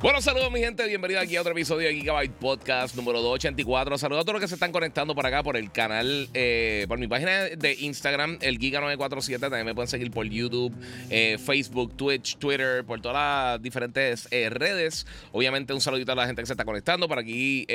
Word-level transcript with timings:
Bueno, 0.00 0.22
saludos 0.22 0.52
mi 0.52 0.60
gente, 0.60 0.86
bienvenido 0.86 1.18
aquí 1.18 1.34
a 1.34 1.40
otro 1.40 1.50
episodio 1.50 1.88
de 1.88 1.94
Gigabyte 1.96 2.30
Podcast 2.30 2.94
número 2.94 3.20
284. 3.20 3.98
Saludos 3.98 4.22
a 4.22 4.24
todos 4.24 4.34
los 4.34 4.40
que 4.40 4.46
se 4.46 4.54
están 4.54 4.70
conectando 4.70 5.12
por 5.12 5.26
acá 5.26 5.42
por 5.42 5.56
el 5.56 5.72
canal, 5.72 6.28
eh, 6.34 6.84
por 6.86 7.00
mi 7.00 7.08
página 7.08 7.46
de 7.46 7.74
Instagram, 7.80 8.38
el 8.40 8.60
Giga947. 8.60 9.40
También 9.40 9.66
me 9.66 9.74
pueden 9.74 9.88
seguir 9.88 10.12
por 10.12 10.24
YouTube, 10.24 10.72
eh, 11.10 11.36
Facebook, 11.44 11.96
Twitch, 11.96 12.36
Twitter, 12.36 12.84
por 12.84 13.00
todas 13.00 13.16
las 13.16 13.60
diferentes 13.60 14.28
eh, 14.30 14.48
redes. 14.50 15.04
Obviamente 15.32 15.74
un 15.74 15.80
saludito 15.80 16.12
a 16.12 16.14
la 16.14 16.26
gente 16.26 16.42
que 16.42 16.46
se 16.46 16.52
está 16.52 16.64
conectando. 16.64 17.08
Por 17.08 17.18
aquí, 17.18 17.66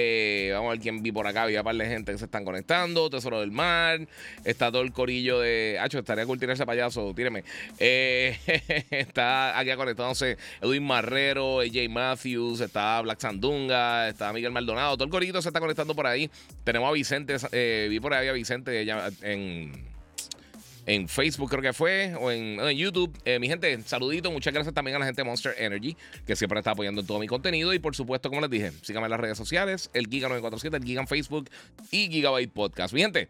vamos 0.54 0.70
a 0.70 0.72
ver 0.72 0.80
quién 0.80 1.04
vi 1.04 1.12
por 1.12 1.28
acá. 1.28 1.44
Había 1.44 1.60
un 1.60 1.66
par 1.66 1.76
de 1.76 1.88
gente 1.88 2.14
que 2.14 2.20
se 2.20 2.26
están 2.26 2.46
conectando. 2.46 3.10
Tesoro 3.10 3.42
del 3.42 3.52
Mar, 3.52 4.00
está 4.46 4.72
todo 4.72 4.82
el 4.82 4.94
corillo 4.94 5.42
de... 5.42 5.78
Hacho, 5.78 6.00
estaría 6.00 6.26
cool 6.26 6.40
tirarse 6.40 6.66
payaso, 6.66 7.14
tíreme. 7.14 7.44
está 7.78 9.60
aquí 9.60 9.72
conectándose 9.76 10.38
Edwin 10.62 10.86
Marrero, 10.86 11.60
AJ 11.60 11.90
Más 11.90 12.13
está 12.14 13.02
Black 13.02 13.20
Sandunga, 13.20 14.10
está 14.10 14.32
Miguel 14.34 14.52
Maldonado, 14.52 14.96
todo 14.96 15.06
el 15.06 15.12
corito 15.12 15.42
se 15.42 15.50
está 15.50 15.60
conectando 15.60 15.96
por 15.96 16.08
ahí. 16.08 16.30
Tenemos 16.64 16.90
a 16.90 16.92
Vicente, 16.92 17.36
eh, 17.52 17.88
vi 17.90 18.00
por 18.00 18.14
ahí 18.14 18.28
a 18.28 18.34
Vicente 18.34 18.86
en, 19.22 19.72
en 20.86 21.08
Facebook 21.08 21.50
creo 21.50 21.62
que 21.62 21.74
fue, 21.74 22.14
o 22.20 22.32
en, 22.32 22.60
YouTube. 22.78 23.18
Eh, 23.26 23.40
mi 23.40 23.48
gente, 23.48 23.82
saludito, 23.84 24.32
muchas 24.32 24.54
gracias 24.54 24.74
también 24.74 24.96
a 24.96 25.00
la 25.00 25.06
gente 25.06 25.22
de 25.22 25.26
Monster 25.26 25.56
Energy, 25.58 25.96
que 26.26 26.36
siempre 26.36 26.60
está 26.60 26.72
apoyando 26.72 27.02
en 27.02 27.08
todo 27.08 27.20
mi 27.20 27.28
contenido. 27.28 27.74
Y 27.74 27.80
por 27.80 27.96
supuesto, 27.96 28.30
como 28.30 28.42
les 28.42 28.50
dije, 28.50 28.72
síganme 28.82 29.06
en 29.06 29.12
las 29.12 29.20
redes 29.20 29.38
sociales, 29.38 29.90
el 29.94 30.10
Giga947, 30.10 30.76
el 30.76 30.84
Giga 30.84 31.02
en 31.02 31.08
Facebook 31.08 31.50
y 31.92 32.10
Gigabyte 32.10 32.52
Podcast. 32.52 32.94
Mi 32.94 33.02
gente, 33.02 33.30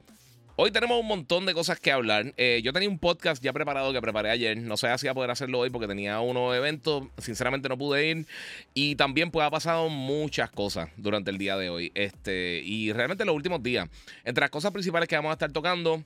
Hoy 0.55 0.69
tenemos 0.69 0.99
un 0.99 1.07
montón 1.07 1.47
de 1.47 1.55
cosas 1.55 1.79
que 1.79 1.91
hablar. 1.91 2.31
Eh, 2.37 2.61
yo 2.63 2.73
tenía 2.73 2.87
un 2.87 2.99
podcast 2.99 3.43
ya 3.43 3.51
preparado 3.51 3.91
que 3.91 3.99
preparé 3.99 4.29
ayer. 4.29 4.55
No 4.55 4.77
sé 4.77 4.95
si 4.99 5.07
a 5.07 5.13
poder 5.15 5.31
hacerlo 5.31 5.57
hoy 5.57 5.71
porque 5.71 5.87
tenía 5.87 6.19
unos 6.19 6.55
eventos. 6.55 7.05
Sinceramente 7.17 7.67
no 7.69 7.75
pude 7.75 8.07
ir. 8.07 8.27
Y 8.75 8.95
también 8.95 9.31
pues 9.31 9.47
ha 9.47 9.49
pasado 9.49 9.89
muchas 9.89 10.51
cosas 10.51 10.89
durante 10.95 11.31
el 11.31 11.39
día 11.39 11.57
de 11.57 11.71
hoy. 11.71 11.91
Este, 11.95 12.61
y 12.63 12.93
realmente 12.93 13.25
los 13.25 13.35
últimos 13.35 13.63
días. 13.63 13.89
Entre 14.25 14.41
las 14.41 14.51
cosas 14.51 14.71
principales 14.71 15.09
que 15.09 15.15
vamos 15.15 15.31
a 15.31 15.33
estar 15.33 15.51
tocando. 15.51 16.03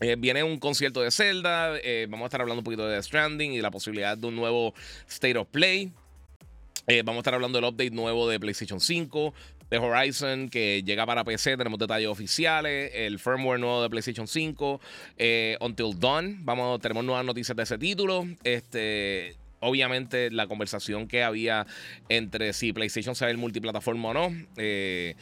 Eh, 0.00 0.16
viene 0.18 0.42
un 0.42 0.58
concierto 0.58 1.00
de 1.00 1.10
Zelda. 1.10 1.78
Eh, 1.82 2.06
vamos 2.10 2.24
a 2.24 2.26
estar 2.26 2.42
hablando 2.42 2.60
un 2.60 2.64
poquito 2.64 2.86
de 2.86 2.96
The 2.96 3.02
Stranding 3.04 3.52
y 3.52 3.62
la 3.62 3.70
posibilidad 3.70 4.18
de 4.18 4.26
un 4.26 4.36
nuevo 4.36 4.74
State 5.08 5.38
of 5.38 5.48
Play. 5.48 5.92
vamos 7.04 7.16
a 7.16 7.20
estar 7.20 7.32
hablando 7.32 7.58
del 7.58 7.70
update 7.70 7.90
nuevo 7.90 8.28
de 8.28 8.38
PlayStation 8.38 8.80
5 8.80 9.32
de 9.70 9.78
Horizon 9.78 10.48
que 10.48 10.82
llega 10.84 11.06
para 11.06 11.24
PC. 11.24 11.56
Tenemos 11.56 11.78
detalles 11.78 12.08
oficiales, 12.08 12.90
el 12.94 13.18
firmware 13.18 13.60
nuevo 13.60 13.82
de 13.82 13.90
PlayStation 13.90 14.26
5, 14.26 14.80
eh, 15.16 15.56
Until 15.60 15.98
Dawn. 15.98 16.44
Vamos, 16.44 16.80
tenemos 16.80 17.04
nuevas 17.04 17.24
noticias 17.24 17.56
de 17.56 17.62
ese 17.62 17.78
título. 17.78 18.26
Este. 18.44 19.36
Obviamente, 19.60 20.30
la 20.30 20.46
conversación 20.46 21.08
que 21.08 21.22
había 21.22 21.66
entre 22.10 22.52
si 22.52 22.74
PlayStation 22.74 23.14
será 23.14 23.34
multiplataforma 23.36 24.10
o 24.10 24.14
no. 24.14 24.36
Eh, 24.58 25.16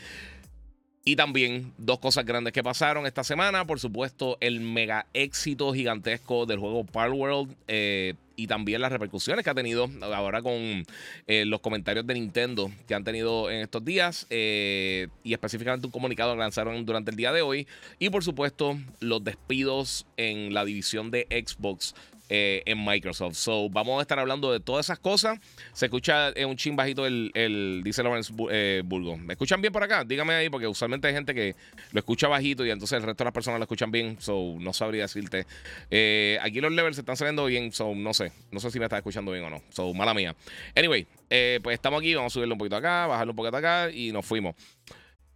y 1.05 1.17
también 1.17 1.73
dos 1.77 1.99
cosas 1.99 2.25
grandes 2.25 2.53
que 2.53 2.63
pasaron 2.63 3.07
esta 3.07 3.25
semana. 3.25 3.67
Por 3.67 3.79
supuesto, 3.79 4.39
el 4.41 4.61
mega 4.61 5.07
éxito 5.13 5.73
gigantesco 5.75 6.47
del 6.47 6.59
juego 6.59 6.85
Palworld. 6.85 7.55
Eh, 7.69 8.15
y 8.37 8.47
también 8.47 8.81
las 8.81 8.91
repercusiones 8.91 9.45
que 9.45 9.51
ha 9.51 9.55
tenido 9.55 9.89
ahora 10.03 10.43
con 10.43 10.85
eh, 11.29 11.45
los 11.47 11.61
comentarios 11.61 12.05
de 12.05 12.15
Nintendo 12.15 12.71
que 12.89 12.95
han 12.97 13.05
tenido 13.05 13.49
en 13.49 13.61
estos 13.61 13.85
días 13.85 14.27
eh, 14.29 15.07
y 15.23 15.33
específicamente 15.35 15.87
un 15.87 15.93
comunicado 15.93 16.33
que 16.33 16.41
lanzaron 16.41 16.85
durante 16.85 17.13
el 17.13 17.17
día 17.17 17.33
de 17.33 17.43
hoy 17.43 17.69
y 18.01 18.11
por 18.11 18.25
supuesto 18.25 18.77
los 18.99 19.23
despidos 19.23 20.07
en 20.17 20.53
la 20.53 20.65
división 20.65 21.13
de 21.13 21.29
Xbox 21.31 21.95
eh, 22.29 22.63
en 22.67 22.83
Microsoft. 22.85 23.35
So, 23.35 23.69
vamos 23.69 23.99
a 23.99 24.03
estar 24.03 24.19
hablando 24.19 24.51
de 24.51 24.61
todas 24.61 24.87
esas 24.87 24.99
cosas. 24.99 25.39
Se 25.73 25.87
escucha 25.87 26.31
en 26.31 26.49
un 26.49 26.57
chin 26.57 26.75
bajito 26.75 27.07
el, 27.07 27.31
el 27.35 27.83
dice 27.85 28.03
Lawrence 28.03 28.33
eh, 28.51 28.83
Burgo. 28.85 29.17
¿Me 29.17 29.35
escuchan 29.35 29.61
bien 29.61 29.73
por 29.73 29.83
acá? 29.83 30.05
Dígame 30.05 30.35
ahí, 30.35 30.49
porque 30.49 30.67
usualmente 30.67 31.07
hay 31.07 31.15
gente 31.15 31.35
que 31.35 31.55
lo 31.93 31.99
escucha 31.99 32.29
bajito 32.29 32.65
y 32.65 32.71
entonces 32.71 32.97
el 32.97 33.03
resto 33.03 33.25
de 33.25 33.27
las 33.27 33.35
personas 33.35 33.59
lo 33.59 33.65
escuchan 33.65 33.91
bien. 33.91 34.17
So, 34.21 34.57
no 34.59 34.73
sabría 34.73 35.03
decirte. 35.03 35.47
Eh, 35.91 36.39
aquí 36.41 36.61
los 36.61 36.73
levels 36.73 36.97
se 36.97 37.03
están 37.03 37.17
saliendo 37.17 37.45
bien. 37.45 37.73
So, 37.73 37.95
no 37.95 38.15
sé. 38.15 38.33
No 38.51 38.61
sé 38.61 38.71
si 38.71 38.79
me 38.79 38.87
está 38.87 38.97
escuchando 38.97 39.31
bien 39.31 39.45
o 39.45 39.51
no. 39.51 39.63
So, 39.71 39.93
mala 39.93 40.15
mía. 40.15 40.35
Anyway, 40.75 41.07
pues 41.29 41.75
estamos 41.75 42.01
aquí. 42.01 42.15
Vamos 42.15 42.33
a 42.33 42.35
subirlo 42.35 42.55
un 42.55 42.59
poquito 42.59 42.77
acá, 42.77 43.07
bajarlo 43.07 43.33
un 43.33 43.37
poquito 43.37 43.57
acá 43.57 43.91
y 43.91 44.13
nos 44.13 44.25
fuimos. 44.25 44.55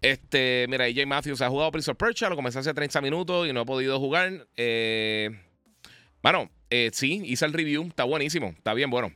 Este, 0.00 0.66
mira, 0.68 0.84
AJ 0.84 1.06
Matthews 1.06 1.42
ha 1.42 1.48
jugado 1.48 1.72
Prince 1.72 1.90
of 1.90 1.96
Persia, 1.96 2.28
lo 2.28 2.36
comencé 2.36 2.60
hace 2.60 2.72
30 2.72 3.00
minutos 3.00 3.48
y 3.48 3.52
no 3.52 3.62
he 3.62 3.66
podido 3.66 3.98
jugar. 3.98 4.46
Eh, 4.56 5.30
bueno, 6.32 6.50
eh, 6.68 6.90
sí, 6.92 7.22
hice 7.24 7.46
el 7.46 7.54
review, 7.54 7.86
está 7.86 8.04
buenísimo, 8.04 8.48
está 8.48 8.74
bien 8.74 8.90
bueno. 8.90 9.14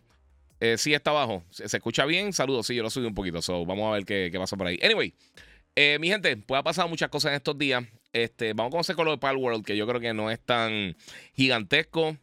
Eh, 0.60 0.78
sí, 0.78 0.94
está 0.94 1.10
abajo, 1.10 1.44
se, 1.50 1.64
escucha 1.64 2.06
bien, 2.06 2.32
saludos, 2.32 2.66
sí, 2.66 2.74
yo 2.74 2.82
lo 2.82 2.88
subí 2.88 3.04
un 3.04 3.14
poquito, 3.14 3.42
so, 3.42 3.66
vamos 3.66 3.90
a 3.90 3.94
ver 3.94 4.04
qué, 4.06 4.30
pasa 4.38 4.56
por 4.56 4.66
ahí. 4.66 4.78
Anyway, 4.82 5.12
eh, 5.76 5.98
mi 6.00 6.08
gente, 6.08 6.36
pues 6.38 6.58
ha 6.58 6.62
pasado 6.62 6.88
muchas 6.88 7.10
cosas 7.10 7.32
en 7.32 7.36
estos 7.36 7.58
días. 7.58 7.84
Este, 8.14 8.54
vamos 8.54 8.70
a 8.70 8.72
conocer 8.72 8.96
con 8.96 9.04
lo 9.04 9.10
de 9.10 9.18
Pal 9.18 9.36
World, 9.36 9.64
que 9.64 9.76
yo 9.76 9.86
creo 9.86 10.00
que 10.00 10.14
no 10.14 10.30
es 10.30 10.40
tan 10.40 10.96
gigantesco. 11.34 12.16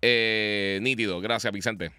nítido, 0.00 1.20
gracias, 1.20 1.52
Vicente. 1.52 1.92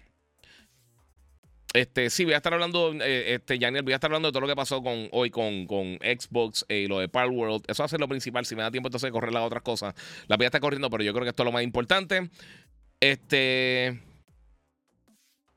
Este, 1.76 2.08
sí, 2.08 2.24
voy 2.24 2.32
a 2.32 2.38
estar 2.38 2.54
hablando, 2.54 2.94
eh, 3.02 3.34
este, 3.34 3.58
Janiel, 3.58 3.82
voy 3.82 3.92
a 3.92 3.96
estar 3.96 4.08
hablando 4.08 4.28
de 4.28 4.32
todo 4.32 4.40
lo 4.40 4.46
que 4.46 4.56
pasó 4.56 4.82
con, 4.82 5.08
hoy 5.12 5.28
con, 5.28 5.66
con 5.66 5.98
Xbox 5.98 6.64
eh, 6.70 6.78
y 6.78 6.86
lo 6.86 7.00
de 7.00 7.08
Power 7.08 7.28
World. 7.28 7.64
Eso 7.68 7.82
va 7.82 7.84
a 7.84 7.88
ser 7.88 8.00
lo 8.00 8.08
principal. 8.08 8.46
Si 8.46 8.56
me 8.56 8.62
da 8.62 8.70
tiempo 8.70 8.88
entonces 8.88 9.08
de 9.08 9.12
correr 9.12 9.32
las 9.32 9.42
otras 9.42 9.62
cosas, 9.62 9.94
las 10.26 10.38
voy 10.38 10.44
a 10.44 10.48
estar 10.48 10.60
corriendo, 10.62 10.88
pero 10.88 11.04
yo 11.04 11.12
creo 11.12 11.24
que 11.24 11.30
esto 11.30 11.42
es 11.42 11.44
lo 11.44 11.52
más 11.52 11.62
importante. 11.62 12.30
Este. 12.98 14.00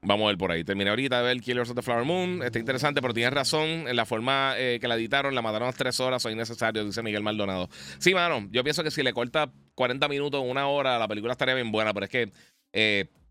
Vamos 0.02 0.25
a 0.25 0.28
ver 0.28 0.38
por 0.38 0.52
ahí. 0.52 0.66
Terminé 0.66 0.90
ahorita 0.90 1.19
de 1.19 1.24
ver 1.24 1.41
Killers 1.41 1.69
of 1.69 1.75
the 1.78 1.81
Flower 1.81 2.03
Moon. 2.03 2.44
Está 2.44 2.59
interesante, 2.59 3.02
pero 3.02 3.13
tienes 3.13 3.34
razón. 3.34 3.88
En 3.88 3.96
la 3.96 4.06
forma 4.06 4.56
eh, 4.58 4.78
que 4.81 4.90
la 4.90 4.96
editaron, 4.96 5.34
la 5.34 5.41
mataron 5.41 5.69
a 5.69 5.74
tres 5.74 6.02
horas, 6.02 6.25
o 6.25 6.29
innecesario, 6.29 6.84
dice 6.84 7.02
Miguel 7.02 7.24
Maldonado. 7.24 7.69
Sí, 7.97 8.13
mano. 8.13 8.46
Yo 8.52 8.62
pienso 8.63 8.84
que 8.84 8.91
si 8.91 9.03
le 9.03 9.13
corta 9.13 9.52
40 9.75 10.08
minutos, 10.09 10.44
una 10.46 10.68
hora, 10.68 11.00
la 11.00 11.08
película 11.08 11.31
estaría 11.31 11.56
bien 11.56 11.72
buena, 11.72 11.94
pero 11.94 12.06
es 12.06 12.12
que 12.12 12.31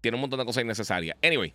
tiene 0.00 0.14
un 0.14 0.22
montón 0.22 0.38
de 0.38 0.46
cosas 0.46 0.64
innecesarias. 0.64 1.16
Anyway. 1.22 1.54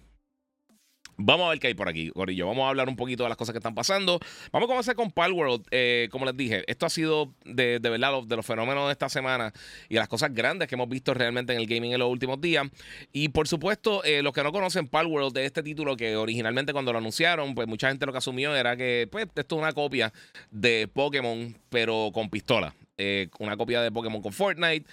Vamos 1.18 1.46
a 1.46 1.50
ver 1.50 1.60
qué 1.60 1.68
hay 1.68 1.74
por 1.74 1.88
aquí, 1.88 2.10
Gorillo. 2.10 2.48
Vamos 2.48 2.66
a 2.66 2.70
hablar 2.70 2.90
un 2.90 2.96
poquito 2.96 3.24
de 3.24 3.30
las 3.30 3.38
cosas 3.38 3.54
que 3.54 3.60
están 3.60 3.76
pasando. 3.76 4.20
Vamos 4.52 4.68
a 4.68 4.70
comenzar 4.70 4.96
con 4.96 5.12
Palworld. 5.12 5.66
Eh, 5.72 6.08
como 6.12 6.26
les 6.26 6.36
dije, 6.36 6.64
esto 6.68 6.86
ha 6.86 6.90
sido 6.90 7.34
de, 7.46 7.80
verdad 7.80 8.24
de 8.24 8.36
los 8.36 8.46
fenómenos 8.46 8.88
de 8.88 8.94
esta 8.94 9.10
semana 9.10 9.54
y 9.90 9.96
las 9.96 10.08
cosas 10.08 10.34
grandes 10.34 10.68
que 10.68 10.76
hemos 10.76 10.90
visto 10.90 11.14
realmente 11.14 11.54
en 11.54 11.60
el 11.60 11.68
gaming 11.68 11.94
en 11.94 12.00
los 12.00 12.10
últimos 12.10 12.42
días. 12.42 12.68
Y 13.12 13.30
por 13.30 13.48
supuesto, 13.48 14.04
eh, 14.04 14.24
los 14.24 14.34
que 14.34 14.44
no 14.44 14.52
conocen 14.52 14.88
Palworld 14.88 15.34
de 15.34 15.46
este 15.46 15.62
título, 15.62 15.96
que 15.96 16.16
originalmente 16.16 16.74
cuando 16.74 16.92
lo 16.92 16.98
anunciaron, 16.98 17.54
pues 17.54 17.68
mucha 17.68 17.90
gente 17.90 18.06
lo 18.06 18.12
que 18.12 18.18
asumió 18.18 18.56
era 18.56 18.76
que 18.76 19.08
pues, 19.12 19.28
esto 19.36 19.56
es 19.56 19.62
una 19.62 19.74
copia 19.74 20.12
de 20.50 20.88
Pokémon, 20.92 21.56
pero 21.70 22.10
con 22.14 22.30
pistola. 22.30 22.74
Eh, 22.98 23.28
una 23.40 23.58
copia 23.58 23.82
de 23.82 23.92
Pokémon 23.92 24.22
con 24.22 24.34
Fortnite. 24.34 24.86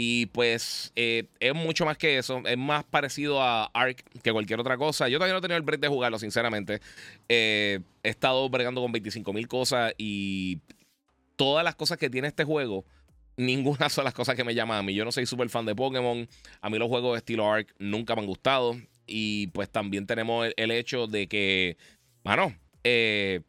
Y 0.00 0.26
pues 0.26 0.92
eh, 0.94 1.24
es 1.40 1.54
mucho 1.54 1.84
más 1.84 1.98
que 1.98 2.18
eso. 2.18 2.40
Es 2.46 2.56
más 2.56 2.84
parecido 2.84 3.42
a 3.42 3.64
Ark 3.74 4.04
que 4.22 4.30
cualquier 4.30 4.60
otra 4.60 4.76
cosa. 4.76 5.08
Yo 5.08 5.18
todavía 5.18 5.32
no 5.32 5.40
he 5.40 5.42
tenido 5.42 5.56
el 5.56 5.64
break 5.64 5.80
de 5.80 5.88
jugarlo, 5.88 6.20
sinceramente. 6.20 6.80
Eh, 7.28 7.80
he 8.04 8.08
estado 8.08 8.48
bregando 8.48 8.80
con 8.80 8.92
25 8.92 9.32
mil 9.32 9.48
cosas 9.48 9.92
y 9.98 10.60
todas 11.34 11.64
las 11.64 11.74
cosas 11.74 11.98
que 11.98 12.08
tiene 12.08 12.28
este 12.28 12.44
juego, 12.44 12.84
ninguna 13.36 13.88
son 13.88 14.04
las 14.04 14.14
cosas 14.14 14.36
que 14.36 14.44
me 14.44 14.54
llaman 14.54 14.78
a 14.78 14.82
mí. 14.84 14.94
Yo 14.94 15.04
no 15.04 15.10
soy 15.10 15.26
súper 15.26 15.48
fan 15.48 15.66
de 15.66 15.74
Pokémon. 15.74 16.28
A 16.60 16.70
mí 16.70 16.78
los 16.78 16.86
juegos 16.86 17.14
de 17.14 17.18
estilo 17.18 17.50
Ark 17.52 17.74
nunca 17.80 18.14
me 18.14 18.20
han 18.20 18.28
gustado. 18.28 18.76
Y 19.04 19.48
pues 19.48 19.68
también 19.68 20.06
tenemos 20.06 20.48
el, 20.56 20.70
hecho 20.70 21.08
de 21.08 21.26
que, 21.26 21.76
bueno, 22.22 22.54
eh, 22.84 23.40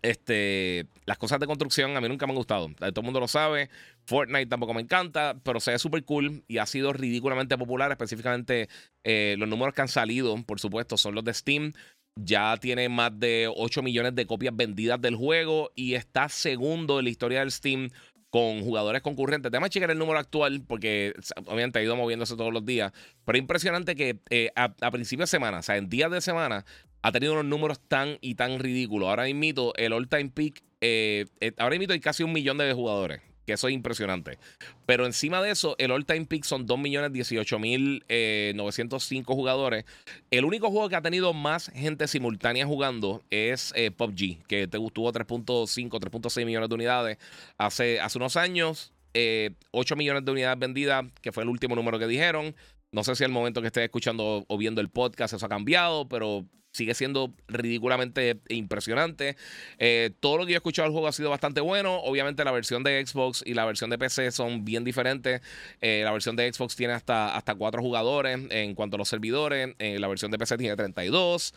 este, 0.00 0.86
las 1.06 1.18
cosas 1.18 1.38
de 1.38 1.46
construcción 1.46 1.96
a 1.96 2.00
mí 2.00 2.08
nunca 2.08 2.26
me 2.26 2.32
han 2.32 2.36
gustado. 2.36 2.68
Todo 2.76 3.00
el 3.00 3.04
mundo 3.04 3.20
lo 3.20 3.28
sabe. 3.28 3.70
Fortnite 4.06 4.46
tampoco 4.46 4.74
me 4.74 4.82
encanta, 4.82 5.36
pero 5.44 5.60
se 5.60 5.70
ve 5.70 5.78
súper 5.78 6.04
cool 6.04 6.44
y 6.48 6.58
ha 6.58 6.66
sido 6.66 6.92
ridículamente 6.92 7.56
popular. 7.56 7.92
Específicamente, 7.92 8.68
eh, 9.04 9.36
los 9.38 9.48
números 9.48 9.72
que 9.72 9.82
han 9.82 9.88
salido, 9.88 10.36
por 10.44 10.58
supuesto, 10.58 10.96
son 10.96 11.14
los 11.14 11.24
de 11.24 11.32
Steam. 11.32 11.72
Ya 12.20 12.56
tiene 12.56 12.88
más 12.88 13.18
de 13.18 13.48
8 13.54 13.82
millones 13.82 14.14
de 14.14 14.26
copias 14.26 14.56
vendidas 14.56 15.00
del 15.00 15.14
juego 15.14 15.70
y 15.76 15.94
está 15.94 16.28
segundo 16.28 16.98
en 16.98 17.04
la 17.04 17.10
historia 17.10 17.40
del 17.40 17.52
Steam 17.52 17.90
con 18.30 18.62
jugadores 18.62 19.02
concurrentes. 19.02 19.52
Déjame 19.52 19.70
checar 19.70 19.90
el 19.90 19.98
número 19.98 20.18
actual 20.18 20.64
porque 20.66 21.14
obviamente 21.44 21.78
ha 21.78 21.82
ido 21.82 21.94
moviéndose 21.94 22.36
todos 22.36 22.52
los 22.52 22.64
días. 22.66 22.92
Pero 23.24 23.38
impresionante 23.38 23.94
que 23.94 24.18
eh, 24.30 24.50
a, 24.56 24.74
a 24.80 24.90
principios 24.90 25.30
de 25.30 25.36
semana, 25.36 25.58
o 25.58 25.62
sea, 25.62 25.76
en 25.76 25.88
días 25.88 26.10
de 26.10 26.20
semana, 26.20 26.64
ha 27.06 27.12
tenido 27.12 27.34
unos 27.34 27.44
números 27.44 27.78
tan 27.86 28.18
y 28.20 28.34
tan 28.34 28.58
ridículos. 28.58 29.08
Ahora 29.08 29.22
mismo 29.32 29.72
el 29.76 29.92
all-time 29.92 30.30
peak, 30.30 30.64
eh, 30.80 31.26
eh, 31.40 31.52
ahora 31.56 31.78
mismo 31.78 31.92
hay 31.92 32.00
casi 32.00 32.24
un 32.24 32.32
millón 32.32 32.58
de 32.58 32.72
jugadores 32.72 33.20
que 33.46 33.52
eso 33.52 33.68
es 33.68 33.74
impresionante. 33.74 34.40
Pero 34.86 35.06
encima 35.06 35.40
de 35.40 35.52
eso, 35.52 35.76
el 35.78 35.92
all-time 35.92 36.26
peak 36.26 36.42
son 36.42 36.66
2.018.905 36.66 38.02
eh, 38.08 39.24
jugadores. 39.24 39.84
El 40.32 40.44
único 40.44 40.68
juego 40.68 40.88
que 40.88 40.96
ha 40.96 41.00
tenido 41.00 41.32
más 41.32 41.70
gente 41.72 42.08
simultánea 42.08 42.66
jugando 42.66 43.22
es 43.30 43.72
PUBG, 43.96 44.44
que 44.48 44.66
tuvo 44.66 45.12
3.5, 45.12 45.88
3.6 45.88 46.44
millones 46.44 46.68
de 46.68 46.74
unidades 46.74 47.18
hace, 47.56 48.00
hace 48.00 48.18
unos 48.18 48.36
años. 48.36 48.92
8 49.12 49.14
eh, 49.14 49.54
millones 49.96 50.24
de 50.24 50.32
unidades 50.32 50.58
vendidas, 50.58 51.04
que 51.22 51.30
fue 51.30 51.44
el 51.44 51.48
último 51.48 51.76
número 51.76 52.00
que 52.00 52.08
dijeron. 52.08 52.56
No 52.90 53.04
sé 53.04 53.14
si 53.14 53.22
al 53.22 53.30
momento 53.30 53.60
que 53.60 53.68
estés 53.68 53.84
escuchando 53.84 54.44
o 54.48 54.58
viendo 54.58 54.80
el 54.80 54.88
podcast 54.88 55.34
eso 55.34 55.46
ha 55.46 55.48
cambiado, 55.48 56.08
pero 56.08 56.46
sigue 56.76 56.94
siendo 56.94 57.32
ridículamente 57.48 58.38
impresionante. 58.48 59.36
Eh, 59.78 60.10
todo 60.20 60.36
lo 60.36 60.44
que 60.44 60.52
yo 60.52 60.56
he 60.56 60.58
escuchado 60.58 60.86
del 60.86 60.92
juego 60.92 61.08
ha 61.08 61.12
sido 61.12 61.30
bastante 61.30 61.60
bueno. 61.60 61.96
Obviamente 62.00 62.44
la 62.44 62.52
versión 62.52 62.82
de 62.84 63.04
Xbox 63.04 63.42
y 63.46 63.54
la 63.54 63.64
versión 63.64 63.88
de 63.88 63.98
PC 63.98 64.30
son 64.30 64.64
bien 64.64 64.84
diferentes. 64.84 65.40
Eh, 65.80 66.02
la 66.04 66.12
versión 66.12 66.36
de 66.36 66.52
Xbox 66.52 66.76
tiene 66.76 66.92
hasta, 66.92 67.34
hasta 67.34 67.54
cuatro 67.54 67.80
jugadores 67.80 68.38
en 68.50 68.74
cuanto 68.74 68.96
a 68.96 68.98
los 68.98 69.08
servidores. 69.08 69.74
Eh, 69.78 69.98
la 69.98 70.08
versión 70.08 70.30
de 70.30 70.38
PC 70.38 70.58
tiene 70.58 70.76
32. 70.76 71.54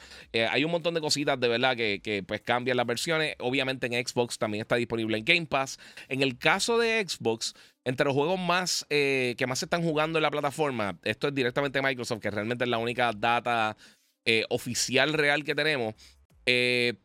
hay 0.49 0.63
un 0.63 0.71
montón 0.71 0.93
de 0.93 1.01
cositas 1.01 1.39
de 1.39 1.47
verdad 1.47 1.75
que, 1.75 1.99
que 2.01 2.23
pues 2.23 2.41
cambian 2.41 2.77
las 2.77 2.85
versiones. 2.85 3.35
Obviamente 3.39 3.87
en 3.87 4.07
Xbox 4.07 4.37
también 4.37 4.61
está 4.61 4.77
disponible 4.77 5.17
en 5.17 5.25
Game 5.25 5.45
Pass. 5.45 5.79
En 6.07 6.23
el 6.23 6.37
caso 6.37 6.77
de 6.77 7.05
Xbox, 7.05 7.55
entre 7.83 8.05
los 8.05 8.13
juegos 8.13 8.39
más 8.39 8.85
que 8.89 9.45
más 9.47 9.59
se 9.59 9.65
están 9.65 9.83
jugando 9.83 10.19
en 10.19 10.23
la 10.23 10.31
plataforma, 10.31 10.97
esto 11.03 11.27
es 11.27 11.33
directamente 11.33 11.81
Microsoft, 11.81 12.19
que 12.19 12.31
realmente 12.31 12.63
es 12.63 12.69
la 12.69 12.77
única 12.77 13.11
data 13.13 13.75
eh, 14.25 14.45
oficial 14.49 15.13
real 15.13 15.43
que 15.43 15.55
tenemos, 15.55 15.95
eh, 16.45 16.95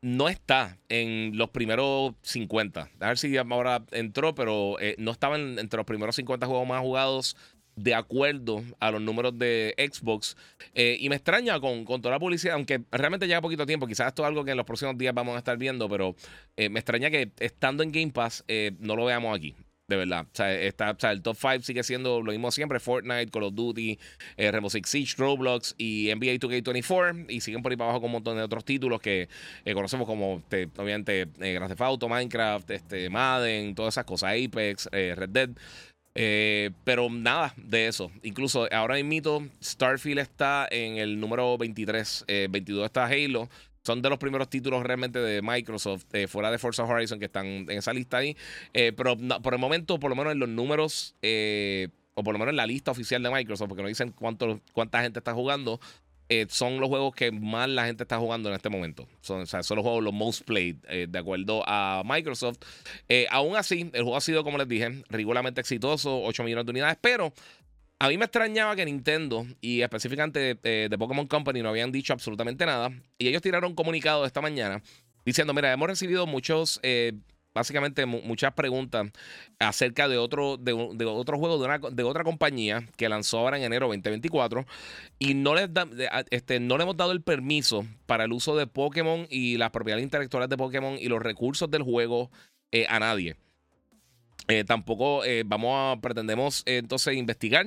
no 0.00 0.28
está 0.28 0.78
en 0.88 1.36
los 1.36 1.50
primeros 1.50 2.14
50. 2.22 2.90
A 3.00 3.08
ver 3.08 3.18
si 3.18 3.36
ahora 3.36 3.84
entró, 3.92 4.34
pero 4.34 4.80
eh, 4.80 4.96
no 4.98 5.12
estaba 5.12 5.36
entre 5.36 5.76
los 5.76 5.86
primeros 5.86 6.16
50 6.16 6.46
juegos 6.46 6.66
más 6.66 6.80
jugados 6.80 7.36
de 7.76 7.94
acuerdo 7.94 8.62
a 8.80 8.90
los 8.90 9.00
números 9.00 9.38
de 9.38 9.74
Xbox. 9.78 10.36
y 10.74 11.08
me 11.08 11.16
extraña 11.16 11.58
con, 11.58 11.84
con, 11.84 12.02
toda 12.02 12.14
la 12.14 12.18
publicidad, 12.18 12.54
aunque 12.54 12.82
realmente 12.90 13.26
lleva 13.26 13.40
poquito 13.40 13.64
tiempo, 13.64 13.86
quizás 13.86 14.08
esto 14.08 14.22
es 14.22 14.28
algo 14.28 14.44
que 14.44 14.50
en 14.50 14.58
los 14.58 14.66
próximos 14.66 14.98
días 14.98 15.14
vamos 15.14 15.36
a 15.36 15.38
estar 15.38 15.56
viendo, 15.56 15.88
pero 15.88 16.14
me 16.56 16.80
extraña 16.80 17.10
que 17.10 17.30
estando 17.38 17.82
en 17.82 17.90
Game 17.92 18.12
Pass 18.12 18.44
no 18.78 18.94
lo 18.94 19.06
veamos 19.06 19.34
aquí 19.34 19.54
de 19.92 19.98
verdad. 19.98 20.26
Está, 20.32 21.12
el 21.12 21.20
top 21.22 21.36
5 21.38 21.60
sigue 21.62 21.82
siendo 21.82 22.22
lo 22.22 22.32
mismo 22.32 22.50
siempre: 22.50 22.80
Fortnite, 22.80 23.30
Call 23.30 23.44
of 23.44 23.54
Duty, 23.54 23.98
eh, 24.38 24.50
Rainbow 24.50 24.70
Six 24.70 24.88
Siege, 24.88 25.14
Roblox 25.18 25.74
y 25.76 26.10
NBA 26.14 26.38
2K24. 26.38 27.26
Y 27.28 27.40
siguen 27.42 27.62
por 27.62 27.72
ahí 27.72 27.76
para 27.76 27.90
abajo 27.90 28.00
con 28.00 28.08
un 28.08 28.12
montón 28.12 28.36
de 28.36 28.42
otros 28.42 28.64
títulos 28.64 29.00
que 29.00 29.28
eh, 29.64 29.74
conocemos 29.74 30.06
como, 30.06 30.38
este, 30.38 30.68
obviamente, 30.78 31.28
eh, 31.40 31.52
Grand 31.52 31.68
Theft 31.68 31.82
Auto, 31.82 32.08
Minecraft, 32.08 32.70
este, 32.70 33.10
Madden, 33.10 33.74
todas 33.74 33.94
esas 33.94 34.04
cosas, 34.06 34.32
Apex, 34.32 34.88
eh, 34.92 35.14
Red 35.14 35.28
Dead. 35.28 35.50
pero 36.84 37.10
nada 37.10 37.52
de 37.56 37.86
eso. 37.88 38.10
Incluso 38.22 38.68
ahora 38.72 39.02
mismo 39.02 39.46
Starfield 39.62 40.20
está 40.20 40.66
en 40.70 40.96
el 40.96 41.20
número 41.20 41.58
23. 41.58 42.24
22 42.48 42.86
está 42.86 43.04
Halo 43.04 43.48
son 43.82 44.00
de 44.00 44.08
los 44.08 44.18
primeros 44.18 44.48
títulos 44.48 44.82
realmente 44.82 45.18
de 45.18 45.42
Microsoft, 45.42 46.04
eh, 46.12 46.28
fuera 46.28 46.50
de 46.50 46.58
Forza 46.58 46.84
Horizon, 46.84 47.18
que 47.18 47.26
están 47.26 47.46
en 47.46 47.70
esa 47.70 47.92
lista 47.92 48.18
ahí. 48.18 48.36
Eh, 48.72 48.92
pero 48.96 49.16
por 49.42 49.54
el 49.54 49.60
momento, 49.60 49.98
por 49.98 50.10
lo 50.10 50.16
menos 50.16 50.32
en 50.32 50.38
los 50.38 50.48
números, 50.48 51.14
eh, 51.22 51.88
o 52.14 52.22
por 52.22 52.32
lo 52.32 52.38
menos 52.38 52.52
en 52.52 52.56
la 52.56 52.66
lista 52.66 52.90
oficial 52.90 53.22
de 53.22 53.30
Microsoft, 53.30 53.68
porque 53.68 53.82
no 53.82 53.88
dicen 53.88 54.12
cuánto, 54.12 54.60
cuánta 54.72 55.02
gente 55.02 55.18
está 55.18 55.34
jugando, 55.34 55.80
son 56.48 56.80
los 56.80 56.88
juegos 56.88 57.14
que 57.14 57.30
más 57.30 57.68
la 57.68 57.84
gente 57.84 58.04
está 58.04 58.16
jugando 58.18 58.48
en 58.48 58.54
este 58.54 58.70
momento. 58.70 59.06
Son, 59.20 59.46
son 59.46 59.76
los 59.76 59.82
juegos 59.84 60.02
los 60.02 60.14
most 60.14 60.44
played, 60.46 60.76
de 61.06 61.18
acuerdo 61.18 61.62
a 61.66 62.02
Microsoft. 62.06 62.56
aún 63.28 63.54
así, 63.54 63.90
el 63.92 64.02
juego 64.02 64.16
ha 64.16 64.22
sido, 64.22 64.42
como 64.42 64.56
les 64.56 64.66
dije, 64.66 65.02
regularmente 65.10 65.60
exitoso, 65.60 66.22
8 66.22 66.42
millones 66.44 66.64
de 66.64 66.70
unidades, 66.70 66.96
pero 67.02 67.34
a 68.02 68.08
mí 68.08 68.18
me 68.18 68.24
extrañaba 68.24 68.74
que 68.74 68.84
Nintendo 68.84 69.46
y 69.60 69.82
específicamente 69.82 70.58
de, 70.60 70.88
de, 70.88 70.98
Pokémon 70.98 71.28
Company 71.28 71.62
no 71.62 71.68
habían 71.68 71.92
dicho 71.92 72.12
absolutamente 72.12 72.66
nada. 72.66 72.90
Y 73.16 73.28
ellos 73.28 73.40
tiraron 73.42 73.70
un 73.70 73.74
comunicado 73.76 74.26
esta 74.26 74.40
mañana 74.40 74.82
diciendo, 75.24 75.54
mira, 75.54 75.72
hemos 75.72 75.86
recibido 75.86 76.26
muchos, 76.26 76.80
eh, 76.82 77.12
básicamente 77.54 78.04
muchas 78.04 78.54
preguntas 78.54 79.06
acerca 79.60 80.08
de 80.08 80.18
otro, 80.18 80.56
de, 80.56 80.72
otro 80.72 81.38
juego 81.38 81.58
de, 81.58 81.64
una, 81.64 81.78
de 81.78 82.02
otra 82.02 82.24
compañía 82.24 82.84
que 82.96 83.08
lanzó 83.08 83.38
ahora 83.38 83.56
en 83.56 83.62
enero 83.62 83.86
2024 83.86 84.66
y 85.20 85.34
no 85.34 85.54
les, 85.54 85.72
da, 85.72 85.86
este, 86.30 86.58
no 86.58 86.78
le 86.78 86.82
hemos 86.82 86.96
dado 86.96 87.12
el 87.12 87.22
permiso 87.22 87.86
para 88.06 88.24
el 88.24 88.32
uso 88.32 88.56
de 88.56 88.66
Pokémon 88.66 89.28
y 89.30 89.58
las 89.58 89.70
propiedades 89.70 90.02
intelectuales 90.02 90.48
de 90.48 90.56
Pokémon 90.56 90.96
y 90.98 91.06
los 91.06 91.22
recursos 91.22 91.70
del 91.70 91.84
juego 91.84 92.32
eh, 92.72 92.84
a 92.88 92.98
nadie. 92.98 93.36
Eh, 94.48 94.64
tampoco 94.64 95.22
vamos 95.44 95.70
a, 95.76 96.00
pretendemos 96.00 96.64
entonces 96.66 97.14
investigar 97.14 97.64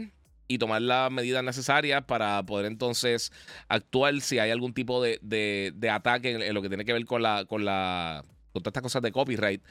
y 0.48 0.58
tomar 0.58 0.82
las 0.82 1.12
medidas 1.12 1.44
necesarias 1.44 2.04
para 2.06 2.44
poder 2.44 2.66
entonces 2.66 3.32
actuar 3.68 4.20
si 4.22 4.40
hay 4.40 4.52
algún 4.52 4.74
tipo 4.74 5.02
de, 5.02 5.20
de, 5.22 5.90
ataque 5.90 6.32
en, 6.32 6.54
lo 6.54 6.62
que 6.62 6.70
tiene 6.70 6.86
que 6.86 6.94
ver 6.94 7.06
con 7.06 7.22
la 7.22 7.46
con 7.46 7.66
la 7.66 8.24
con 8.52 8.64
todas 8.64 8.72
estas 8.72 8.84
cosas 8.84 9.02
de 9.02 9.12
copyright. 9.12 9.62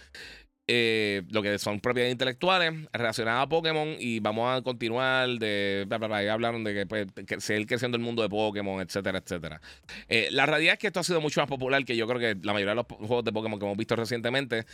Eh, 0.67 1.23
lo 1.29 1.43
que 1.43 1.59
son 1.59 1.79
propiedades 1.79 2.13
intelectuales 2.13 2.73
relacionadas 2.91 3.43
a 3.43 3.49
Pokémon 3.51 3.97
y 3.99 4.21
vamos 4.21 4.51
a 4.51 4.63
continuar 4.63 5.29
de 5.39 5.87
hablaron 6.31 6.65
de 6.65 6.73
que, 6.73 6.87
pues, 6.87 7.07
seguir 7.45 7.67
creciendo 7.67 7.97
el 7.99 8.03
mundo 8.03 8.23
de 8.23 8.31
Pokémon, 8.31 8.81
etcétera, 8.81 9.19
etcétera. 9.19 9.61
Eh, 10.09 10.29
la 10.31 10.47
realidad 10.47 10.75
es 10.75 10.79
que 10.79 10.87
esto 10.87 11.01
ha 11.01 11.05
sido 11.05 11.21
mucho 11.21 11.41
más 11.43 11.51
popular 11.51 11.85
que 11.85 11.97
yo 11.97 12.07
creo 12.07 12.19
que 12.19 12.41
la 12.43 12.55
mayoría 12.55 12.71
de 12.71 12.77
los 12.77 12.87
juegos 12.87 13.25
de 13.25 13.33
Pokémon 13.33 13.59
que 13.59 13.67
hemos 13.67 13.77
visto 13.77 13.95
recientemente. 13.95 14.65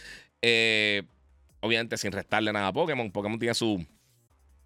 Eh, 0.40 1.02
obviamente 1.60 1.96
sin 1.96 2.12
restarle 2.12 2.52
nada 2.52 2.68
a 2.68 2.72
Pokémon. 2.72 3.10
Pokémon 3.10 3.38
tiene 3.38 3.54
su 3.54 3.84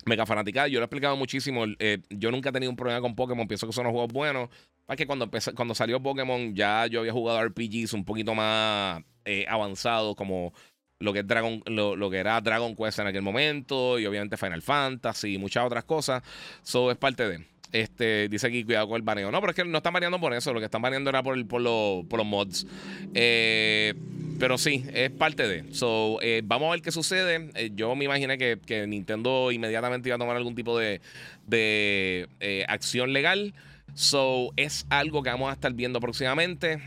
mega 0.06 0.26
fanática. 0.26 0.66
Yo 0.68 0.78
lo 0.78 0.84
he 0.84 0.86
explicado 0.86 1.16
muchísimo. 1.16 1.64
Eh, 1.78 1.98
yo 2.10 2.30
nunca 2.30 2.50
he 2.50 2.52
tenido 2.52 2.70
un 2.70 2.76
problema 2.76 3.00
con 3.00 3.14
Pokémon. 3.14 3.46
Pienso 3.46 3.66
que 3.66 3.72
son 3.72 3.84
los 3.84 3.92
juegos 3.92 4.12
buenos. 4.12 4.48
Es 4.88 4.96
que 4.96 5.06
cuando, 5.06 5.30
cuando 5.54 5.74
salió 5.74 6.02
Pokémon, 6.02 6.54
ya 6.54 6.86
yo 6.86 7.00
había 7.00 7.12
jugado 7.12 7.42
RPGs 7.46 7.94
un 7.94 8.04
poquito 8.04 8.34
más 8.34 9.02
eh, 9.24 9.46
avanzados, 9.48 10.14
como 10.14 10.52
lo 11.00 11.12
que, 11.12 11.22
Dragon, 11.22 11.62
lo, 11.66 12.10
que 12.10 12.18
era 12.18 12.40
Dragon 12.40 12.76
Quest 12.76 12.98
en 12.98 13.06
aquel 13.06 13.22
momento, 13.22 13.98
y 13.98 14.06
obviamente 14.06 14.36
Final 14.36 14.62
Fantasy 14.62 15.34
y 15.34 15.38
muchas 15.38 15.64
otras 15.64 15.84
cosas. 15.84 16.22
Eso 16.62 16.90
es 16.90 16.96
parte 16.96 17.28
de. 17.28 17.46
Este, 17.72 18.28
dice 18.28 18.46
aquí, 18.46 18.62
cuidado 18.62 18.86
con 18.86 18.96
el 18.96 19.02
baneo. 19.02 19.32
No, 19.32 19.40
pero 19.40 19.50
es 19.50 19.56
que 19.56 19.64
no 19.64 19.78
están 19.78 19.92
baneando 19.92 20.20
por 20.20 20.32
eso. 20.32 20.52
Lo 20.52 20.60
que 20.60 20.66
están 20.66 20.82
baneando 20.82 21.10
era 21.10 21.22
por, 21.22 21.34
por, 21.46 21.62
por 22.06 22.18
los 22.18 22.26
mods. 22.26 22.66
Eh. 23.14 23.94
Pero 24.38 24.58
sí, 24.58 24.84
es 24.92 25.10
parte 25.10 25.46
de. 25.46 25.72
So, 25.72 26.18
eh, 26.20 26.42
vamos 26.44 26.68
a 26.68 26.72
ver 26.72 26.82
qué 26.82 26.90
sucede. 26.90 27.50
Eh, 27.54 27.70
yo 27.74 27.94
me 27.94 28.04
imaginé 28.04 28.38
que, 28.38 28.86
Nintendo 28.86 29.52
inmediatamente 29.52 30.08
iba 30.08 30.16
a 30.16 30.18
tomar 30.18 30.36
algún 30.36 30.54
tipo 30.54 30.78
de, 30.78 31.00
de 31.46 32.28
eh, 32.40 32.64
acción 32.68 33.12
legal. 33.12 33.54
So, 33.94 34.52
es 34.56 34.86
algo 34.90 35.22
que 35.22 35.30
vamos 35.30 35.50
a 35.50 35.52
estar 35.52 35.72
viendo 35.72 36.00
próximamente. 36.00 36.78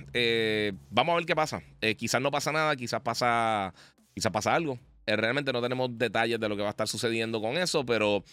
vamos 0.90 1.14
a 1.14 1.16
ver 1.18 1.26
qué 1.26 1.36
pasa. 1.36 1.64
quizás 1.98 2.22
no 2.22 2.32
pasa 2.32 2.52
nada, 2.52 2.76
quizás 2.76 3.02
pasa, 3.02 3.74
quizás 4.14 4.32
pasa 4.32 4.54
algo. 4.54 4.78
realmente 5.06 5.54
no 5.54 5.62
tenemos 5.62 5.98
detalles 5.98 6.40
de 6.40 6.50
lo 6.50 6.56
que 6.56 6.64
va 6.64 6.70
a 6.70 6.72
estar 6.72 6.88
sucediendo 6.88 7.40
con 7.40 7.58
eso, 7.58 7.86
pero 7.86 8.24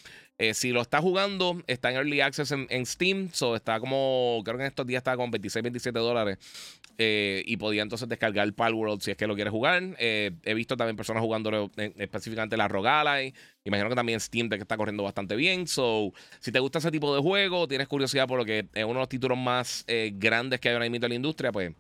si 0.53 0.71
lo 0.71 0.83
está 0.83 1.01
jugando, 1.01 1.63
está 1.67 1.91
en 1.91 1.97
Early 1.97 2.21
Access 2.21 2.53
en, 2.53 2.87
Steam. 2.87 3.31
So, 3.33 3.57
está 3.57 3.79
como, 3.81 4.43
creo 4.45 4.57
que 4.57 4.65
en 4.65 4.69
estos 4.69 4.87
días 4.87 5.01
está 5.01 5.17
con 5.17 5.31
26, 5.31 5.63
27 5.63 5.99
dólares. 5.99 6.39
Eh, 6.97 7.43
y 7.47 7.57
podía 7.57 7.83
entonces 7.83 8.09
descargar 8.09 8.53
Palworld 8.53 9.01
si 9.01 9.11
es 9.11 9.17
que 9.17 9.27
lo 9.27 9.35
quieres 9.35 9.51
jugar. 9.51 9.83
Eh, 9.99 10.31
he 10.45 10.55
visto 10.55 10.77
también 10.77 10.97
personas 10.97 11.23
jugando 11.23 11.71
específicamente 11.77 12.57
la 12.57 12.69
Rogalai. 12.69 13.35
Imagino 13.65 13.89
que 13.89 13.95
también 13.95 14.21
Steam 14.21 14.49
Deck 14.49 14.61
está 14.61 14.77
corriendo 14.77 15.03
bastante 15.03 15.37
bien. 15.37 15.67
So, 15.67 16.13
si 16.41 16.53
te 16.53 16.61
gusta 16.61 16.79
ese 16.79 16.91
tipo 16.91 17.15
de 17.15 17.21
juego, 17.21 17.67
tienes 17.67 17.89
curiosidad 17.89 18.29
por 18.29 18.39
lo 18.39 18.45
que 18.45 18.69
es 18.73 18.85
uno 18.85 18.95
de 18.95 19.01
los 19.01 19.09
títulos 19.09 19.39
más 19.39 19.85
eh, 19.89 20.13
grandes 20.15 20.61
que 20.61 20.69
hay 20.69 20.75
ahora 20.75 20.89
mismo 20.89 21.07
en 21.07 21.11
la 21.11 21.17
industria, 21.17 21.51
pues 21.53 21.73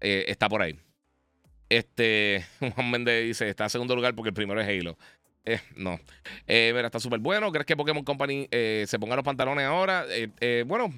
está 0.00 0.48
por 0.48 0.62
ahí. 0.62 0.78
Este, 1.68 2.44
Juan 2.74 2.90
Méndez 2.90 3.24
dice, 3.24 3.48
está 3.48 3.64
en 3.64 3.70
segundo 3.70 3.96
lugar 3.96 4.14
porque 4.14 4.28
el 4.28 4.34
primero 4.34 4.60
es 4.60 4.68
Halo. 4.68 4.98
No. 5.76 6.00
mira, 6.46 6.86
está 6.86 7.00
súper 7.00 7.20
bueno. 7.20 7.50
¿Crees 7.52 7.66
que 7.66 7.76
Pokémon 7.76 8.04
Company 8.04 8.48
se 8.50 8.98
ponga 8.98 9.16
los 9.16 9.24
pantalones 9.24 9.66
ahora? 9.66 10.06
bueno, 10.66 10.92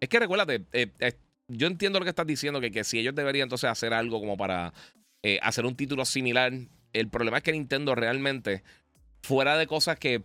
es 0.00 0.08
que 0.08 0.18
recuérdate, 0.18 0.64
yo 1.48 1.66
entiendo 1.66 1.98
lo 1.98 2.04
que 2.04 2.10
estás 2.10 2.26
diciendo, 2.26 2.60
que, 2.60 2.70
que 2.70 2.84
si 2.84 2.98
ellos 2.98 3.14
deberían 3.14 3.46
entonces 3.46 3.68
hacer 3.68 3.92
algo 3.92 4.20
como 4.20 4.36
para 4.36 4.72
eh, 5.22 5.38
hacer 5.42 5.66
un 5.66 5.76
título 5.76 6.04
similar. 6.04 6.52
El 6.92 7.08
problema 7.08 7.38
es 7.38 7.42
que 7.42 7.52
Nintendo 7.52 7.94
realmente, 7.94 8.62
fuera 9.22 9.56
de 9.56 9.66
cosas 9.66 9.98
que 9.98 10.22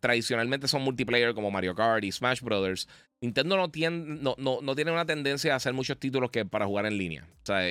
tradicionalmente 0.00 0.66
son 0.66 0.80
multiplayer 0.80 1.34
como 1.34 1.50
Mario 1.50 1.74
Kart 1.74 2.02
y 2.04 2.10
Smash 2.10 2.40
Brothers, 2.40 2.88
Nintendo 3.20 3.56
no 3.56 3.70
tiene, 3.70 4.18
no, 4.20 4.34
no, 4.38 4.74
tiene 4.74 4.92
una 4.92 5.04
tendencia 5.04 5.52
a 5.52 5.56
hacer 5.56 5.74
muchos 5.74 5.98
títulos 5.98 6.30
que 6.30 6.46
para 6.46 6.66
jugar 6.66 6.86
en 6.86 6.96
línea. 6.96 7.26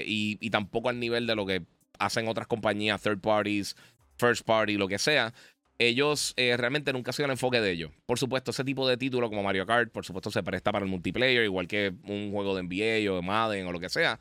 Y, 0.05 0.37
y 0.39 0.49
tampoco 0.51 0.89
al 0.89 0.99
nivel 0.99 1.25
de 1.25 1.35
lo 1.35 1.45
que 1.45 1.63
hacen 1.97 2.27
otras 2.27 2.47
compañías, 2.47 3.01
third 3.01 3.19
parties, 3.19 3.75
first 4.21 4.45
party, 4.45 4.77
lo 4.77 4.87
que 4.87 4.99
sea, 4.99 5.33
ellos 5.79 6.33
eh, 6.37 6.55
realmente 6.57 6.93
nunca 6.93 7.09
ha 7.09 7.13
sido 7.13 7.25
el 7.25 7.31
enfoque 7.31 7.59
de 7.59 7.71
ellos. 7.71 7.91
Por 8.05 8.19
supuesto, 8.19 8.51
ese 8.51 8.63
tipo 8.63 8.87
de 8.87 8.97
título 8.97 9.29
como 9.29 9.43
Mario 9.43 9.65
Kart, 9.65 9.91
por 9.91 10.05
supuesto, 10.05 10.29
se 10.29 10.43
presta 10.43 10.71
para 10.71 10.85
el 10.85 10.91
multiplayer, 10.91 11.43
igual 11.43 11.67
que 11.67 11.93
un 12.03 12.31
juego 12.31 12.55
de 12.55 12.63
NBA 12.63 13.11
o 13.11 13.15
de 13.15 13.21
Madden 13.23 13.65
o 13.65 13.71
lo 13.71 13.79
que 13.79 13.89
sea. 13.89 14.19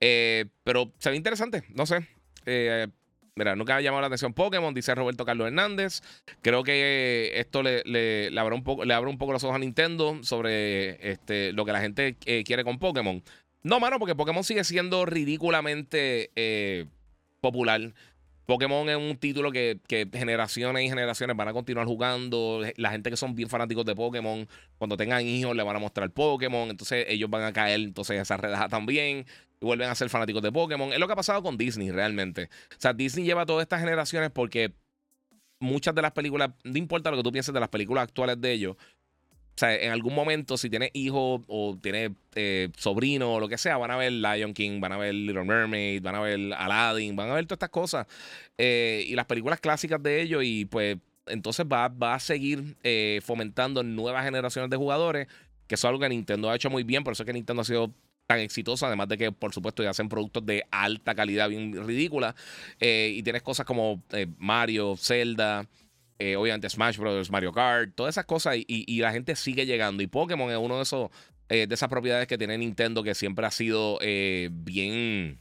Eh, 0.00 0.46
pero 0.62 0.92
se 0.98 1.10
ve 1.10 1.16
interesante, 1.16 1.64
no 1.74 1.84
sé. 1.84 2.06
Eh, 2.46 2.86
mira, 3.34 3.56
nunca 3.56 3.76
ha 3.76 3.80
llamado 3.80 4.02
la 4.02 4.06
atención 4.06 4.32
Pokémon, 4.32 4.72
dice 4.72 4.94
Roberto 4.94 5.24
Carlos 5.24 5.48
Hernández. 5.48 6.00
Creo 6.42 6.62
que 6.62 7.32
esto 7.34 7.62
le, 7.62 7.82
le, 7.84 8.38
abre 8.38 8.54
un 8.54 8.62
poco, 8.62 8.84
le 8.84 8.94
abre 8.94 9.10
un 9.10 9.18
poco 9.18 9.32
los 9.32 9.42
ojos 9.42 9.56
a 9.56 9.58
Nintendo 9.58 10.22
sobre 10.22 11.10
este, 11.10 11.52
lo 11.52 11.64
que 11.64 11.72
la 11.72 11.80
gente 11.80 12.14
quiere 12.44 12.62
con 12.62 12.78
Pokémon. 12.78 13.22
No, 13.62 13.80
mano, 13.80 13.98
porque 13.98 14.14
Pokémon 14.14 14.44
sigue 14.44 14.62
siendo 14.62 15.04
ridículamente 15.06 16.30
popular. 17.40 17.92
Pokémon 18.50 18.88
es 18.88 18.96
un 18.96 19.16
título 19.16 19.52
que, 19.52 19.78
generaciones 20.12 20.84
y 20.84 20.88
generaciones 20.88 21.36
van 21.36 21.46
a 21.46 21.52
continuar 21.52 21.86
jugando. 21.86 22.62
La 22.78 22.90
gente 22.90 23.08
que 23.08 23.16
son 23.16 23.36
bien 23.36 23.48
fanáticos 23.48 23.84
de 23.84 23.94
Pokémon, 23.94 24.48
cuando 24.76 24.96
tengan 24.96 25.24
hijos 25.24 25.54
le 25.54 25.62
van 25.62 25.76
a 25.76 25.78
mostrar 25.78 26.10
Pokémon. 26.10 26.68
Entonces 26.68 27.06
ellos 27.08 27.30
van 27.30 27.44
a 27.44 27.52
caer 27.52 27.78
entonces 27.78 28.20
esa 28.20 28.36
redaja 28.38 28.68
también. 28.68 29.24
Y 29.60 29.64
vuelven 29.64 29.88
a 29.88 29.94
ser 29.94 30.08
fanáticos 30.08 30.42
de 30.42 30.50
Pokémon. 30.50 30.92
Es 30.92 30.98
lo 30.98 31.06
que 31.06 31.12
ha 31.12 31.16
pasado 31.16 31.44
con 31.44 31.56
Disney 31.56 31.92
realmente. 31.92 32.50
O 32.72 32.80
sea, 32.80 32.92
Disney 32.92 33.24
lleva 33.24 33.46
todas 33.46 33.62
estas 33.62 33.78
generaciones 33.78 34.32
porque 34.32 34.74
muchas 35.60 35.94
de 35.94 36.02
las 36.02 36.10
películas, 36.10 36.50
no 36.64 36.76
importa 36.76 37.12
lo 37.12 37.18
que 37.18 37.22
tú 37.22 37.30
pienses 37.30 37.54
de 37.54 37.60
las 37.60 37.68
películas 37.68 38.02
actuales 38.02 38.40
de 38.40 38.50
ellos, 38.50 38.76
sea, 39.60 39.76
en 39.76 39.92
algún 39.92 40.14
momento, 40.14 40.56
si 40.56 40.70
tienes 40.70 40.90
hijos 40.94 41.42
o 41.46 41.78
tienes 41.80 42.12
eh, 42.34 42.70
sobrino 42.76 43.34
o 43.34 43.40
lo 43.40 43.48
que 43.48 43.58
sea, 43.58 43.76
van 43.76 43.90
a 43.90 43.96
ver 43.96 44.12
Lion 44.12 44.54
King, 44.54 44.80
van 44.80 44.92
a 44.92 44.96
ver 44.96 45.14
Little 45.14 45.44
Mermaid, 45.44 46.02
van 46.02 46.14
a 46.14 46.20
ver 46.20 46.52
Aladdin, 46.54 47.14
van 47.14 47.30
a 47.30 47.34
ver 47.34 47.44
todas 47.44 47.56
estas 47.56 47.70
cosas. 47.70 48.06
Eh, 48.56 49.04
y 49.06 49.14
las 49.14 49.26
películas 49.26 49.60
clásicas 49.60 50.02
de 50.02 50.22
ellos, 50.22 50.42
y 50.44 50.64
pues 50.64 50.96
entonces 51.26 51.66
va, 51.70 51.88
va 51.88 52.14
a 52.14 52.20
seguir 52.20 52.76
eh, 52.82 53.20
fomentando 53.22 53.82
nuevas 53.82 54.24
generaciones 54.24 54.70
de 54.70 54.76
jugadores, 54.76 55.28
que 55.66 55.74
es 55.74 55.84
algo 55.84 56.00
que 56.00 56.08
Nintendo 56.08 56.50
ha 56.50 56.56
hecho 56.56 56.70
muy 56.70 56.82
bien, 56.82 57.04
por 57.04 57.12
eso 57.12 57.22
es 57.22 57.26
que 57.26 57.32
Nintendo 57.32 57.62
ha 57.62 57.66
sido 57.66 57.92
tan 58.26 58.40
exitosa, 58.40 58.86
además 58.86 59.08
de 59.08 59.18
que, 59.18 59.32
por 59.32 59.52
supuesto, 59.52 59.82
ya 59.82 59.90
hacen 59.90 60.08
productos 60.08 60.46
de 60.46 60.64
alta 60.70 61.14
calidad 61.14 61.48
bien 61.48 61.86
ridícula. 61.86 62.34
y 62.80 63.22
tienes 63.22 63.42
cosas 63.42 63.66
como 63.66 64.02
Mario, 64.38 64.96
Zelda. 64.96 65.66
Eh, 66.20 66.36
obviamente 66.36 66.68
Smash 66.68 66.98
Bros., 66.98 67.30
Mario 67.30 67.50
Kart, 67.50 67.94
todas 67.94 68.12
esas 68.12 68.26
cosas 68.26 68.56
y, 68.58 69.00
la 69.00 69.10
gente 69.10 69.34
sigue 69.34 69.64
llegando. 69.64 70.02
Y 70.02 70.06
Pokémon 70.06 70.50
es 70.50 70.58
uno 70.58 70.76
de 70.76 70.82
esos 70.82 71.10
eh, 71.48 71.66
de 71.66 71.74
esas 71.74 71.88
propiedades 71.88 72.28
que 72.28 72.36
tiene 72.36 72.58
Nintendo 72.58 73.02
que 73.02 73.14
siempre 73.14 73.46
ha 73.46 73.50
sido 73.50 73.98
eh, 74.02 74.50
bien 74.52 75.38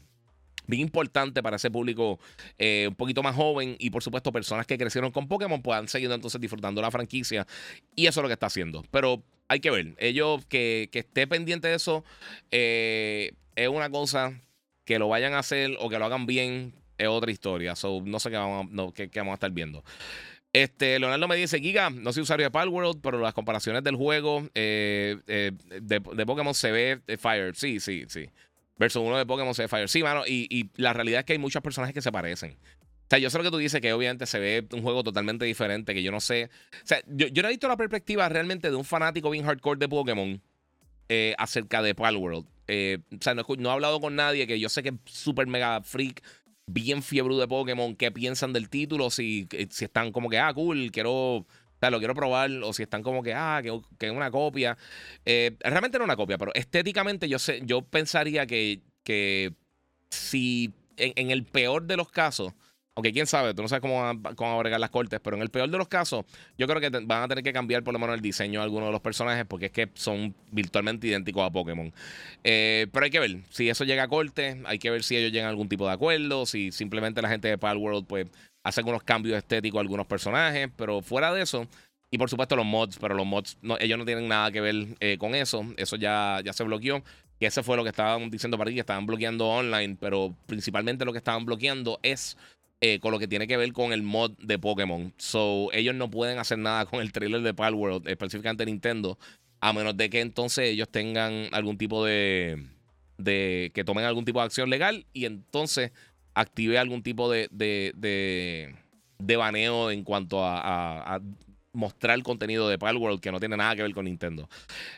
bien 0.67 0.81
importante 0.83 1.43
para 1.43 1.57
ese 1.57 1.71
público 1.71 2.19
un 2.59 2.95
poquito 2.95 3.23
más 3.23 3.35
joven 3.35 3.75
y 3.79 3.89
por 3.89 4.03
supuesto 4.03 4.31
personas 4.31 4.67
que 4.67 4.77
crecieron 4.77 5.11
con 5.11 5.27
Pokémon 5.27 5.63
pues 5.63 5.79
han 5.79 5.87
seguido 5.87 6.13
entonces 6.13 6.39
disfrutando 6.39 6.79
la 6.79 6.91
franquicia 6.91 7.47
y 7.95 8.05
eso 8.05 8.19
es 8.19 8.21
lo 8.21 8.29
que 8.29 8.33
está 8.33 8.45
haciendo. 8.45 8.85
Pero 8.91 9.23
hay 9.47 9.59
que 9.59 9.71
ver, 9.71 9.95
ellos 9.97 10.45
que, 10.45 10.87
esté 10.93 11.25
pendiente 11.25 11.67
de 11.67 11.75
eso 11.75 12.05
es 12.51 13.67
una 13.67 13.89
cosa, 13.89 14.39
que 14.85 14.99
lo 14.99 15.09
vayan 15.09 15.33
a 15.33 15.39
hacer 15.39 15.75
o 15.79 15.89
que 15.89 15.97
lo 15.97 16.05
hagan 16.05 16.27
bien 16.27 16.73
es 16.99 17.07
otra 17.07 17.31
historia. 17.31 17.73
no 18.03 18.19
sé 18.19 18.29
qué 18.29 18.37
vamos, 18.37 18.93
qué 18.93 19.09
vamos 19.15 19.31
a 19.31 19.35
estar 19.35 19.51
viendo. 19.51 19.83
Este, 20.51 20.97
Leonardo 20.97 21.27
me 21.27 21.35
dice, 21.35 21.59
Giga, 21.59 21.91
no 21.91 22.11
soy 22.11 22.23
usuario 22.23 22.47
de 22.47 22.51
Palworld, 22.51 23.01
pero 23.01 23.19
las 23.19 23.33
comparaciones 23.33 23.83
del 23.83 23.95
juego 23.95 24.49
eh, 24.55 25.17
eh, 25.27 25.51
de, 25.81 26.01
Pokémon 26.01 26.53
se 26.53 26.71
ve 26.71 27.01
Fire. 27.19 27.55
Sí, 27.55 27.79
sí, 27.79 28.05
sí. 28.07 28.29
Versus 28.77 29.03
uno 29.03 29.17
de 29.17 29.25
Pokémon 29.25 29.53
se 29.53 29.63
ve 29.63 29.67
Fire. 29.67 29.87
Sí, 29.87 30.01
mano, 30.01 30.23
y, 30.25 30.71
la 30.75 30.93
realidad 30.93 31.19
es 31.19 31.25
que 31.25 31.33
hay 31.33 31.39
muchos 31.39 31.61
personajes 31.61 31.93
que 31.93 32.01
se 32.01 32.11
parecen. 32.11 32.53
O 32.53 33.09
sea, 33.09 33.19
yo 33.19 33.29
sé 33.29 33.37
lo 33.37 33.43
que 33.43 33.51
tú 33.51 33.57
dices, 33.57 33.79
que 33.81 33.93
obviamente 33.93 34.25
se 34.25 34.39
ve 34.39 34.67
un 34.71 34.81
juego 34.81 35.03
totalmente 35.03 35.45
diferente, 35.45 35.93
que 35.93 36.01
yo 36.01 36.11
no 36.11 36.19
sé. 36.19 36.49
O 36.83 36.87
sea, 36.87 37.01
yo, 37.07 37.27
no 37.29 37.47
he 37.47 37.51
visto 37.51 37.67
la 37.67 37.77
perspectiva 37.77 38.27
realmente 38.29 38.69
de 38.69 38.75
un 38.75 38.85
fanático 38.85 39.29
bien 39.29 39.45
hardcore 39.45 39.79
de 39.79 39.87
Pokémon 39.87 40.41
eh, 41.09 41.35
acerca 41.37 41.81
de 41.83 41.93
Palworld. 41.93 42.45
o 42.45 43.17
sea, 43.21 43.35
no, 43.35 43.45
no, 43.57 43.69
he 43.69 43.71
hablado 43.71 43.99
con 43.99 44.15
nadie 44.15 44.47
que 44.47 44.59
yo 44.59 44.69
sé 44.69 44.81
que 44.81 44.89
es 44.89 44.95
súper 45.05 45.45
mega 45.47 45.81
freak 45.81 46.23
bien 46.71 47.03
fiebre 47.03 47.35
de 47.35 47.47
Pokémon, 47.47 47.95
qué 47.95 48.11
piensan 48.11 48.53
del 48.53 48.69
título, 48.69 49.09
si, 49.09 49.47
eh, 49.51 49.67
si 49.69 49.85
están 49.85 50.11
como 50.11 50.29
que, 50.29 50.37
ah, 50.39 50.53
cool, 50.53 50.91
quiero, 50.91 51.11
o 51.13 51.45
sea, 51.79 51.89
lo 51.89 51.99
quiero 51.99 52.13
probar, 52.13 52.51
o 52.63 52.73
si 52.73 52.83
están 52.83 53.03
como 53.03 53.23
que, 53.23 53.33
ah, 53.33 53.61
que, 53.63 54.07
es 54.07 54.11
una 54.11 54.31
copia. 54.31 54.77
Eh, 55.25 55.57
realmente 55.59 55.97
no 55.97 56.05
una 56.05 56.15
copia, 56.15 56.37
pero 56.37 56.53
estéticamente 56.53 57.27
yo, 57.27 57.39
sé, 57.39 57.61
yo 57.63 57.81
pensaría 57.81 58.45
que, 58.45 58.81
que 59.03 59.53
si 60.09 60.73
en 60.97 61.31
el 61.31 61.45
peor 61.45 61.85
de 61.85 61.97
los 61.97 62.09
casos, 62.09 62.53
aunque 62.95 63.13
quién 63.13 63.27
sabe, 63.27 63.53
tú 63.53 63.61
no 63.61 63.67
sabes 63.67 63.81
cómo 63.81 64.01
van, 64.01 64.21
a 64.25 64.55
agregar 64.55 64.79
las 64.79 64.89
cortes, 64.89 65.19
pero 65.23 65.37
en 65.37 65.41
el 65.41 65.49
peor 65.49 65.69
de 65.69 65.77
los 65.77 65.87
casos, 65.87 66.25
yo 66.57 66.67
creo 66.67 66.81
que 66.81 66.89
van 66.89 67.23
a 67.23 67.27
tener 67.27 67.43
que 67.43 67.53
cambiar 67.53 67.83
por 67.83 67.93
lo 67.93 67.99
menos 67.99 68.15
el 68.15 68.21
diseño 68.21 68.59
de 68.59 68.65
algunos 68.65 68.89
de 68.89 68.91
los 68.91 69.01
personajes 69.01 69.45
porque 69.45 69.67
es 69.67 69.71
que 69.71 69.89
son 69.93 70.35
virtualmente 70.51 71.07
idénticos 71.07 71.43
a 71.45 71.49
Pokémon. 71.49 71.93
Eh, 72.43 72.87
pero 72.91 73.05
hay 73.05 73.11
que 73.11 73.19
ver 73.19 73.37
si 73.49 73.69
eso 73.69 73.85
llega 73.85 74.03
a 74.03 74.07
corte, 74.07 74.61
hay 74.65 74.79
que 74.79 74.89
ver 74.89 75.03
si 75.03 75.15
ellos 75.15 75.31
llegan 75.31 75.47
a 75.47 75.49
algún 75.49 75.69
tipo 75.69 75.87
de 75.87 75.93
acuerdo, 75.93 76.45
si 76.45 76.71
simplemente 76.71 77.21
la 77.21 77.29
gente 77.29 77.47
de 77.47 77.57
Palworld 77.57 78.05
pues 78.05 78.27
hace 78.63 78.81
algunos 78.81 79.03
cambios 79.03 79.37
estéticos 79.37 79.77
a 79.77 79.81
algunos 79.81 80.05
personajes, 80.05 80.69
pero 80.75 81.01
fuera 81.01 81.33
de 81.33 81.41
eso. 81.41 81.67
Y 82.11 82.17
por 82.17 82.29
supuesto 82.29 82.55
los 82.55 82.65
mods, 82.65 82.97
pero 82.99 83.15
los 83.15 83.25
mods 83.25 83.57
ellos 83.79 83.97
no 83.97 84.05
tienen 84.05 84.27
nada 84.27 84.51
que 84.51 84.61
ver 84.61 84.75
eh, 84.99 85.17
con 85.17 85.35
eso. 85.35 85.65
Eso 85.77 85.95
ya, 85.95 86.41
ya 86.43 86.53
se 86.53 86.63
bloqueó. 86.63 87.03
Y 87.39 87.45
ese 87.45 87.63
fue 87.63 87.77
lo 87.77 87.83
que 87.83 87.89
estaban 87.89 88.29
diciendo 88.29 88.57
para 88.57 88.69
ti, 88.69 88.73
que 88.73 88.81
estaban 88.81 89.05
bloqueando 89.05 89.47
online, 89.47 89.95
pero 89.99 90.35
principalmente 90.45 91.05
lo 91.05 91.13
que 91.13 91.19
estaban 91.19 91.45
bloqueando 91.45 91.99
es 92.03 92.35
eh, 92.81 92.99
con 92.99 93.11
lo 93.11 93.19
que 93.19 93.27
tiene 93.27 93.47
que 93.47 93.57
ver 93.57 93.73
con 93.73 93.93
el 93.93 94.03
mod 94.03 94.31
de 94.37 94.57
Pokémon. 94.57 95.13
So, 95.17 95.69
ellos 95.73 95.95
no 95.95 96.09
pueden 96.09 96.37
hacer 96.37 96.59
nada 96.59 96.85
con 96.85 97.01
el 97.01 97.11
trailer 97.11 97.41
de 97.41 97.53
Palworld, 97.53 98.07
específicamente 98.07 98.65
Nintendo, 98.65 99.17
a 99.59 99.73
menos 99.73 99.97
de 99.97 100.09
que 100.09 100.21
entonces 100.21 100.69
ellos 100.69 100.89
tengan 100.89 101.47
algún 101.51 101.77
tipo 101.77 102.05
de. 102.05 102.65
de 103.17 103.71
que 103.73 103.83
tomen 103.83 104.05
algún 104.05 104.25
tipo 104.25 104.39
de 104.39 104.45
acción 104.45 104.69
legal 104.69 105.05
y 105.13 105.25
entonces 105.25 105.91
active 106.33 106.77
algún 106.77 107.03
tipo 107.03 107.29
de, 107.29 107.49
de, 107.51 107.91
de, 107.95 108.75
de 109.17 109.35
baneo 109.35 109.91
en 109.91 110.03
cuanto 110.03 110.45
a 110.45 111.21
mostrar 111.73 112.21
contenido 112.23 112.67
de 112.67 112.77
Palworld 112.77 113.19
que 113.19 113.31
no 113.31 113.39
tiene 113.39 113.57
nada 113.57 113.75
que 113.75 113.83
ver 113.83 113.93
con 113.93 114.05
Nintendo. 114.05 114.49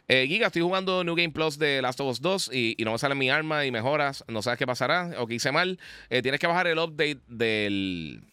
Eh, 0.08 0.26
Giga, 0.28 0.48
estoy 0.48 0.62
jugando 0.62 1.04
New 1.04 1.16
Game 1.16 1.32
Plus 1.32 1.58
de 1.58 1.82
Last 1.82 2.00
of 2.00 2.12
Us 2.12 2.22
2 2.22 2.52
y, 2.54 2.76
no 2.84 2.94
me 2.94 2.98
sale 2.98 3.16
mi 3.16 3.30
arma 3.30 3.66
y 3.66 3.72
mejoras. 3.72 4.24
No 4.28 4.42
sabes 4.42 4.58
qué 4.58 4.66
pasará 4.66 5.12
o 5.18 5.28
qué 5.28 5.36
hice 5.36 5.52
mal. 5.52 5.80
Eh, 6.10 6.22
tienes 6.22 6.40
que 6.40 6.48
bajar 6.48 6.68
el 6.68 6.80
update 6.80 7.20
del. 7.28 8.24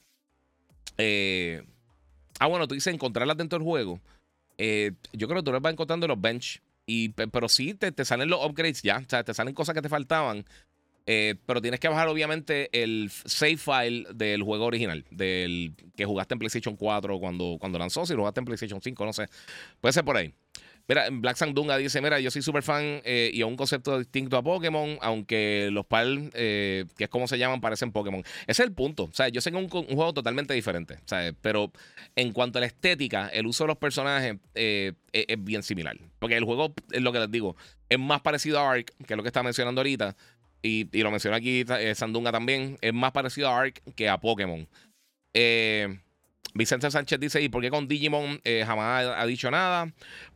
Eh, 0.98 1.62
ah, 2.38 2.46
bueno, 2.46 2.66
tú 2.68 2.74
dices 2.74 2.92
encontrarlas 2.92 3.36
dentro 3.36 3.58
del 3.58 3.66
juego. 3.66 4.00
yo 4.58 5.28
creo 5.28 5.40
que 5.40 5.44
tú 5.44 5.52
las 5.52 5.62
vas 5.62 5.72
encontrando 5.72 6.06
en 6.06 6.10
los 6.10 6.20
bench. 6.20 6.62
Y, 6.86 7.10
pero 7.10 7.50
sí, 7.50 7.74
te, 7.74 7.92
te, 7.92 8.04
salen 8.06 8.30
los 8.30 8.42
upgrades 8.42 8.80
ya. 8.82 8.98
O 8.98 9.08
sea, 9.08 9.22
te 9.22 9.34
salen 9.34 9.54
cosas 9.54 9.74
que 9.74 9.82
te 9.82 9.90
faltaban. 9.90 10.46
Eh, 11.10 11.36
pero 11.46 11.62
tienes 11.62 11.80
que 11.80 11.88
bajar, 11.88 12.06
obviamente, 12.08 12.68
el 12.70 13.10
save 13.10 13.56
file 13.56 14.06
del 14.14 14.42
juego 14.42 14.66
original, 14.66 15.06
del 15.10 15.72
que 15.96 16.04
jugaste 16.04 16.34
en 16.34 16.38
PlayStation 16.38 16.76
4 16.76 17.18
cuando, 17.18 17.56
cuando 17.58 17.78
lanzó. 17.78 18.04
Si 18.04 18.12
lo 18.12 18.18
jugaste 18.18 18.40
en 18.40 18.44
PlayStation 18.44 18.82
5, 18.82 19.06
no 19.06 19.14
sé. 19.14 19.26
Puede 19.80 19.94
ser 19.94 20.04
por 20.04 20.18
ahí. 20.18 20.34
Mira, 20.86 21.08
Black 21.10 21.36
Sandunga 21.38 21.78
dice: 21.78 22.02
Mira, 22.02 22.20
yo 22.20 22.30
soy 22.30 22.42
súper 22.42 22.62
fan 22.62 23.00
eh, 23.04 23.30
y 23.32 23.40
a 23.40 23.46
un 23.46 23.56
concepto 23.56 23.98
distinto 23.98 24.36
a 24.36 24.42
Pokémon, 24.42 24.98
aunque 25.00 25.70
los 25.72 25.86
PAL, 25.86 26.30
eh, 26.34 26.84
que 26.98 27.04
es 27.04 27.10
como 27.10 27.26
se 27.26 27.38
llaman, 27.38 27.62
parecen 27.62 27.90
Pokémon. 27.90 28.20
Ese 28.42 28.62
es 28.62 28.68
el 28.68 28.72
punto. 28.72 29.04
O 29.04 29.12
sea, 29.14 29.28
yo 29.28 29.40
sé 29.40 29.50
que 29.50 29.56
es 29.56 29.62
un, 29.62 29.70
juego 29.70 30.12
totalmente 30.12 30.52
diferente. 30.52 30.98
Pero 31.40 31.72
en 32.16 32.32
cuanto 32.32 32.58
a 32.58 32.60
la 32.60 32.66
estética, 32.66 33.28
el 33.28 33.46
uso 33.46 33.64
de 33.64 33.68
los 33.68 33.78
personajes 33.78 34.36
es, 34.54 34.92
es, 35.12 35.42
bien 35.42 35.62
similar. 35.62 35.96
Porque 36.18 36.36
el 36.36 36.44
juego, 36.44 36.74
es 36.92 37.00
lo 37.00 37.12
que 37.12 37.20
les 37.20 37.30
digo, 37.30 37.56
es 37.88 37.98
más 37.98 38.20
parecido 38.20 38.58
a 38.58 38.70
Ark, 38.70 38.92
que 39.06 39.14
es 39.14 39.16
lo 39.16 39.22
que 39.22 39.28
está 39.28 39.42
mencionando 39.42 39.80
ahorita 39.80 40.14
y, 40.62 41.02
lo 41.02 41.10
menciona 41.10 41.36
aquí 41.36 41.64
eh, 41.68 41.94
Sandunga 41.94 42.32
también, 42.32 42.78
es 42.80 42.92
más 42.92 43.12
parecido 43.12 43.48
a 43.48 43.60
Ark 43.60 43.82
que 43.94 44.08
a 44.08 44.18
Pokémon. 44.18 44.66
Eh, 45.34 45.98
Vicente 46.54 46.90
Sánchez 46.90 47.20
dice, 47.20 47.42
¿y 47.42 47.48
por 47.48 47.62
qué 47.62 47.70
con 47.70 47.86
Digimon 47.86 48.40
eh, 48.44 48.64
jamás 48.66 49.06
ha, 49.16 49.26
dicho 49.26 49.50
nada? 49.50 49.92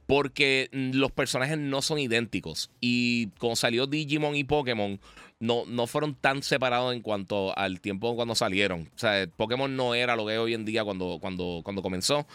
Porque 0.06 0.68
los 0.72 1.10
personajes 1.10 1.58
no 1.58 1.82
son 1.82 1.98
idénticos. 1.98 2.70
Y 2.80 3.28
cuando 3.38 3.56
salió 3.56 3.86
Digimon 3.86 4.36
y 4.36 4.44
Pokémon, 4.44 5.00
no, 5.40 5.64
no 5.66 5.86
fueron 5.86 6.14
tan 6.14 6.42
separados 6.42 6.94
en 6.94 7.00
cuanto 7.00 7.56
al 7.58 7.80
tiempo 7.80 8.14
cuando 8.14 8.34
salieron. 8.34 8.90
O 8.94 8.98
sea, 8.98 9.26
Pokémon 9.36 9.74
no 9.74 9.94
era 9.94 10.14
lo 10.14 10.26
que 10.26 10.34
es 10.34 10.38
hoy 10.38 10.54
en 10.54 10.64
día 10.64 10.84
cuando, 10.84 11.18
cuando, 11.20 11.62
cuando 11.64 11.82
comenzó. 11.82 12.26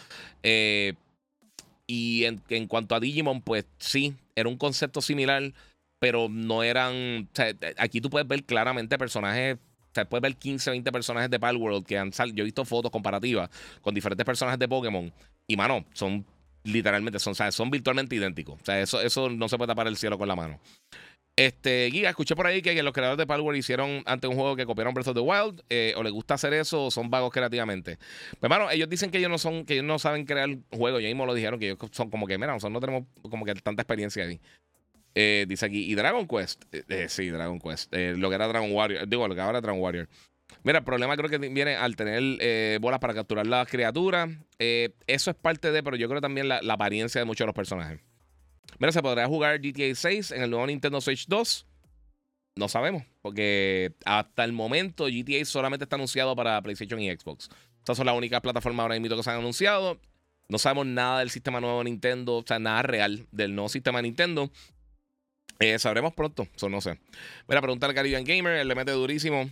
y 0.43 2.23
en, 2.25 2.41
en, 2.49 2.67
cuanto 2.67 2.95
a 2.95 2.99
Digimon, 2.99 3.41
pues 3.41 3.65
sí, 3.77 4.15
era 4.35 4.49
un 4.49 4.57
concepto 4.57 5.01
similar 5.01 5.53
pero 5.99 6.27
no 6.29 6.63
eran. 6.63 7.27
O 7.31 7.35
sea, 7.35 7.53
aquí 7.77 8.01
tú 8.01 8.09
puedes 8.09 8.27
ver 8.27 8.43
claramente 8.43 8.97
personajes. 8.97 9.55
O 9.55 9.93
sea, 9.93 10.07
puedes 10.07 10.21
ver 10.21 10.35
15, 10.35 10.69
20 10.71 10.91
personajes 10.91 11.29
de 11.29 11.39
Palworld 11.39 11.85
que 11.85 11.97
han 11.97 12.13
salido. 12.13 12.37
Yo 12.37 12.43
he 12.43 12.45
visto 12.45 12.65
fotos 12.65 12.91
comparativas 12.91 13.49
con 13.81 13.95
diferentes 13.95 14.25
personajes 14.25 14.59
de 14.59 14.67
Pokémon. 14.67 15.11
Y, 15.47 15.55
mano, 15.55 15.85
son 15.93 16.25
literalmente, 16.63 17.19
son, 17.19 17.33
son 17.35 17.71
virtualmente 17.71 18.15
idénticos. 18.15 18.61
O 18.61 18.65
sea, 18.65 18.79
eso, 18.79 19.01
eso 19.01 19.29
no 19.29 19.49
se 19.49 19.57
puede 19.57 19.69
tapar 19.69 19.87
el 19.87 19.97
cielo 19.97 20.17
con 20.17 20.27
la 20.27 20.35
mano. 20.35 20.59
Este, 21.39 21.89
Giga, 21.91 22.09
escuché 22.09 22.35
por 22.35 22.47
ahí 22.47 22.63
que 22.63 22.81
los 22.81 22.93
creadores 22.93 23.19
de 23.19 23.27
Palworld 23.27 23.59
hicieron 23.59 24.01
ante 24.07 24.25
un 24.25 24.33
juego 24.33 24.55
que 24.55 24.65
copiaron 24.65 24.95
Breath 24.95 25.09
of 25.09 25.13
the 25.13 25.21
Wild, 25.21 25.61
eh, 25.69 25.93
o 25.95 26.01
les 26.01 26.11
gusta 26.11 26.33
hacer 26.33 26.51
eso, 26.53 26.85
o 26.85 26.91
son 26.91 27.11
vagos 27.11 27.31
creativamente. 27.31 27.97
Pues, 27.97 28.39
hermano, 28.41 28.71
ellos 28.71 28.89
dicen 28.89 29.11
que 29.11 29.19
ellos 29.19 29.29
no 29.29 29.37
son, 29.37 29.63
que 29.63 29.73
ellos 29.73 29.85
no 29.85 29.99
saben 29.99 30.25
crear 30.25 30.49
juegos. 30.71 30.99
Ellos 30.99 31.09
mismos 31.09 31.27
lo 31.27 31.35
dijeron, 31.35 31.59
que 31.59 31.67
ellos 31.67 31.77
son 31.91 32.09
como 32.09 32.25
que, 32.25 32.39
mira, 32.39 32.53
nosotros 32.53 32.73
no 32.73 32.79
tenemos 32.79 33.07
como 33.29 33.45
que 33.45 33.53
tanta 33.53 33.83
experiencia 33.83 34.23
ahí. 34.23 34.39
Eh, 35.19 35.45
dice 35.47 35.65
aquí, 35.65 35.91
y 35.91 35.95
Dragon 35.95 36.27
Quest. 36.27 36.63
Eh, 36.71 37.07
sí, 37.09 37.29
Dragon 37.29 37.59
Quest. 37.59 37.91
lo 37.93 38.29
que 38.29 38.35
era 38.35 38.47
Dragon 38.47 38.71
Warrior. 38.71 39.07
Digo, 39.07 39.27
lo 39.27 39.33
que 39.33 39.41
ahora 39.41 39.61
Dragon 39.61 39.81
Warrior. 39.81 40.07
Mira, 40.63 40.79
el 40.79 40.85
problema 40.85 41.17
creo 41.17 41.29
que 41.29 41.37
viene 41.39 41.75
al 41.75 41.95
tener 41.95 42.79
bolas 42.79 42.99
para 42.99 43.13
capturar 43.13 43.47
las 43.47 43.67
criaturas. 43.67 44.29
eso 44.59 45.31
es 45.31 45.35
parte 45.35 45.71
de, 45.71 45.81
pero 45.81 45.95
yo 45.95 46.07
creo 46.07 46.21
también 46.21 46.47
la 46.47 46.73
apariencia 46.73 47.19
de 47.19 47.25
muchos 47.25 47.45
de 47.45 47.47
los 47.47 47.55
personajes. 47.55 47.99
Mira, 48.79 48.91
¿se 48.91 49.01
podrá 49.01 49.25
jugar 49.25 49.59
GTA 49.59 49.95
6 49.95 50.31
en 50.31 50.43
el 50.43 50.49
nuevo 50.51 50.67
Nintendo 50.67 51.01
Switch 51.01 51.25
2? 51.27 51.65
No 52.57 52.67
sabemos, 52.67 53.03
porque 53.21 53.93
hasta 54.05 54.43
el 54.43 54.51
momento 54.51 55.05
GTA 55.05 55.45
solamente 55.45 55.85
está 55.85 55.95
anunciado 55.95 56.35
para 56.35 56.61
PlayStation 56.61 56.99
y 56.99 57.09
Xbox. 57.09 57.49
Estas 57.79 57.97
son 57.97 58.05
las 58.05 58.15
únicas 58.15 58.41
plataformas 58.41 58.83
ahora 58.83 58.99
mismo 58.99 59.15
que 59.15 59.23
se 59.23 59.29
han 59.31 59.39
anunciado. 59.39 59.99
No 60.49 60.57
sabemos 60.57 60.85
nada 60.85 61.19
del 61.19 61.29
sistema 61.29 61.59
nuevo 61.59 61.79
de 61.79 61.85
Nintendo, 61.85 62.37
o 62.37 62.43
sea, 62.45 62.59
nada 62.59 62.81
real 62.83 63.27
del 63.31 63.55
nuevo 63.55 63.69
sistema 63.69 63.99
de 63.99 64.03
Nintendo. 64.03 64.51
Eh, 65.59 65.79
sabremos 65.79 66.13
pronto, 66.13 66.47
eso 66.55 66.69
no 66.69 66.81
sé. 66.81 66.99
Mira, 67.47 67.61
preguntar 67.61 67.89
al 67.89 67.95
Caribbean 67.95 68.23
Gamer, 68.23 68.57
él 68.57 68.67
le 68.67 68.75
mete 68.75 68.91
durísimo 68.91 69.49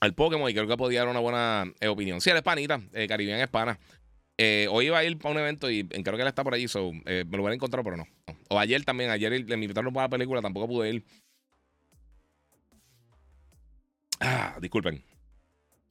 al 0.00 0.14
Pokémon 0.14 0.50
y 0.50 0.54
creo 0.54 0.66
que 0.66 0.76
podía 0.76 1.00
dar 1.00 1.08
una 1.08 1.20
buena 1.20 1.72
eh, 1.80 1.88
opinión. 1.88 2.20
Sí, 2.20 2.30
él 2.30 2.36
es 2.36 2.42
panita, 2.42 2.80
eh, 2.92 3.06
Caribbean 3.06 3.40
es 3.40 3.48
pana. 3.48 3.78
Eh, 4.38 4.68
hoy 4.70 4.86
iba 4.86 4.98
a 4.98 5.04
ir 5.04 5.16
para 5.16 5.32
un 5.32 5.40
evento 5.40 5.70
y 5.70 5.84
creo 5.88 6.16
que 6.16 6.22
él 6.22 6.28
está 6.28 6.44
por 6.44 6.52
allí, 6.52 6.68
so, 6.68 6.92
me 6.92 7.24
lo 7.24 7.42
voy 7.42 7.52
a 7.52 7.54
encontrar, 7.54 7.82
pero 7.82 7.96
no. 7.96 8.06
O 8.50 8.58
ayer 8.58 8.84
también, 8.84 9.10
ayer 9.10 9.32
le 9.32 9.54
invitaron 9.54 9.92
para 9.94 10.04
la 10.04 10.10
película, 10.10 10.42
tampoco 10.42 10.68
pude 10.68 10.90
ir. 10.90 11.04
Ah, 14.20 14.56
disculpen. 14.60 15.02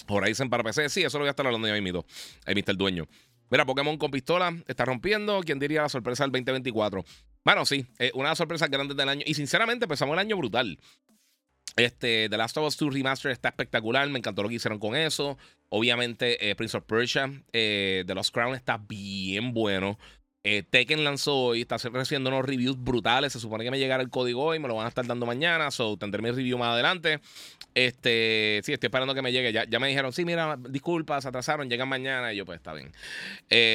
Horizon 0.07 0.49
para 0.49 0.63
PC, 0.63 0.89
sí, 0.89 1.03
eso 1.03 1.17
lo 1.17 1.23
voy 1.23 1.29
a 1.29 1.31
estar 1.31 1.45
hablando 1.45 1.67
ya 1.67 1.79
mismo. 1.81 2.05
El 2.45 2.55
Mr. 2.55 2.77
Dueño. 2.77 3.07
Mira, 3.49 3.65
Pokémon 3.65 3.97
con 3.97 4.11
pistola 4.11 4.55
está 4.67 4.85
rompiendo. 4.85 5.41
¿Quién 5.41 5.59
diría 5.59 5.83
la 5.83 5.89
sorpresa 5.89 6.23
del 6.23 6.31
2024? 6.31 7.03
Bueno, 7.45 7.63
sí, 7.63 7.85
eh, 7.99 8.09
una 8.15 8.25
de 8.25 8.31
las 8.31 8.39
sorpresas 8.39 8.71
grandes 8.71 8.97
del 8.97 9.07
año. 9.07 9.21
Y 9.23 9.35
sinceramente, 9.35 9.85
empezamos 9.85 10.13
el 10.13 10.19
año 10.19 10.35
brutal. 10.35 10.79
Este, 11.75 12.27
The 12.27 12.37
Last 12.37 12.57
of 12.57 12.67
Us 12.67 12.77
2 12.77 12.91
Remaster 12.91 13.31
está 13.31 13.49
espectacular. 13.49 14.09
Me 14.09 14.17
encantó 14.17 14.41
lo 14.41 14.49
que 14.49 14.55
hicieron 14.55 14.79
con 14.79 14.95
eso. 14.95 15.37
Obviamente, 15.69 16.49
eh, 16.49 16.55
Prince 16.55 16.75
of 16.75 16.85
Persia, 16.85 17.31
eh, 17.53 18.03
The 18.07 18.15
Lost 18.15 18.33
Crown 18.33 18.55
está 18.55 18.77
bien 18.77 19.53
bueno. 19.53 19.99
Eh, 20.47 20.61
Tekken 20.61 21.03
lanzó 21.03 21.35
hoy, 21.35 21.61
está 21.61 21.77
recibiendo 21.77 22.29
unos 22.29 22.45
reviews 22.45 22.77
brutales. 22.77 23.33
Se 23.33 23.39
supone 23.39 23.63
que 23.63 23.71
me 23.71 23.79
llegará 23.79 24.03
el 24.03 24.11
código 24.11 24.43
hoy, 24.43 24.59
me 24.59 24.67
lo 24.67 24.75
van 24.75 24.85
a 24.85 24.89
estar 24.89 25.03
dando 25.03 25.25
mañana. 25.25 25.71
So, 25.71 25.97
tendré 25.97 26.21
mi 26.21 26.29
review 26.29 26.59
más 26.59 26.69
adelante. 26.69 27.19
Este, 27.73 28.61
sí, 28.63 28.71
estoy 28.71 28.85
esperando 28.85 29.15
que 29.15 29.23
me 29.23 29.31
llegue. 29.31 29.51
Ya, 29.51 29.79
me 29.79 29.87
dijeron, 29.87 30.13
sí, 30.13 30.23
mira, 30.23 30.55
disculpas, 30.69 31.25
atrasaron, 31.25 31.67
llegan 31.67 31.89
mañana. 31.89 32.31
Y 32.31 32.37
yo, 32.37 32.45
pues 32.45 32.57
está 32.57 32.73
bien. 32.73 32.91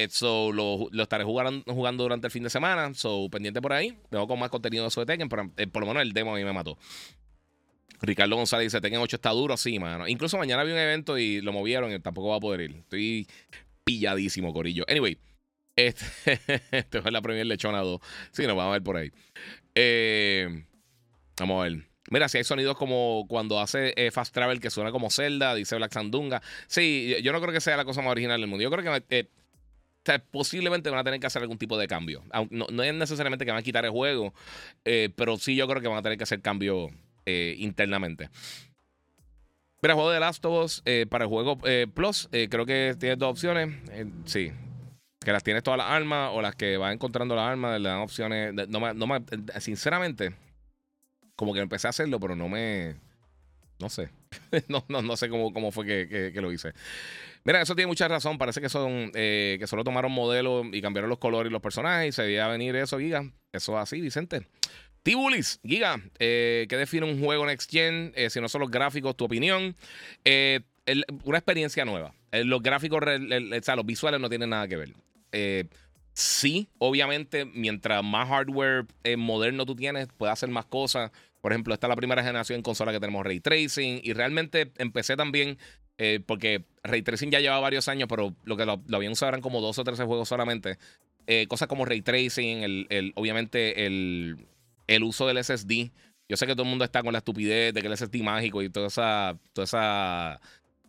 so, 0.09 0.53
lo, 0.53 0.87
estaré 1.03 1.25
jugando, 1.25 1.61
jugando 1.73 2.03
durante 2.03 2.27
el 2.27 2.31
fin 2.31 2.43
de 2.43 2.49
semana. 2.49 2.93
So, 2.93 3.27
pendiente 3.29 3.61
por 3.61 3.73
ahí. 3.73 3.97
Vengo 4.09 4.25
con 4.27 4.39
más 4.39 4.49
contenido 4.49 4.87
de 4.87 5.05
Tekken, 5.05 5.27
pero 5.27 5.51
por 5.73 5.81
lo 5.81 5.87
menos 5.87 6.03
el 6.03 6.13
demo 6.13 6.33
a 6.33 6.37
mí 6.37 6.45
me 6.45 6.53
mató. 6.53 6.77
Ricardo 8.01 8.37
González 8.37 8.67
dice, 8.67 8.79
Tekken 8.79 9.01
8 9.01 9.17
está 9.17 9.31
duro, 9.31 9.57
sí, 9.57 9.77
mano. 9.77 10.07
Incluso 10.07 10.37
mañana 10.37 10.61
había 10.61 10.73
un 10.73 10.79
evento 10.79 11.17
y 11.17 11.41
lo 11.41 11.51
movieron 11.51 11.91
y 11.91 11.99
tampoco 11.99 12.29
va 12.29 12.37
a 12.37 12.39
poder 12.39 12.61
ir. 12.61 12.77
Estoy 12.77 13.27
pilladísimo, 13.83 14.53
Corillo. 14.53 14.85
Anyway, 14.87 15.17
este, 15.87 16.05
este 16.71 17.01
fue 17.01 17.11
la 17.11 17.21
primera 17.21 17.45
lechona 17.45 17.79
2. 17.79 17.99
Sí, 18.31 18.47
nos 18.47 18.55
vamos 18.55 18.69
a 18.69 18.73
ver 18.73 18.83
por 18.83 18.97
ahí. 18.97 19.11
Eh, 19.75 20.65
vamos 21.39 21.59
a 21.59 21.63
ver. 21.69 21.87
Mira, 22.09 22.27
si 22.27 22.39
hay 22.39 22.43
sonidos 22.43 22.75
como 22.77 23.25
cuando 23.27 23.59
hace 23.59 23.93
eh, 23.95 24.11
Fast 24.11 24.33
Travel 24.33 24.59
que 24.59 24.69
suena 24.69 24.91
como 24.91 25.09
Zelda, 25.09 25.55
dice 25.55 25.75
Black 25.75 25.93
Sandunga. 25.93 26.41
Sí, 26.67 27.15
yo 27.23 27.31
no 27.31 27.39
creo 27.39 27.53
que 27.53 27.61
sea 27.61 27.77
la 27.77 27.85
cosa 27.85 28.01
más 28.01 28.11
original 28.11 28.39
del 28.41 28.49
mundo. 28.49 28.63
Yo 28.63 28.71
creo 28.71 29.01
que 29.07 29.17
eh, 29.17 30.19
posiblemente 30.31 30.89
van 30.89 30.99
a 30.99 31.03
tener 31.03 31.19
que 31.19 31.27
hacer 31.27 31.41
algún 31.41 31.57
tipo 31.57 31.77
de 31.77 31.87
cambio. 31.87 32.23
No, 32.49 32.83
es 32.83 32.93
necesariamente 32.93 33.45
que 33.45 33.51
van 33.51 33.59
a 33.59 33.63
quitar 33.63 33.85
el 33.85 33.91
juego, 33.91 34.33
pero 34.83 35.37
sí 35.37 35.55
yo 35.55 35.67
creo 35.67 35.81
que 35.81 35.87
van 35.87 35.99
a 35.99 36.01
tener 36.01 36.17
que 36.17 36.23
hacer 36.23 36.41
cambio 36.41 36.89
eh, 37.25 37.55
internamente. 37.59 38.29
Mira, 39.81 39.95
juego 39.95 40.11
de 40.11 40.19
Last 40.19 40.43
of 40.45 40.65
Us 40.65 40.81
eh, 40.85 41.05
para 41.09 41.25
el 41.25 41.29
juego 41.29 41.57
eh, 41.65 41.87
Plus, 41.91 42.29
creo 42.31 42.65
que 42.65 42.95
tienes 42.99 43.17
dos 43.17 43.31
opciones. 43.31 43.75
sí, 44.25 44.51
que 45.23 45.31
las 45.31 45.43
tienes 45.43 45.63
todas 45.63 45.77
las 45.77 45.87
armas 45.89 46.31
o 46.33 46.41
las 46.41 46.55
que 46.55 46.77
vas 46.77 46.93
encontrando 46.93 47.35
las 47.35 47.45
armas, 47.45 47.79
le 47.79 47.89
dan 47.89 47.99
opciones. 47.99 48.53
No 48.69 48.93
no 48.93 49.25
sinceramente, 49.59 50.35
como 51.35 51.53
que 51.53 51.59
empecé 51.59 51.87
a 51.87 51.91
hacerlo, 51.91 52.19
pero 52.19 52.35
no 52.35 52.49
me. 52.49 52.95
No 53.79 53.89
sé. 53.89 54.09
no, 54.67 54.85
no, 54.89 55.01
no 55.01 55.17
sé 55.17 55.29
cómo, 55.29 55.53
cómo 55.53 55.71
fue 55.71 55.85
que, 55.85 56.31
que, 56.33 56.41
lo 56.41 56.51
hice. 56.51 56.73
Mira, 57.43 57.61
eso 57.61 57.75
tiene 57.75 57.87
mucha 57.87 58.07
razón. 58.07 58.37
Parece 58.37 58.61
que 58.61 58.69
son 58.69 59.11
que 59.11 59.65
solo 59.67 59.83
tomaron 59.83 60.11
modelos 60.11 60.67
y 60.71 60.81
cambiaron 60.81 61.09
los 61.09 61.19
colores 61.19 61.49
y 61.49 61.53
los 61.53 61.61
personajes 61.61 62.09
y 62.09 62.11
se 62.11 62.23
veía 62.23 62.47
venir 62.47 62.75
eso, 62.75 62.99
Giga. 62.99 63.23
Eso 63.51 63.77
así, 63.77 63.99
Vicente. 64.01 64.47
Tibulis, 65.03 65.59
Giga, 65.63 65.99
eh, 66.19 66.67
¿qué 66.69 66.77
define 66.77 67.11
un 67.11 67.19
juego 67.19 67.45
Next 67.45 67.71
Gen? 67.71 68.13
Eh, 68.15 68.29
si 68.29 68.39
no 68.39 68.47
son 68.47 68.61
los 68.61 68.69
gráficos, 68.69 69.17
tu 69.17 69.25
opinión. 69.25 69.75
Eh, 70.25 70.61
una 71.23 71.37
experiencia 71.37 71.85
nueva. 71.85 72.13
los 72.31 72.61
gráficos, 72.61 73.01
o 73.01 73.61
sea, 73.61 73.75
los 73.75 73.85
visuales 73.85 74.19
no 74.19 74.29
tienen 74.29 74.49
nada 74.49 74.67
que 74.67 74.77
ver. 74.77 74.93
Sí, 76.13 76.67
obviamente, 76.77 77.45
mientras 77.45 78.03
más 78.03 78.27
hardware 78.27 78.85
moderno 79.17 79.65
tú 79.65 79.75
tienes, 79.75 80.07
puedes 80.17 80.33
hacer 80.33 80.49
más 80.49 80.65
cosas. 80.65 81.11
Por 81.41 81.51
ejemplo, 81.51 81.73
esta 81.73 81.87
es 81.87 81.89
la 81.89 81.95
primera 81.95 82.23
generación 82.23 82.57
en 82.57 82.63
consola 82.63 82.91
que 82.91 82.99
tenemos 82.99 83.25
ray 83.25 83.39
tracing. 83.39 84.01
Y 84.03 84.13
realmente 84.13 84.71
empecé 84.77 85.15
también, 85.15 85.57
porque 86.25 86.65
ray 86.83 87.01
tracing 87.01 87.31
ya 87.31 87.39
lleva 87.39 87.59
varios 87.59 87.87
años, 87.87 88.07
pero 88.09 88.35
lo 88.43 88.57
que 88.57 88.65
lo, 88.65 88.81
habían 88.93 89.13
usado 89.13 89.29
eran 89.29 89.41
como 89.41 89.61
dos 89.61 89.79
o 89.79 89.83
13 89.83 90.05
juegos 90.05 90.29
solamente. 90.29 90.77
cosas 91.47 91.67
como 91.67 91.85
ray 91.85 92.01
tracing, 92.01 92.63
el, 92.63 93.13
obviamente 93.15 93.85
el 93.85 94.47
el 94.95 95.03
uso 95.03 95.27
del 95.27 95.43
SSD. 95.43 95.91
Yo 96.29 96.37
sé 96.37 96.47
que 96.47 96.53
todo 96.53 96.63
el 96.63 96.69
mundo 96.69 96.85
está 96.85 97.03
con 97.03 97.11
la 97.11 97.19
estupidez 97.19 97.73
de 97.73 97.81
que 97.81 97.87
el 97.87 97.97
SSD 97.97 98.21
mágico 98.23 98.61
y 98.61 98.69
toda 98.69 98.87
esa, 98.87 99.37
toda 99.53 99.65
esa 99.65 100.41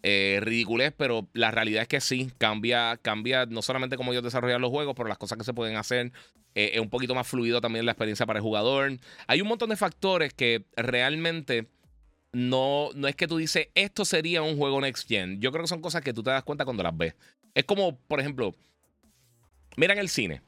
eh, 0.02 0.40
ridiculez, 0.42 0.92
pero 0.96 1.28
la 1.32 1.50
realidad 1.50 1.82
es 1.82 1.88
que 1.88 2.00
sí, 2.00 2.32
cambia, 2.38 2.98
cambia 3.00 3.46
no 3.46 3.62
solamente 3.62 3.96
cómo 3.96 4.12
ellos 4.12 4.24
desarrollan 4.24 4.60
los 4.60 4.70
juegos, 4.70 4.94
pero 4.96 5.08
las 5.08 5.18
cosas 5.18 5.38
que 5.38 5.44
se 5.44 5.54
pueden 5.54 5.76
hacer. 5.76 6.12
Eh, 6.54 6.72
es 6.74 6.80
un 6.80 6.90
poquito 6.90 7.14
más 7.14 7.26
fluido 7.26 7.60
también 7.60 7.86
la 7.86 7.92
experiencia 7.92 8.26
para 8.26 8.38
el 8.38 8.42
jugador. 8.42 8.98
Hay 9.26 9.40
un 9.40 9.48
montón 9.48 9.70
de 9.70 9.76
factores 9.76 10.34
que 10.34 10.64
realmente 10.76 11.68
no, 12.32 12.90
no 12.94 13.08
es 13.08 13.14
que 13.14 13.28
tú 13.28 13.36
dices, 13.36 13.68
esto 13.74 14.04
sería 14.04 14.42
un 14.42 14.56
juego 14.56 14.80
next 14.80 15.08
gen. 15.08 15.40
Yo 15.40 15.52
creo 15.52 15.62
que 15.62 15.68
son 15.68 15.80
cosas 15.80 16.02
que 16.02 16.12
tú 16.12 16.22
te 16.22 16.30
das 16.30 16.42
cuenta 16.42 16.64
cuando 16.64 16.82
las 16.82 16.96
ves. 16.96 17.14
Es 17.54 17.64
como, 17.64 17.96
por 17.96 18.20
ejemplo, 18.20 18.54
miran 19.76 19.98
el 19.98 20.08
cine. 20.08 20.42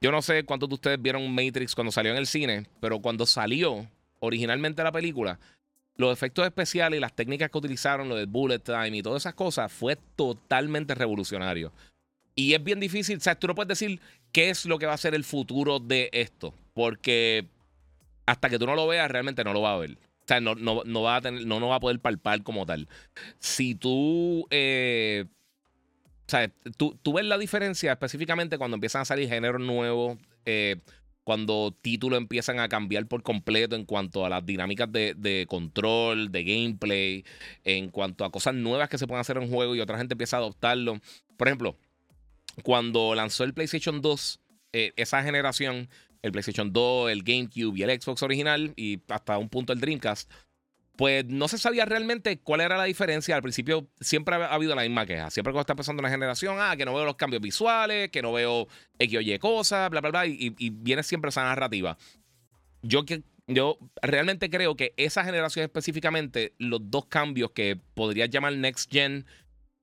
Yo 0.00 0.10
no 0.10 0.22
sé 0.22 0.44
cuántos 0.44 0.68
de 0.68 0.74
ustedes 0.74 1.00
vieron 1.00 1.32
Matrix 1.34 1.74
cuando 1.74 1.92
salió 1.92 2.10
en 2.12 2.18
el 2.18 2.26
cine, 2.26 2.66
pero 2.80 3.00
cuando 3.00 3.26
salió 3.26 3.86
originalmente 4.18 4.82
la 4.82 4.92
película, 4.92 5.38
los 5.96 6.12
efectos 6.12 6.46
especiales 6.46 6.96
y 6.96 7.00
las 7.00 7.14
técnicas 7.14 7.50
que 7.50 7.58
utilizaron, 7.58 8.08
lo 8.08 8.16
del 8.16 8.26
bullet 8.26 8.58
time 8.58 8.96
y 8.96 9.02
todas 9.02 9.22
esas 9.22 9.34
cosas, 9.34 9.72
fue 9.72 9.96
totalmente 10.16 10.94
revolucionario. 10.94 11.72
Y 12.34 12.54
es 12.54 12.64
bien 12.64 12.80
difícil, 12.80 13.18
o 13.18 13.20
sea, 13.20 13.34
tú 13.34 13.46
no 13.46 13.54
puedes 13.54 13.68
decir 13.68 14.00
qué 14.32 14.50
es 14.50 14.64
lo 14.64 14.78
que 14.78 14.86
va 14.86 14.94
a 14.94 14.98
ser 14.98 15.14
el 15.14 15.24
futuro 15.24 15.78
de 15.78 16.08
esto, 16.12 16.54
porque 16.74 17.46
hasta 18.26 18.48
que 18.48 18.58
tú 18.58 18.66
no 18.66 18.74
lo 18.74 18.86
veas, 18.86 19.10
realmente 19.10 19.44
no 19.44 19.52
lo 19.52 19.62
va 19.62 19.74
a 19.74 19.78
ver. 19.78 19.92
O 19.92 20.26
sea, 20.30 20.40
no, 20.40 20.54
no, 20.54 21.02
va, 21.02 21.16
a 21.16 21.20
tener, 21.20 21.44
no, 21.44 21.58
no 21.58 21.68
va 21.68 21.76
a 21.76 21.80
poder 21.80 21.98
palpar 21.98 22.42
como 22.44 22.64
tal. 22.64 22.88
Si 23.40 23.74
tú 23.74 24.46
eh, 24.50 25.26
o 26.26 26.30
sea, 26.30 26.48
tú, 26.76 27.12
ves 27.12 27.24
la 27.24 27.38
diferencia 27.38 27.90
específicamente 27.90 28.56
cuando 28.56 28.76
empiezan 28.76 29.02
a 29.02 29.04
salir 29.04 29.28
géneros 29.28 29.60
nuevos, 29.60 30.16
eh, 30.44 30.76
cuando 31.30 31.72
títulos 31.80 32.16
empiezan 32.16 32.58
a 32.58 32.68
cambiar 32.68 33.06
por 33.06 33.22
completo 33.22 33.76
en 33.76 33.84
cuanto 33.84 34.26
a 34.26 34.28
las 34.28 34.44
dinámicas 34.44 34.90
de, 34.90 35.46
control, 35.48 36.32
de 36.32 36.42
gameplay, 36.42 37.24
en 37.62 37.88
cuanto 37.90 38.24
a 38.24 38.32
cosas 38.32 38.52
nuevas 38.52 38.88
que 38.88 38.98
se 38.98 39.06
pueden 39.06 39.20
hacer 39.20 39.36
en 39.36 39.44
un 39.44 39.48
juego 39.48 39.76
y 39.76 39.80
otra 39.80 39.96
gente 39.96 40.14
empieza 40.14 40.38
a 40.38 40.40
adoptarlo. 40.40 41.00
Por 41.36 41.46
ejemplo, 41.46 41.76
cuando 42.64 43.14
lanzó 43.14 43.44
el 43.44 43.54
PlayStation 43.54 44.02
2, 44.02 44.40
eh, 44.72 44.92
esa 44.96 45.22
generación, 45.22 45.88
el 46.22 46.32
PlayStation 46.32 46.72
2, 46.72 47.12
el 47.12 47.22
GameCube 47.22 47.78
y 47.78 47.82
el 47.84 48.02
Xbox 48.02 48.24
original 48.24 48.72
y 48.74 48.98
hasta 49.06 49.38
un 49.38 49.48
punto 49.48 49.72
el 49.72 49.78
Dreamcast, 49.78 50.28
pues 51.00 51.24
no 51.24 51.48
se 51.48 51.56
sabía 51.56 51.86
realmente 51.86 52.40
cuál 52.40 52.60
era 52.60 52.76
la 52.76 52.84
diferencia. 52.84 53.34
Al 53.34 53.40
principio 53.40 53.88
siempre 54.00 54.34
ha 54.34 54.52
habido 54.52 54.74
la 54.74 54.82
misma 54.82 55.06
queja. 55.06 55.30
Siempre 55.30 55.50
cuando 55.50 55.62
está 55.62 55.72
empezando 55.72 56.00
una 56.00 56.10
generación, 56.10 56.58
ah, 56.60 56.76
que 56.76 56.84
no 56.84 56.92
veo 56.92 57.06
los 57.06 57.16
cambios 57.16 57.40
visuales, 57.40 58.10
que 58.10 58.20
no 58.20 58.34
veo 58.34 58.68
X 58.98 59.16
o 59.16 59.20
Y 59.22 59.38
cosas, 59.38 59.88
bla, 59.88 60.02
bla, 60.02 60.10
bla, 60.10 60.26
y, 60.26 60.50
viene 60.50 61.02
siempre 61.02 61.30
esa 61.30 61.42
narrativa. 61.42 61.96
Yo, 62.82 63.06
que, 63.06 63.22
yo 63.46 63.78
realmente 64.02 64.50
creo 64.50 64.76
que 64.76 64.92
esa 64.98 65.24
generación 65.24 65.64
específicamente, 65.64 66.52
los 66.58 66.90
dos 66.90 67.06
cambios 67.06 67.52
que 67.52 67.80
podrías 67.94 68.28
llamar 68.28 68.52
Next 68.52 68.92
Gen, 68.92 69.24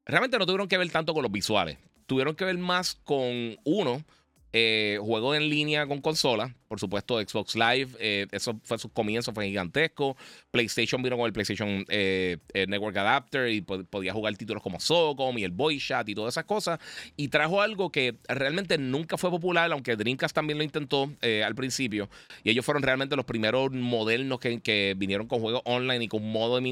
realmente 0.06 0.38
no 0.38 0.46
tuvieron 0.46 0.68
que 0.68 0.78
ver 0.78 0.92
tanto 0.92 1.16
con 1.16 1.24
los 1.24 1.32
visuales. 1.32 1.80
Tuvieron 2.06 2.36
que 2.36 2.46
ver 2.46 2.60
más 2.60 2.94
con, 2.94 3.58
uno, 3.64 4.06
Eh, 4.54 4.98
juego 5.02 5.36
en 5.36 5.50
línea 5.50 5.86
con 5.88 6.00
consola, 6.00 6.56
por 6.70 6.80
supuesto 6.80 7.20
Xbox 7.20 7.56
Live, 7.56 7.90
eh, 8.00 8.28
eso 8.32 8.58
fue 8.64 8.78
su 8.78 8.90
comienzo, 8.90 9.34
fue 9.34 9.46
gigantesco. 9.48 10.16
PlayStation 10.52 11.02
vino 11.02 11.18
con 11.18 11.26
el 11.26 11.34
PlayStation 11.34 11.86
eh, 11.90 12.38
Network 12.54 12.96
Adapter 12.96 13.50
y 13.50 13.62
podía 13.62 14.14
jugar 14.14 14.36
títulos 14.38 14.64
como 14.64 14.80
Socom 14.80 15.38
y 15.38 15.44
el 15.44 15.52
Boy 15.52 15.80
Chat 15.80 16.08
y 16.08 16.16
todas 16.16 16.34
esas 16.34 16.46
cosas. 16.46 16.80
Y 17.18 17.28
trajo 17.28 17.62
algo 17.62 17.92
que 17.92 18.16
realmente 18.30 18.78
nunca 18.78 19.18
fue 19.18 19.30
popular, 19.30 19.72
aunque 19.72 19.98
Dreamcast 19.98 20.34
también 20.34 20.58
lo 20.58 20.64
intentó 20.64 21.12
al 21.46 21.56
principio. 21.56 22.10
Y 22.44 22.52
ellos 22.52 22.66
fueron 22.66 22.84
realmente 22.84 23.16
los 23.16 23.26
primeros 23.26 23.72
modernos 23.72 24.40
que, 24.40 24.96
vinieron 24.98 25.28
con 25.28 25.42
juegos 25.42 25.62
online 25.66 26.06
y 26.06 26.08
con, 26.08 26.22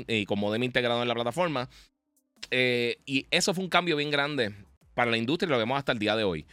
y 0.08 0.26
con 0.26 0.40
modem 0.40 0.64
integrado 0.64 1.02
en 1.02 1.08
la 1.08 1.14
plataforma. 1.14 1.70
y 2.52 3.28
eso 3.32 3.54
fue 3.54 3.64
un 3.64 3.70
cambio 3.70 3.98
bien 3.98 4.12
grande 4.12 4.54
para 4.96 5.12
la 5.12 5.18
industria 5.18 5.48
y 5.48 5.52
lo 5.52 5.58
vemos 5.58 5.78
hasta 5.78 5.92
el 5.92 6.00
día 6.00 6.16
de 6.16 6.24
hoy. 6.24 6.46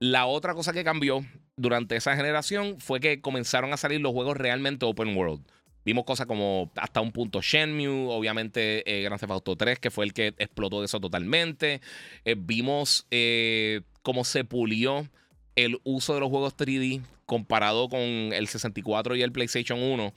La 0.00 0.24
otra 0.24 0.54
cosa 0.54 0.72
que 0.72 0.82
cambió 0.82 1.26
durante 1.56 1.94
esa 1.94 2.16
generación 2.16 2.80
fue 2.80 3.00
que 3.00 3.20
comenzaron 3.20 3.74
a 3.74 3.76
salir 3.76 4.00
los 4.00 4.12
juegos 4.12 4.34
realmente 4.34 4.86
open 4.86 5.14
world. 5.14 5.46
Vimos 5.84 6.04
cosas 6.04 6.26
como 6.26 6.72
hasta 6.76 7.02
un 7.02 7.12
punto 7.12 7.42
Shenmue, 7.42 8.08
obviamente 8.08 8.82
eh, 8.90 9.02
Grand 9.02 9.20
Theft 9.20 9.30
Auto 9.30 9.56
3, 9.56 9.78
que 9.78 9.90
fue 9.90 10.06
el 10.06 10.14
que 10.14 10.28
explotó 10.38 10.82
eso 10.82 11.00
totalmente. 11.00 11.82
Eh, 12.24 12.34
vimos 12.38 13.06
eh, 13.10 13.82
cómo 14.00 14.24
se 14.24 14.44
pulió 14.44 15.06
el 15.54 15.78
uso 15.84 16.14
de 16.14 16.20
los 16.20 16.30
juegos 16.30 16.56
3D 16.56 17.02
comparado 17.26 17.90
con 17.90 18.00
el 18.00 18.48
64 18.48 19.16
y 19.16 19.22
el 19.22 19.32
PlayStation 19.32 19.82
1. 19.82 20.14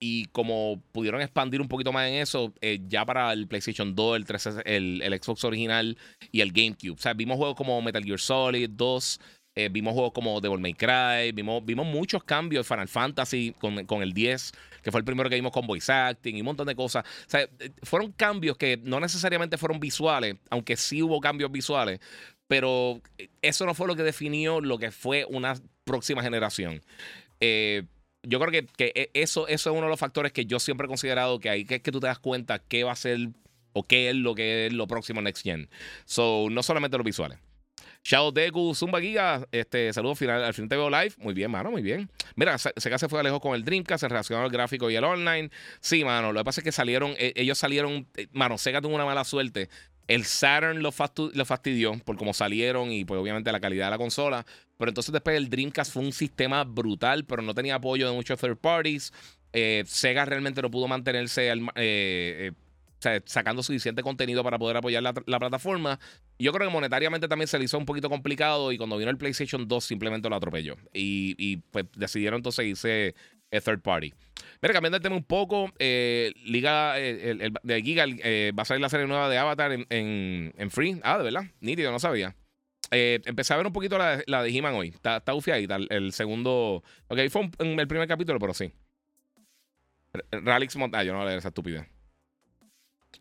Y 0.00 0.24
como 0.26 0.82
pudieron 0.92 1.20
expandir 1.20 1.60
un 1.60 1.68
poquito 1.68 1.92
más 1.92 2.08
en 2.08 2.14
eso, 2.14 2.54
ya 2.88 3.04
para 3.04 3.32
el 3.32 3.46
PlayStation 3.46 3.94
2, 3.94 4.16
el, 4.16 4.24
3, 4.24 4.48
el, 4.64 5.02
el 5.02 5.22
Xbox 5.22 5.44
original 5.44 5.98
y 6.32 6.40
el 6.40 6.52
GameCube. 6.52 6.92
O 6.92 6.98
sea, 6.98 7.12
vimos 7.12 7.36
juegos 7.36 7.54
como 7.54 7.80
Metal 7.82 8.02
Gear 8.02 8.18
Solid 8.18 8.70
2. 8.70 9.20
Eh, 9.56 9.68
vimos 9.68 9.94
juegos 9.94 10.12
como 10.12 10.40
Devil 10.40 10.60
May 10.60 10.74
Cry, 10.74 11.32
vimos, 11.34 11.64
vimos 11.64 11.84
muchos 11.86 12.22
cambios. 12.22 12.66
Final 12.66 12.88
Fantasy 12.88 13.54
con, 13.58 13.84
con, 13.84 14.02
el 14.02 14.12
10, 14.12 14.52
que 14.82 14.92
fue 14.92 15.00
el 15.00 15.04
primero 15.04 15.28
que 15.28 15.34
vimos 15.34 15.52
con 15.52 15.66
voice 15.66 15.92
acting 15.92 16.36
y 16.36 16.40
un 16.40 16.46
montón 16.46 16.68
de 16.68 16.76
cosas. 16.76 17.04
O 17.04 17.30
sea, 17.30 17.42
eh, 17.42 17.70
fueron 17.82 18.12
cambios 18.12 18.56
que 18.56 18.78
no 18.82 19.00
necesariamente 19.00 19.58
fueron 19.58 19.80
visuales, 19.80 20.36
aunque 20.50 20.76
sí 20.76 21.02
hubo 21.02 21.20
cambios 21.20 21.50
visuales, 21.50 22.00
pero 22.46 23.02
eh, 23.18 23.28
eso 23.42 23.66
no 23.66 23.74
fue 23.74 23.88
lo 23.88 23.96
que 23.96 24.02
definió 24.04 24.60
lo 24.60 24.78
que 24.78 24.92
fue 24.92 25.24
una 25.28 25.54
próxima 25.84 26.22
generación. 26.22 26.80
Yo 28.22 28.38
creo 28.40 28.50
que, 28.50 28.66
que, 28.66 29.10
eso, 29.14 29.48
eso 29.48 29.70
es 29.70 29.76
uno 29.76 29.86
de 29.86 29.90
los 29.90 30.00
factores 30.00 30.32
que 30.32 30.46
yo 30.46 30.58
siempre 30.58 30.86
he 30.86 30.88
considerado 30.88 31.38
que 31.38 31.50
hay 31.50 31.64
que, 31.64 31.80
que 31.80 31.92
tú 31.92 32.00
te 32.00 32.06
das 32.06 32.18
cuenta 32.18 32.58
qué 32.58 32.84
va 32.84 32.92
a 32.92 32.96
ser 32.96 33.30
o 33.72 33.84
qué 33.84 34.10
es 34.10 34.16
lo 34.16 34.34
que 34.34 34.66
es 34.66 34.72
lo 34.72 34.86
próximo 34.86 35.22
Next 35.22 35.42
Gen. 35.42 35.68
So, 36.04 36.48
no 36.50 36.62
solamente 36.62 36.96
los 36.96 37.04
visuales. 37.04 37.38
Shadow 38.02 38.32
Deku, 38.32 38.74
Zumba 38.74 39.00
Giga, 39.00 39.46
este, 39.52 39.92
saludos 39.92 40.18
final, 40.18 40.42
al 40.42 40.54
final 40.54 40.68
te 40.70 40.76
veo 40.76 40.88
live. 40.88 41.12
Muy 41.18 41.34
bien, 41.34 41.50
mano, 41.50 41.70
muy 41.70 41.82
bien. 41.82 42.10
Mira, 42.34 42.56
se, 42.56 42.72
se 42.76 43.08
fue 43.08 43.22
lejos 43.22 43.40
con 43.40 43.54
el 43.54 43.62
Dreamcast 43.62 44.04
en 44.04 44.10
relación 44.10 44.40
al 44.40 44.50
gráfico 44.50 44.90
y 44.90 44.96
el 44.96 45.04
online. 45.04 45.50
Sí, 45.80 46.02
mano, 46.04 46.32
lo 46.32 46.40
que 46.40 46.44
pasa 46.44 46.60
es 46.62 46.64
que 46.64 46.72
salieron, 46.72 47.14
e, 47.18 47.34
ellos 47.36 47.58
salieron, 47.58 48.08
eh, 48.16 48.26
mano, 48.32 48.56
Sega 48.56 48.80
tuvo 48.80 48.94
una 48.94 49.04
mala 49.04 49.24
suerte. 49.24 49.68
El 50.10 50.24
Saturn 50.24 50.82
lo, 50.82 50.90
fastidió 50.90 51.96
por 52.00 52.16
cómo 52.16 52.34
salieron 52.34 52.90
y 52.90 53.04
pues 53.04 53.20
obviamente 53.20 53.52
la 53.52 53.60
calidad 53.60 53.86
de 53.86 53.90
la 53.92 53.98
consola. 53.98 54.44
Pero 54.76 54.90
entonces 54.90 55.12
después 55.12 55.36
el 55.36 55.48
Dreamcast 55.48 55.92
fue 55.92 56.02
un 56.02 56.12
sistema 56.12 56.64
brutal, 56.64 57.24
pero 57.24 57.42
no 57.42 57.54
tenía 57.54 57.76
apoyo 57.76 58.08
de 58.10 58.16
muchos 58.16 58.40
third 58.40 58.56
parties. 58.56 59.12
Eh, 59.52 59.84
Sega 59.86 60.24
realmente 60.24 60.62
no 60.62 60.70
pudo 60.70 60.88
mantenerse 60.88 61.48
al, 61.48 61.70
eh, 61.76 62.50
sacando 63.24 63.62
suficiente 63.62 64.02
contenido 64.02 64.42
para 64.42 64.58
poder 64.58 64.78
apoyar 64.78 65.00
la, 65.00 65.12
plataforma. 65.12 66.00
Yo 66.40 66.52
creo 66.52 66.66
que 66.68 66.72
monetariamente 66.72 67.28
también 67.28 67.46
se 67.46 67.60
le 67.60 67.66
hizo 67.66 67.78
un 67.78 67.86
poquito 67.86 68.10
complicado 68.10 68.72
y 68.72 68.78
cuando 68.78 68.96
vino 68.96 69.12
el 69.12 69.16
PlayStation 69.16 69.68
2 69.68 69.84
simplemente 69.84 70.28
lo 70.28 70.34
atropelló. 70.34 70.76
Y, 70.92 71.58
pues 71.70 71.86
decidieron 71.94 72.38
entonces 72.38 72.66
irse 72.66 73.14
a 73.52 73.60
third 73.60 73.80
party. 73.80 74.12
Mira, 74.62 74.74
cambiando 74.74 74.96
el 74.96 75.02
tema 75.02 75.16
un 75.16 75.24
poco, 75.24 75.72
eh, 75.78 76.32
Liga 76.44 76.98
eh, 76.98 77.50
de 77.62 77.82
Giga 77.82 78.04
eh, 78.06 78.52
va 78.56 78.62
a 78.62 78.66
salir 78.66 78.82
la 78.82 78.90
serie 78.90 79.06
nueva 79.06 79.30
de 79.30 79.38
Avatar 79.38 79.72
en, 79.72 80.70
Free. 80.70 81.00
Ah, 81.02 81.16
de 81.16 81.24
verdad, 81.24 81.44
nítido, 81.60 81.90
no 81.90 81.98
sabía. 81.98 82.36
empecé 82.90 83.54
a 83.54 83.56
ver 83.56 83.66
un 83.66 83.72
poquito 83.72 83.96
la, 83.96 84.42
de 84.42 84.50
He-Man 84.50 84.74
hoy. 84.74 84.88
Está, 84.88 85.16
está 85.18 85.32
ahí, 85.54 85.66
el 85.88 86.12
segundo. 86.12 86.82
Ok, 87.08 87.18
fue 87.30 87.48
el 87.58 87.88
primer 87.88 88.06
capítulo, 88.06 88.38
pero 88.38 88.52
sí. 88.52 88.70
Ralix 90.30 90.76
Ah, 90.92 91.04
yo 91.04 91.12
no 91.12 91.18
voy 91.18 91.26
a 91.26 91.28
leer 91.28 91.38
esa 91.38 91.48
estupidez. 91.48 91.86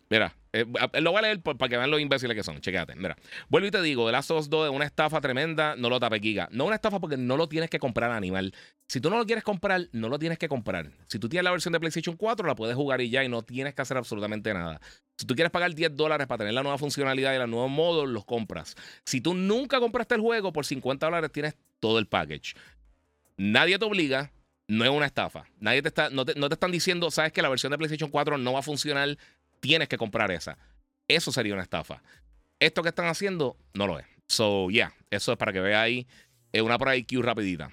Mira, 0.10 0.36
eh, 0.52 0.66
lo 1.02 1.12
voy 1.12 1.20
a 1.20 1.22
leer 1.22 1.42
para 1.42 1.70
que 1.70 1.78
vean 1.78 1.92
los 1.92 2.00
imbéciles 2.00 2.36
que 2.36 2.44
son. 2.44 2.60
Chequéate. 2.60 2.96
Mira, 2.96 3.16
vuelvo 3.48 3.68
y 3.68 3.72
te 3.72 3.82
digo: 3.82 4.06
The 4.08 4.12
Last 4.12 4.32
of 4.32 4.40
Us 4.40 4.50
2 4.50 4.70
es 4.70 4.76
una 4.76 4.86
estafa 4.86 5.22
tremenda. 5.22 5.76
No 5.76 5.90
lo 5.90 6.00
tape 6.00 6.20
Giga. 6.20 6.50
No 6.52 6.66
una 6.66 6.76
estafa 6.76 7.00
porque 7.00 7.18
no 7.18 7.38
lo 7.38 7.48
tienes 7.48 7.70
que 7.70 7.80
comprar 7.80 8.12
animal. 8.12 8.54
Si 8.88 9.00
tú 9.00 9.10
no 9.10 9.18
lo 9.18 9.26
quieres 9.26 9.44
comprar, 9.44 9.88
no 9.92 10.10
lo 10.10 10.18
tienes 10.18 10.40
que 10.40 10.50
comprar. 10.50 10.90
Si 11.08 11.20
tú 11.20 11.30
tienes 11.30 11.44
la 11.44 11.52
versión 11.52 11.72
de 11.74 11.80
PlayStation 11.80 12.16
4, 12.16 12.48
la 12.48 12.56
puedes 12.56 12.76
jugar 12.76 13.02
y 13.02 13.10
ya 13.10 13.24
y 13.24 13.30
no 13.30 13.44
tienes 13.44 13.76
que 13.76 13.82
hacer 13.84 13.98
absolutamente 13.98 14.52
nada. 14.54 14.82
Si 15.16 15.28
tú 15.28 15.36
quieres 15.36 15.52
pagar 15.52 15.76
10 15.76 15.96
dólares 15.96 16.26
para 16.26 16.40
tener 16.40 16.54
la 16.54 16.64
nueva 16.64 16.80
funcionalidad 16.80 17.36
y 17.36 17.38
los 17.38 17.50
nuevos 17.50 17.70
modos, 17.70 18.10
los 18.10 18.26
compras. 18.26 18.76
Si 19.06 19.22
tú 19.22 19.36
nunca 19.36 19.80
compraste 19.80 20.16
el 20.16 20.22
juego, 20.22 20.52
por 20.52 20.66
50 20.66 21.06
dólares 21.06 21.32
tienes 21.32 21.56
todo 21.80 22.00
el 22.00 22.08
package. 22.08 22.56
Nadie 23.38 23.78
te 23.78 23.86
obliga, 23.86 24.32
no 24.68 24.86
es 24.86 24.92
una 24.92 25.06
estafa. 25.06 25.46
Nadie 25.60 25.82
te 25.82 25.88
está, 25.88 26.10
no 26.10 26.26
te, 26.26 26.36
no 26.36 26.48
te, 26.48 26.54
están 26.54 26.72
diciendo, 26.72 27.10
sabes 27.12 27.32
que 27.32 27.42
la 27.42 27.50
versión 27.50 27.72
de 27.72 27.78
PlayStation 27.78 28.10
4 28.10 28.38
no 28.38 28.54
va 28.54 28.60
a 28.60 28.64
funcionar 28.64 29.18
tienes 29.60 29.88
que 29.88 29.98
comprar 29.98 30.32
esa. 30.32 30.58
Eso 31.08 31.32
sería 31.32 31.54
una 31.54 31.64
estafa. 31.64 32.02
Esto 32.60 32.84
que 32.84 32.90
están 32.90 33.08
haciendo 33.08 33.58
no 33.74 33.88
lo 33.88 34.00
es. 34.00 34.06
So, 34.28 34.70
yeah, 34.70 34.94
eso 35.10 35.32
es 35.32 35.38
para 35.38 35.52
que 35.52 35.60
vea 35.60 35.82
ahí. 35.82 36.08
Es 36.52 36.62
una 36.62 36.78
por 36.78 36.94
IQ 36.94 37.22
rapidita. 37.22 37.72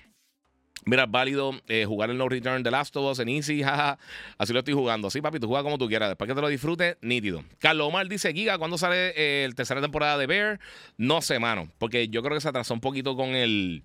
Mira, 0.88 1.04
válido 1.06 1.50
eh, 1.66 1.84
jugar 1.84 2.10
el 2.10 2.16
No 2.16 2.28
Return 2.28 2.62
de 2.62 2.70
Last 2.70 2.96
of 2.96 3.10
Us 3.10 3.18
en 3.18 3.28
Easy, 3.28 3.60
jaja. 3.64 3.98
Así 4.38 4.52
lo 4.52 4.60
estoy 4.60 4.74
jugando. 4.74 5.10
Sí, 5.10 5.20
papi, 5.20 5.40
tú 5.40 5.48
juegas 5.48 5.64
como 5.64 5.78
tú 5.78 5.88
quieras. 5.88 6.08
Después 6.08 6.28
que 6.28 6.34
te 6.34 6.40
lo 6.40 6.48
disfrutes, 6.48 6.96
nítido. 7.02 7.42
Carlos 7.58 7.88
Omar 7.88 8.08
dice: 8.08 8.32
Giga, 8.32 8.56
¿cuándo 8.56 8.78
sale 8.78 9.12
eh, 9.16 9.44
el 9.44 9.56
tercera 9.56 9.80
temporada 9.80 10.16
de 10.16 10.26
Bear? 10.26 10.60
No 10.96 11.20
sé, 11.22 11.40
mano. 11.40 11.68
Porque 11.78 12.08
yo 12.08 12.22
creo 12.22 12.34
que 12.36 12.40
se 12.40 12.48
atrasó 12.48 12.72
un 12.72 12.80
poquito 12.80 13.16
con 13.16 13.30
el. 13.30 13.82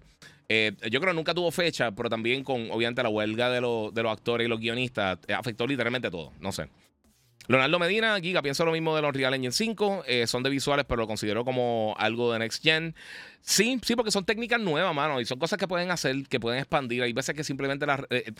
Eh, 0.47 0.73
yo 0.91 0.99
creo 0.99 1.11
que 1.11 1.15
nunca 1.15 1.33
tuvo 1.33 1.49
fecha, 1.49 1.91
pero 1.91 2.09
también 2.09 2.43
con, 2.43 2.69
obviamente, 2.69 3.01
la 3.01 3.09
huelga 3.09 3.49
de, 3.49 3.61
de 3.61 4.03
los 4.03 4.11
actores 4.11 4.45
y 4.45 4.49
los 4.49 4.59
guionistas 4.59 5.17
afectó 5.35 5.65
literalmente 5.65 6.11
todo. 6.11 6.33
No 6.39 6.51
sé. 6.51 6.67
Leonardo 7.47 7.79
Medina, 7.79 8.19
Giga, 8.21 8.41
pienso 8.41 8.65
lo 8.65 8.71
mismo 8.71 8.95
de 8.95 9.01
los 9.01 9.13
Real 9.13 9.33
Engine 9.33 9.51
5. 9.51 10.03
Eh, 10.07 10.27
son 10.27 10.43
de 10.43 10.49
visuales, 10.49 10.85
pero 10.87 11.01
lo 11.01 11.07
considero 11.07 11.43
como 11.43 11.95
algo 11.97 12.31
de 12.31 12.39
Next 12.39 12.63
Gen. 12.63 12.95
Sí, 13.43 13.79
sí, 13.83 13.95
porque 13.95 14.11
son 14.11 14.23
técnicas 14.23 14.61
nuevas, 14.61 14.93
mano, 14.93 15.19
y 15.19 15.25
son 15.25 15.39
cosas 15.39 15.57
que 15.57 15.67
pueden 15.67 15.89
hacer, 15.89 16.27
que 16.27 16.39
pueden 16.39 16.59
expandir. 16.59 17.01
Hay 17.01 17.11
veces 17.11 17.35
que 17.35 17.43
simplemente 17.43 17.87
la, 17.87 18.05
eh, 18.11 18.31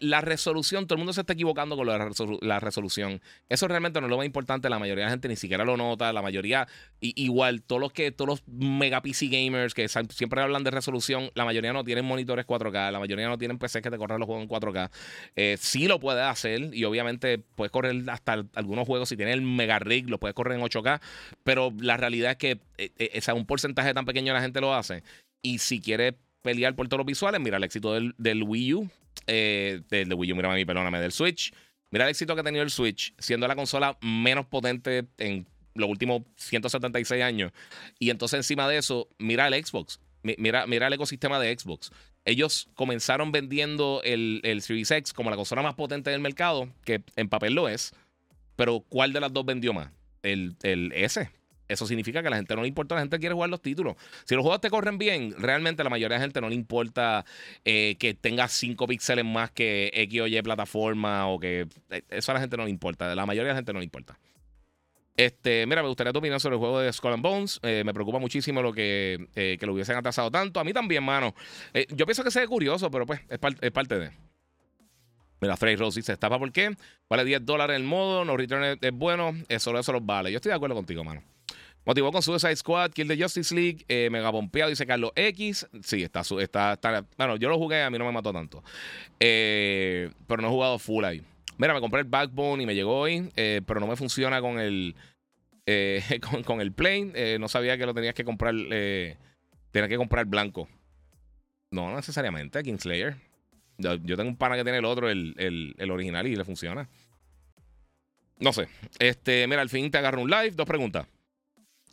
la 0.00 0.20
resolución, 0.20 0.86
todo 0.86 0.96
el 0.96 0.98
mundo 0.98 1.14
se 1.14 1.22
está 1.22 1.32
equivocando 1.32 1.76
con 1.76 1.86
la, 1.86 2.60
resolución. 2.60 3.22
Eso 3.48 3.68
realmente 3.68 4.00
no 4.00 4.06
es 4.06 4.10
lo 4.10 4.18
más 4.18 4.26
importante, 4.26 4.68
la 4.68 4.78
mayoría 4.78 5.04
de 5.04 5.06
la 5.06 5.10
gente 5.12 5.28
ni 5.28 5.36
siquiera 5.36 5.64
lo 5.64 5.78
nota, 5.78 6.12
la 6.12 6.20
mayoría, 6.20 6.68
igual, 7.00 7.62
todos 7.62 7.80
los 7.80 7.92
que, 7.92 8.12
todos 8.12 8.28
los 8.28 8.42
mega 8.48 9.00
PC 9.00 9.28
gamers 9.28 9.72
que 9.72 9.88
siempre 9.88 10.42
hablan 10.42 10.62
de 10.62 10.70
resolución, 10.70 11.30
la 11.34 11.46
mayoría 11.46 11.72
no 11.72 11.82
tienen 11.82 12.04
monitores 12.04 12.46
4K, 12.46 12.92
la 12.92 12.98
mayoría 12.98 13.28
no 13.28 13.38
tienen 13.38 13.58
PC 13.58 13.80
que 13.80 13.90
te 13.90 13.96
corran 13.96 14.20
los 14.20 14.26
juegos 14.26 14.42
en 14.42 14.48
4K. 14.50 14.90
Eh, 15.36 15.56
sí 15.58 15.88
lo 15.88 15.98
puedes 16.00 16.24
hacer, 16.24 16.74
y 16.74 16.84
obviamente 16.84 17.38
puedes 17.38 17.72
correr 17.72 17.96
hasta 18.10 18.44
algunos 18.54 18.86
juegos, 18.86 19.08
si 19.08 19.16
tienes 19.16 19.34
el 19.34 19.42
mega 19.42 19.78
rig, 19.78 20.08
lo 20.08 20.18
puedes 20.18 20.34
correr 20.34 20.58
en 20.58 20.64
8K, 20.64 21.00
pero 21.44 21.72
la 21.80 21.96
realidad 21.96 22.32
es 22.32 22.36
que 22.36 22.58
eh, 22.78 22.90
eh 22.98 23.32
un 23.32 23.46
porcentaje 23.46 23.94
tan 23.94 24.04
pequeño 24.04 24.32
de 24.32 24.38
la 24.38 24.42
gente 24.42 24.60
lo 24.60 24.74
hace. 24.74 25.02
Y 25.42 25.58
si 25.58 25.80
quiere 25.80 26.16
pelear 26.42 26.74
por 26.74 26.88
todos 26.88 26.98
los 26.98 27.06
visuales, 27.06 27.40
mira 27.40 27.56
el 27.56 27.64
éxito 27.64 27.94
del, 27.94 28.14
del 28.18 28.42
Wii 28.42 28.74
U, 28.74 28.90
eh, 29.26 29.82
del, 29.88 30.12
Wii 30.14 30.32
U, 30.32 30.36
mira 30.36 30.52
mi 30.54 30.64
perdóname, 30.64 31.00
del 31.00 31.12
Switch. 31.12 31.52
Mira 31.90 32.04
el 32.04 32.10
éxito 32.10 32.34
que 32.34 32.40
ha 32.40 32.44
tenido 32.44 32.62
el 32.62 32.70
Switch, 32.70 33.14
siendo 33.18 33.48
la 33.48 33.56
consola 33.56 33.98
menos 34.00 34.46
potente 34.46 35.06
en 35.18 35.46
los 35.74 35.88
últimos 35.88 36.22
176 36.36 37.22
años. 37.22 37.52
Y 37.98 38.10
entonces 38.10 38.38
encima 38.38 38.68
de 38.68 38.78
eso, 38.78 39.08
mira 39.18 39.48
el 39.48 39.64
Xbox. 39.64 40.00
Mira, 40.22 40.66
mira 40.66 40.86
el 40.86 40.92
ecosistema 40.92 41.40
de 41.40 41.56
Xbox. 41.58 41.90
Ellos 42.24 42.68
comenzaron 42.74 43.32
vendiendo 43.32 44.02
el, 44.04 44.40
el 44.44 44.60
Series 44.60 44.90
X 44.90 45.12
como 45.12 45.30
la 45.30 45.36
consola 45.36 45.62
más 45.62 45.74
potente 45.74 46.10
del 46.10 46.20
mercado, 46.20 46.68
que 46.84 47.02
en 47.16 47.28
papel 47.28 47.54
lo 47.54 47.68
es. 47.68 47.94
Pero 48.56 48.80
¿cuál 48.88 49.12
de 49.12 49.20
las 49.20 49.32
dos 49.32 49.44
vendió 49.44 49.72
más? 49.72 49.90
El, 50.22 50.56
el 50.62 50.92
S, 50.92 51.30
eso 51.70 51.86
significa 51.86 52.20
que 52.20 52.26
a 52.26 52.30
la 52.30 52.36
gente 52.36 52.56
no 52.56 52.62
le 52.62 52.68
importa, 52.68 52.96
la 52.96 53.02
gente 53.02 53.18
quiere 53.20 53.32
jugar 53.32 53.48
los 53.48 53.62
títulos. 53.62 53.94
Si 54.24 54.34
los 54.34 54.42
juegos 54.42 54.60
te 54.60 54.70
corren 54.70 54.98
bien, 54.98 55.34
realmente 55.38 55.82
a 55.82 55.84
la 55.84 55.90
mayoría 55.90 56.16
de 56.16 56.18
la 56.18 56.24
gente 56.24 56.40
no 56.40 56.48
le 56.48 56.56
importa 56.56 57.24
eh, 57.64 57.96
que 57.98 58.12
tenga 58.12 58.48
5 58.48 58.88
píxeles 58.88 59.24
más 59.24 59.52
que 59.52 59.90
X 59.94 60.20
o 60.20 60.26
Y 60.26 60.42
plataforma 60.42 61.28
o 61.28 61.38
que 61.38 61.68
eh, 61.90 62.02
eso 62.10 62.32
a 62.32 62.34
la 62.34 62.40
gente 62.40 62.56
no 62.56 62.64
le 62.64 62.70
importa. 62.70 63.14
La 63.14 63.24
mayoría 63.24 63.48
de 63.48 63.52
la 63.52 63.58
gente 63.58 63.72
no 63.72 63.78
le 63.78 63.84
importa. 63.84 64.18
Este, 65.16 65.64
mira, 65.66 65.82
me 65.82 65.88
gustaría 65.88 66.12
tu 66.12 66.18
opinión 66.18 66.40
sobre 66.40 66.56
el 66.56 66.60
juego 66.60 66.80
de 66.80 66.92
Skull 66.92 67.12
and 67.12 67.22
Bones. 67.22 67.60
Eh, 67.62 67.82
me 67.84 67.94
preocupa 67.94 68.18
muchísimo 68.18 68.62
lo 68.62 68.72
que, 68.72 69.28
que 69.34 69.64
lo 69.64 69.74
hubiesen 69.74 69.96
atrasado 69.96 70.28
tanto. 70.30 70.58
A 70.58 70.64
mí 70.64 70.72
también, 70.72 71.04
mano. 71.04 71.36
yo 71.90 72.04
pienso 72.04 72.24
que 72.24 72.32
sea 72.32 72.44
curioso, 72.48 72.90
pero 72.90 73.06
pues 73.06 73.20
es, 73.28 73.38
es 73.60 73.70
parte 73.70 73.96
de. 73.96 74.10
Mira, 75.40 75.56
Frey 75.56 75.76
Rose 75.76 76.00
dice: 76.00 76.12
¿Estafa 76.12 76.38
por 76.38 76.52
qué? 76.52 76.74
Vale 77.08 77.24
10 77.24 77.44
dólares 77.44 77.76
el 77.76 77.84
modo, 77.84 78.24
no 78.24 78.36
return 78.36 78.78
es, 78.80 78.92
bueno, 78.92 79.34
solo 79.58 79.78
eso 79.78 79.92
los 79.92 80.04
vale. 80.04 80.30
Yo 80.30 80.36
estoy 80.36 80.50
de 80.50 80.56
acuerdo 80.56 80.74
contigo, 80.74 81.02
mano. 81.04 81.22
Motivó 81.86 82.12
con 82.12 82.22
Suicide 82.22 82.56
Squad, 82.56 82.90
Kill 82.92 83.08
the 83.08 83.20
Justice 83.20 83.54
League, 83.54 83.84
eh, 83.88 84.10
mega 84.10 84.30
pompeado, 84.30 84.68
dice 84.68 84.86
Carlos 84.86 85.12
X. 85.14 85.66
Sí, 85.82 86.02
está, 86.02 86.20
está, 86.20 86.74
está, 86.74 87.06
Bueno, 87.16 87.36
yo 87.36 87.48
lo 87.48 87.56
jugué, 87.56 87.82
a 87.82 87.90
mí 87.90 87.98
no 87.98 88.04
me 88.04 88.12
mató 88.12 88.32
tanto. 88.32 88.62
Eh, 89.18 90.10
pero 90.26 90.42
no 90.42 90.48
he 90.48 90.50
jugado 90.50 90.78
full 90.78 91.04
ahí. 91.04 91.22
Mira, 91.56 91.72
me 91.72 91.80
compré 91.80 92.00
el 92.00 92.06
Backbone 92.06 92.62
y 92.62 92.66
me 92.66 92.74
llegó 92.74 93.00
hoy, 93.00 93.30
eh, 93.36 93.62
pero 93.66 93.80
no 93.80 93.86
me 93.86 93.96
funciona 93.96 94.40
con 94.40 94.60
el, 94.60 94.94
con, 96.44 96.60
el 96.60 96.72
Plane. 96.72 97.38
no 97.38 97.48
sabía 97.48 97.78
que 97.78 97.86
lo 97.86 97.94
tenías 97.94 98.14
que 98.14 98.24
comprar, 98.24 98.54
tenías 98.54 99.88
que 99.88 99.96
comprar 99.96 100.26
blanco. 100.26 100.68
No, 101.70 101.94
necesariamente, 101.94 102.62
Kingslayer. 102.62 103.16
Yo, 103.80 104.16
tengo 104.16 104.28
un 104.28 104.36
pana 104.36 104.56
que 104.56 104.62
tiene 104.62 104.78
el 104.78 104.84
otro, 104.84 105.08
el, 105.08 105.34
el, 105.38 105.74
el 105.78 105.90
original, 105.90 106.26
y 106.26 106.36
le 106.36 106.44
funciona. 106.44 106.88
No 108.38 108.52
sé. 108.52 108.68
Este, 108.98 109.46
mira, 109.46 109.60
al 109.60 109.68
fin 109.68 109.90
te 109.90 109.98
agarro 109.98 110.22
un 110.22 110.30
live. 110.30 110.52
Dos 110.52 110.66
preguntas. 110.66 111.06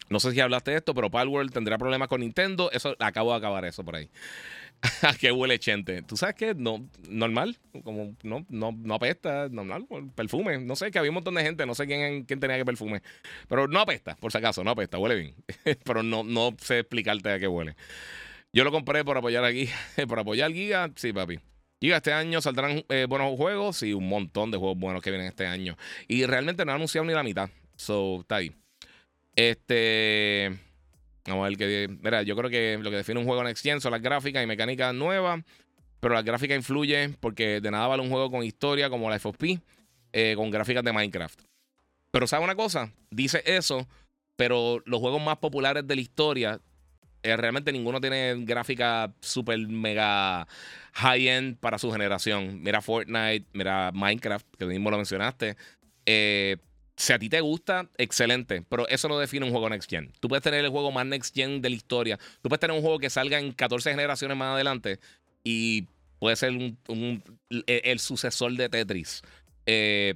No 0.09 0.21
sé 0.21 0.31
si 0.31 0.39
hablaste 0.39 0.71
de 0.71 0.77
esto, 0.77 0.93
pero 0.93 1.11
Palworld 1.11 1.51
tendrá 1.51 1.77
problemas 1.77 2.07
con 2.07 2.21
Nintendo. 2.21 2.71
Eso 2.71 2.95
acabo 2.99 3.31
de 3.31 3.37
acabar 3.37 3.65
eso 3.65 3.83
por 3.83 3.97
ahí. 3.97 4.09
qué 5.19 5.31
huele 5.31 5.59
chente. 5.59 6.01
¿Tú 6.03 6.15
sabes 6.15 6.35
qué? 6.35 6.55
No, 6.55 6.87
normal. 7.09 7.57
Como 7.83 8.15
no, 8.23 8.45
no, 8.49 8.71
no 8.71 8.93
apesta, 8.93 9.49
normal. 9.49 9.85
Perfume. 10.15 10.59
No 10.59 10.77
sé, 10.77 10.91
que 10.91 10.99
había 10.99 11.11
un 11.11 11.15
montón 11.15 11.35
de 11.35 11.43
gente. 11.43 11.65
No 11.65 11.75
sé 11.75 11.85
quién, 11.85 12.23
quién 12.23 12.39
tenía 12.39 12.57
que 12.57 12.65
perfume. 12.65 13.01
Pero 13.49 13.67
no 13.67 13.81
apesta, 13.81 14.15
por 14.15 14.31
si 14.31 14.37
acaso, 14.37 14.63
no 14.63 14.71
apesta, 14.71 14.97
huele 14.97 15.15
bien. 15.15 15.35
pero 15.83 16.03
no, 16.03 16.23
no 16.23 16.55
sé 16.61 16.79
explicarte 16.79 17.29
a 17.29 17.39
qué 17.39 17.47
huele. 17.47 17.75
Yo 18.53 18.63
lo 18.63 18.71
compré 18.71 19.03
por 19.03 19.17
apoyar 19.17 19.43
aquí. 19.43 19.69
por 20.07 20.19
apoyar 20.19 20.53
Giga. 20.53 20.89
Sí, 20.95 21.11
papi. 21.11 21.39
Giga, 21.79 21.97
este 21.97 22.11
año 22.11 22.41
saldrán 22.41 22.83
eh, 22.89 23.05
buenos 23.07 23.37
juegos 23.37 23.83
y 23.83 23.93
un 23.93 24.09
montón 24.09 24.49
de 24.49 24.57
juegos 24.57 24.79
buenos 24.79 25.01
que 25.01 25.11
vienen 25.11 25.27
este 25.27 25.45
año. 25.45 25.77
Y 26.07 26.25
realmente 26.25 26.65
no 26.65 26.71
han 26.71 26.77
anunciado 26.77 27.05
ni 27.05 27.13
la 27.13 27.23
mitad. 27.23 27.49
So, 27.75 28.21
está 28.21 28.37
ahí. 28.37 28.51
Este. 29.35 30.57
Vamos 31.27 31.45
a 31.45 31.49
ver 31.49 31.57
qué. 31.57 31.87
Mira, 32.01 32.23
yo 32.23 32.35
creo 32.35 32.49
que 32.49 32.79
lo 32.81 32.89
que 32.89 32.97
define 32.97 33.19
un 33.19 33.27
juego 33.27 33.43
Next 33.43 33.63
Gen 33.63 33.79
son 33.79 33.91
las 33.91 34.01
gráficas 34.01 34.43
y 34.43 34.47
mecánicas 34.47 34.93
nuevas. 34.95 35.43
Pero 35.99 36.13
las 36.13 36.23
gráficas 36.23 36.57
influyen 36.57 37.15
porque 37.19 37.61
de 37.61 37.71
nada 37.71 37.87
vale 37.87 38.01
un 38.03 38.09
juego 38.09 38.31
con 38.31 38.43
historia 38.43 38.89
como 38.89 39.09
la 39.09 39.19
FOP, 39.19 39.59
eh, 40.13 40.33
con 40.35 40.49
gráficas 40.49 40.83
de 40.83 40.93
Minecraft. 40.93 41.41
Pero 42.11 42.27
¿sabe 42.27 42.43
una 42.43 42.55
cosa? 42.55 42.91
Dice 43.09 43.43
eso, 43.45 43.87
pero 44.35 44.81
los 44.85 44.99
juegos 44.99 45.21
más 45.21 45.37
populares 45.37 45.85
de 45.85 45.95
la 45.95 46.01
historia, 46.01 46.61
eh, 47.23 47.35
realmente 47.35 47.71
ninguno 47.71 47.99
tiene 47.99 48.35
gráfica 48.45 49.13
super 49.19 49.57
mega 49.59 50.47
high-end 50.93 51.57
para 51.57 51.77
su 51.77 51.91
generación. 51.91 52.61
Mira 52.61 52.81
Fortnite, 52.81 53.45
mira 53.53 53.91
Minecraft, 53.93 54.45
que 54.57 54.65
mismo 54.65 54.89
lo 54.91 54.97
mencionaste. 54.97 55.57
Eh, 56.05 56.57
si 56.95 57.13
a 57.13 57.19
ti 57.19 57.29
te 57.29 57.41
gusta, 57.41 57.87
excelente, 57.97 58.63
pero 58.67 58.87
eso 58.87 59.07
no 59.07 59.19
define 59.19 59.45
un 59.45 59.51
juego 59.51 59.69
Next 59.69 59.89
Gen. 59.89 60.11
Tú 60.19 60.27
puedes 60.27 60.43
tener 60.43 60.65
el 60.65 60.71
juego 60.71 60.91
más 60.91 61.05
Next 61.05 61.35
Gen 61.35 61.61
de 61.61 61.69
la 61.69 61.75
historia. 61.75 62.17
Tú 62.41 62.49
puedes 62.49 62.59
tener 62.59 62.75
un 62.75 62.81
juego 62.81 62.97
que 62.97 63.09
salga 63.09 63.39
en 63.39 63.51
14 63.51 63.91
generaciones 63.91 64.35
más 64.35 64.55
adelante 64.55 64.99
y 65.43 65.85
puede 66.19 66.35
ser 66.35 66.53
el, 67.67 67.99
sucesor 67.99 68.53
de 68.53 68.69
Tetris. 68.69 69.21
Eh, 69.67 70.15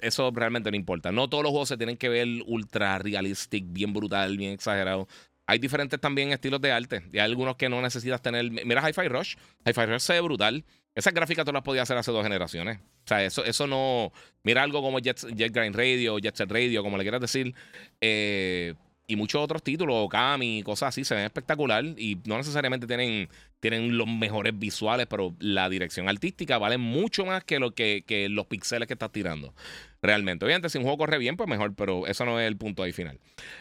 eso 0.00 0.32
realmente 0.34 0.70
no 0.70 0.76
importa. 0.76 1.12
No 1.12 1.28
todos 1.28 1.44
los 1.44 1.50
juegos 1.50 1.68
se 1.68 1.76
tienen 1.76 1.96
que 1.96 2.08
ver 2.08 2.26
ultra 2.46 2.98
realistic, 2.98 3.64
bien 3.68 3.92
brutal, 3.92 4.36
bien 4.36 4.52
exagerado. 4.52 5.06
Hay 5.52 5.58
diferentes 5.58 6.00
también 6.00 6.32
estilos 6.32 6.62
de 6.62 6.72
arte. 6.72 7.02
Y 7.12 7.18
hay 7.18 7.26
algunos 7.26 7.56
que 7.56 7.68
no 7.68 7.82
necesitas 7.82 8.22
tener. 8.22 8.50
Mira 8.50 8.88
Hi-Fi 8.88 9.06
Rush. 9.06 9.34
Hi-Fi 9.66 9.84
Rush 9.84 10.00
se 10.00 10.14
ve 10.14 10.22
brutal. 10.22 10.64
Esas 10.94 11.12
gráficas 11.12 11.44
tú 11.44 11.52
las 11.52 11.60
podías 11.60 11.82
hacer 11.82 11.98
hace 11.98 12.10
dos 12.10 12.22
generaciones. 12.22 12.78
O 12.78 13.06
sea, 13.06 13.22
eso, 13.22 13.44
eso 13.44 13.66
no. 13.66 14.12
Mira 14.44 14.62
algo 14.62 14.80
como 14.80 14.98
Jet, 14.98 15.20
Jet 15.34 15.52
Grind 15.52 15.76
Radio, 15.76 16.18
Jet 16.18 16.36
Set 16.36 16.50
Radio, 16.50 16.82
como 16.82 16.96
le 16.96 17.04
quieras 17.04 17.20
decir. 17.20 17.54
Eh, 18.00 18.72
y 19.12 19.16
muchos 19.16 19.42
otros 19.42 19.62
títulos, 19.62 19.94
Okami, 20.06 20.62
cosas 20.62 20.88
así, 20.88 21.04
se 21.04 21.14
ven 21.14 21.24
espectacular 21.24 21.84
y 21.84 22.18
no 22.24 22.38
necesariamente 22.38 22.86
tienen, 22.86 23.28
tienen 23.60 23.98
los 23.98 24.08
mejores 24.08 24.58
visuales, 24.58 25.06
pero 25.06 25.34
la 25.38 25.68
dirección 25.68 26.08
artística 26.08 26.56
vale 26.56 26.78
mucho 26.78 27.26
más 27.26 27.44
que, 27.44 27.58
lo 27.58 27.72
que, 27.72 28.04
que 28.06 28.30
los 28.30 28.46
pixeles 28.46 28.88
que 28.88 28.94
estás 28.94 29.12
tirando. 29.12 29.52
Realmente. 30.00 30.46
Obviamente, 30.46 30.70
si 30.70 30.78
un 30.78 30.84
juego 30.84 30.96
corre 30.96 31.18
bien, 31.18 31.36
pues 31.36 31.46
mejor, 31.46 31.74
pero 31.74 32.06
eso 32.06 32.24
no 32.24 32.40
es 32.40 32.48
el 32.48 32.56
punto 32.56 32.82
ahí 32.82 32.92
final. 32.92 33.18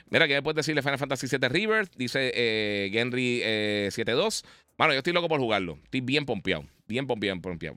Mira, 0.09 0.25
¿qué 0.25 0.41
puedes 0.41 0.55
decirle 0.55 0.81
Final 0.81 0.97
Fantasy 0.97 1.27
VII 1.27 1.49
River? 1.49 1.89
Dice 1.97 2.31
eh, 2.33 2.89
Genry 2.93 3.41
eh, 3.43 3.89
72. 3.91 4.45
Bueno, 4.77 4.93
yo 4.93 4.99
estoy 4.99 5.11
loco 5.11 5.27
por 5.27 5.41
jugarlo. 5.41 5.77
Estoy 5.83 5.99
bien 5.99 6.25
pompeado. 6.25 6.63
Bien 6.87 7.05
pompeado, 7.05 7.41
pompeado. 7.41 7.75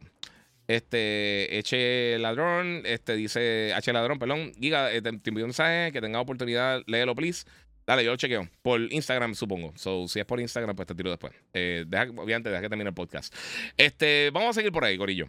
Este, 0.66 1.58
Eche 1.58 2.18
Ladrón, 2.18 2.82
este 2.86 3.16
dice, 3.16 3.74
H 3.74 3.92
Ladrón, 3.92 4.18
perdón, 4.18 4.52
Giga, 4.58 4.90
eh, 4.92 5.02
te, 5.02 5.10
envío 5.10 5.44
un 5.44 5.48
mensaje, 5.48 5.92
que 5.92 6.00
tenga 6.00 6.20
oportunidad, 6.20 6.82
léelo, 6.86 7.14
please. 7.14 7.44
Dale, 7.86 8.04
yo 8.04 8.12
lo 8.12 8.16
chequeo. 8.16 8.48
Por 8.62 8.80
Instagram, 8.92 9.34
supongo. 9.34 9.72
So, 9.76 10.08
si 10.08 10.20
es 10.20 10.26
por 10.26 10.40
Instagram, 10.40 10.74
pues 10.74 10.86
te 10.86 10.94
tiro 10.94 11.10
después. 11.10 11.34
Eh, 11.52 11.84
obviamente, 12.16 12.48
deja 12.48 12.62
que 12.62 12.68
termine 12.68 12.88
el 12.88 12.94
podcast. 12.94 13.34
Este, 13.76 14.30
vamos 14.32 14.50
a 14.50 14.52
seguir 14.54 14.72
por 14.72 14.84
ahí, 14.84 14.96
Corillo. 14.96 15.28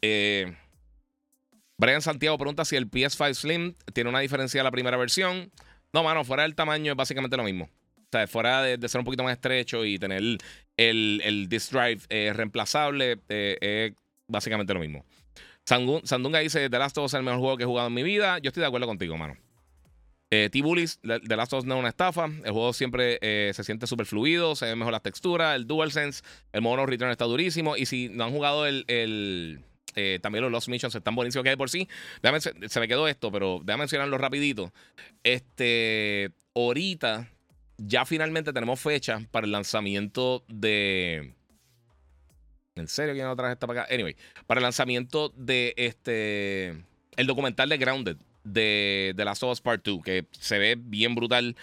Eh, 0.00 0.54
Brian 1.78 2.00
Santiago 2.00 2.38
pregunta 2.38 2.64
si 2.64 2.76
el 2.76 2.90
PS5 2.90 3.34
Slim 3.34 3.74
tiene 3.92 4.08
una 4.08 4.20
diferencia 4.20 4.60
de 4.60 4.64
la 4.64 4.70
primera 4.70 4.96
versión. 4.96 5.50
No, 5.92 6.02
mano, 6.02 6.24
fuera 6.24 6.44
del 6.44 6.54
tamaño 6.54 6.92
es 6.92 6.96
básicamente 6.96 7.36
lo 7.36 7.44
mismo. 7.44 7.64
O 7.64 8.08
sea, 8.10 8.26
fuera 8.26 8.62
de, 8.62 8.88
ser 8.88 9.00
un 9.00 9.04
poquito 9.04 9.24
más 9.24 9.32
estrecho 9.32 9.84
y 9.84 9.98
tener 9.98 10.18
el, 10.18 10.38
el, 11.22 11.48
disk 11.48 11.72
drive 11.72 12.00
eh, 12.08 12.32
reemplazable, 12.34 13.18
es 13.28 13.92
básicamente 14.28 14.72
lo 14.72 14.80
mismo. 14.80 15.04
Sandunga 15.64 16.38
dice: 16.38 16.70
The 16.70 16.78
Last 16.78 16.96
of 16.96 17.06
Us 17.06 17.14
es 17.14 17.18
el 17.18 17.24
mejor 17.24 17.40
juego 17.40 17.56
que 17.56 17.64
he 17.64 17.66
jugado 17.66 17.88
en 17.88 17.94
mi 17.94 18.04
vida. 18.04 18.38
Yo 18.38 18.48
estoy 18.48 18.60
de 18.60 18.68
acuerdo 18.68 18.86
contigo, 18.86 19.16
mano. 19.16 19.36
Eh, 20.30 20.48
T-Bullies, 20.50 20.98
The 21.02 21.36
Last 21.36 21.52
of 21.52 21.60
Us 21.60 21.64
no 21.66 21.76
es 21.76 21.80
una 21.80 21.88
estafa. 21.88 22.26
El 22.26 22.52
juego 22.52 22.72
siempre 22.72 23.18
eh, 23.20 23.52
se 23.54 23.62
siente 23.62 23.86
súper 23.86 24.06
fluido, 24.06 24.56
se 24.56 24.66
ven 24.66 24.78
mejor 24.78 24.92
las 24.92 25.02
texturas, 25.02 25.54
el 25.54 25.66
DualSense, 25.66 26.22
el 26.52 26.62
modo 26.62 26.84
return 26.84 27.10
está 27.10 27.24
durísimo. 27.26 27.76
Y 27.76 27.86
si 27.86 28.08
no 28.08 28.24
han 28.24 28.32
jugado 28.32 28.66
el, 28.66 28.84
eh, 29.94 30.18
también 30.20 30.42
los 30.42 30.50
Lost 30.50 30.68
Missions 30.68 30.94
están 30.94 31.14
buenísimos 31.14 31.44
que 31.44 31.50
hay 31.50 31.56
por 31.56 31.70
sí. 31.70 31.88
se 32.68 32.80
me 32.80 32.88
quedó 32.88 33.06
esto, 33.06 33.30
pero 33.30 33.60
déjame 33.64 33.82
mencionarlo 33.82 34.18
rapidito. 34.18 34.72
Este, 35.22 36.30
ahorita 36.54 37.30
ya 37.78 38.04
finalmente 38.04 38.52
tenemos 38.52 38.80
fecha 38.80 39.20
para 39.30 39.46
el 39.46 39.52
lanzamiento 39.52 40.44
de... 40.48 41.34
¿En 42.74 42.88
serio 42.88 43.14
quién 43.14 43.26
no 43.26 43.36
traje 43.36 43.54
esta 43.54 43.66
para 43.66 43.82
acá? 43.82 43.94
Anyway, 43.94 44.16
para 44.46 44.58
el 44.58 44.62
lanzamiento 44.62 45.30
de 45.36 45.72
este... 45.76 46.84
El 47.16 47.26
documental 47.26 47.70
de 47.70 47.78
Grounded 47.78 48.16
de 48.46 49.14
The 49.16 49.24
Last 49.24 49.42
of 49.42 49.52
Us 49.52 49.60
Part 49.60 49.84
2, 49.84 50.02
que 50.02 50.26
se 50.38 50.58
ve 50.58 50.76
bien 50.78 51.14
brutal. 51.14 51.56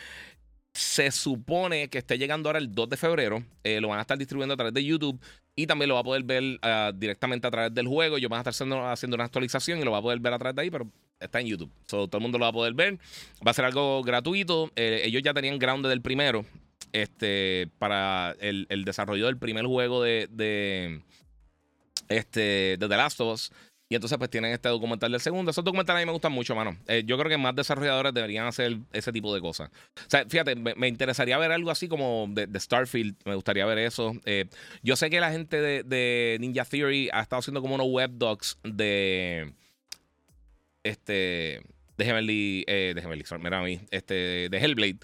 Se 0.74 1.12
supone 1.12 1.88
que 1.90 2.00
esté 2.00 2.18
llegando 2.18 2.50
ahora 2.50 2.60
el 2.60 2.74
2 2.74 2.90
de 2.90 2.98
febrero. 2.98 3.44
Eh, 3.64 3.80
lo 3.80 3.90
van 3.90 4.00
a 4.00 4.02
estar 4.02 4.18
distribuyendo 4.18 4.54
a 4.56 4.58
través 4.58 4.74
de 4.74 4.84
YouTube. 4.84 5.20
Y 5.56 5.68
también 5.68 5.90
lo 5.90 5.96
va 5.96 6.02
a 6.02 6.04
poder 6.04 6.24
ver 6.24 6.58
ah, 6.64 6.92
directamente 6.96 7.46
a 7.46 7.52
través 7.52 7.74
del 7.74 7.88
juego. 7.88 8.18
Yo 8.18 8.28
van 8.28 8.40
a 8.40 8.42
estar 8.42 8.52
haciendo, 8.52 8.86
haciendo, 8.88 9.16
una 9.16 9.26
actualización 9.26 9.80
y 9.80 9.84
lo 9.84 9.92
va 9.92 10.00
a 10.00 10.02
poder 10.02 10.20
ver 10.20 10.34
a 10.34 10.40
través 10.40 10.56
de 10.56 10.62
ahí, 10.64 10.72
pero 10.72 10.88
está 11.20 11.40
en 11.40 11.48
YouTube. 11.48 11.72
todo 11.86 12.10
el 12.12 12.22
mundo 12.22 12.40
lo 12.40 12.46
va 12.46 12.50
a 12.50 12.54
poder 12.54 12.74
ver. 12.74 12.98
Va 13.46 13.52
a 13.52 13.54
ser 13.54 13.66
algo 13.66 14.02
gratuito. 14.02 14.72
Eh, 14.76 15.02
ellos 15.06 15.22
ya 15.22 15.34
tenían 15.34 15.60
ground 15.60 15.86
del 15.86 16.02
primero. 16.02 16.44
Este, 16.92 17.70
para 17.80 18.36
el, 18.40 18.68
desarrollo 18.86 19.26
del 19.26 19.38
primer 19.38 19.66
juego 19.66 20.04
de, 20.04 20.28
de, 20.32 21.02
este, 22.08 22.78
de 22.78 22.88
The 22.88 22.98
Last 22.98 23.20
of 23.22 23.34
Us. 23.34 23.52
Y 23.94 23.96
entonces 23.96 24.18
pues 24.18 24.32
tienen 24.32 24.52
este 24.52 24.70
documental 24.70 25.12
del 25.12 25.22
segundo. 25.22 25.52
Esos 25.52 25.64
documentales 25.64 26.00
a 26.00 26.02
mí 26.02 26.08
me 26.08 26.14
gustan 26.14 26.32
mucho, 26.32 26.56
mano. 26.56 26.76
Eh, 26.88 27.04
yo 27.06 27.16
creo 27.16 27.30
que 27.30 27.38
más 27.38 27.56
desarrolladores 27.56 28.12
deberían 28.12 28.48
hacer 28.48 28.76
ese 28.92 29.12
tipo 29.12 29.36
de 29.36 29.40
cosas. 29.40 29.70
O 29.70 30.10
sea, 30.10 30.26
fíjate, 30.28 30.56
me, 30.56 30.88
interesaría 30.88 31.38
ver 31.38 31.52
algo 31.52 31.70
así 31.70 31.88
como 31.88 32.26
de, 32.28 32.60
Starfield. 32.60 33.16
Me 33.24 33.36
gustaría 33.36 33.68
ver 33.68 33.78
eso. 33.78 34.14
Eh, 34.26 34.46
yo 34.82 34.96
sé 34.96 35.12
que 35.12 35.20
la 35.20 35.32
gente 35.32 35.62
de, 35.84 36.38
Ninja 36.40 36.66
Theory 36.66 37.12
ha 37.14 37.22
estado 37.22 37.42
haciendo 37.42 37.62
como 37.62 37.76
unos 37.76 37.86
web 37.86 38.10
docs 38.16 38.58
de... 38.64 39.54
Este... 40.82 41.62
De 41.96 42.06
Heavenly... 42.06 42.64
Eh, 42.66 42.94
de 42.96 43.02
Heavenly, 43.04 43.26
mira 43.44 43.60
a 43.60 43.64
mí. 43.64 43.80
Este, 43.92 44.50
de 44.50 44.58
Hellblade. 44.58 44.98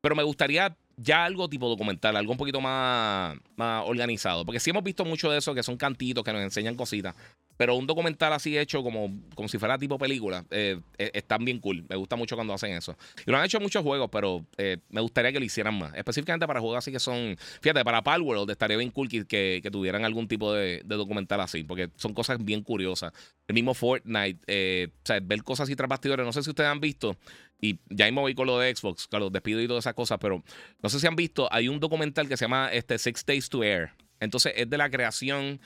Pero 0.00 0.14
me 0.14 0.22
gustaría 0.22 0.76
ya 0.96 1.24
algo 1.24 1.48
tipo 1.48 1.68
documental, 1.68 2.16
algo 2.16 2.30
un 2.30 2.38
poquito 2.38 2.60
más, 2.60 3.36
más 3.56 3.82
organizado. 3.88 4.44
Porque 4.44 4.60
sí 4.60 4.70
hemos 4.70 4.84
visto 4.84 5.04
mucho 5.04 5.32
de 5.32 5.38
eso, 5.38 5.52
que 5.52 5.64
son 5.64 5.76
cantitos 5.76 6.22
que 6.22 6.32
nos 6.32 6.42
enseñan 6.42 6.76
cositas. 6.76 7.16
Pero 7.60 7.74
un 7.74 7.86
documental 7.86 8.32
así 8.32 8.56
hecho 8.56 8.82
como, 8.82 9.20
como 9.34 9.46
si 9.46 9.58
fuera 9.58 9.76
tipo 9.76 9.98
película, 9.98 10.46
eh, 10.50 10.80
eh, 10.96 11.10
están 11.12 11.44
bien 11.44 11.58
cool. 11.58 11.84
Me 11.90 11.96
gusta 11.96 12.16
mucho 12.16 12.34
cuando 12.34 12.54
hacen 12.54 12.72
eso. 12.72 12.96
Y 13.26 13.30
lo 13.30 13.36
han 13.36 13.44
hecho 13.44 13.60
muchos 13.60 13.82
juegos, 13.82 14.08
pero 14.10 14.46
eh, 14.56 14.78
me 14.88 15.02
gustaría 15.02 15.30
que 15.30 15.40
lo 15.40 15.44
hicieran 15.44 15.76
más. 15.76 15.92
Específicamente 15.94 16.46
para 16.46 16.60
juegos 16.60 16.78
así 16.78 16.90
que 16.90 16.98
son. 16.98 17.36
Fíjate, 17.60 17.84
para 17.84 18.02
Palworld 18.02 18.50
estaría 18.50 18.78
bien 18.78 18.90
cool 18.90 19.10
que, 19.10 19.26
que, 19.26 19.70
tuvieran 19.70 20.06
algún 20.06 20.26
tipo 20.26 20.54
de, 20.54 20.80
documental 20.86 21.38
así, 21.42 21.62
porque 21.62 21.90
son 21.96 22.14
cosas 22.14 22.42
bien 22.42 22.62
curiosas. 22.62 23.12
El 23.46 23.56
mismo 23.56 23.74
Fortnite, 23.74 24.86
o 24.86 25.04
sea, 25.04 25.20
ver 25.20 25.42
cosas 25.42 25.64
así 25.64 25.76
tras 25.76 25.90
bastidores. 25.90 26.24
No 26.24 26.32
sé 26.32 26.42
si 26.42 26.48
ustedes 26.48 26.70
han 26.70 26.80
visto, 26.80 27.14
y 27.60 27.78
ya 27.90 28.06
mismo 28.06 28.22
voy 28.22 28.34
con 28.34 28.46
lo 28.46 28.58
de 28.58 28.74
Xbox, 28.74 29.06
claro, 29.06 29.28
despido 29.28 29.60
y 29.60 29.68
todas 29.68 29.82
esas 29.82 29.92
cosas, 29.92 30.16
pero 30.18 30.42
no 30.82 30.88
sé 30.88 30.98
si 30.98 31.06
han 31.06 31.14
visto, 31.14 31.46
hay 31.52 31.68
un 31.68 31.78
documental 31.78 32.26
que 32.26 32.38
se 32.38 32.46
llama 32.46 32.70
este, 32.72 32.98
Six 32.98 33.26
Days 33.26 33.50
to 33.50 33.62
Air. 33.62 33.90
Entonces 34.18 34.52
es 34.56 34.68
de 34.68 34.78
la 34.78 34.90
creación 34.90 35.60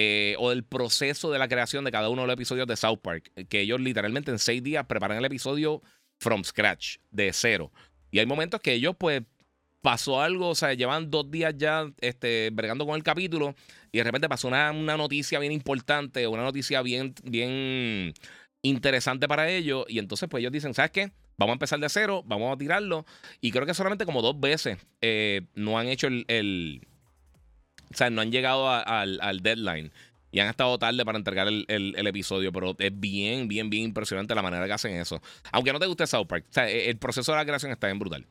eh, 0.00 0.36
o 0.38 0.50
del 0.50 0.62
proceso 0.62 1.32
de 1.32 1.40
la 1.40 1.48
creación 1.48 1.82
de 1.84 1.90
cada 1.90 2.08
uno 2.08 2.22
de 2.22 2.28
los 2.28 2.34
episodios 2.34 2.68
de 2.68 2.76
South 2.76 3.00
Park. 3.02 3.32
Que 3.48 3.62
ellos 3.62 3.80
literalmente 3.80 4.30
en 4.30 4.38
seis 4.38 4.62
días 4.62 4.86
preparan 4.86 5.18
el 5.18 5.24
episodio 5.24 5.82
from 6.20 6.44
scratch, 6.44 6.98
de 7.10 7.32
cero. 7.32 7.72
Y 8.12 8.20
hay 8.20 8.26
momentos 8.26 8.60
que 8.60 8.74
ellos, 8.74 8.94
pues, 8.96 9.22
pasó 9.82 10.20
algo, 10.22 10.50
o 10.50 10.54
sea, 10.54 10.72
llevan 10.74 11.10
dos 11.10 11.28
días 11.32 11.52
ya 11.56 11.90
este, 12.00 12.50
bregando 12.52 12.86
con 12.86 12.94
el 12.94 13.02
capítulo 13.02 13.56
y 13.90 13.98
de 13.98 14.04
repente 14.04 14.28
pasó 14.28 14.46
una, 14.46 14.70
una 14.70 14.96
noticia 14.96 15.40
bien 15.40 15.50
importante, 15.50 16.28
una 16.28 16.44
noticia 16.44 16.80
bien, 16.82 17.12
bien 17.24 18.14
interesante 18.62 19.26
para 19.26 19.50
ellos. 19.50 19.84
Y 19.88 19.98
entonces, 19.98 20.28
pues 20.28 20.42
ellos 20.42 20.52
dicen, 20.52 20.74
¿sabes 20.74 20.92
qué? 20.92 21.10
Vamos 21.38 21.54
a 21.54 21.56
empezar 21.56 21.80
de 21.80 21.88
cero, 21.88 22.22
vamos 22.24 22.54
a 22.54 22.56
tirarlo. 22.56 23.04
Y 23.40 23.50
creo 23.50 23.66
que 23.66 23.74
solamente 23.74 24.06
como 24.06 24.22
dos 24.22 24.38
veces 24.38 24.78
eh, 25.00 25.42
no 25.54 25.76
han 25.76 25.88
hecho 25.88 26.06
el, 26.06 26.86
O 27.92 27.96
sea, 27.96 28.10
no 28.10 28.20
han 28.20 28.30
llegado 28.30 28.70
al, 28.70 29.18
al, 29.20 29.40
deadline. 29.40 29.90
Y 30.30 30.40
han 30.40 30.48
estado 30.48 30.78
tarde 30.78 31.04
para 31.04 31.16
entregar 31.16 31.48
el, 31.48 31.64
el, 31.68 32.06
episodio. 32.06 32.52
Pero 32.52 32.76
es 32.78 33.00
bien, 33.00 33.48
bien, 33.48 33.70
bien 33.70 33.84
impresionante 33.84 34.34
la 34.34 34.42
manera 34.42 34.66
que 34.66 34.72
hacen 34.72 34.94
eso. 34.94 35.22
Aunque 35.52 35.72
no 35.72 35.78
te 35.78 35.86
guste 35.86 36.06
South 36.06 36.26
Park. 36.26 36.44
E, 36.56 36.90
el 36.90 36.98
proceso 36.98 37.32
de 37.32 37.38
la 37.38 37.44
creación 37.44 37.72
está 37.72 37.86
bien 37.86 37.98
brutal. 37.98 38.26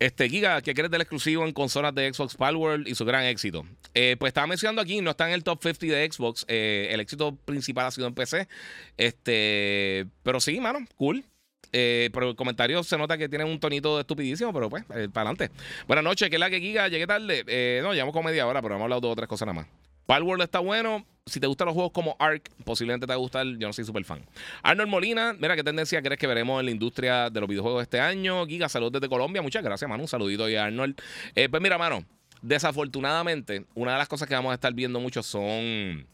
Este, 0.00 0.30
Giga, 0.30 0.62
¿qué 0.62 0.72
crees 0.72 0.90
del 0.90 1.02
exclusivo 1.02 1.44
en 1.44 1.52
consolas 1.52 1.94
de 1.94 2.10
Xbox 2.12 2.34
Palworld 2.34 2.88
y 2.88 2.94
su 2.94 3.04
gran 3.04 3.24
éxito? 3.24 3.66
Eh, 3.92 4.16
pues 4.18 4.30
estaba 4.30 4.46
mencionando 4.46 4.80
aquí, 4.80 5.02
no 5.02 5.10
está 5.10 5.28
en 5.28 5.34
el 5.34 5.44
top 5.44 5.62
50 5.62 5.94
de 5.94 6.10
Xbox. 6.10 6.46
Eh, 6.48 6.88
el 6.90 7.00
éxito 7.00 7.36
principal 7.36 7.86
ha 7.86 7.90
sido 7.90 8.06
en 8.06 8.14
PC. 8.14 8.48
Este, 8.96 10.06
pero 10.22 10.40
sí, 10.40 10.58
mano, 10.58 10.78
cool. 10.96 11.22
Eh, 11.72 12.10
pero 12.12 12.30
el 12.30 12.36
comentario 12.36 12.82
se 12.82 12.98
nota 12.98 13.16
que 13.16 13.28
tiene 13.28 13.44
un 13.44 13.60
tonito 13.60 13.96
de 13.96 14.00
estupidísimo, 14.02 14.52
pero 14.52 14.68
pues, 14.68 14.84
para 14.84 15.02
adelante. 15.30 15.50
Buenas 15.86 16.04
noches, 16.04 16.28
¿qué 16.28 16.36
es 16.36 16.40
la 16.40 16.50
que 16.50 16.60
Giga? 16.60 16.88
Llegué 16.88 17.06
tarde. 17.06 17.44
no, 17.82 17.92
llevamos 17.94 18.12
como 18.12 18.28
media 18.28 18.46
hora, 18.46 18.60
pero 18.60 18.74
hemos 18.74 18.84
hablado 18.84 19.00
de 19.02 19.08
otras 19.08 19.28
cosas 19.28 19.46
nada 19.46 19.60
más. 19.60 19.80
Palworld 20.10 20.42
está 20.42 20.58
bueno. 20.58 21.06
Si 21.24 21.38
te 21.38 21.46
gustan 21.46 21.66
los 21.66 21.74
juegos 21.74 21.92
como 21.92 22.16
Ark, 22.18 22.50
posiblemente 22.64 23.06
te 23.06 23.12
va 23.12 23.14
a 23.14 23.18
gustar. 23.18 23.46
Yo 23.46 23.68
no 23.68 23.72
soy 23.72 23.84
súper 23.84 24.04
fan. 24.04 24.26
Arnold 24.60 24.90
Molina, 24.90 25.36
mira 25.38 25.54
qué 25.54 25.62
tendencia 25.62 26.02
crees 26.02 26.18
que 26.18 26.26
veremos 26.26 26.58
en 26.58 26.66
la 26.66 26.72
industria 26.72 27.30
de 27.30 27.38
los 27.38 27.48
videojuegos 27.48 27.82
este 27.82 28.00
año. 28.00 28.44
Giga, 28.44 28.68
saludos 28.68 28.94
desde 28.94 29.08
Colombia. 29.08 29.40
Muchas 29.40 29.62
gracias, 29.62 29.88
mano. 29.88 30.02
Un 30.02 30.08
saludito 30.08 30.46
ahí 30.46 30.56
a 30.56 30.64
Arnold. 30.64 31.00
Eh, 31.36 31.48
pues 31.48 31.62
mira, 31.62 31.78
mano, 31.78 32.04
desafortunadamente, 32.42 33.66
una 33.74 33.92
de 33.92 33.98
las 33.98 34.08
cosas 34.08 34.26
que 34.26 34.34
vamos 34.34 34.50
a 34.50 34.54
estar 34.54 34.74
viendo 34.74 34.98
mucho 34.98 35.22
son 35.22 36.08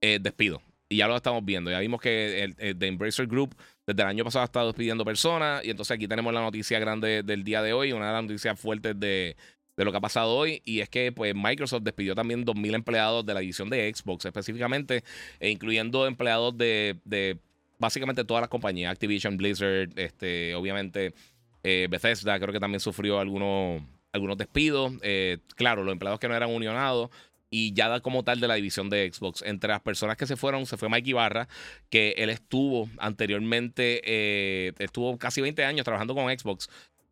eh, 0.00 0.18
despidos. 0.22 0.62
Y 0.88 0.96
ya 0.96 1.08
lo 1.08 1.16
estamos 1.16 1.44
viendo. 1.44 1.70
Ya 1.70 1.78
vimos 1.80 2.00
que 2.00 2.44
el, 2.44 2.78
The 2.78 2.86
Embracer 2.86 3.26
Group 3.26 3.56
desde 3.86 4.02
el 4.02 4.08
año 4.08 4.24
pasado 4.24 4.42
ha 4.42 4.46
estado 4.46 4.66
despidiendo 4.66 5.04
personas. 5.04 5.64
Y 5.64 5.70
entonces 5.70 5.94
aquí 5.94 6.06
tenemos 6.06 6.32
la 6.32 6.42
noticia 6.42 6.78
grande 6.78 7.22
del 7.22 7.42
día 7.42 7.62
de 7.62 7.72
hoy. 7.72 7.92
Una 7.92 8.08
de 8.08 8.12
las 8.12 8.22
noticias 8.22 8.58
fuertes 8.60 8.98
de, 8.98 9.36
de 9.76 9.84
lo 9.84 9.90
que 9.90 9.98
ha 9.98 10.00
pasado 10.00 10.34
hoy 10.34 10.62
y 10.64 10.80
es 10.80 10.88
que 10.88 11.12
pues 11.12 11.34
Microsoft 11.34 11.82
despidió 11.82 12.14
también 12.14 12.44
2.000 12.44 12.74
empleados 12.74 13.26
de 13.26 13.34
la 13.34 13.40
división 13.40 13.68
de 13.70 13.92
Xbox 13.92 14.24
específicamente, 14.24 15.02
e 15.40 15.50
incluyendo 15.50 16.06
empleados 16.06 16.56
de, 16.56 17.00
de, 17.04 17.38
básicamente 17.78 18.24
todas 18.24 18.42
las 18.42 18.48
compañías, 18.48 18.92
Activision, 18.92 19.36
Blizzard, 19.36 19.90
este, 19.96 20.54
obviamente 20.54 21.12
eh, 21.62 21.88
Bethesda 21.90 22.38
creo 22.38 22.52
que 22.52 22.60
también 22.60 22.80
sufrió 22.80 23.18
algunos, 23.18 23.82
algunos 24.12 24.36
despidos, 24.36 24.92
eh, 25.02 25.38
claro, 25.56 25.82
los 25.82 25.92
empleados 25.92 26.20
que 26.20 26.28
no 26.28 26.34
eran 26.34 26.50
unionados. 26.50 27.10
Y 27.56 27.72
ya 27.72 28.00
como 28.00 28.24
tal 28.24 28.40
de 28.40 28.48
la 28.48 28.56
división 28.56 28.90
de 28.90 29.08
Xbox. 29.12 29.40
Entre 29.42 29.68
las 29.68 29.80
personas 29.80 30.16
que 30.16 30.26
se 30.26 30.34
fueron, 30.34 30.66
se 30.66 30.76
fue 30.76 30.88
Mike 30.88 31.10
Ibarra, 31.10 31.46
que 31.88 32.12
él 32.16 32.28
estuvo 32.28 32.90
anteriormente, 32.98 34.00
eh, 34.04 34.72
estuvo 34.80 35.16
casi 35.18 35.40
20 35.40 35.64
años 35.64 35.84
trabajando 35.84 36.16
con 36.16 36.36
Xbox. 36.36 36.68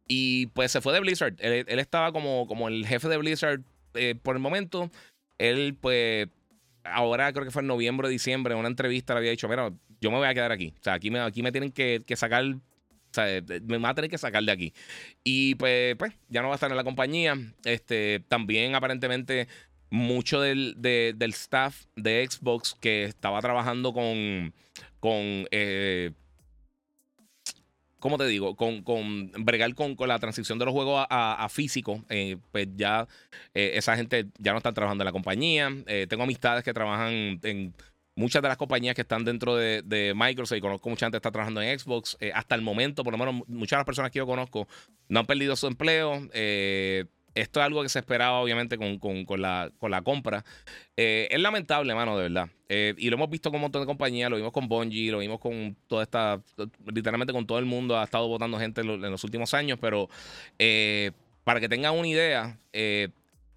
Y 0.08 0.46
pues 0.46 0.72
se 0.72 0.80
fue 0.80 0.94
de 0.94 0.98
Blizzard. 0.98 1.36
Él, 1.38 1.78
estaba 1.78 2.10
como, 2.10 2.48
como 2.48 2.66
el 2.66 2.84
jefe 2.84 3.08
de 3.08 3.18
Blizzard 3.18 3.60
eh, 3.94 4.16
por 4.20 4.34
el 4.34 4.42
momento. 4.42 4.90
Él, 5.38 5.76
pues, 5.80 6.26
ahora 6.82 7.32
creo 7.32 7.44
que 7.44 7.52
fue 7.52 7.62
en 7.62 7.68
noviembre 7.68 8.08
diciembre, 8.08 8.54
en 8.54 8.58
una 8.58 8.68
entrevista 8.68 9.14
le 9.14 9.18
había 9.18 9.30
dicho: 9.30 9.48
Mira, 9.48 9.70
yo 10.00 10.10
me 10.10 10.16
voy 10.16 10.26
a 10.26 10.34
quedar 10.34 10.50
aquí. 10.50 10.74
O 10.76 10.82
sea, 10.82 10.94
aquí 10.94 11.12
me, 11.12 11.20
aquí 11.20 11.44
me 11.44 11.52
tienen 11.52 11.70
que, 11.70 12.02
sacar. 12.16 12.44
O 12.44 13.14
sea, 13.14 13.26
me 13.64 13.78
van 13.78 13.92
a 13.92 13.94
tener 13.94 14.10
que 14.10 14.18
sacar 14.18 14.42
de 14.42 14.50
aquí. 14.50 14.74
Y 15.22 15.54
pues, 15.54 15.94
pues, 15.94 16.12
ya 16.30 16.42
no 16.42 16.48
va 16.48 16.54
a 16.54 16.56
estar 16.56 16.72
en 16.72 16.76
la 16.76 16.82
compañía. 16.82 17.36
Este, 17.64 18.24
también 18.26 18.74
aparentemente 18.74 19.46
mucho 19.92 20.40
del, 20.40 20.74
del 20.78 21.30
staff 21.32 21.84
de 21.96 22.26
Xbox 22.26 22.74
que 22.80 23.04
estaba 23.04 23.42
trabajando 23.42 23.92
con, 23.92 24.54
con 25.00 25.46
eh, 25.50 26.12
¿cómo 27.98 28.16
te 28.16 28.24
digo? 28.24 28.56
Con, 28.56 28.82
con 28.82 29.30
bregar 29.32 29.74
con, 29.74 29.94
con, 29.94 30.08
la 30.08 30.18
transición 30.18 30.58
de 30.58 30.64
los 30.64 30.72
juegos 30.72 31.04
a, 31.10 31.46
físico, 31.50 32.02
eh, 32.08 32.38
pues 32.52 32.68
ya 32.74 33.06
eh, 33.52 33.72
esa 33.74 33.94
gente 33.94 34.28
ya 34.38 34.52
no 34.52 34.58
está 34.58 34.72
trabajando 34.72 35.02
en 35.02 35.06
la 35.06 35.12
compañía. 35.12 35.70
Tengo 36.08 36.22
amistades 36.22 36.64
que 36.64 36.72
trabajan 36.72 37.38
en 37.42 37.74
muchas 38.16 38.40
de 38.40 38.48
las 38.48 38.56
compañías 38.56 38.94
que 38.94 39.02
están 39.02 39.26
dentro 39.26 39.56
de, 39.56 40.14
Microsoft 40.16 40.56
y 40.56 40.62
conozco 40.62 40.88
mucha 40.88 41.04
gente 41.04 41.16
que 41.16 41.18
está 41.18 41.32
trabajando 41.32 41.60
en 41.60 41.78
Xbox. 41.78 42.16
hasta 42.32 42.54
el 42.54 42.62
momento, 42.62 43.04
por 43.04 43.12
lo 43.12 43.18
menos 43.18 43.46
muchas 43.46 43.76
de 43.76 43.80
las 43.80 43.86
personas 43.86 44.10
que 44.10 44.20
yo 44.20 44.26
conozco 44.26 44.66
no 45.10 45.20
han 45.20 45.26
perdido 45.26 45.54
su 45.54 45.66
empleo 45.66 46.30
esto 47.34 47.60
es 47.60 47.66
algo 47.66 47.82
que 47.82 47.88
se 47.88 47.98
esperaba, 47.98 48.40
obviamente, 48.40 48.76
con, 48.76 48.98
la, 49.40 49.70
con 49.78 49.90
la, 49.90 50.02
compra. 50.02 50.44
Eh, 50.96 51.28
es 51.30 51.40
lamentable, 51.40 51.94
mano, 51.94 52.16
de 52.16 52.24
verdad. 52.24 52.48
Eh, 52.68 52.94
y 52.98 53.10
lo 53.10 53.16
hemos 53.16 53.30
visto 53.30 53.50
con 53.50 53.56
un 53.56 53.62
montón 53.62 53.82
de 53.82 53.86
compañías, 53.86 54.30
lo 54.30 54.36
vimos 54.36 54.52
con 54.52 54.68
Bungie, 54.68 55.10
lo 55.10 55.18
vimos 55.18 55.40
con 55.40 55.76
toda 55.86 56.02
esta, 56.02 56.40
literalmente 56.86 57.32
con 57.32 57.46
todo 57.46 57.58
el 57.58 57.64
mundo, 57.64 57.98
ha 57.98 58.04
estado 58.04 58.28
votando 58.28 58.58
gente 58.58 58.82
en, 58.82 59.00
los 59.00 59.24
últimos 59.24 59.54
años, 59.54 59.78
pero 59.80 60.08
eh, 60.58 61.12
para 61.44 61.60
que 61.60 61.68
tengan 61.68 61.94
una 61.94 62.08
idea, 62.08 62.58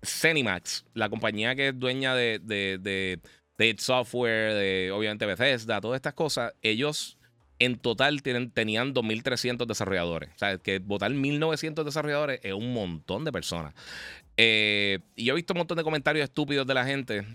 Cenimax, 0.03 0.85
la 0.93 1.09
compañía 1.09 1.55
que 1.55 1.69
es 1.69 1.79
dueña 1.79 2.15
de, 2.15 2.39
de, 2.39 2.77
de, 2.79 3.19
de 3.57 3.75
Software, 3.77 4.53
de 4.53 4.91
obviamente 4.91 5.25
Bethesda, 5.25 5.81
todas 5.81 5.97
estas 5.97 6.13
cosas, 6.13 6.53
ellos 6.61 7.14
en 7.59 7.77
total 7.77 8.21
tenían 8.21 8.93
2.300 8.93 9.65
desarrolladores. 9.65 10.29
O 10.35 10.37
sea, 10.37 10.57
que 10.57 10.79
votar 10.79 11.11
1.900 11.11 11.83
desarrolladores 11.83 12.39
es 12.43 12.53
un 12.53 12.73
montón 12.73 13.23
de 13.23 13.31
personas. 13.31 13.73
Eh, 14.37 14.99
y 15.15 15.25
yo 15.25 15.33
he 15.33 15.35
visto 15.35 15.53
un 15.53 15.59
montón 15.59 15.77
de 15.77 15.83
comentarios 15.83 16.25
estúpidos 16.25 16.67
de 16.67 16.73
la 16.73 16.85
gente. 16.85 17.25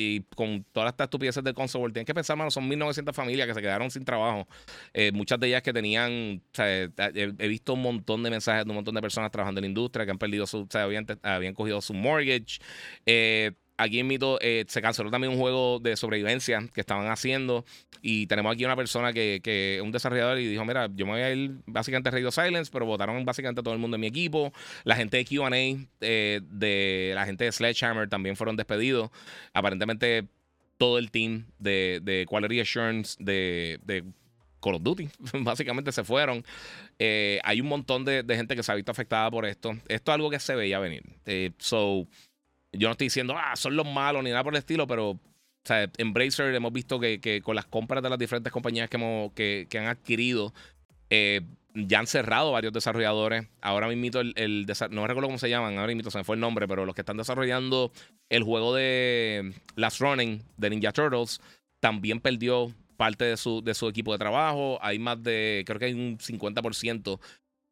Y 0.00 0.20
con 0.36 0.64
todas 0.70 0.90
estas 0.90 1.06
estupideces 1.06 1.42
del 1.42 1.54
console, 1.54 1.92
tienen 1.92 2.06
que 2.06 2.14
pensar, 2.14 2.36
mano, 2.36 2.52
son 2.52 2.70
1.900 2.70 3.12
familias 3.12 3.48
que 3.48 3.54
se 3.54 3.60
quedaron 3.60 3.90
sin 3.90 4.04
trabajo. 4.04 4.46
Eh, 4.94 5.10
muchas 5.12 5.40
de 5.40 5.48
ellas 5.48 5.62
que 5.62 5.72
tenían, 5.72 6.40
he, 6.56 7.48
visto 7.48 7.74
un 7.74 7.82
montón 7.82 8.22
de 8.22 8.30
mensajes 8.30 8.64
de 8.64 8.70
un 8.70 8.76
montón 8.76 8.94
de 8.94 9.00
personas 9.00 9.32
trabajando 9.32 9.58
en 9.58 9.62
la 9.62 9.68
industria 9.68 10.04
que 10.04 10.12
han 10.12 10.18
perdido 10.18 10.46
su, 10.46 10.60
o 10.60 10.68
sea, 10.70 10.84
habían, 10.84 11.04
habían 11.22 11.52
cogido 11.52 11.80
su 11.80 11.94
mortgage. 11.94 12.60
Eh, 13.06 13.52
aquí 13.78 14.00
en 14.00 14.06
Mito 14.06 14.38
eh, 14.42 14.64
se 14.68 14.82
canceló 14.82 15.10
también 15.10 15.32
un 15.32 15.38
juego 15.38 15.78
de 15.78 15.96
sobrevivencia 15.96 16.68
que 16.74 16.80
estaban 16.80 17.08
haciendo. 17.08 17.64
Y 18.02 18.26
tenemos 18.26 18.52
aquí 18.52 18.64
una 18.64 18.76
persona 18.76 19.12
que, 19.12 19.40
que 19.42 19.80
un 19.82 19.92
desarrollador, 19.92 20.38
y 20.38 20.46
dijo: 20.46 20.64
Mira, 20.64 20.88
yo 20.94 21.06
me 21.06 21.12
voy 21.12 21.20
a 21.22 21.32
ir 21.32 21.52
básicamente 21.66 22.10
a 22.10 22.12
Radio 22.12 22.30
Silence, 22.30 22.70
pero 22.72 22.84
votaron 22.84 23.24
básicamente 23.24 23.60
a 23.60 23.64
todo 23.64 23.72
el 23.72 23.80
mundo 23.80 23.94
en 23.94 24.02
mi 24.02 24.08
equipo. 24.08 24.52
La 24.84 24.96
gente 24.96 25.16
de 25.16 25.24
QA, 25.24 25.48
eh, 26.00 26.40
de 26.42 27.12
la 27.14 27.24
gente 27.24 27.44
de 27.44 27.52
Sledgehammer 27.52 28.08
también 28.08 28.36
fueron 28.36 28.56
despedidos. 28.56 29.10
Aparentemente, 29.54 30.26
todo 30.76 30.98
el 30.98 31.10
team 31.10 31.46
de, 31.58 32.00
de 32.02 32.26
Quality 32.28 32.60
Assurance 32.60 33.16
de, 33.18 33.80
de 33.84 34.04
Call 34.60 34.74
of 34.74 34.82
Duty, 34.82 35.08
básicamente 35.40 35.92
se 35.92 36.04
fueron. 36.04 36.44
Eh, 36.98 37.40
hay 37.44 37.60
un 37.60 37.68
montón 37.68 38.04
de, 38.04 38.22
de, 38.24 38.36
gente 38.36 38.56
que 38.56 38.62
se 38.62 38.72
ha 38.72 38.74
visto 38.74 38.90
afectada 38.90 39.30
por 39.30 39.46
esto. 39.46 39.70
Esto 39.88 40.12
es 40.12 40.14
algo 40.14 40.30
que 40.30 40.40
se 40.40 40.56
veía 40.56 40.78
venir. 40.80 41.02
so 41.58 42.06
yo 42.72 42.88
no 42.88 42.92
estoy 42.92 43.06
diciendo, 43.06 43.34
ah, 43.36 43.56
son 43.56 43.76
los 43.76 43.86
malos 43.86 44.22
ni 44.22 44.30
nada 44.30 44.44
por 44.44 44.54
el 44.54 44.58
estilo, 44.58 44.86
pero 44.86 45.10
o 45.10 45.20
sea, 45.68 45.90
hemos 45.98 46.72
visto 46.72 46.98
que, 46.98 47.42
con 47.44 47.54
las 47.54 47.66
compras 47.66 48.02
de 48.02 48.10
las 48.10 48.18
diferentes 48.18 48.52
compañías 48.52 48.88
que, 48.88 48.96
hemos, 48.96 49.32
que, 49.32 49.68
han 49.74 49.86
adquirido, 49.86 50.54
eh, 51.10 51.42
ya 51.74 51.98
han 51.98 52.06
cerrado 52.06 52.52
varios 52.52 52.72
desarrolladores. 52.72 53.46
Ahora 53.60 53.88
mismo 53.88 54.20
el, 54.20 54.32
el 54.36 54.66
no 54.90 55.06
recuerdo 55.06 55.28
cómo 55.28 55.38
se 55.38 55.50
llaman, 55.50 55.78
ahora 55.78 55.94
mismo 55.94 56.10
se 56.10 56.18
me 56.18 56.24
fue 56.24 56.36
el 56.36 56.40
nombre, 56.40 56.66
pero 56.66 56.86
los 56.86 56.94
que 56.94 57.02
están 57.02 57.18
desarrollando 57.18 57.92
el 58.30 58.42
juego 58.42 58.74
de 58.74 59.52
Last 59.76 60.00
Running 60.00 60.42
de 60.56 60.70
Ninja 60.70 60.92
Turtles 60.92 61.40
también 61.80 62.20
perdió 62.20 62.72
parte 62.96 63.24
de 63.24 63.36
su, 63.36 63.62
de 63.62 63.74
su 63.74 63.88
equipo 63.88 64.12
de 64.12 64.18
trabajo. 64.18 64.78
Hay 64.82 64.98
más 64.98 65.22
de, 65.22 65.64
creo 65.66 65.78
que 65.78 65.86
hay 65.86 65.94
un 65.94 66.18
50% 66.18 67.20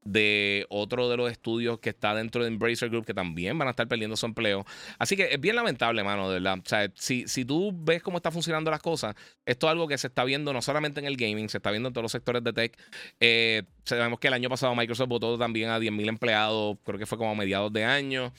de 0.07 0.67
otro 0.69 1.09
de 1.09 1.17
los 1.17 1.31
estudios 1.31 1.79
que 1.79 1.91
está 1.91 2.15
dentro 2.15 2.43
de 2.43 2.49
Embracer 2.49 2.89
Group 2.89 3.05
que 3.05 3.15
también 3.15 3.59
van 3.59 3.69
a 3.69 3.71
estar 3.71 3.89
perdiendo 3.89 4.17
su 4.17 4.27
empleo. 4.27 4.65
Así 4.99 5.17
que 5.17 5.29
es 5.33 5.41
bien 5.41 5.57
lamentable, 5.57 6.03
mano, 6.05 6.29
de 6.31 6.41
verdad. 6.41 6.59
O 6.59 6.69
sea, 6.69 6.91
si, 6.95 7.27
si 7.29 7.45
tú 7.45 7.73
ves 7.75 8.03
cómo 8.03 8.19
están 8.19 8.33
funcionando 8.33 8.71
las 8.71 8.81
cosas, 8.81 9.15
esto 9.45 9.67
es 9.67 9.71
algo 9.71 9.89
que 9.89 9.99
se 9.99 10.07
está 10.07 10.25
viendo 10.25 10.53
no 10.53 10.63
solamente 10.63 11.01
en 11.01 11.07
el 11.07 11.17
gaming, 11.17 11.49
se 11.49 11.59
está 11.59 11.71
viendo 11.71 11.89
en 11.89 11.93
todos 11.93 12.05
los 12.05 12.13
sectores 12.13 12.43
de 12.45 12.53
tech. 12.53 12.79
Eh, 13.21 13.65
sabemos 13.85 14.19
que 14.19 14.29
el 14.29 14.35
año 14.35 14.49
pasado 14.49 14.75
Microsoft 14.75 15.09
votó 15.09 15.39
también 15.39 15.71
a 15.71 15.79
10.000 15.79 16.09
empleados, 16.09 16.79
creo 16.85 16.99
que 16.99 17.07
fue 17.07 17.19
como 17.19 17.31
a 17.31 17.35
mediados 17.35 17.73
de 17.73 17.85
año. 17.85 18.33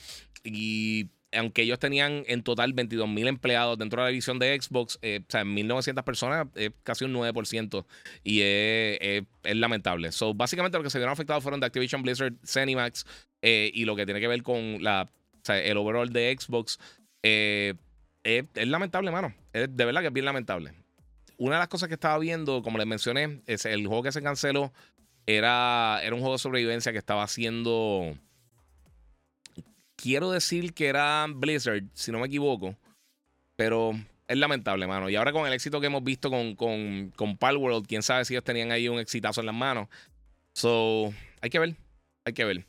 Y 0.44 1.10
aunque 1.32 1.62
ellos 1.62 1.78
tenían 1.78 2.24
en 2.26 2.42
total 2.42 2.72
22 2.72 3.08
mil 3.08 3.28
empleados 3.28 3.78
dentro 3.78 4.00
de 4.00 4.06
la 4.06 4.10
división 4.10 4.38
de 4.38 4.58
Xbox, 4.60 4.98
eh, 5.02 5.20
o 5.26 5.30
sea, 5.30 5.44
1.900 5.44 6.02
personas 6.02 6.46
es 6.54 6.70
casi 6.82 7.04
un 7.04 7.12
9% 7.12 7.84
y 8.24 8.40
es, 8.42 9.24
lamentable. 9.42 10.12
So, 10.12 10.34
básicamente 10.34 10.78
lo 10.78 10.84
que 10.84 10.90
se 10.90 10.98
vieron 10.98 11.12
afectados 11.12 11.42
fueron 11.42 11.60
de 11.60 11.66
Activision 11.66 12.02
Blizzard, 12.02 12.34
Cenimax 12.44 13.04
eh, 13.42 13.70
y 13.74 13.84
lo 13.84 13.94
que 13.96 14.06
tiene 14.06 14.20
que 14.20 14.28
ver 14.28 14.42
con 14.42 14.82
la, 14.82 15.08
el 15.48 15.76
overall 15.76 16.10
de 16.12 16.34
Xbox. 16.38 16.78
Eh, 17.22 17.74
es, 18.22 18.44
lamentable, 18.66 19.10
mano. 19.10 19.34
de 19.52 19.84
verdad 19.84 20.00
que 20.00 20.08
es 20.08 20.12
bien 20.12 20.26
lamentable. 20.26 20.72
Una 21.36 21.56
de 21.56 21.60
las 21.60 21.68
cosas 21.68 21.88
que 21.88 21.94
estaba 21.94 22.18
viendo, 22.18 22.62
como 22.62 22.78
les 22.78 22.86
mencioné, 22.86 23.42
es 23.46 23.64
el 23.64 23.86
juego 23.86 24.02
que 24.02 24.12
se 24.12 24.22
canceló 24.22 24.72
era, 25.26 26.00
era 26.02 26.14
un 26.14 26.20
juego 26.20 26.34
de 26.34 26.38
sobrevivencia 26.38 26.90
que 26.90 26.98
estaba 26.98 27.22
haciendo. 27.22 28.16
Quiero 30.00 30.30
decir 30.30 30.74
que 30.74 30.86
era 30.86 31.26
Blizzard, 31.28 31.82
si 31.92 32.12
no 32.12 32.20
me 32.20 32.28
equivoco. 32.28 32.76
Pero 33.56 33.98
es 34.28 34.36
lamentable, 34.36 34.86
mano. 34.86 35.10
Y 35.10 35.16
ahora 35.16 35.32
con 35.32 35.44
el 35.44 35.52
éxito 35.52 35.80
que 35.80 35.88
hemos 35.88 36.04
visto 36.04 36.30
con, 36.30 36.54
con, 36.54 37.12
con 37.16 37.36
Palworld, 37.36 37.84
quién 37.84 38.04
sabe 38.04 38.24
si 38.24 38.34
ellos 38.34 38.44
tenían 38.44 38.70
ahí 38.70 38.88
un 38.88 39.00
exitazo 39.00 39.40
en 39.40 39.46
las 39.46 39.56
manos. 39.56 39.88
So, 40.52 41.12
hay 41.40 41.50
que 41.50 41.58
ver. 41.58 41.74
Hay 42.24 42.32
que 42.32 42.44
ver. 42.44 42.64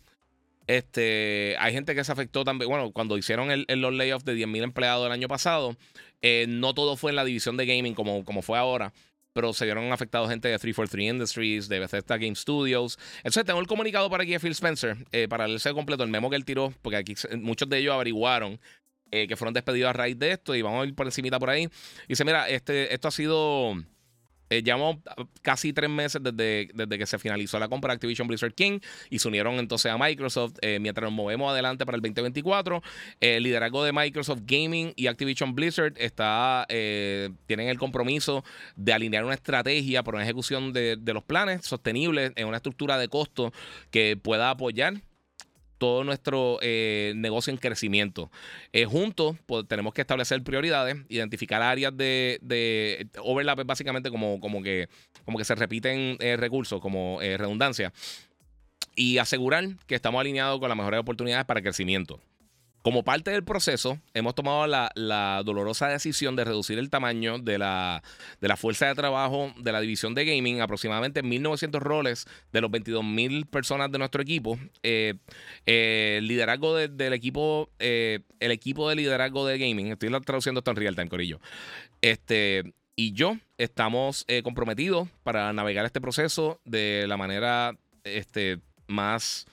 Este, 0.65 1.55
hay 1.59 1.71
gente 1.71 1.93
que 1.93 2.03
se 2.03 2.11
afectó 2.11 2.43
también. 2.43 2.67
Bueno, 2.67 2.91
cuando 2.91 3.15
hicieron 3.15 3.51
el, 3.51 3.65
los 3.67 3.93
layoffs 3.93 4.25
de 4.25 4.35
10.000 4.35 4.63
empleados 4.63 5.05
el 5.05 5.11
año 5.11 5.27
pasado, 5.27 5.77
eh, 6.23 6.47
no 6.49 6.73
todo 6.73 6.97
fue 6.97 7.11
en 7.11 7.15
la 7.15 7.25
división 7.25 7.57
de 7.57 7.67
gaming 7.67 7.93
como, 7.93 8.25
como 8.25 8.41
fue 8.41 8.57
ahora. 8.57 8.91
Pero 9.39 9.53
se 9.53 9.63
vieron 9.63 9.93
afectados 9.93 10.29
gente 10.29 10.49
de 10.49 10.59
343 10.59 11.13
Industries, 11.13 11.69
de 11.69 11.79
Bethesda 11.79 12.17
Game 12.17 12.35
Studios. 12.35 12.99
Entonces, 13.19 13.45
tengo 13.45 13.61
el 13.61 13.67
comunicado 13.67 14.09
para 14.09 14.23
aquí 14.23 14.33
de 14.33 14.39
Phil 14.41 14.51
Spencer, 14.51 14.97
eh, 15.13 15.29
para 15.29 15.47
leerse 15.47 15.71
completo, 15.71 16.03
el 16.03 16.09
memo 16.09 16.29
que 16.29 16.35
él 16.35 16.43
tiró, 16.43 16.73
porque 16.81 16.97
aquí 16.97 17.15
muchos 17.37 17.69
de 17.69 17.77
ellos 17.77 17.93
averiguaron 17.93 18.59
eh, 19.11 19.29
que 19.29 19.37
fueron 19.37 19.53
despedidos 19.53 19.91
a 19.91 19.93
raíz 19.93 20.19
de 20.19 20.33
esto 20.33 20.55
y 20.55 20.61
vamos 20.61 20.83
a 20.83 20.87
ir 20.87 20.93
por 20.93 21.07
encimita 21.07 21.39
por 21.39 21.49
ahí. 21.49 21.69
Dice, 22.09 22.25
mira, 22.25 22.49
este, 22.49 22.93
esto 22.93 23.07
ha 23.07 23.11
sido... 23.11 23.75
Eh, 24.49 24.63
llevamos 24.63 24.97
casi 25.41 25.73
tres 25.73 25.89
meses 25.89 26.21
desde, 26.23 26.69
desde, 26.73 26.97
que 26.97 27.05
se 27.05 27.19
finalizó 27.19 27.59
la 27.59 27.67
compra 27.67 27.91
de 27.91 27.95
Activision 27.95 28.27
Blizzard 28.27 28.53
King 28.53 28.79
y 29.09 29.19
se 29.19 29.27
unieron 29.27 29.55
entonces 29.55 29.91
a 29.91 29.97
Microsoft 29.97 30.53
eh, 30.61 30.79
mientras 30.79 31.03
nos 31.03 31.13
movemos 31.13 31.51
adelante 31.51 31.85
para 31.85 31.95
el 31.95 32.01
2024. 32.01 32.81
el 33.19 33.43
liderazgo 33.43 33.83
de 33.83 33.93
Microsoft 33.93 34.41
Gaming 34.45 34.93
y 34.95 35.07
Activision 35.07 35.55
Blizzard 35.55 35.93
está, 35.97 36.65
tienen 36.67 37.67
el 37.67 37.77
compromiso 37.77 38.43
de 38.75 38.93
alinear 38.93 39.25
una 39.25 39.35
estrategia 39.35 40.03
para 40.03 40.17
una 40.17 40.23
ejecución 40.23 40.73
de, 40.73 40.97
de 40.97 41.13
los 41.13 41.23
planes 41.23 41.65
sostenibles 41.65 42.31
en 42.35 42.47
una 42.47 42.57
estructura 42.57 42.97
de 42.97 43.07
costo 43.07 43.51
que 43.91 44.17
pueda 44.17 44.49
apoyar 44.49 45.01
todo 45.79 46.03
nuestro 46.03 46.59
eh, 46.61 47.13
negocio 47.15 47.51
en 47.51 47.57
crecimiento. 47.57 48.29
Eh, 48.71 48.85
juntos 48.85 49.37
pues, 49.47 49.67
tenemos 49.67 49.93
que 49.93 50.01
establecer 50.01 50.43
prioridades, 50.43 50.97
identificar 51.09 51.61
áreas 51.63 51.95
de, 51.97 52.37
de 52.43 53.07
overlap, 53.23 53.65
básicamente 53.65 54.11
como, 54.11 54.39
que 54.61 54.87
se 55.43 55.55
repiten 55.55 56.17
eh, 56.19 56.37
recursos, 56.37 56.79
como 56.79 57.19
redundancia, 57.19 57.91
y 58.95 59.17
asegurar 59.17 59.65
que 59.87 59.95
estamos 59.95 60.19
alineados 60.19 60.59
con 60.59 60.69
las 60.69 60.77
mejores 60.77 60.99
oportunidades 60.99 61.45
para 61.45 61.61
crecimiento. 61.61 62.19
Como 62.81 63.03
parte 63.03 63.31
del 63.31 63.43
proceso, 63.43 63.99
hemos 64.13 64.35
tomado 64.35 64.65
la, 64.65 65.41
dolorosa 65.43 65.89
decisión 65.89 66.35
de 66.37 66.45
reducir 66.45 66.79
el 66.79 66.89
tamaño 66.89 67.37
de 67.37 67.57
la, 67.57 68.01
de 68.39 68.47
la, 68.47 68.55
fuerza 68.55 68.87
de 68.87 68.95
trabajo 68.95 69.53
de 69.57 69.71
la 69.73 69.81
división 69.81 70.15
de 70.15 70.23
gaming, 70.23 70.61
aproximadamente 70.61 71.21
1.900 71.21 71.79
roles 71.79 72.25
de 72.53 72.61
los 72.61 72.71
22.000 72.71 73.45
personas 73.47 73.91
de 73.91 73.97
nuestro 73.97 74.21
equipo. 74.21 74.57
Eh, 74.83 75.15
eh, 75.65 76.19
liderazgo 76.23 76.75
del 76.75 77.13
equipo, 77.13 77.69
eh, 77.79 78.21
el 78.39 78.51
equipo 78.51 78.87
de 78.87 78.95
liderazgo 78.95 79.45
de 79.45 79.57
gaming, 79.57 79.87
estoy 79.87 80.09
traduciendo 80.21 80.59
esto 80.59 80.71
en 80.71 80.77
real 80.77 80.95
time, 80.95 81.09
Corillo. 81.09 81.41
Este, 82.01 82.73
y 82.95 83.11
yo 83.11 83.37
estamos 83.57 84.25
comprometidos 84.43 85.09
para 85.23 85.51
navegar 85.51 85.85
este 85.85 85.99
proceso 85.99 86.61
de 86.63 87.05
la 87.07 87.17
manera 87.17 87.77
este, 88.05 88.59
más 88.87 89.47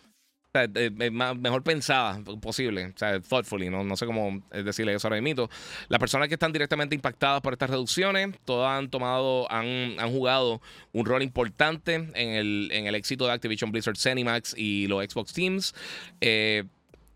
mejor 1.11 1.63
pensada 1.63 2.21
posible, 2.41 2.87
o 2.87 2.99
sea, 2.99 3.21
thoughtfully, 3.21 3.71
no, 3.71 3.97
sé 3.97 4.07
cómo 4.07 4.43
decirle 4.51 4.95
eso 4.95 5.09
ahora 5.09 5.21
mismo. 5.21 5.49
Las 5.89 5.99
personas 5.99 6.29
que 6.29 6.35
están 6.35 6.53
directamente 6.53 6.95
impactadas 6.95 7.41
por 7.41 7.53
estas 7.53 7.71
reducciones, 7.71 8.37
todas 8.45 8.79
han 8.79 8.89
tomado, 8.91 9.51
han, 9.51 9.97
jugado 10.11 10.61
un 10.93 11.05
rol 11.05 11.23
importante 11.23 11.95
en 11.95 12.31
el, 12.31 12.69
en 12.73 12.87
el 12.87 12.95
éxito 12.95 13.27
de 13.27 13.33
Activision 13.33 13.73
Blizzard 13.73 13.97
Cinemax 13.97 14.55
y 14.57 14.87
los 14.87 15.05
Xbox 15.05 15.33
Teams. 15.33 15.75
Eh, 16.21 16.65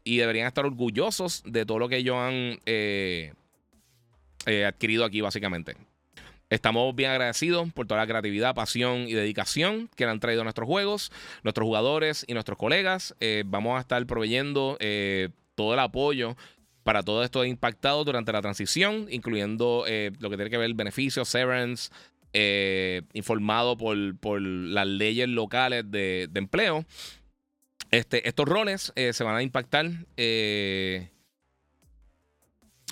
y 0.04 0.16
deberían 0.16 0.46
estar 0.46 0.64
orgullosos 0.64 1.42
de 1.44 1.66
todo 1.66 1.78
lo 1.78 1.88
que 1.88 1.98
ellos 1.98 2.16
han 2.16 2.58
eh, 2.66 3.32
eh, 4.46 4.64
adquirido 4.64 5.04
aquí, 5.04 5.20
básicamente. 5.20 5.76
Estamos 6.50 6.96
bien 6.96 7.12
agradecidos 7.12 7.72
por 7.72 7.86
toda 7.86 8.00
la 8.00 8.08
creatividad, 8.08 8.56
pasión 8.56 9.08
y 9.08 9.12
dedicación 9.12 9.88
que 9.94 10.04
han 10.04 10.18
traído 10.18 10.42
nuestros 10.42 10.66
juegos, 10.66 11.12
nuestros 11.44 11.64
jugadores 11.64 12.24
y 12.26 12.34
nuestros 12.34 12.58
colegas. 12.58 13.14
Eh, 13.20 13.44
vamos 13.46 13.78
a 13.78 13.80
estar 13.80 14.04
proveyendo 14.06 14.76
eh, 14.80 15.28
todo 15.54 15.74
el 15.74 15.78
apoyo 15.78 16.36
para 16.82 17.04
todo 17.04 17.22
esto 17.22 17.44
impactado 17.44 18.02
durante 18.02 18.32
la 18.32 18.42
transición, 18.42 19.06
incluyendo 19.10 19.84
eh, 19.86 20.10
lo 20.18 20.28
que 20.28 20.36
tiene 20.36 20.50
que 20.50 20.58
ver 20.58 20.74
beneficios, 20.74 21.28
severance, 21.28 21.92
informado 23.12 23.76
por, 23.76 24.40
las 24.40 24.86
leyes 24.88 25.28
locales 25.28 25.88
de, 25.88 26.28
empleo. 26.34 26.84
Este, 27.92 28.28
estos 28.28 28.48
roles 28.48 28.92
se 28.96 29.24
van 29.24 29.36
a 29.36 29.42
impactar. 29.42 29.88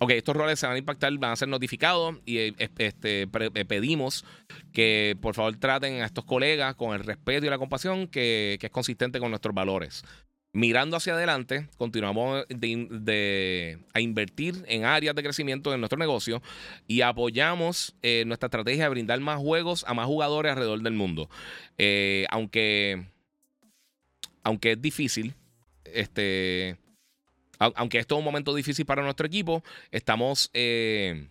Ok, 0.00 0.10
estos 0.12 0.36
roles 0.36 0.60
se 0.60 0.66
van 0.66 0.76
a 0.76 0.78
impactar, 0.78 1.12
van 1.18 1.32
a 1.32 1.36
ser 1.36 1.48
notificados 1.48 2.16
y 2.24 2.38
eh, 2.38 2.54
este, 2.58 3.22
eh, 3.22 3.64
pedimos 3.66 4.24
que 4.72 5.16
por 5.20 5.34
favor 5.34 5.56
traten 5.56 6.02
a 6.02 6.06
estos 6.06 6.24
colegas 6.24 6.76
con 6.76 6.94
el 6.94 7.02
respeto 7.04 7.46
y 7.46 7.50
la 7.50 7.58
compasión 7.58 8.06
que, 8.06 8.58
es 8.60 8.70
consistente 8.70 9.18
con 9.18 9.30
nuestros 9.30 9.54
valores. 9.54 10.04
Mirando 10.52 10.96
hacia 10.96 11.14
adelante, 11.14 11.68
continuamos 11.76 12.46
a 13.92 14.00
invertir 14.00 14.64
en 14.68 14.84
áreas 14.84 15.14
de 15.14 15.22
crecimiento 15.22 15.70
de 15.72 15.78
nuestro 15.78 15.98
negocio 15.98 16.42
y 16.86 17.02
apoyamos 17.02 17.94
eh, 18.02 18.22
nuestra 18.24 18.46
estrategia 18.46 18.84
de 18.84 18.90
brindar 18.90 19.20
más 19.20 19.38
juegos 19.38 19.84
a 19.86 19.94
más 19.94 20.06
jugadores 20.06 20.52
alrededor 20.52 20.80
del 20.80 20.94
mundo. 20.94 21.28
aunque, 22.30 23.04
aunque 24.44 24.72
es 24.72 24.80
difícil, 24.80 25.34
este 25.84 26.78
aunque 27.58 27.98
esto 27.98 28.14
es 28.14 28.18
un 28.18 28.24
momento 28.24 28.54
difícil 28.54 28.86
para 28.86 29.02
nuestro 29.02 29.26
equipo, 29.26 29.62
estamos, 29.90 30.50
eh, 30.54 31.28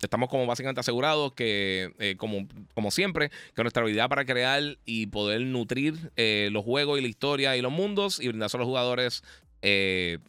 estamos 0.00 0.28
como 0.28 0.46
básicamente 0.46 0.80
asegurados 0.80 1.32
que, 1.34 1.92
eh, 1.98 2.16
como, 2.16 2.46
como 2.74 2.90
siempre, 2.90 3.30
que 3.54 3.62
nuestra 3.62 3.82
habilidad 3.82 4.08
para 4.08 4.24
crear 4.24 4.78
y 4.84 5.06
poder 5.06 5.42
nutrir 5.42 5.94
eh, 6.16 6.48
los 6.52 6.64
juegos 6.64 6.98
y 6.98 7.02
la 7.02 7.08
historia 7.08 7.56
y 7.56 7.60
los 7.60 7.72
mundos 7.72 8.20
y 8.20 8.28
brindarse 8.28 8.56
a 8.56 8.60
los 8.60 8.66
jugadores 8.66 9.22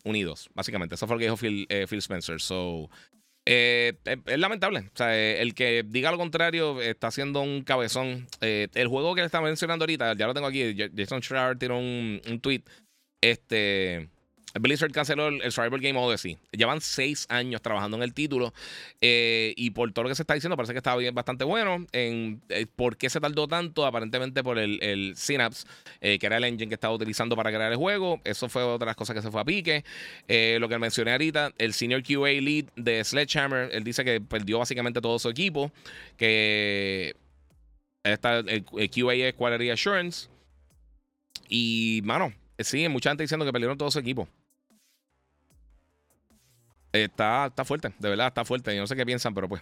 unidos, 0.04 0.50
básicamente. 0.56 0.96
Eso 0.96 1.06
fue 1.06 1.16
lo 1.16 1.20
que 1.20 1.26
dijo 1.26 1.38
Phil, 1.38 1.68
Phil 1.88 2.00
Spencer. 2.00 2.42
So, 2.42 2.90
es 3.46 3.94
lamentable. 4.26 4.80
O 4.80 4.98
sea, 4.98 5.16
el 5.16 5.54
que 5.54 5.84
diga 5.86 6.10
lo 6.10 6.18
contrario 6.18 6.82
está 6.82 7.08
haciendo 7.08 7.42
un 7.42 7.62
cabezón. 7.62 8.28
el 8.42 8.88
juego 8.88 9.14
que 9.14 9.22
le 9.22 9.28
está 9.28 9.40
mencionando 9.40 9.84
ahorita, 9.84 10.16
ya 10.16 10.26
lo 10.26 10.34
tengo 10.34 10.48
aquí. 10.48 10.76
Jason 10.98 11.22
Schreier 11.22 11.60
tiró 11.60 11.78
un, 11.78 12.20
un 12.28 12.40
tweet. 12.40 12.64
Este. 13.22 14.10
Blizzard 14.56 14.92
canceló 14.92 15.28
el, 15.28 15.52
Survival 15.52 15.80
Game 15.80 16.00
Odyssey. 16.00 16.38
Llevan 16.52 16.82
seis 16.82 17.26
años 17.30 17.62
trabajando 17.62 17.98
en 17.98 18.04
el 18.04 18.14
título 18.14 18.54
eh, 19.00 19.54
y 19.56 19.72
por 19.72 19.92
todo 19.92 20.04
lo 20.04 20.10
que 20.10 20.16
se 20.16 20.24
está 20.24 20.34
diciendo 20.34 20.56
parece 20.56 20.74
que 20.74 20.80
estaba 20.80 20.98
bien, 20.98 21.14
bastante 21.14 21.44
bueno. 21.44 21.86
En, 21.92 22.42
eh, 22.50 22.66
¿Por 22.76 22.98
qué 22.98 23.10
se 23.10 23.20
tardó 23.20 23.48
tanto? 23.48 23.86
Aparentemente 23.86 24.44
por 24.44 24.58
el, 24.58 25.14
Synapse, 25.16 25.68
eh, 26.02 26.18
que 26.18 26.26
era 26.26 26.38
el 26.38 26.44
engine 26.44 26.68
que 26.68 26.76
estaba 26.76 26.94
utilizando 26.94 27.36
para 27.36 27.52
crear 27.52 27.72
el 27.72 27.78
juego. 27.78 28.20
Eso 28.24 28.50
fue 28.50 28.64
otra 28.64 28.86
de 28.86 28.90
las 28.90 28.96
cosas 28.96 29.16
que 29.16 29.22
se 29.22 29.30
fue 29.30 29.42
a 29.42 29.46
pique. 29.46 29.84
lo 30.28 30.68
que 30.68 30.80
mencioné 30.80 31.12
ahorita, 31.12 31.54
el 31.58 31.74
Senior 31.74 32.02
QA 32.02 32.30
Lead 32.42 32.66
de 32.76 33.04
Sledgehammer, 33.04 33.70
él 33.72 33.84
dice 33.84 34.04
que 34.04 34.20
perdió 34.20 34.60
básicamente 34.60 35.02
todo 35.02 35.20
su 35.20 35.30
equipo, 35.30 35.72
que 36.18 37.16
está, 38.04 38.40
el, 38.40 38.66
el 38.78 38.90
QA 38.90 39.14
es 39.14 39.34
Quality 39.36 39.70
Assurance. 39.70 40.28
Y, 41.48 42.02
mano, 42.04 42.34
sí, 42.60 42.88
mucha 42.90 43.10
gente 43.10 43.24
diciendo 43.24 43.46
que 43.46 43.52
perdieron 43.52 43.78
todo 43.78 43.92
su 43.92 44.00
equipo. 44.00 44.28
Está, 46.92 47.48
está 47.48 47.66
fuerte, 47.66 47.94
de 48.00 48.10
verdad, 48.10 48.28
está 48.28 48.46
fuerte. 48.46 48.76
Yo 48.76 48.82
no 48.82 48.88
sé 48.88 48.96
qué 48.96 49.06
piensan, 49.06 49.34
pero 49.34 49.48
pues 49.48 49.62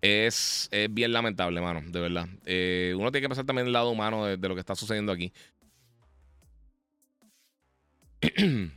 es, 0.00 0.70
bien 0.90 1.12
lamentable, 1.12 1.60
mano, 1.60 1.82
de 1.86 2.00
verdad. 2.00 2.28
Eh, 2.44 2.94
uno 2.96 3.10
tiene 3.10 3.24
que 3.24 3.28
pensar 3.28 3.44
también 3.44 3.66
el 3.66 3.72
lado 3.72 3.90
humano 3.90 4.24
de, 4.26 4.36
lo 4.48 4.54
que 4.54 4.60
está 4.60 4.74
sucediendo 4.74 5.12
aquí. 5.12 5.32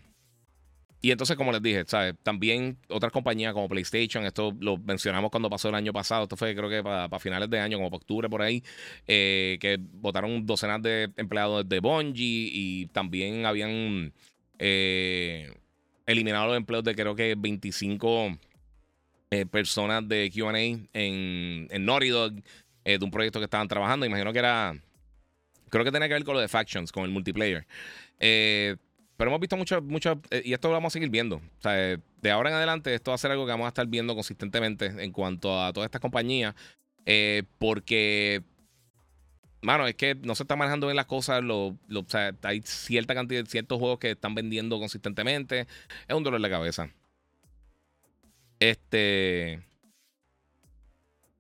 y 1.02 1.12
entonces, 1.12 1.38
como 1.38 1.52
les 1.52 1.62
dije, 1.62 1.84
¿sabes? 1.88 2.16
También 2.24 2.78
otras 2.90 3.12
compañías 3.12 3.54
como 3.54 3.70
PlayStation, 3.70 4.26
esto 4.26 4.54
lo 4.60 4.78
mencionamos 4.78 5.32
cuando 5.32 5.50
pasó 5.50 5.70
el 5.70 5.76
año 5.76 5.94
pasado, 5.94 6.24
esto 6.24 6.36
fue 6.36 6.56
creo 6.56 6.70
que 6.70 6.84
para, 6.84 7.20
finales 7.20 7.50
de 7.50 7.60
año, 7.60 7.78
como 7.78 7.90
para 7.90 7.98
octubre 7.98 8.30
por 8.30 8.42
ahí, 8.42 8.64
eh, 9.08 9.58
que 9.62 9.78
votaron 9.80 10.46
docenas 10.46 10.82
de 10.82 11.12
empleados 11.16 11.68
de 11.68 11.80
Bungie 11.80 12.50
y 12.54 12.88
también 12.88 13.46
habían... 13.46 14.14
Eh, 14.58 15.54
eliminado 16.12 16.47
los 16.47 16.57
empleos 16.57 16.84
de 16.84 16.95
creo 16.95 17.16
que 17.16 17.36
25 17.38 18.38
eh, 19.32 19.45
personas 19.45 20.07
de 20.07 20.32
QA 20.34 20.60
en, 20.60 20.89
en 20.93 21.70
eh, 21.70 22.97
de 22.97 23.05
un 23.05 23.12
proyecto 23.12 23.39
que 23.39 23.45
estaban 23.45 23.68
trabajando. 23.68 24.05
Imagino 24.05 24.34
que 24.34 24.39
era. 24.39 24.76
Creo 25.70 25.86
que 25.86 25.91
tenía 25.91 26.07
que 26.07 26.16
ver 26.16 26.24
con 26.24 26.34
lo 26.34 26.41
de 26.41 26.47
Factions, 26.47 26.91
con 26.91 27.03
el 27.03 27.12
multiplayer. 27.12 27.68
Eh, 28.20 28.76
pero 29.16 29.30
hemos 29.30 29.39
visto 29.39 29.55
mucho, 29.55 29.82
mucho 29.82 30.20
y 30.43 30.53
esto 30.53 30.70
lo 30.70 30.74
vamos 30.74 30.91
a 30.91 30.95
seguir 30.95 31.10
viendo. 31.10 31.36
O 31.36 31.62
sea, 31.62 31.74
de 31.74 32.32
ahora 32.32 32.49
en 32.49 32.55
adelante, 32.55 32.93
esto 32.93 33.12
va 33.12 33.16
a 33.16 33.18
ser 33.20 33.32
algo 33.32 33.45
que 33.45 33.51
vamos 33.51 33.66
a 33.66 33.70
estar 33.70 33.86
viendo 33.86 34.16
consistentemente 34.16 34.86
en 34.86 35.12
cuanto 35.12 35.62
a 35.62 35.72
todas 35.74 35.88
estas 35.88 36.01
compañías. 36.01 36.55
porque 37.60 38.41
mano, 39.62 39.88
es 39.88 39.95
que 39.95 40.16
no 40.16 40.36
se 40.36 40.43
está 40.43 40.55
manejando 40.55 40.88
bien 40.88 40.95
las 40.95 41.05
cosas. 41.05 41.43
Lo, 41.43 41.68
o 41.68 42.05
sea, 42.07 42.36
hay 42.43 42.62
cierta 42.62 43.14
cantidad, 43.14 43.43
de 43.43 43.49
ciertos 43.49 43.80
juegos 43.80 43.99
que 43.99 44.12
están 44.12 44.36
vendiendo 44.36 44.80
consistentemente. 44.80 45.68
Es 46.07 46.16
un 46.16 46.24
dolor 46.24 46.41
de 46.41 46.49
cabeza. 46.49 46.89
Este. 48.60 49.62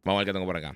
Vamos 0.03 0.17
a 0.17 0.19
ver 0.19 0.27
qué 0.27 0.33
tengo 0.33 0.45
por 0.45 0.57
acá. 0.57 0.75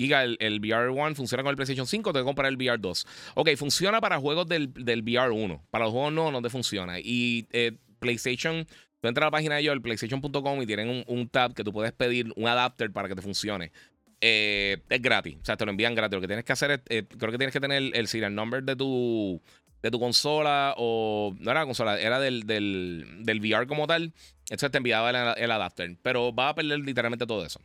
Giga, 0.00 0.24
el, 0.24 0.60
VR 0.60 0.88
1 0.88 1.14
funciona 1.14 1.42
con 1.42 1.50
el 1.50 1.56
PlayStation 1.56 1.86
5, 1.86 2.12
tengo 2.14 2.24
que 2.24 2.28
comprar 2.28 2.48
el 2.48 2.56
VR 2.56 2.78
2. 2.78 3.06
Ok, 3.34 3.50
funciona 3.56 4.00
para 4.00 4.18
juegos 4.18 4.48
del, 4.48 4.72
del 4.72 5.02
VR 5.02 5.30
1. 5.30 5.66
Para 5.70 5.84
los 5.84 5.92
juegos 5.92 6.12
no, 6.12 6.32
no 6.32 6.40
te 6.40 6.48
funciona. 6.48 6.98
Y 6.98 7.46
eh, 7.52 7.76
PlayStation, 7.98 8.66
tú 9.00 9.08
entras 9.08 9.24
a 9.24 9.26
la 9.26 9.30
página 9.30 9.56
de 9.56 9.60
ellos, 9.60 9.74
el 9.74 9.82
PlayStation.com, 9.82 10.62
y 10.62 10.66
tienen 10.66 11.04
un, 11.06 11.28
tab 11.28 11.52
que 11.52 11.62
tú 11.62 11.72
puedes 11.72 11.92
pedir 11.92 12.32
un 12.34 12.48
adapter 12.48 12.90
para 12.90 13.08
que 13.08 13.14
te 13.14 13.20
funcione. 13.20 13.72
Eh, 14.20 14.78
es 14.88 15.00
gratis, 15.00 15.38
o 15.40 15.44
sea, 15.44 15.56
te 15.56 15.64
lo 15.64 15.70
envían 15.70 15.94
gratis. 15.94 16.14
Lo 16.14 16.20
que 16.20 16.26
tienes 16.26 16.44
que 16.44 16.52
hacer 16.52 16.70
es, 16.72 16.80
eh, 16.88 17.04
creo 17.18 17.32
que 17.32 17.38
tienes 17.38 17.52
que 17.52 17.60
tener 17.60 17.90
el 17.94 18.06
serial 18.06 18.34
number 18.34 18.62
de 18.62 18.76
tu, 18.76 19.40
de 19.82 19.90
tu 19.90 19.98
consola, 19.98 20.74
o 20.76 21.34
no 21.38 21.50
era 21.50 21.60
la 21.60 21.66
consola, 21.66 21.98
era 21.98 22.20
del, 22.20 22.46
del, 22.46 23.06
del 23.20 23.40
VR 23.40 23.66
como 23.66 23.86
tal. 23.86 24.12
Entonces 24.44 24.70
te 24.70 24.78
enviaba 24.78 25.10
el, 25.10 25.42
el 25.42 25.50
adapter. 25.50 25.96
Pero 26.02 26.34
va 26.34 26.50
a 26.50 26.54
perder 26.54 26.80
literalmente 26.80 27.26
todo 27.26 27.44
eso. 27.46 27.60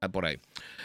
Ah, 0.00 0.10
por 0.10 0.26
ahí. 0.26 0.38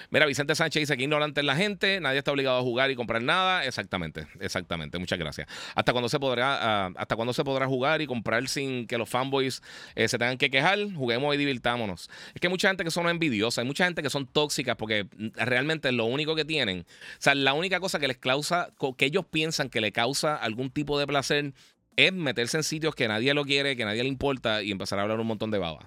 Mira, 0.09 0.25
Vicente 0.25 0.55
Sánchez 0.55 0.83
dice 0.83 0.95
que 0.95 1.03
ignorante 1.03 1.41
es 1.41 1.45
la 1.45 1.57
gente, 1.57 1.99
nadie 1.99 2.19
está 2.19 2.31
obligado 2.31 2.57
a 2.57 2.61
jugar 2.61 2.91
y 2.91 2.95
comprar 2.95 3.21
nada. 3.21 3.65
Exactamente, 3.65 4.25
exactamente. 4.39 4.99
Muchas 4.99 5.19
gracias. 5.19 5.49
¿Hasta 5.75 5.91
cuándo 5.91 6.07
se 6.07 6.17
podrá, 6.17 6.89
uh, 6.89 6.93
hasta 6.97 7.33
se 7.33 7.43
podrá 7.43 7.67
jugar 7.67 8.01
y 8.01 8.07
comprar 8.07 8.47
sin 8.47 8.87
que 8.87 8.97
los 8.97 9.09
fanboys 9.09 9.61
eh, 9.95 10.07
se 10.07 10.17
tengan 10.17 10.37
que 10.37 10.49
quejar? 10.49 10.79
Juguemos 10.93 11.35
y 11.35 11.37
divirtámonos. 11.37 12.09
Es 12.33 12.39
que 12.39 12.47
hay 12.47 12.51
mucha 12.51 12.69
gente 12.69 12.85
que 12.85 12.91
son 12.91 13.09
envidiosas, 13.09 13.59
hay 13.59 13.65
mucha 13.65 13.83
gente 13.83 14.01
que 14.01 14.09
son 14.09 14.27
tóxicas 14.27 14.77
porque 14.77 15.07
realmente 15.35 15.91
lo 15.91 16.05
único 16.05 16.33
que 16.33 16.45
tienen, 16.45 16.85
o 16.87 17.15
sea, 17.19 17.35
la 17.35 17.53
única 17.53 17.81
cosa 17.81 17.99
que 17.99 18.07
les 18.07 18.17
causa, 18.17 18.69
que 18.97 19.05
ellos 19.05 19.25
piensan 19.29 19.69
que 19.69 19.81
le 19.81 19.91
causa 19.91 20.37
algún 20.37 20.69
tipo 20.69 20.97
de 20.97 21.05
placer 21.05 21.53
es 21.97 22.13
meterse 22.13 22.55
en 22.55 22.63
sitios 22.63 22.95
que 22.95 23.09
nadie 23.09 23.33
lo 23.33 23.43
quiere, 23.43 23.75
que 23.75 23.83
nadie 23.83 24.03
le 24.03 24.09
importa 24.09 24.63
y 24.63 24.71
empezar 24.71 24.99
a 24.99 25.01
hablar 25.01 25.19
un 25.19 25.27
montón 25.27 25.51
de 25.51 25.57
baba. 25.57 25.85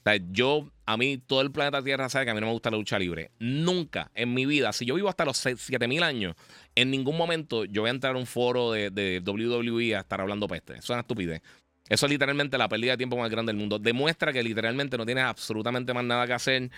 O 0.00 0.02
sea, 0.02 0.18
yo, 0.30 0.70
a 0.86 0.96
mí, 0.96 1.18
todo 1.18 1.42
el 1.42 1.52
planeta 1.52 1.82
Tierra 1.82 2.08
sabe 2.08 2.24
que 2.24 2.30
a 2.30 2.34
mí 2.34 2.40
no 2.40 2.46
me 2.46 2.52
gusta 2.52 2.70
la 2.70 2.78
lucha 2.78 2.98
libre. 2.98 3.32
Nunca 3.38 4.10
en 4.14 4.32
mi 4.32 4.46
vida, 4.46 4.72
si 4.72 4.86
yo 4.86 4.94
vivo 4.94 5.10
hasta 5.10 5.26
los 5.26 5.36
7000 5.36 6.02
años, 6.02 6.36
en 6.74 6.90
ningún 6.90 7.18
momento 7.18 7.66
yo 7.66 7.82
voy 7.82 7.88
a 7.88 7.92
entrar 7.92 8.14
a 8.14 8.18
un 8.18 8.26
foro 8.26 8.72
de, 8.72 9.22
WWE 9.24 9.94
a 9.96 10.00
estar 10.00 10.20
hablando 10.22 10.48
peste. 10.48 10.74
Eso 10.74 10.84
es 10.84 10.90
una 10.90 11.00
estupidez. 11.00 11.42
Eso 11.88 12.06
es 12.06 12.12
literalmente 12.12 12.56
la 12.56 12.68
pérdida 12.68 12.92
de 12.92 12.96
tiempo 12.96 13.18
más 13.18 13.30
grande 13.30 13.52
del 13.52 13.60
mundo. 13.60 13.78
Demuestra 13.78 14.32
que 14.32 14.42
literalmente 14.42 14.96
no 14.96 15.04
tienes 15.04 15.24
absolutamente 15.24 15.92
más 15.92 16.04
nada 16.04 16.26
que 16.26 16.32
hacer. 16.32 16.70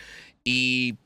Y 0.43 0.97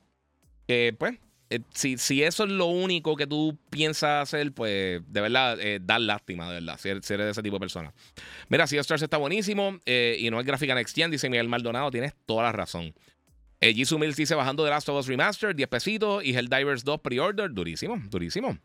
que, 0.67 0.95
pues, 0.97 1.19
eh, 1.49 1.59
si, 1.73 1.97
si, 1.97 2.23
eso 2.23 2.43
es 2.43 2.49
lo 2.49 2.65
único 2.65 3.15
que 3.15 3.25
tú 3.25 3.57
piensas 3.69 4.23
hacer, 4.23 4.51
pues 4.51 5.01
de 5.07 5.21
verdad, 5.21 5.57
eh, 5.59 5.79
dar 5.81 6.01
lástima, 6.01 6.47
de 6.47 6.55
verdad, 6.55 6.77
si 6.77 6.89
eres, 6.89 7.07
de 7.07 7.29
ese 7.29 7.43
tipo 7.43 7.55
de 7.55 7.61
persona. 7.61 7.93
Mira, 8.49 8.67
si 8.67 8.77
Stars 8.77 9.01
está 9.01 9.17
buenísimo 9.17 9.79
eh, 9.85 10.17
y 10.19 10.29
no 10.29 10.39
es 10.39 10.45
gráfica 10.45 10.75
Next 10.75 10.95
Gen, 10.95 11.11
dice 11.11 11.29
Miguel 11.29 11.47
Maldonado, 11.47 11.89
tienes 11.91 12.13
toda 12.25 12.43
la 12.43 12.51
razón. 12.51 12.93
Jisoo 13.59 13.97
Mills 13.97 14.15
dice 14.15 14.35
bajando 14.35 14.63
de 14.63 14.69
Last 14.69 14.87
of 14.89 14.99
Us 14.99 15.07
Remastered, 15.07 15.55
10 15.55 15.67
pesitos 15.69 16.23
y 16.23 16.35
Helldivers 16.35 16.83
2 16.83 17.01
pre-order, 17.01 17.51
durísimo, 17.51 17.97
durísimo. 18.07 18.59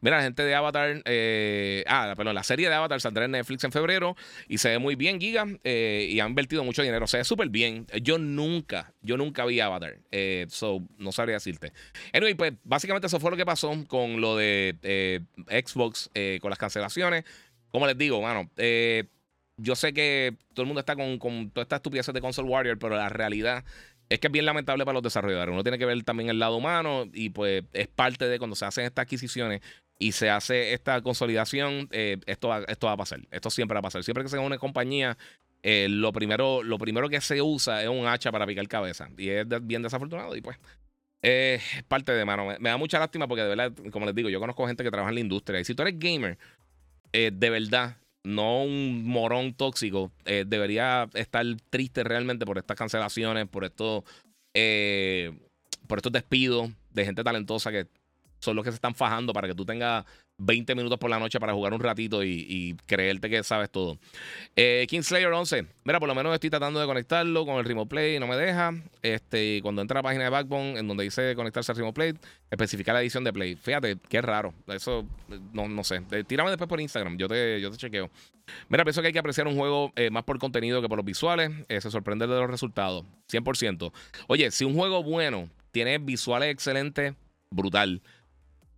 Mira, 0.00 0.18
la 0.18 0.22
gente 0.22 0.42
de 0.42 0.54
Avatar, 0.54 1.02
eh, 1.04 1.84
ah, 1.86 2.14
perdón, 2.16 2.34
la 2.34 2.42
serie 2.42 2.68
de 2.68 2.74
Avatar 2.74 3.00
saldrá 3.00 3.24
en 3.24 3.32
Netflix 3.32 3.64
en 3.64 3.72
febrero 3.72 4.16
y 4.48 4.58
se 4.58 4.70
ve 4.70 4.78
muy 4.78 4.94
bien, 4.94 5.20
Giga, 5.20 5.46
eh, 5.64 6.08
y 6.10 6.20
han 6.20 6.30
invertido 6.30 6.64
mucho 6.64 6.82
dinero, 6.82 7.06
se 7.06 7.18
ve 7.18 7.24
súper 7.24 7.48
bien. 7.48 7.86
Yo 8.02 8.18
nunca, 8.18 8.92
yo 9.02 9.16
nunca 9.16 9.44
vi 9.44 9.60
Avatar, 9.60 9.98
eh, 10.10 10.46
so 10.48 10.82
no 10.98 11.12
sabría 11.12 11.36
decirte. 11.36 11.72
Anyway, 12.12 12.34
pues 12.34 12.52
básicamente 12.64 13.06
eso 13.06 13.20
fue 13.20 13.30
lo 13.30 13.36
que 13.36 13.46
pasó 13.46 13.72
con 13.86 14.20
lo 14.20 14.36
de 14.36 15.22
Xbox, 15.48 16.10
con 16.40 16.50
las 16.50 16.58
cancelaciones. 16.58 17.24
Como 17.70 17.86
les 17.86 17.98
digo, 17.98 18.22
mano, 18.22 18.50
yo 19.58 19.74
sé 19.74 19.92
que 19.92 20.36
todo 20.54 20.62
el 20.62 20.68
mundo 20.68 20.80
está 20.80 20.96
con, 20.96 21.18
con 21.18 21.50
toda 21.50 21.62
esta 21.62 21.76
estupidez 21.76 22.06
de 22.06 22.20
Console 22.20 22.48
Warrior, 22.48 22.78
pero 22.78 22.96
la 22.96 23.08
realidad 23.08 23.64
es 24.08 24.18
que 24.18 24.26
es 24.28 24.32
bien 24.32 24.46
lamentable 24.46 24.84
para 24.84 24.94
los 24.94 25.02
desarrolladores. 25.02 25.52
Uno 25.52 25.62
tiene 25.62 25.78
que 25.78 25.84
ver 25.84 26.02
también 26.02 26.30
el 26.30 26.38
lado 26.38 26.56
humano 26.56 27.08
y 27.12 27.30
pues 27.30 27.64
es 27.72 27.88
parte 27.88 28.26
de 28.26 28.38
cuando 28.38 28.56
se 28.56 28.64
hacen 28.64 28.84
estas 28.84 29.04
adquisiciones 29.04 29.60
y 29.98 30.12
se 30.12 30.30
hace 30.30 30.72
esta 30.72 31.02
consolidación, 31.02 31.88
eh, 31.90 32.18
esto, 32.26 32.48
va, 32.48 32.60
esto 32.68 32.86
va 32.86 32.92
a 32.92 32.96
pasar. 32.96 33.20
Esto 33.30 33.50
siempre 33.50 33.74
va 33.74 33.80
a 33.80 33.82
pasar. 33.82 34.02
Siempre 34.04 34.22
que 34.22 34.30
se 34.30 34.38
una 34.38 34.58
compañía, 34.58 35.18
eh, 35.62 35.88
lo, 35.90 36.12
primero, 36.12 36.62
lo 36.62 36.78
primero 36.78 37.08
que 37.08 37.20
se 37.20 37.42
usa 37.42 37.82
es 37.82 37.88
un 37.88 38.06
hacha 38.06 38.30
para 38.30 38.46
picar 38.46 38.66
cabeza. 38.68 39.10
Y 39.18 39.28
es 39.28 39.46
bien 39.62 39.82
desafortunado 39.82 40.36
y 40.36 40.40
pues 40.40 40.58
es 41.20 41.62
parte 41.88 42.12
de 42.12 42.24
mano. 42.24 42.46
Me, 42.58 42.70
da 42.70 42.76
mucha 42.76 42.98
lástima 42.98 43.26
porque 43.26 43.42
de 43.42 43.48
verdad, 43.48 43.72
como 43.90 44.06
les 44.06 44.14
digo, 44.14 44.28
yo 44.28 44.40
conozco 44.40 44.66
gente 44.66 44.84
que 44.84 44.90
trabaja 44.90 45.10
en 45.10 45.16
la 45.16 45.20
industria 45.20 45.60
y 45.60 45.64
si 45.64 45.74
tú 45.74 45.82
eres 45.82 45.98
gamer, 45.98 46.38
eh, 47.12 47.30
de 47.32 47.50
verdad, 47.50 47.96
no 48.24 48.64
un 48.64 49.04
morón 49.06 49.54
tóxico, 49.54 50.12
debería 50.24 51.08
estar 51.14 51.44
triste 51.70 52.04
realmente 52.04 52.44
por 52.44 52.58
estas 52.58 52.76
cancelaciones, 52.76 53.48
por 53.48 53.64
estos, 53.64 54.04
por 55.86 55.98
estos 55.98 56.12
despidos 56.12 56.70
de 56.90 57.04
gente 57.04 57.24
talentosa 57.24 57.70
que 57.70 57.86
son 58.40 58.56
los 58.56 58.64
que 58.64 58.70
se 58.70 58.76
están 58.76 58.94
fajando 58.94 59.32
para 59.32 59.48
que 59.48 59.54
tú 59.54 59.64
tengas 59.64 60.04
20 60.38 60.74
minutos 60.76 60.98
por 60.98 61.10
la 61.10 61.18
noche 61.18 61.40
para 61.40 61.52
jugar 61.52 61.74
un 61.74 61.80
ratito 61.80 62.22
y, 62.24 62.76
creerte 62.86 63.28
que 63.28 63.42
sabes 63.42 63.70
todo. 63.70 63.98
Eh, 64.56 64.86
Kingslayer 64.88 65.32
11. 65.32 65.66
Mira, 65.84 65.98
por 65.98 66.08
lo 66.08 66.14
menos 66.14 66.32
estoy 66.32 66.50
tratando 66.50 66.80
de 66.80 66.86
conectarlo 66.86 67.44
con 67.44 67.56
el 67.56 67.64
Remote 67.64 67.88
Play, 67.88 68.18
no 68.18 68.26
me 68.26 68.36
deja. 68.36 68.72
Este, 69.02 69.60
cuando 69.62 69.82
entra 69.82 69.98
a 69.98 70.00
la 70.00 70.02
página 70.04 70.24
de 70.24 70.30
Backbone, 70.30 70.78
en 70.78 70.86
donde 70.86 71.04
dice 71.04 71.34
conectarse 71.34 71.72
al 71.72 71.78
Remote 71.78 71.94
Play, 71.94 72.14
especificar 72.50 72.94
la 72.94 73.02
edición 73.02 73.24
de 73.24 73.32
Play. 73.32 73.56
Fíjate, 73.56 73.98
qué 74.08 74.22
raro. 74.22 74.54
Eso, 74.68 75.04
no, 75.52 75.68
no 75.68 75.82
sé. 75.82 76.02
Eh, 76.12 76.24
tírame 76.24 76.50
después 76.50 76.68
por 76.68 76.80
Instagram, 76.80 77.18
yo 77.18 77.28
te, 77.28 77.60
yo 77.60 77.70
te 77.70 77.76
chequeo. 77.76 78.08
Mira, 78.68 78.84
pienso 78.84 79.00
que 79.00 79.08
hay 79.08 79.12
que 79.12 79.18
apreciar 79.18 79.46
un 79.46 79.56
juego 79.56 79.92
eh, 79.96 80.10
más 80.10 80.24
por 80.24 80.38
contenido 80.38 80.80
que 80.80 80.88
por 80.88 80.98
los 80.98 81.04
visuales. 81.04 81.50
se 81.68 81.90
sorprende 81.90 82.26
de 82.26 82.40
los 82.40 82.48
resultados. 82.48 83.04
100%. 83.30 83.92
Oye, 84.28 84.50
si 84.50 84.64
un 84.64 84.74
juego 84.74 85.02
bueno 85.02 85.50
tiene 85.72 85.98
visuales 85.98 86.50
excelentes, 86.50 87.14
brutal. 87.50 88.02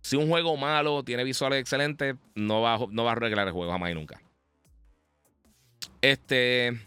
Si 0.01 0.15
un 0.15 0.27
juego 0.27 0.57
malo 0.57 1.03
tiene 1.03 1.23
visuales 1.23 1.59
excelentes, 1.59 2.15
no 2.35 2.61
va, 2.61 2.79
no 2.89 3.03
va 3.03 3.11
a 3.11 3.13
arreglar 3.13 3.47
el 3.47 3.53
juego 3.53 3.71
jamás 3.71 3.91
y 3.91 3.93
nunca. 3.93 4.21
Este. 6.01 6.79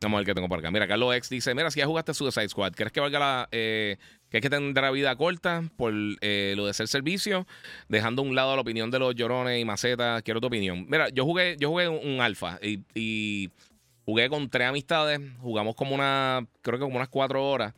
Vamos 0.00 0.16
a 0.16 0.20
ver 0.20 0.26
qué 0.26 0.34
tengo 0.34 0.48
por 0.48 0.58
acá. 0.58 0.70
Mira, 0.70 0.88
Carlos 0.88 1.14
X 1.14 1.28
dice: 1.28 1.54
Mira, 1.54 1.70
si 1.70 1.80
ya 1.80 1.86
jugaste 1.86 2.14
Suicide 2.14 2.48
Squad, 2.48 2.72
¿crees 2.72 2.92
que 2.92 3.00
valga 3.00 3.18
la. 3.18 3.48
Eh, 3.52 3.96
que 4.30 4.48
tener 4.48 4.92
vida 4.92 5.14
corta 5.16 5.62
por 5.76 5.92
eh, 6.20 6.54
lo 6.56 6.66
de 6.66 6.72
ser 6.72 6.88
servicio? 6.88 7.46
Dejando 7.88 8.22
a 8.22 8.24
un 8.24 8.34
lado 8.34 8.54
la 8.54 8.62
opinión 8.62 8.90
de 8.90 8.98
los 8.98 9.14
llorones 9.14 9.60
y 9.60 9.64
macetas. 9.64 10.22
Quiero 10.22 10.40
tu 10.40 10.46
opinión. 10.46 10.86
Mira, 10.88 11.08
yo 11.10 11.24
jugué, 11.24 11.56
yo 11.58 11.68
jugué 11.68 11.88
un, 11.88 12.20
alfa 12.20 12.58
y, 12.62 13.50
jugué 14.04 14.28
con 14.28 14.48
tres 14.48 14.68
amistades. 14.68 15.20
Jugamos 15.40 15.74
como 15.74 15.94
una. 15.94 16.46
Creo 16.62 16.78
que 16.78 16.84
como 16.84 16.96
unas 16.96 17.08
cuatro 17.08 17.44
horas. 17.44 17.74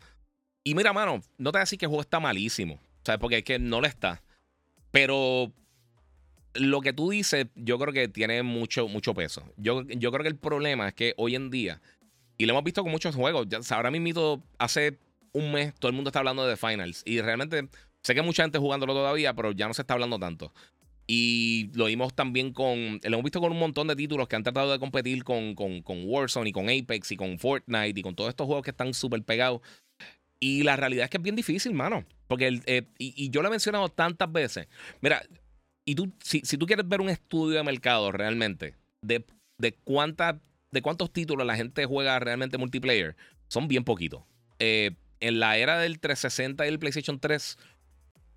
Y 0.62 0.74
mira, 0.74 0.92
mano, 0.92 1.20
no 1.38 1.50
te 1.50 1.56
voy 1.56 1.60
a 1.60 1.64
decir 1.64 1.78
que 1.78 1.86
el 1.86 1.90
juego 1.90 2.02
está 2.02 2.20
malísimo. 2.20 2.78
¿Sabes? 3.02 3.20
Porque 3.20 3.38
es 3.38 3.44
que 3.44 3.58
no 3.58 3.80
lo 3.80 3.86
está. 3.86 4.22
Pero 4.94 5.52
lo 6.54 6.80
que 6.80 6.92
tú 6.92 7.10
dices, 7.10 7.48
yo 7.56 7.80
creo 7.80 7.92
que 7.92 8.06
tiene 8.06 8.44
mucho, 8.44 8.86
mucho 8.86 9.12
peso. 9.12 9.42
Yo, 9.56 9.82
yo 9.88 10.12
creo 10.12 10.22
que 10.22 10.28
el 10.28 10.36
problema 10.36 10.86
es 10.86 10.94
que 10.94 11.14
hoy 11.16 11.34
en 11.34 11.50
día, 11.50 11.82
y 12.38 12.46
lo 12.46 12.52
hemos 12.52 12.62
visto 12.62 12.84
con 12.84 12.92
muchos 12.92 13.16
juegos, 13.16 13.48
ya, 13.48 13.58
ahora 13.74 13.90
mismo 13.90 14.44
hace 14.56 15.00
un 15.32 15.50
mes 15.50 15.74
todo 15.80 15.88
el 15.88 15.96
mundo 15.96 16.10
está 16.10 16.20
hablando 16.20 16.46
de 16.46 16.56
Finals. 16.56 17.02
Y 17.04 17.20
realmente 17.20 17.68
sé 18.02 18.14
que 18.14 18.22
mucha 18.22 18.44
gente 18.44 18.60
jugándolo 18.60 18.94
todavía, 18.94 19.34
pero 19.34 19.50
ya 19.50 19.66
no 19.66 19.74
se 19.74 19.82
está 19.82 19.94
hablando 19.94 20.16
tanto. 20.20 20.52
Y 21.08 21.72
lo 21.74 21.86
vimos 21.86 22.14
también 22.14 22.52
con. 22.52 23.00
Lo 23.02 23.08
hemos 23.08 23.24
visto 23.24 23.40
con 23.40 23.50
un 23.50 23.58
montón 23.58 23.88
de 23.88 23.96
títulos 23.96 24.28
que 24.28 24.36
han 24.36 24.44
tratado 24.44 24.70
de 24.70 24.78
competir 24.78 25.24
con, 25.24 25.56
con, 25.56 25.82
con 25.82 26.04
Warzone 26.08 26.50
y 26.50 26.52
con 26.52 26.70
Apex 26.70 27.10
y 27.10 27.16
con 27.16 27.40
Fortnite 27.40 27.98
y 27.98 28.02
con 28.02 28.14
todos 28.14 28.30
estos 28.30 28.46
juegos 28.46 28.62
que 28.62 28.70
están 28.70 28.94
súper 28.94 29.24
pegados. 29.24 29.60
Y 30.40 30.62
la 30.62 30.76
realidad 30.76 31.04
es 31.04 31.10
que 31.10 31.16
es 31.16 31.22
bien 31.22 31.36
difícil, 31.36 31.72
mano. 31.74 32.04
Porque, 32.26 32.60
eh, 32.66 32.86
y, 32.98 33.30
yo 33.30 33.42
lo 33.42 33.48
he 33.48 33.50
mencionado 33.50 33.88
tantas 33.88 34.30
veces. 34.30 34.68
Mira, 35.00 35.22
y 35.84 35.94
tú, 35.94 36.12
si, 36.22 36.40
tú 36.42 36.66
quieres 36.66 36.88
ver 36.88 37.00
un 37.00 37.10
estudio 37.10 37.58
de 37.58 37.64
mercado 37.64 38.12
realmente, 38.12 38.74
de, 39.02 39.24
de, 39.58 39.72
cuánta, 39.84 40.40
de 40.70 40.82
cuántos 40.82 41.12
títulos 41.12 41.46
la 41.46 41.56
gente 41.56 41.84
juega 41.86 42.18
realmente 42.18 42.58
multiplayer, 42.58 43.16
son 43.48 43.68
bien 43.68 43.84
poquitos. 43.84 44.22
Eh, 44.58 44.92
en 45.20 45.40
la 45.40 45.56
era 45.56 45.78
del 45.78 46.00
360 46.00 46.66
y 46.66 46.68
el 46.68 46.78
PlayStation 46.78 47.18
3, 47.18 47.58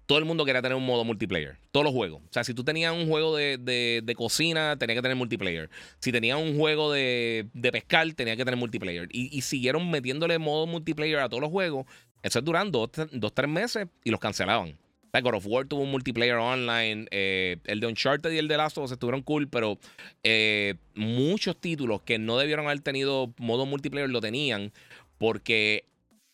todo 0.07 0.17
el 0.17 0.25
mundo 0.25 0.45
quería 0.45 0.61
tener 0.61 0.77
un 0.77 0.85
modo 0.85 1.03
multiplayer. 1.03 1.57
Todos 1.71 1.83
los 1.83 1.93
juegos. 1.93 2.21
O 2.23 2.33
sea, 2.33 2.45
si 2.45 2.53
tú 2.53 2.63
tenías 2.63 2.93
un 2.93 3.07
juego 3.07 3.35
de, 3.35 3.57
de, 3.57 4.15
cocina, 4.15 4.77
tenía 4.79 4.95
que 4.95 5.01
tener 5.01 5.17
multiplayer. 5.17 5.69
Si 5.99 6.13
tenías 6.13 6.39
un 6.39 6.57
juego 6.57 6.93
de, 6.93 7.47
de 7.53 7.71
pescar, 7.73 8.11
tenía 8.13 8.37
que 8.37 8.45
tener 8.45 8.57
multiplayer. 8.57 9.09
Y, 9.11 9.41
siguieron 9.41 9.91
metiéndole 9.91 10.39
modo 10.39 10.65
multiplayer 10.65 11.19
a 11.19 11.27
todos 11.27 11.41
los 11.41 11.51
juegos. 11.51 11.85
Eso 12.23 12.39
es 12.39 12.45
durando 12.45 12.89
dos, 13.11 13.33
tres 13.33 13.49
meses 13.49 13.87
y 14.03 14.09
los 14.09 14.19
cancelaban. 14.19 14.77
O 15.13 15.35
of 15.35 15.45
War 15.45 15.67
tuvo 15.67 15.81
un 15.81 15.91
multiplayer 15.91 16.35
online. 16.35 17.07
Eh, 17.11 17.57
el 17.65 17.81
de 17.81 17.87
Uncharted 17.87 18.31
y 18.31 18.37
el 18.37 18.47
de 18.47 18.55
Last 18.55 18.77
of 18.77 18.85
Us 18.85 18.91
estuvieron 18.91 19.23
cool, 19.23 19.49
pero 19.49 19.77
eh, 20.23 20.75
muchos 20.95 21.59
títulos 21.59 22.01
que 22.03 22.17
no 22.17 22.37
debieron 22.37 22.65
haber 22.65 22.79
tenido 22.79 23.33
modo 23.37 23.65
multiplayer 23.65 24.09
lo 24.09 24.21
tenían 24.21 24.71
porque 25.17 25.85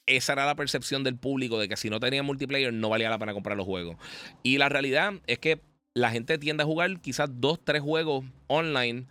esa 0.06 0.34
era 0.34 0.46
la 0.46 0.56
percepción 0.56 1.04
del 1.04 1.18
público 1.18 1.60
de 1.60 1.70
que 1.70 1.78
si 1.78 1.90
no 1.90 2.00
tenía 2.00 2.24
multiplayer 2.24 2.74
no 2.74 2.90
valía 2.90 3.10
la 3.10 3.20
pena 3.20 3.34
comprar 3.34 3.58
los 3.58 3.66
juegos. 3.66 3.98
Y 4.44 4.58
la 4.58 4.70
realidad 4.70 5.14
es 5.28 5.40
que 5.40 5.62
la 5.94 6.12
gente 6.12 6.38
tiende 6.38 6.64
a 6.64 6.66
jugar 6.66 7.00
quizás 7.00 7.30
dos, 7.34 7.60
tres 7.64 7.82
juegos 7.82 8.26
online 8.48 9.06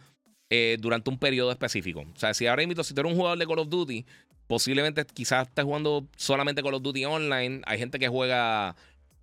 eh, 0.51 0.77
durante 0.81 1.11
un 1.11 1.19
periodo 1.19 1.51
específico. 1.51 2.01
O 2.01 2.19
sea, 2.19 2.35
si 2.35 2.47
ahora 2.47 2.63
invito, 2.63 2.85
si 2.85 2.95
tú 2.95 3.01
eres 3.01 3.13
un 3.13 3.19
jugador 3.19 3.39
de 3.39 3.47
Call 3.47 3.61
of 3.61 3.69
Duty, 3.69 4.05
posiblemente 4.47 5.05
quizás 5.07 5.49
estés 5.49 5.65
jugando 5.65 6.07
solamente 6.17 6.63
Call 6.63 6.75
of 6.75 6.83
Duty 6.83 7.05
online. 7.05 7.63
Hay 7.65 7.79
gente 7.79 7.99
que 7.99 8.09
juega 8.09 8.77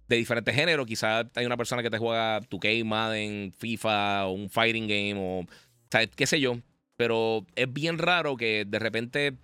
de 0.07 0.15
diferentes 0.15 0.55
géneros. 0.55 0.87
Quizás 0.87 1.27
hay 1.35 1.45
una 1.45 1.57
persona 1.57 1.83
que 1.83 1.89
te 1.89 1.97
juega 1.97 2.41
2K, 2.41 2.83
Madden, 2.83 3.53
FIFA, 3.57 4.27
o 4.27 4.31
un 4.31 4.49
fighting 4.49 4.87
game, 4.87 5.15
o, 5.17 5.41
o 5.41 5.45
qué 6.15 6.25
sé 6.25 6.39
yo. 6.39 6.57
Pero 6.95 7.45
es 7.55 7.71
bien 7.71 7.97
raro 7.97 8.35
que 8.35 8.65
de 8.67 8.79
repente 8.79 9.35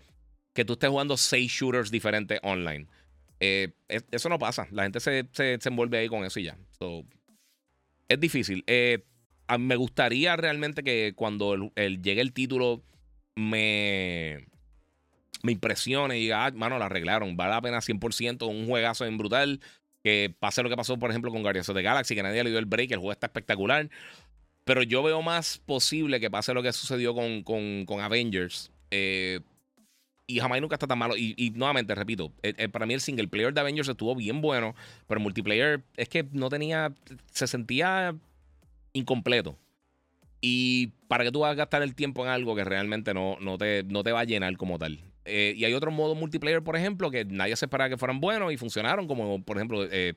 que 0.55 0.63
tú 0.63 0.73
estés 0.73 0.89
jugando 0.89 1.17
seis 1.17 1.51
shooters 1.51 1.91
diferentes 1.91 2.39
online. 2.41 2.87
Eh, 3.41 3.73
eso 3.89 4.29
no 4.29 4.39
pasa. 4.39 4.67
La 4.71 4.83
gente 4.83 5.01
se, 5.01 5.27
se, 5.33 5.59
envuelve 5.65 5.97
ahí 5.97 6.07
con 6.07 6.23
eso 6.23 6.39
y 6.39 6.45
ya. 6.45 6.57
es 8.07 8.19
difícil. 8.19 8.63
Eh, 8.65 9.03
me 9.59 9.75
gustaría 9.75 10.35
realmente 10.37 10.81
que 10.81 11.13
cuando 11.13 11.71
el, 11.75 12.01
llegue 12.01 12.21
el 12.21 12.31
título 12.31 12.81
me, 13.35 14.47
me 15.43 15.51
impresione 15.51 16.17
y 16.17 16.21
diga, 16.21 16.45
ah, 16.45 16.51
mano, 16.51 16.79
la 16.79 16.85
arreglaron. 16.85 17.35
Vale 17.35 17.51
la 17.51 17.61
pena 17.61 17.79
100%. 17.79 18.47
Un 18.47 18.65
juegazo 18.65 19.05
en 19.05 19.17
brutal. 19.17 19.59
Que 20.05 20.33
pase 20.39 20.63
lo 20.63 20.69
que 20.69 20.77
pasó, 20.77 20.97
por 20.97 21.09
ejemplo, 21.09 21.31
con 21.31 21.41
Guardians 21.41 21.67
of 21.67 21.75
Galaxy, 21.75 22.15
que 22.15 22.23
nadie 22.23 22.45
le 22.45 22.51
dio 22.51 22.59
el 22.59 22.65
break. 22.65 22.91
El 22.91 22.99
juego 22.99 23.11
está 23.11 23.27
espectacular. 23.27 23.89
Pero 24.63 24.83
yo 24.83 25.03
veo 25.03 25.21
más 25.21 25.57
posible 25.57 26.21
que 26.21 26.31
pase 26.31 26.53
lo 26.53 26.63
que 26.63 26.71
sucedió 26.71 27.13
con, 27.13 27.43
con, 27.43 27.85
con 27.85 27.99
Avengers. 27.99 28.71
Eh, 28.89 29.41
y 30.27 30.39
jamás 30.39 30.61
nunca 30.61 30.75
está 30.75 30.87
tan 30.87 30.97
malo. 30.97 31.15
Y, 31.17 31.51
nuevamente, 31.55 31.93
repito, 31.95 32.31
eh, 32.43 32.53
eh, 32.57 32.69
para 32.69 32.85
mí 32.85 32.93
el 32.93 33.01
single 33.01 33.27
player 33.27 33.53
de 33.53 33.61
Avengers 33.61 33.87
estuvo 33.87 34.15
bien 34.15 34.41
bueno, 34.41 34.75
pero 35.07 35.19
el 35.19 35.23
multiplayer 35.23 35.83
es 35.97 36.09
que 36.09 36.25
no 36.31 36.49
tenía, 36.49 36.93
se 37.31 37.47
sentía 37.47 38.15
incompleto. 38.93 39.57
Y 40.41 40.87
para 41.07 41.23
que 41.23 41.31
tú 41.31 41.39
vas 41.39 41.51
a 41.51 41.55
gastar 41.55 41.81
el 41.81 41.95
tiempo 41.95 42.23
en 42.23 42.29
algo 42.29 42.55
que 42.55 42.63
realmente 42.63 43.13
no, 43.13 43.37
no, 43.39 43.57
te, 43.57 43.83
no 43.83 44.03
te 44.03 44.11
va 44.11 44.21
a 44.21 44.25
llenar 44.25 44.55
como 44.57 44.77
tal. 44.77 44.99
Eh, 45.25 45.55
y 45.57 45.65
hay 45.65 45.73
otros 45.73 45.93
modos 45.93 46.15
multiplayer, 46.15 46.63
por 46.63 46.75
ejemplo, 46.75 47.09
que 47.09 47.25
nadie 47.25 47.55
se 47.55 47.65
esperaba 47.65 47.89
que 47.89 47.97
fueran 47.97 48.19
buenos 48.19 48.53
y 48.53 48.57
funcionaron, 48.57 49.07
como 49.07 49.41
por 49.43 49.57
ejemplo, 49.57 49.83
eh, 49.91 50.13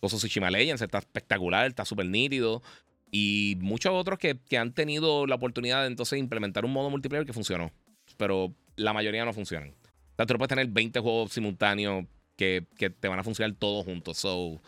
Oso 0.00 0.16
Tsushima 0.16 0.50
Legends, 0.50 0.82
está 0.82 0.98
espectacular, 0.98 1.66
está 1.66 1.84
súper 1.84 2.06
nítido. 2.06 2.62
Y 3.10 3.56
muchos 3.60 3.92
otros 3.92 4.18
que, 4.18 4.38
que 4.48 4.56
han 4.56 4.72
tenido 4.72 5.26
la 5.26 5.34
oportunidad 5.34 5.82
de 5.82 5.88
entonces 5.88 6.18
implementar 6.18 6.64
un 6.64 6.72
modo 6.72 6.88
multiplayer 6.88 7.26
que 7.26 7.32
funcionó. 7.32 7.72
Pero 8.16 8.54
la 8.76 8.92
mayoría 8.92 9.24
no 9.24 9.32
funcionan. 9.32 9.70
O 9.70 10.14
sea, 10.16 10.26
tú 10.26 10.34
puedes 10.34 10.48
tener 10.48 10.66
20 10.66 11.00
juegos 11.00 11.32
simultáneos 11.32 12.04
que, 12.36 12.66
te 12.76 13.08
van 13.08 13.18
a 13.18 13.24
funcionar 13.24 13.54
todos 13.56 13.84
juntos. 13.84 14.18
So, 14.18 14.60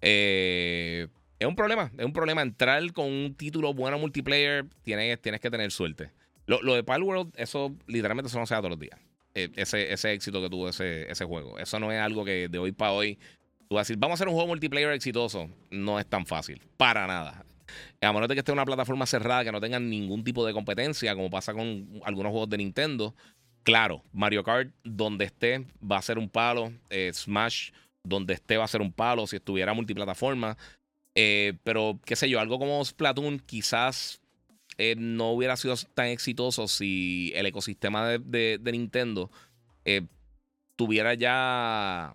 eh, 0.00 1.08
es 1.38 1.46
un 1.46 1.56
problema. 1.56 1.90
Es 1.98 2.04
un 2.04 2.12
problema 2.12 2.42
entrar 2.42 2.92
con 2.92 3.06
un 3.06 3.34
título 3.34 3.74
bueno 3.74 3.98
multiplayer. 3.98 4.66
Tienes, 4.82 5.20
tienes 5.20 5.40
que 5.40 5.50
tener 5.50 5.70
suerte. 5.70 6.10
Lo, 6.46 6.62
lo 6.62 6.74
de 6.74 6.84
Palworld, 6.84 7.32
eso 7.36 7.74
literalmente 7.86 8.28
eso 8.28 8.38
no 8.38 8.46
se 8.46 8.54
da 8.54 8.60
todos 8.60 8.70
los 8.70 8.78
días. 8.78 8.98
Eh, 9.34 9.50
ese, 9.56 9.92
ese 9.92 10.12
éxito 10.12 10.40
que 10.40 10.48
tuvo 10.48 10.68
ese, 10.68 11.10
ese 11.10 11.24
juego. 11.24 11.58
Eso 11.58 11.78
no 11.78 11.92
es 11.92 12.00
algo 12.00 12.24
que 12.24 12.48
de 12.48 12.58
hoy 12.58 12.72
para 12.72 12.92
hoy 12.92 13.18
tú 13.68 13.74
vas 13.74 13.80
a 13.80 13.82
decir, 13.82 13.96
vamos 13.98 14.14
a 14.14 14.16
hacer 14.16 14.28
un 14.28 14.34
juego 14.34 14.48
multiplayer 14.48 14.92
exitoso. 14.92 15.50
No 15.70 15.98
es 15.98 16.06
tan 16.06 16.24
fácil. 16.24 16.62
Para 16.76 17.06
nada. 17.06 17.44
A 18.00 18.12
menos 18.12 18.28
de 18.28 18.34
que 18.34 18.38
esté 18.40 18.52
en 18.52 18.58
una 18.58 18.64
plataforma 18.64 19.06
cerrada 19.06 19.44
que 19.44 19.52
no 19.52 19.60
tenga 19.60 19.80
ningún 19.80 20.22
tipo 20.22 20.46
de 20.46 20.52
competencia, 20.52 21.14
como 21.14 21.28
pasa 21.28 21.52
con 21.52 22.00
algunos 22.04 22.30
juegos 22.30 22.48
de 22.48 22.58
Nintendo, 22.58 23.14
Claro, 23.66 24.04
Mario 24.12 24.44
Kart, 24.44 24.70
donde 24.84 25.24
esté, 25.24 25.66
va 25.82 25.98
a 25.98 26.02
ser 26.02 26.18
un 26.18 26.28
palo. 26.28 26.72
Eh, 26.88 27.10
Smash, 27.12 27.72
donde 28.04 28.34
esté, 28.34 28.56
va 28.56 28.64
a 28.64 28.68
ser 28.68 28.80
un 28.80 28.92
palo. 28.92 29.26
Si 29.26 29.34
estuviera 29.34 29.74
multiplataforma. 29.74 30.56
Eh, 31.16 31.54
pero, 31.64 31.98
qué 32.04 32.14
sé 32.14 32.30
yo, 32.30 32.38
algo 32.38 32.60
como 32.60 32.84
Splatoon 32.84 33.40
quizás 33.40 34.20
eh, 34.78 34.94
no 34.96 35.32
hubiera 35.32 35.56
sido 35.56 35.74
tan 35.94 36.06
exitoso 36.06 36.68
si 36.68 37.32
el 37.34 37.46
ecosistema 37.46 38.10
de, 38.10 38.60
Nintendo 38.62 39.32
tuviera 40.76 41.14
ya 41.14 42.14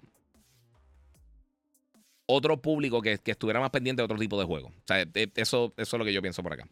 otro 2.28 2.62
público 2.62 3.02
que, 3.02 3.20
estuviera 3.26 3.60
más 3.60 3.72
pendiente 3.72 4.02
de 4.02 4.06
otro 4.06 4.18
tipo 4.18 4.40
de 4.40 4.46
juegos. 4.46 4.72
O 4.72 4.84
sea, 4.88 5.06
eso, 5.36 5.74
eso 5.76 5.96
es 5.98 6.00
lo 6.00 6.06
que 6.06 6.14
yo 6.14 6.22
pienso 6.22 6.42
por 6.44 6.54
acá. 6.54 6.66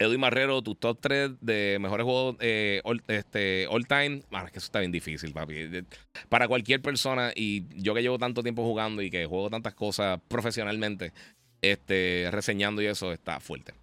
Edwin 0.00 0.18
Marrero, 0.18 0.62
tu 0.62 0.74
top 0.74 0.98
3 0.98 1.32
de 1.42 1.76
mejores 1.78 2.04
juegos 2.04 2.36
eh, 2.40 2.80
all, 2.84 3.02
este, 3.06 3.66
all 3.68 3.86
time. 3.86 4.22
Bueno, 4.30 4.46
es 4.46 4.52
que 4.52 4.58
eso 4.58 4.64
está 4.64 4.80
bien 4.80 4.90
difícil, 4.90 5.34
papi. 5.34 5.84
Para 6.30 6.48
cualquier 6.48 6.80
persona, 6.80 7.32
y 7.36 7.66
yo 7.82 7.92
que 7.94 8.00
llevo 8.00 8.18
tanto 8.18 8.42
tiempo 8.42 8.62
jugando 8.62 9.02
y 9.02 9.10
que 9.10 9.26
juego 9.26 9.50
tantas 9.50 9.74
cosas 9.74 10.18
profesionalmente, 10.26 11.12
este, 11.60 12.30
reseñando 12.32 12.80
y 12.80 12.86
eso, 12.86 13.12
está 13.12 13.40
fuerte. 13.40 13.74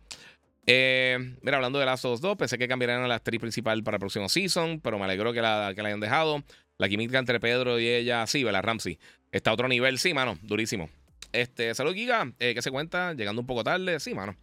Eh, 0.65 1.35
mira, 1.43 1.57
hablando 1.57 1.77
de 1.77 1.85
Us 1.85 2.19
2, 2.19 2.35
pensé 2.35 2.57
que 2.57 2.67
cambiarían 2.67 3.03
a 3.03 3.07
la 3.07 3.15
actriz 3.15 3.39
principal 3.39 3.83
para 3.83 3.97
el 3.97 3.99
próximo 3.99 4.27
season, 4.27 4.79
pero 4.81 4.97
me 4.97 5.05
alegro 5.05 5.33
que 5.33 5.41
la, 5.41 5.73
que 5.75 5.83
la 5.83 5.89
hayan 5.89 5.99
dejado. 5.99 6.43
La 6.79 6.89
química 6.89 7.19
entre 7.19 7.39
Pedro 7.39 7.79
y 7.79 7.87
ella, 7.87 8.25
sí, 8.25 8.43
¿verdad? 8.43 8.63
Ramsey. 8.63 8.97
Está 9.31 9.51
a 9.51 9.53
otro 9.53 9.67
nivel, 9.67 9.99
sí, 9.99 10.15
mano, 10.15 10.39
durísimo. 10.41 10.89
Este, 11.31 11.75
salud, 11.75 11.93
Giga. 11.93 12.33
Eh, 12.39 12.55
¿Qué 12.55 12.63
se 12.63 12.71
cuenta? 12.71 13.13
Llegando 13.13 13.39
un 13.41 13.47
poco 13.47 13.63
tarde, 13.63 13.99
sí, 13.99 14.15
mano. 14.15 14.35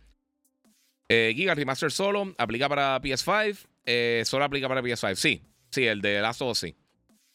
Eh, 1.17 1.33
Giga 1.37 1.55
Remaster 1.55 1.93
solo, 1.93 2.35
aplica 2.39 2.69
para 2.69 3.01
PS5. 3.01 3.67
Eh, 3.87 4.23
solo 4.25 4.45
aplica 4.45 4.67
para 4.67 4.83
PS5. 4.83 5.15
Sí, 5.15 5.43
sí, 5.71 5.87
el 5.87 6.01
de 6.01 6.21
Last 6.21 6.43
of 6.43 6.51
Us 6.51 6.59
sí. 6.59 6.75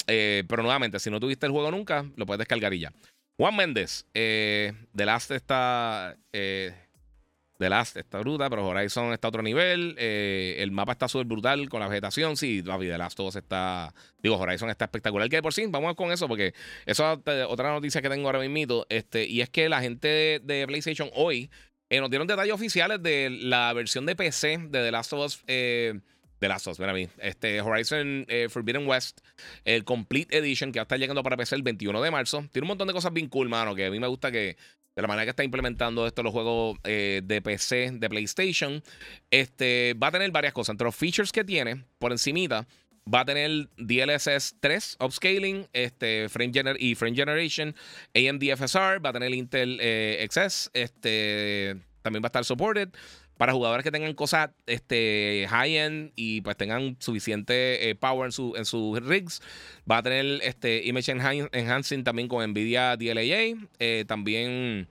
Eh, 0.06 0.44
pero 0.50 0.64
nuevamente, 0.64 1.00
si 1.00 1.10
no 1.10 1.20
tuviste 1.20 1.46
el 1.46 1.54
juego 1.54 1.72
nunca, 1.72 2.06
lo 2.18 2.26
puedes 2.26 2.40
descargar 2.40 2.74
y 2.74 2.80
ya. 2.80 2.92
Juan 3.38 3.56
Méndez, 3.56 4.06
The 4.12 4.74
Last 4.96 5.32
está. 5.32 6.18
The 6.32 7.70
Last 7.70 7.98
está 7.98 8.20
bruta, 8.20 8.50
pero 8.50 8.68
Horizon 8.68 9.14
está 9.14 9.28
a 9.28 9.30
otro 9.30 9.44
nivel. 9.44 9.96
el 9.98 10.72
mapa 10.72 10.92
está 10.94 11.08
súper 11.08 11.28
brutal 11.28 11.70
con 11.70 11.80
la 11.80 11.88
vegetación. 11.88 12.36
Sí, 12.36 12.62
la 12.62 12.78
The 12.78 12.98
Last 12.98 13.20
Us 13.22 13.38
está. 13.38 13.94
Digo, 14.22 14.38
Horizon 14.38 14.70
está 14.70 14.86
espectacular. 14.86 15.30
Que 15.30 15.42
por 15.42 15.54
sí, 15.54 15.66
vamos 15.70 15.96
con 15.96 16.12
eso, 16.12 16.28
porque 16.28 16.54
eso 16.86 17.14
es 17.14 17.46
otra 17.48 17.72
noticia 17.72 18.02
que 18.02 18.10
tengo 18.10 18.28
ahora 18.28 18.40
mismo. 18.40 18.86
Este, 18.90 19.26
y 19.26 19.40
es 19.40 19.50
que 19.50 19.70
la 19.70 19.80
gente 19.80 20.42
de 20.44 20.68
PlayStation 20.68 21.10
hoy 21.14 21.50
eh, 21.90 22.00
nos 22.00 22.10
dieron 22.10 22.28
detalles 22.28 22.54
oficiales 22.54 23.02
de 23.02 23.30
la 23.30 23.74
versión 23.74 24.06
de 24.06 24.16
PC 24.16 24.58
de 24.58 24.84
The 24.84 24.92
Last 24.92 25.14
of 25.14 25.26
Us. 25.26 25.44
Eh, 25.48 26.00
The 26.40 26.48
Last 26.48 26.68
of 26.68 26.74
Us, 26.74 26.80
mira 26.80 26.92
a 26.92 26.96
mí. 26.96 27.08
Este, 27.18 27.60
Horizon 27.62 28.26
eh, 28.28 28.48
Forbidden 28.50 28.88
West, 28.88 29.20
el 29.66 29.84
Complete 29.84 30.38
Edition, 30.38 30.72
que 30.72 30.80
va 30.80 30.84
a 30.84 30.84
estar 30.84 31.00
llegando 31.00 31.24
para 31.24 31.36
PC 31.36 31.56
el 31.56 31.64
21 31.64 32.02
de 32.02 32.12
marzo. 32.12 32.46
Tiene 32.52 32.64
un 32.66 32.70
montón 32.70 32.88
de 32.88 32.94
cosas 32.94 33.12
bien 33.12 33.28
cool, 33.28 33.50
mano, 33.50 33.76
que 33.76 33.88
a 33.88 33.92
mí 33.92 34.00
me 34.00 34.08
gusta 34.08 34.32
que 34.32 34.56
de 34.96 35.02
la 35.02 35.08
manera 35.08 35.26
que 35.26 35.32
está 35.32 35.44
implementando 35.44 36.06
esto 36.06 36.24
los 36.24 36.34
juegos 36.34 36.78
de 36.84 37.42
PC, 37.44 37.92
de 37.94 38.10
PlayStation, 38.10 38.84
este, 39.32 39.94
va 39.94 40.08
a 40.08 40.12
tener 40.12 40.30
varias 40.32 40.52
cosas. 40.52 40.74
Entre 40.74 40.84
los 40.84 40.96
features 40.96 41.32
que 41.32 41.46
tiene, 41.46 41.86
por 42.00 42.12
encimita, 42.12 42.68
va 43.14 43.22
a 43.22 43.26
tener 43.26 43.70
DLSS 43.78 44.56
3 44.60 44.98
upscaling, 45.00 45.68
este, 45.74 46.30
frame 46.30 46.52
y 46.80 46.96
frame 46.96 47.16
generation, 47.16 47.76
AMD 48.16 48.44
FSR, 48.56 49.04
va 49.04 49.10
a 49.10 49.14
tener 49.14 49.34
Intel 49.34 49.80
eh, 49.82 50.28
XS, 50.30 50.72
este, 50.74 51.76
también 52.02 52.24
va 52.24 52.28
a 52.28 52.30
estar 52.30 52.46
supported 52.46 52.90
para 53.38 53.54
jugadores 53.54 53.86
que 53.86 53.92
tengan 53.92 54.14
cosas 54.14 54.50
este, 54.66 55.48
high-end 55.50 56.12
y 56.16 56.42
pues 56.42 56.58
tengan 56.58 56.98
suficiente 57.00 57.90
eh, 57.90 57.96
power 57.96 58.26
en, 58.26 58.32
su, 58.34 58.54
en 58.58 58.66
sus 58.66 59.02
rigs. 59.02 59.42
Va 59.90 60.00
a 60.00 60.04
tener 60.04 60.42
este, 60.44 60.86
Image 60.86 61.10
Enhancing 61.54 62.04
también 62.04 62.28
con 62.28 62.44
NVIDIA 62.52 62.98
DLAA. 62.98 63.70
Eh, 63.80 64.04
también 64.06 64.90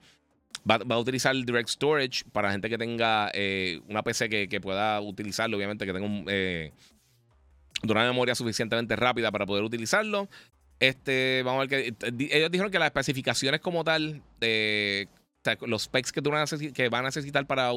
va, 0.67 0.79
a 0.89 0.97
utilizar 0.97 1.35
Direct 1.35 1.69
Storage 1.69 2.23
para 2.31 2.51
gente 2.51 2.71
que 2.71 2.79
tenga 2.79 3.31
una 3.87 4.01
PC 4.01 4.29
que, 4.29 4.49
que, 4.49 4.59
pueda 4.59 4.99
utilizarlo, 4.99 5.55
obviamente, 5.55 5.85
que 5.85 5.93
tenga 5.93 6.07
un 6.07 6.25
de 7.81 7.91
una 7.91 8.03
memoria 8.03 8.35
suficientemente 8.35 8.95
rápida 8.95 9.31
para 9.31 9.45
poder 9.45 9.63
utilizarlo. 9.63 10.27
Este, 10.79 11.41
vamos 11.43 11.59
a 11.59 11.67
ver 11.67 11.69
que 11.69 12.35
ellos 12.37 12.51
dijeron 12.51 12.71
que 12.71 12.79
las 12.79 12.87
especificaciones 12.87 13.59
como 13.59 13.83
tal, 13.83 14.21
de, 14.39 15.07
los 15.61 15.83
specs 15.83 16.11
que, 16.11 16.21
van 16.21 17.05
a 17.05 17.07
necesitar 17.07 17.45
para 17.45 17.71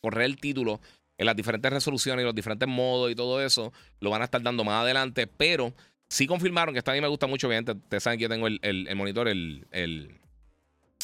correr 0.00 0.24
el 0.24 0.36
título 0.38 0.80
en 1.18 1.26
las 1.26 1.36
diferentes 1.36 1.72
resoluciones 1.72 2.22
y 2.22 2.26
los 2.26 2.34
diferentes 2.34 2.68
modos 2.68 3.12
y 3.12 3.14
todo 3.14 3.44
eso, 3.44 3.72
lo 4.00 4.10
van 4.10 4.22
a 4.22 4.24
estar 4.24 4.42
dando 4.42 4.64
más 4.64 4.82
adelante, 4.82 5.26
pero 5.28 5.72
sí 6.08 6.26
confirmaron 6.26 6.74
que 6.74 6.78
esta 6.78 6.90
a 6.90 6.94
mí 6.94 7.00
me 7.00 7.08
gusta 7.08 7.26
mucho, 7.26 7.46
obviamente, 7.46 7.72
ustedes 7.72 8.02
saben 8.02 8.18
que 8.18 8.24
yo 8.24 8.28
tengo 8.28 8.48
el, 8.48 8.96
monitor, 8.96 9.28
el, 9.28 9.66
el, 9.70 10.18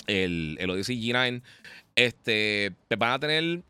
el, 0.06 0.70
Odyssey 0.70 1.00
G9, 1.00 1.42
este, 1.94 2.72
van 2.98 3.12
a 3.12 3.18
tener 3.20 3.62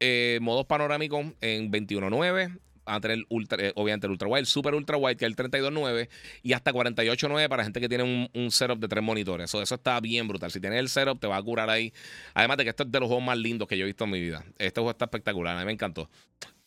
eh, 0.00 0.38
modos 0.42 0.66
panorámicos 0.66 1.26
en 1.40 1.72
21.9, 1.72 2.58
van 2.67 2.67
a 2.94 3.00
tener 3.00 3.24
ultra, 3.28 3.62
eh, 3.62 3.72
obviamente 3.76 4.06
el 4.06 4.12
ultra 4.12 4.28
wide, 4.28 4.44
super 4.44 4.74
ultra 4.74 4.96
wide, 4.96 5.16
que 5.16 5.24
es 5.24 5.30
el 5.30 5.36
32.9, 5.36 6.08
y 6.42 6.52
hasta 6.52 6.72
48.9 6.72 7.48
para 7.48 7.64
gente 7.64 7.80
que 7.80 7.88
tiene 7.88 8.28
un, 8.32 8.50
setup 8.50 8.78
de 8.78 8.88
tres 8.88 9.04
monitores. 9.04 9.50
Eso, 9.50 9.62
eso 9.62 9.74
está 9.74 10.00
bien 10.00 10.26
brutal. 10.26 10.50
Si 10.50 10.60
tienes 10.60 10.78
el 10.78 10.88
setup, 10.88 11.20
te 11.20 11.26
va 11.26 11.36
a 11.36 11.42
curar 11.42 11.70
ahí. 11.70 11.92
Además 12.34 12.56
de 12.56 12.64
que 12.64 12.70
esto 12.70 12.84
es 12.84 12.90
de 12.90 13.00
los 13.00 13.08
juegos 13.08 13.24
más 13.24 13.38
lindos 13.38 13.68
que 13.68 13.76
yo 13.76 13.84
he 13.84 13.86
visto 13.86 14.04
en 14.04 14.10
mi 14.10 14.20
vida. 14.20 14.44
Este 14.58 14.80
juego 14.80 14.90
está 14.90 15.04
espectacular, 15.04 15.56
a 15.56 15.60
mí 15.60 15.66
me 15.66 15.72
encantó. 15.72 16.08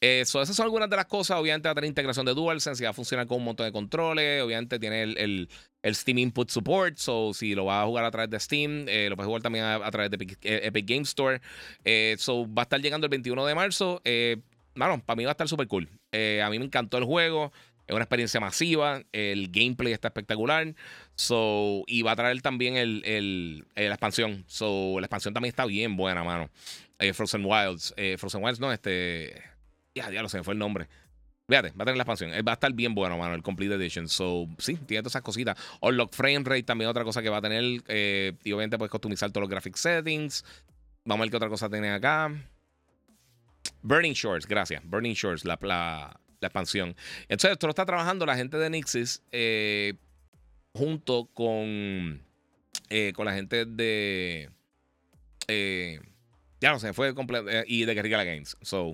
Eso, 0.02 0.42
esas 0.42 0.56
son 0.56 0.64
algunas 0.64 0.90
de 0.90 0.96
las 0.96 1.06
cosas. 1.06 1.38
Obviamente 1.38 1.68
va 1.68 1.74
a 1.74 1.76
tener 1.76 1.88
integración 1.88 2.26
de 2.26 2.34
DualSense 2.34 2.84
y 2.84 2.86
va 2.86 2.90
a 2.90 2.94
funcionar 2.94 3.28
con 3.28 3.38
un 3.38 3.44
montón 3.44 3.68
de 3.68 3.72
controles. 3.72 4.42
Obviamente 4.42 4.80
tiene 4.80 5.04
el, 5.04 5.48
el, 5.84 5.96
Steam 5.96 6.18
Input 6.18 6.50
Support. 6.50 6.98
So, 6.98 7.36
si 7.36 7.54
lo 7.54 7.66
vas 7.66 7.84
a 7.84 7.86
jugar 7.86 8.06
a 8.06 8.10
través 8.10 8.32
de 8.32 8.40
Steam, 8.40 8.88
eh, 8.88 9.10
lo 9.10 9.16
puedes 9.16 9.28
jugar 9.28 9.44
también 9.44 9.64
a, 9.64 9.92
través 9.92 10.10
de 10.10 10.16
Epic, 10.16 10.40
eh, 10.42 10.72
Game 10.84 11.04
Store. 11.04 11.40
Eh, 11.86 12.16
so, 12.18 12.52
va 12.52 12.64
a 12.64 12.66
estar 12.66 12.82
llegando 12.82 13.06
el 13.06 13.12
21 13.12 13.46
de 13.46 13.54
marzo. 13.54 14.02
Bueno, 14.76 15.02
para 15.06 15.18
mí 15.18 15.24
va 15.24 15.32
a 15.32 15.34
estar 15.34 15.48
súper 15.48 15.68
cool. 15.68 15.90
a 16.14 16.50
mí 16.50 16.60
me 16.60 16.66
encantó 16.66 16.98
el 16.98 17.06
juego. 17.06 17.52
Es 17.88 17.96
una 17.96 18.04
experiencia 18.04 18.40
masiva. 18.40 19.02
El 19.12 19.50
gameplay 19.52 19.92
está 19.92 20.08
espectacular. 20.10 20.74
So, 21.16 21.84
y 21.88 22.04
va 22.04 22.12
a 22.14 22.16
traer 22.16 22.42
también 22.42 22.78
el, 22.78 23.66
la 23.76 23.88
expansión. 23.88 24.46
So, 24.48 25.00
la 25.00 25.06
expansión 25.06 25.34
también 25.34 25.50
está 25.50 25.66
bien 25.66 25.98
buena, 25.98 26.24
mano. 26.24 26.50
Frozen 27.14 27.44
Wilds. 27.46 27.94
Frozen 28.18 28.44
Wilds, 28.44 28.60
no, 28.60 28.72
este. 28.72 29.42
Ya, 29.94 30.10
ya 30.10 30.22
lo 30.22 30.30
sé, 30.30 30.42
fue 30.44 30.54
el 30.54 30.60
nombre. 30.60 30.88
Fíjate, 31.52 31.72
va 31.72 31.84
a 31.84 31.86
tener 31.86 31.98
la 31.98 32.04
expansión. 32.04 32.32
Va 32.48 32.52
a 32.52 32.54
estar 32.54 32.72
bien 32.72 32.96
bueno, 32.96 33.18
mano, 33.18 33.36
el 33.36 33.44
Complete 33.44 33.76
Edition. 33.76 34.08
So, 34.08 34.48
sí, 34.58 34.76
tiene 34.76 35.02
todas 35.02 35.12
esas 35.12 35.22
cositas. 35.22 35.58
Unlock 35.82 36.14
Frame 36.14 36.44
Rate 36.46 36.64
también 36.64 36.90
otra 36.90 37.04
cosa 37.04 37.22
que 37.22 37.28
va 37.28 37.38
a 37.38 37.42
tener. 37.42 37.84
Eh, 37.90 38.32
y 38.46 38.54
obviamente 38.54 38.78
puedes 38.78 38.90
customizar 38.90 39.32
todos 39.32 39.42
los 39.42 39.50
graphic 39.50 39.76
settings. 39.76 40.46
Vamos 41.04 41.20
a 41.20 41.26
ver 41.26 41.32
qué 41.32 41.36
otra 41.36 41.50
cosa 41.50 41.70
tiene 41.70 41.92
acá. 41.92 42.32
Burning 43.82 44.14
Shores, 44.14 44.46
gracias. 44.46 44.84
Burning 44.84 45.14
Shores, 45.14 45.46
la, 45.46 45.58
la, 45.62 46.20
expansión. 46.42 46.96
Entonces, 47.24 47.52
esto 47.52 47.68
lo 47.68 47.72
está 47.72 47.86
trabajando 47.86 48.26
la 48.26 48.36
gente 48.36 48.58
de 48.58 48.70
Nixis 48.70 49.22
eh, 49.32 49.94
junto 50.74 51.26
con, 51.34 52.22
eh, 52.90 53.14
con 53.16 53.26
la 53.26 53.34
gente 53.34 53.66
de. 53.66 54.50
Ya 56.62 56.72
no 56.72 56.80
sé, 56.80 56.94
fue 56.94 57.16
completo. 57.16 57.50
Eh, 57.50 57.64
y 57.68 57.86
de 57.86 57.96
Guerrilla 57.96 58.24
Games. 58.24 58.56
So, 58.62 58.92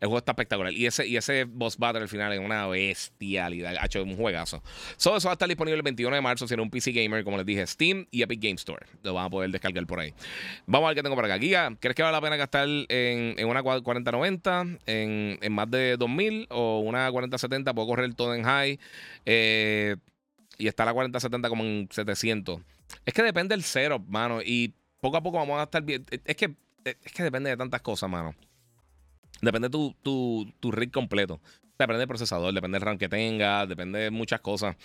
el 0.00 0.08
juego 0.08 0.18
está 0.18 0.32
espectacular. 0.32 0.72
Y 0.72 0.86
ese, 0.86 1.06
y 1.06 1.16
ese 1.16 1.44
boss 1.44 1.78
battle 1.78 2.02
al 2.02 2.08
final 2.08 2.32
es 2.32 2.40
una 2.40 2.66
bestialidad. 2.66 3.76
Ha 3.78 3.86
hecho 3.86 4.02
un 4.02 4.16
juegazo. 4.16 4.64
So, 4.96 5.16
eso 5.16 5.28
va 5.28 5.32
a 5.32 5.34
estar 5.34 5.48
disponible 5.48 5.76
el 5.76 5.82
21 5.82 6.16
de 6.16 6.20
marzo. 6.20 6.48
Si 6.48 6.54
eres 6.54 6.64
un 6.64 6.70
PC 6.70 6.90
Gamer, 6.90 7.22
como 7.22 7.36
les 7.36 7.46
dije, 7.46 7.64
Steam 7.68 8.04
y 8.10 8.22
Epic 8.22 8.42
Game 8.42 8.56
Store. 8.56 8.84
Lo 9.04 9.14
van 9.14 9.26
a 9.26 9.30
poder 9.30 9.50
descargar 9.52 9.86
por 9.86 10.00
ahí. 10.00 10.12
Vamos 10.66 10.86
a 10.86 10.88
ver 10.88 10.96
qué 10.96 11.02
tengo 11.04 11.14
por 11.14 11.24
acá. 11.24 11.38
Guía, 11.38 11.76
¿crees 11.78 11.94
que 11.94 12.02
vale 12.02 12.16
la 12.16 12.20
pena 12.20 12.34
gastar 12.34 12.66
en, 12.66 12.88
en 13.38 13.46
una 13.46 13.62
4090? 13.62 14.62
En, 14.86 15.38
en 15.40 15.52
más 15.52 15.70
de 15.70 15.96
2000 15.96 16.48
o 16.50 16.80
una 16.80 17.08
4070? 17.12 17.74
Puedo 17.74 17.86
correr 17.86 18.12
todo 18.14 18.34
en 18.34 18.42
high. 18.42 18.80
Eh, 19.24 19.94
y 20.58 20.66
está 20.66 20.84
la 20.84 20.92
4070 20.92 21.48
como 21.48 21.62
en 21.62 21.88
700. 21.92 22.60
Es 23.06 23.14
que 23.14 23.22
depende 23.22 23.54
del 23.54 23.62
setup, 23.62 24.04
mano. 24.08 24.40
Y 24.44 24.74
poco 25.00 25.16
a 25.16 25.22
poco 25.22 25.38
vamos 25.38 25.60
a 25.60 25.64
estar 25.64 25.82
bien. 25.82 26.04
Es 26.24 26.34
que 26.34 26.56
es 26.84 27.12
que 27.12 27.22
depende 27.22 27.50
de 27.50 27.56
tantas 27.56 27.82
cosas, 27.82 28.10
mano. 28.10 28.34
Depende 29.40 29.68
de 29.68 29.72
tu, 29.72 29.94
tu, 30.02 30.52
tu 30.60 30.70
rig 30.70 30.90
completo. 30.90 31.40
Depende 31.78 31.98
del 31.98 32.08
procesador, 32.08 32.54
depende 32.54 32.76
del 32.76 32.82
RAM 32.86 32.98
que 32.98 33.08
tengas, 33.08 33.68
depende 33.68 33.98
de 33.98 34.10
muchas 34.10 34.40
cosas. 34.40 34.76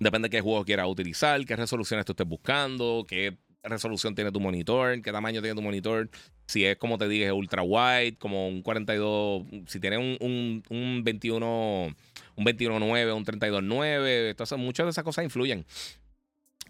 Depende 0.00 0.26
de 0.26 0.30
qué 0.30 0.40
juego 0.40 0.64
quieras 0.64 0.88
utilizar, 0.88 1.44
qué 1.44 1.54
resoluciones 1.54 2.06
tú 2.06 2.12
estés 2.12 2.26
buscando, 2.26 3.04
qué 3.06 3.36
resolución 3.62 4.14
tiene 4.14 4.32
tu 4.32 4.40
monitor, 4.40 5.00
qué 5.02 5.12
tamaño 5.12 5.40
tiene 5.42 5.54
tu 5.54 5.62
monitor. 5.62 6.08
Si 6.46 6.64
es 6.64 6.76
como 6.76 6.98
te 6.98 7.08
dije, 7.08 7.30
ultra 7.30 7.62
wide, 7.62 8.16
como 8.16 8.48
un 8.48 8.62
42, 8.62 9.44
si 9.66 9.80
tiene 9.80 9.98
un, 9.98 10.16
un, 10.20 10.62
un 10.70 11.04
21, 11.04 11.94
un 12.36 12.44
21.9, 12.44 13.16
un 13.16 13.24
32.9, 13.24 14.30
entonces 14.30 14.58
muchas 14.58 14.86
de 14.86 14.90
esas 14.90 15.04
cosas 15.04 15.24
influyen. 15.24 15.64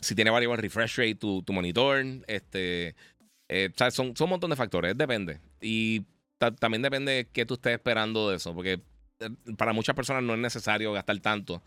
Si 0.01 0.15
tiene 0.15 0.31
variable 0.31 0.61
refresh 0.61 0.97
rate 0.97 1.15
tu, 1.15 1.43
tu 1.43 1.53
monitor, 1.53 2.05
este, 2.27 2.97
eh, 3.53 3.71
son, 3.91 4.17
son 4.17 4.25
un 4.25 4.31
montón 4.31 4.51
de 4.51 4.57
factores, 4.57 4.97
depende. 4.97 5.41
Y 5.61 6.07
también 6.39 6.83
depende 6.83 7.13
de 7.13 7.25
qué 7.27 7.47
tú 7.47 7.55
estés 7.55 7.75
esperando 7.75 8.31
de 8.31 8.37
eso, 8.37 8.55
porque 8.55 8.81
eh, 9.21 9.29
para 9.57 9.73
muchas 9.73 9.95
personas 9.95 10.23
no 10.23 10.33
es 10.33 10.41
necesario 10.41 10.93
gastar 10.93 11.19
tanto, 11.21 11.63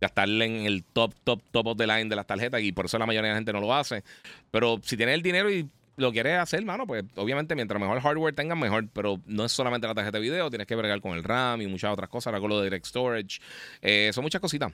gastarle 0.00 0.44
en 0.44 0.66
el 0.66 0.84
top, 0.84 1.14
top, 1.24 1.42
top 1.50 1.66
of 1.68 1.76
the 1.78 1.86
line 1.86 2.10
de 2.10 2.16
las 2.16 2.26
tarjetas, 2.26 2.60
y 2.62 2.72
por 2.72 2.84
eso 2.84 2.98
la 2.98 3.06
mayoría 3.06 3.28
de 3.28 3.34
la 3.34 3.38
gente 3.38 3.52
no 3.52 3.60
lo 3.60 3.74
hace. 3.74 4.04
Pero 4.50 4.80
si 4.82 4.96
tienes 4.96 5.14
el 5.14 5.22
dinero 5.22 5.50
y 5.50 5.68
lo 5.96 6.12
quieres 6.12 6.38
hacer, 6.38 6.64
mano, 6.64 6.86
pues 6.86 7.04
obviamente 7.16 7.54
mientras 7.54 7.80
mejor 7.80 8.00
hardware 8.00 8.34
tengas, 8.34 8.58
mejor. 8.58 8.88
Pero 8.92 9.20
no 9.26 9.44
es 9.44 9.52
solamente 9.52 9.86
la 9.86 9.94
tarjeta 9.94 10.18
de 10.18 10.22
video, 10.22 10.50
tienes 10.50 10.66
que 10.66 10.76
bregar 10.76 11.00
con 11.00 11.16
el 11.16 11.24
RAM 11.24 11.62
y 11.62 11.66
muchas 11.66 11.92
otras 11.92 12.08
cosas, 12.08 12.28
ahora 12.28 12.40
con 12.40 12.50
lo 12.50 12.58
de 12.58 12.64
Direct 12.64 12.86
Storage. 12.86 13.40
Eh, 13.80 14.10
son 14.12 14.24
muchas 14.24 14.40
cositas. 14.40 14.72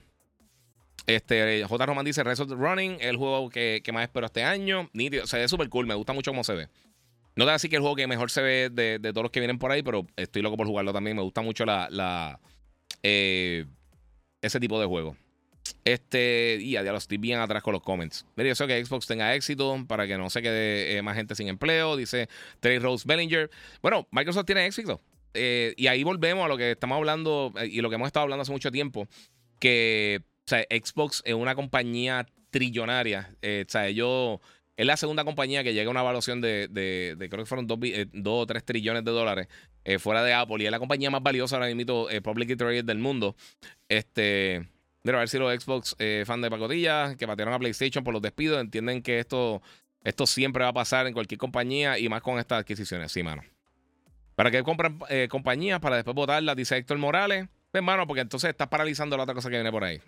Este, 1.07 1.63
J. 1.63 1.85
Roman 1.85 2.05
dice 2.05 2.21
Resort 2.21 2.51
Running, 2.51 2.97
el 2.99 3.15
juego 3.15 3.49
que, 3.49 3.81
más 3.93 4.03
espero 4.03 4.25
este 4.25 4.43
año. 4.43 4.89
Nítido, 4.91 5.25
se 5.25 5.37
ve 5.37 5.47
súper 5.47 5.69
cool, 5.69 5.87
me 5.87 5.95
gusta 5.95 6.11
mucho 6.11 6.31
cómo 6.31 6.43
se 6.43 6.53
ve. 6.53 6.67
No 7.37 7.45
te 7.45 7.51
decir 7.51 7.69
que 7.69 7.77
el 7.77 7.81
juego 7.81 7.95
que 7.95 8.07
mejor 8.07 8.29
se 8.29 8.41
ve 8.41 8.69
de, 8.69 8.99
todos 8.99 9.23
los 9.23 9.31
que 9.31 9.39
vienen 9.39 9.57
por 9.57 9.71
ahí, 9.71 9.83
pero 9.83 10.05
estoy 10.17 10.41
loco 10.41 10.57
por 10.57 10.67
jugarlo 10.67 10.91
también. 10.91 11.15
Me 11.15 11.23
gusta 11.23 11.41
mucho 11.41 11.65
la, 11.65 12.39
eh, 13.03 13.65
ese 14.41 14.59
tipo 14.59 14.79
de 14.81 14.85
juego. 14.85 15.15
Este, 15.85 16.57
y 16.59 16.71
ya, 16.71 16.83
lo 16.83 16.97
estoy 16.97 17.17
bien 17.17 17.39
atrás 17.39 17.63
con 17.63 17.71
los 17.71 17.81
comments. 17.81 18.25
Mira, 18.35 18.49
yo 18.49 18.55
sé 18.55 18.67
que 18.67 18.83
Xbox 18.83 19.07
tenga 19.07 19.33
éxito 19.33 19.85
para 19.87 20.07
que 20.07 20.17
no 20.17 20.29
se 20.29 20.41
quede 20.41 20.97
eh, 20.97 21.01
más 21.01 21.15
gente 21.15 21.35
sin 21.35 21.47
empleo, 21.47 21.95
dice 21.95 22.27
Trey 22.59 22.79
Rose 22.79 23.05
Bellinger. 23.07 23.49
Bueno, 23.81 24.07
Microsoft 24.11 24.45
tiene 24.45 24.65
éxito. 24.65 24.99
Eh, 25.33 25.73
y 25.77 25.87
ahí 25.87 26.03
volvemos 26.03 26.43
a 26.43 26.47
lo 26.49 26.57
que 26.57 26.71
estamos 26.71 26.97
hablando 26.97 27.53
y 27.63 27.79
lo 27.79 27.89
que 27.89 27.95
hemos 27.95 28.07
estado 28.07 28.23
hablando 28.23 28.41
hace 28.41 28.51
mucho 28.51 28.71
tiempo, 28.71 29.07
que 29.59 30.21
o 30.47 30.49
sea, 30.49 30.65
Xbox 30.71 31.21
es 31.25 31.33
una 31.33 31.55
compañía 31.55 32.25
trillonaria. 32.49 33.35
Eh, 33.41 33.65
o 33.67 33.69
sea, 33.69 33.87
ellos. 33.87 34.39
Es 34.77 34.85
la 34.85 34.95
segunda 34.95 35.25
compañía 35.25 35.63
que 35.63 35.73
llega 35.73 35.87
a 35.87 35.91
una 35.91 36.01
evaluación 36.01 36.39
de, 36.39 36.67
de, 36.69 37.29
creo 37.29 37.43
que 37.43 37.47
fueron 37.47 37.65
2 37.65 37.79
eh, 37.83 38.05
o 38.23 38.45
3 38.45 38.63
trillones 38.63 39.03
de 39.03 39.11
dólares 39.11 39.47
eh, 39.83 39.97
fuera 39.99 40.23
de 40.23 40.33
Apple. 40.33 40.63
Y 40.63 40.65
es 40.65 40.71
la 40.71 40.79
compañía 40.79 41.09
más 41.09 41.21
valiosa 41.23 41.55
ahora 41.55 41.73
mismo, 41.73 42.09
eh, 42.09 42.21
Public 42.21 42.55
Traded 42.57 42.85
del 42.85 42.99
mundo. 42.99 43.35
Este. 43.89 44.69
Mira, 45.03 45.17
a 45.17 45.19
ver 45.19 45.29
si 45.29 45.37
los 45.37 45.53
Xbox 45.53 45.95
fan 46.25 46.41
de 46.41 46.49
pacotilla 46.49 47.15
que 47.15 47.27
patearon 47.27 47.53
a 47.53 47.59
PlayStation 47.59 48.03
por 48.03 48.13
los 48.13 48.21
despidos 48.21 48.59
entienden 48.59 49.01
que 49.01 49.19
esto, 49.19 49.61
esto 50.03 50.27
siempre 50.27 50.63
va 50.63 50.69
a 50.69 50.73
pasar 50.73 51.07
en 51.07 51.13
cualquier 51.13 51.37
compañía 51.37 51.97
y 51.97 52.09
más 52.09 52.21
con 52.21 52.39
estas 52.39 52.59
adquisiciones. 52.59 53.11
Sí, 53.11 53.23
mano. 53.23 53.41
¿Para 54.35 54.51
qué 54.51 54.63
compran 54.63 54.99
compañías? 55.29 55.79
Para 55.79 55.95
después 55.95 56.13
votarlas, 56.13 56.55
dice 56.55 56.75
Héctor 56.75 56.97
Morales. 56.97 57.47
Pues, 57.71 57.83
mano, 57.83 58.05
porque 58.05 58.21
entonces 58.21 58.49
estás 58.49 58.67
paralizando 58.67 59.15
la 59.15 59.23
otra 59.23 59.33
cosa 59.35 59.49
que 59.49 59.55
viene 59.55 59.71
por 59.71 59.83
ahí. 59.83 60.01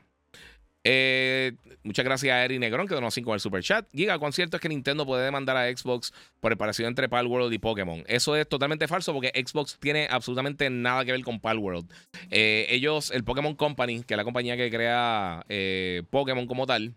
Eh, 0.83 1.53
muchas 1.83 2.05
gracias 2.05 2.33
a 2.33 2.45
Eri 2.45 2.57
Negrón 2.57 2.87
que 2.87 2.95
donó 2.95 3.11
5 3.11 3.33
el 3.33 3.39
super 3.39 3.61
chat. 3.63 3.85
Giga, 3.93 4.17
¿cuán 4.17 4.33
cierto 4.33 4.57
es 4.57 4.61
que 4.61 4.69
Nintendo 4.69 5.05
puede 5.05 5.25
demandar 5.25 5.57
a 5.57 5.75
Xbox 5.75 6.13
por 6.39 6.51
el 6.51 6.57
parecido 6.57 6.87
entre 6.87 7.09
Palworld 7.09 7.51
y 7.53 7.59
Pokémon? 7.59 8.03
Eso 8.07 8.35
es 8.35 8.47
totalmente 8.47 8.87
falso 8.87 9.13
porque 9.13 9.31
Xbox 9.35 9.77
tiene 9.79 10.07
absolutamente 10.09 10.69
nada 10.69 11.03
que 11.03 11.11
ver 11.11 11.21
con 11.21 11.39
Palworld. 11.39 11.91
Eh, 12.31 12.67
ellos, 12.69 13.11
el 13.11 13.23
Pokémon 13.23 13.55
Company, 13.55 14.03
que 14.03 14.13
es 14.13 14.17
la 14.17 14.23
compañía 14.23 14.55
que 14.55 14.69
crea 14.69 15.43
eh, 15.49 16.03
Pokémon 16.09 16.47
como 16.47 16.65
tal, 16.65 16.93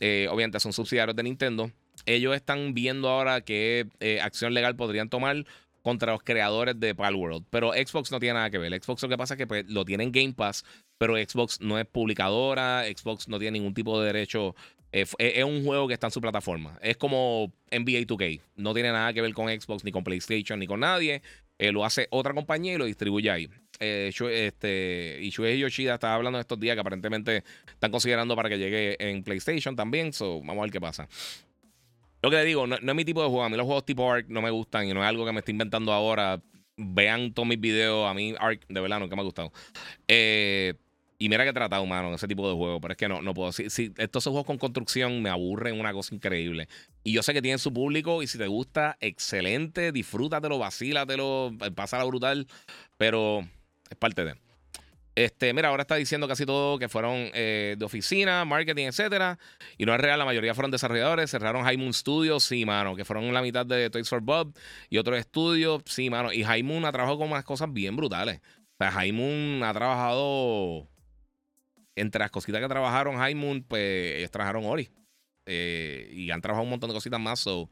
obviamente 0.00 0.58
son 0.58 0.72
subsidiarios 0.72 1.14
de 1.14 1.22
Nintendo. 1.22 1.70
Ellos 2.06 2.34
están 2.34 2.74
viendo 2.74 3.08
ahora 3.08 3.42
qué 3.42 3.86
acción 4.20 4.52
legal 4.52 4.74
podrían 4.74 5.08
tomar 5.08 5.44
contra 5.82 6.12
los 6.12 6.22
creadores 6.22 6.78
de 6.78 6.94
Palworld. 6.94 7.44
Pero 7.50 7.72
Xbox 7.72 8.10
no 8.10 8.20
tiene 8.20 8.34
nada 8.34 8.50
que 8.50 8.58
ver. 8.58 8.72
Xbox 8.82 9.02
lo 9.02 9.08
que 9.08 9.18
pasa 9.18 9.34
es 9.34 9.38
que 9.38 9.46
pues, 9.46 9.64
lo 9.68 9.84
tiene 9.84 10.04
en 10.04 10.12
Game 10.12 10.32
Pass, 10.32 10.64
pero 10.98 11.16
Xbox 11.16 11.60
no 11.60 11.78
es 11.78 11.86
publicadora, 11.86 12.84
Xbox 12.84 13.28
no 13.28 13.38
tiene 13.38 13.58
ningún 13.58 13.74
tipo 13.74 14.00
de 14.00 14.06
derecho. 14.06 14.54
Eh, 14.92 15.06
es, 15.18 15.44
un 15.44 15.64
juego 15.64 15.88
que 15.88 15.94
está 15.94 16.08
en 16.08 16.10
su 16.10 16.20
plataforma. 16.20 16.78
Es 16.82 16.96
como 16.96 17.52
NBA 17.70 18.06
2K. 18.06 18.40
No 18.56 18.74
tiene 18.74 18.92
nada 18.92 19.12
que 19.12 19.22
ver 19.22 19.32
con 19.32 19.48
Xbox, 19.48 19.84
ni 19.84 19.90
con 19.90 20.04
PlayStation, 20.04 20.58
ni 20.58 20.66
con 20.66 20.80
nadie. 20.80 21.22
Eh, 21.58 21.72
lo 21.72 21.84
hace 21.84 22.08
otra 22.10 22.34
compañía 22.34 22.74
y 22.74 22.78
lo 22.78 22.84
distribuye 22.84 23.30
ahí. 23.30 23.48
Eh, 23.80 24.12
este, 24.30 25.18
y 25.20 25.30
Shuei 25.30 25.58
Yoshida 25.58 25.94
estaba 25.94 26.14
hablando 26.14 26.38
estos 26.38 26.60
días 26.60 26.74
que 26.76 26.80
aparentemente 26.80 27.42
están 27.66 27.90
considerando 27.90 28.36
para 28.36 28.48
que 28.48 28.58
llegue 28.58 28.96
en 28.98 29.22
PlayStation 29.22 29.74
también. 29.74 30.12
So, 30.12 30.40
vamos 30.40 30.58
a 30.58 30.62
ver 30.62 30.70
qué 30.70 30.80
pasa. 30.80 31.08
Lo 32.22 32.30
que 32.30 32.36
le 32.36 32.44
digo, 32.44 32.66
no, 32.66 32.76
es 32.76 32.94
mi 32.94 33.04
tipo 33.04 33.22
de 33.22 33.28
juego. 33.28 33.44
A 33.44 33.48
mí 33.48 33.56
los 33.56 33.66
juegos 33.66 33.84
tipo 33.84 34.10
Ark 34.10 34.26
no 34.28 34.40
me 34.40 34.50
gustan 34.50 34.88
y 34.88 34.94
no 34.94 35.02
es 35.02 35.08
algo 35.08 35.26
que 35.26 35.32
me 35.32 35.40
estoy 35.40 35.52
inventando 35.52 35.92
ahora. 35.92 36.40
Vean 36.76 37.34
todos 37.34 37.48
mis 37.48 37.60
videos. 37.60 38.08
A 38.08 38.14
mí 38.14 38.34
Ark, 38.38 38.64
de 38.68 38.80
verdad, 38.80 39.00
nunca 39.00 39.16
me 39.16 39.22
ha 39.22 39.24
gustado. 39.24 39.52
Eh, 40.06 40.74
y 41.18 41.28
mira 41.28 41.44
que 41.44 41.50
he 41.50 41.52
tratado, 41.52 41.84
mano, 41.84 42.14
ese 42.14 42.28
tipo 42.28 42.48
de 42.48 42.54
juego. 42.54 42.80
Pero 42.80 42.92
es 42.92 42.98
que 42.98 43.08
no, 43.08 43.22
no 43.22 43.34
puedo. 43.34 43.50
Si, 43.50 43.70
si 43.70 43.92
estos 43.96 44.24
juegos 44.24 44.44
con 44.44 44.58
construcción 44.58 45.20
me 45.20 45.30
aburren 45.30 45.78
una 45.78 45.92
cosa 45.92 46.14
increíble. 46.14 46.68
Y 47.02 47.12
yo 47.12 47.22
sé 47.22 47.32
que 47.32 47.42
tienen 47.42 47.58
su 47.58 47.72
público. 47.72 48.22
Y 48.22 48.28
si 48.28 48.38
te 48.38 48.46
gusta, 48.46 48.96
excelente. 49.00 49.90
Disfrútatelo, 49.90 50.58
vacílatelo. 50.58 51.52
Pásala 51.74 52.04
brutal. 52.04 52.46
Pero 52.98 53.40
es 53.90 53.96
parte 53.96 54.24
de. 54.24 54.36
Este, 55.14 55.52
mira, 55.52 55.68
ahora 55.68 55.82
está 55.82 55.96
diciendo 55.96 56.26
casi 56.26 56.46
todo 56.46 56.78
que 56.78 56.88
fueron 56.88 57.30
eh, 57.34 57.76
de 57.76 57.84
oficina, 57.84 58.44
marketing, 58.44 58.86
etcétera. 58.86 59.38
Y 59.76 59.84
no 59.84 59.94
es 59.94 60.00
real, 60.00 60.18
la 60.18 60.24
mayoría 60.24 60.54
fueron 60.54 60.70
desarrolladores. 60.70 61.30
Cerraron 61.30 61.64
High 61.64 61.92
studios, 61.92 62.44
sí, 62.44 62.64
mano, 62.64 62.96
que 62.96 63.04
fueron 63.04 63.32
la 63.32 63.42
mitad 63.42 63.66
de 63.66 63.90
Toys 63.90 64.08
for 64.08 64.22
Bob 64.22 64.56
y 64.88 64.98
otros 64.98 65.18
estudios, 65.18 65.82
sí, 65.86 66.08
mano. 66.08 66.32
Y 66.32 66.44
High 66.44 66.62
ha 66.84 66.92
trabajado 66.92 67.18
con 67.18 67.30
unas 67.30 67.44
cosas 67.44 67.70
bien 67.72 67.94
brutales. 67.94 68.40
O 68.40 68.76
sea, 68.78 68.90
High 68.90 69.62
ha 69.62 69.72
trabajado. 69.74 70.88
Entre 71.94 72.18
las 72.20 72.30
cositas 72.30 72.62
que 72.62 72.68
trabajaron 72.68 73.16
High 73.16 73.64
pues 73.68 74.16
ellos 74.16 74.30
trabajaron 74.30 74.64
Ori. 74.64 74.88
Eh, 75.44 76.08
y 76.10 76.30
han 76.30 76.40
trabajado 76.40 76.64
un 76.64 76.70
montón 76.70 76.88
de 76.88 76.94
cositas 76.94 77.20
más. 77.20 77.40
So, 77.40 77.68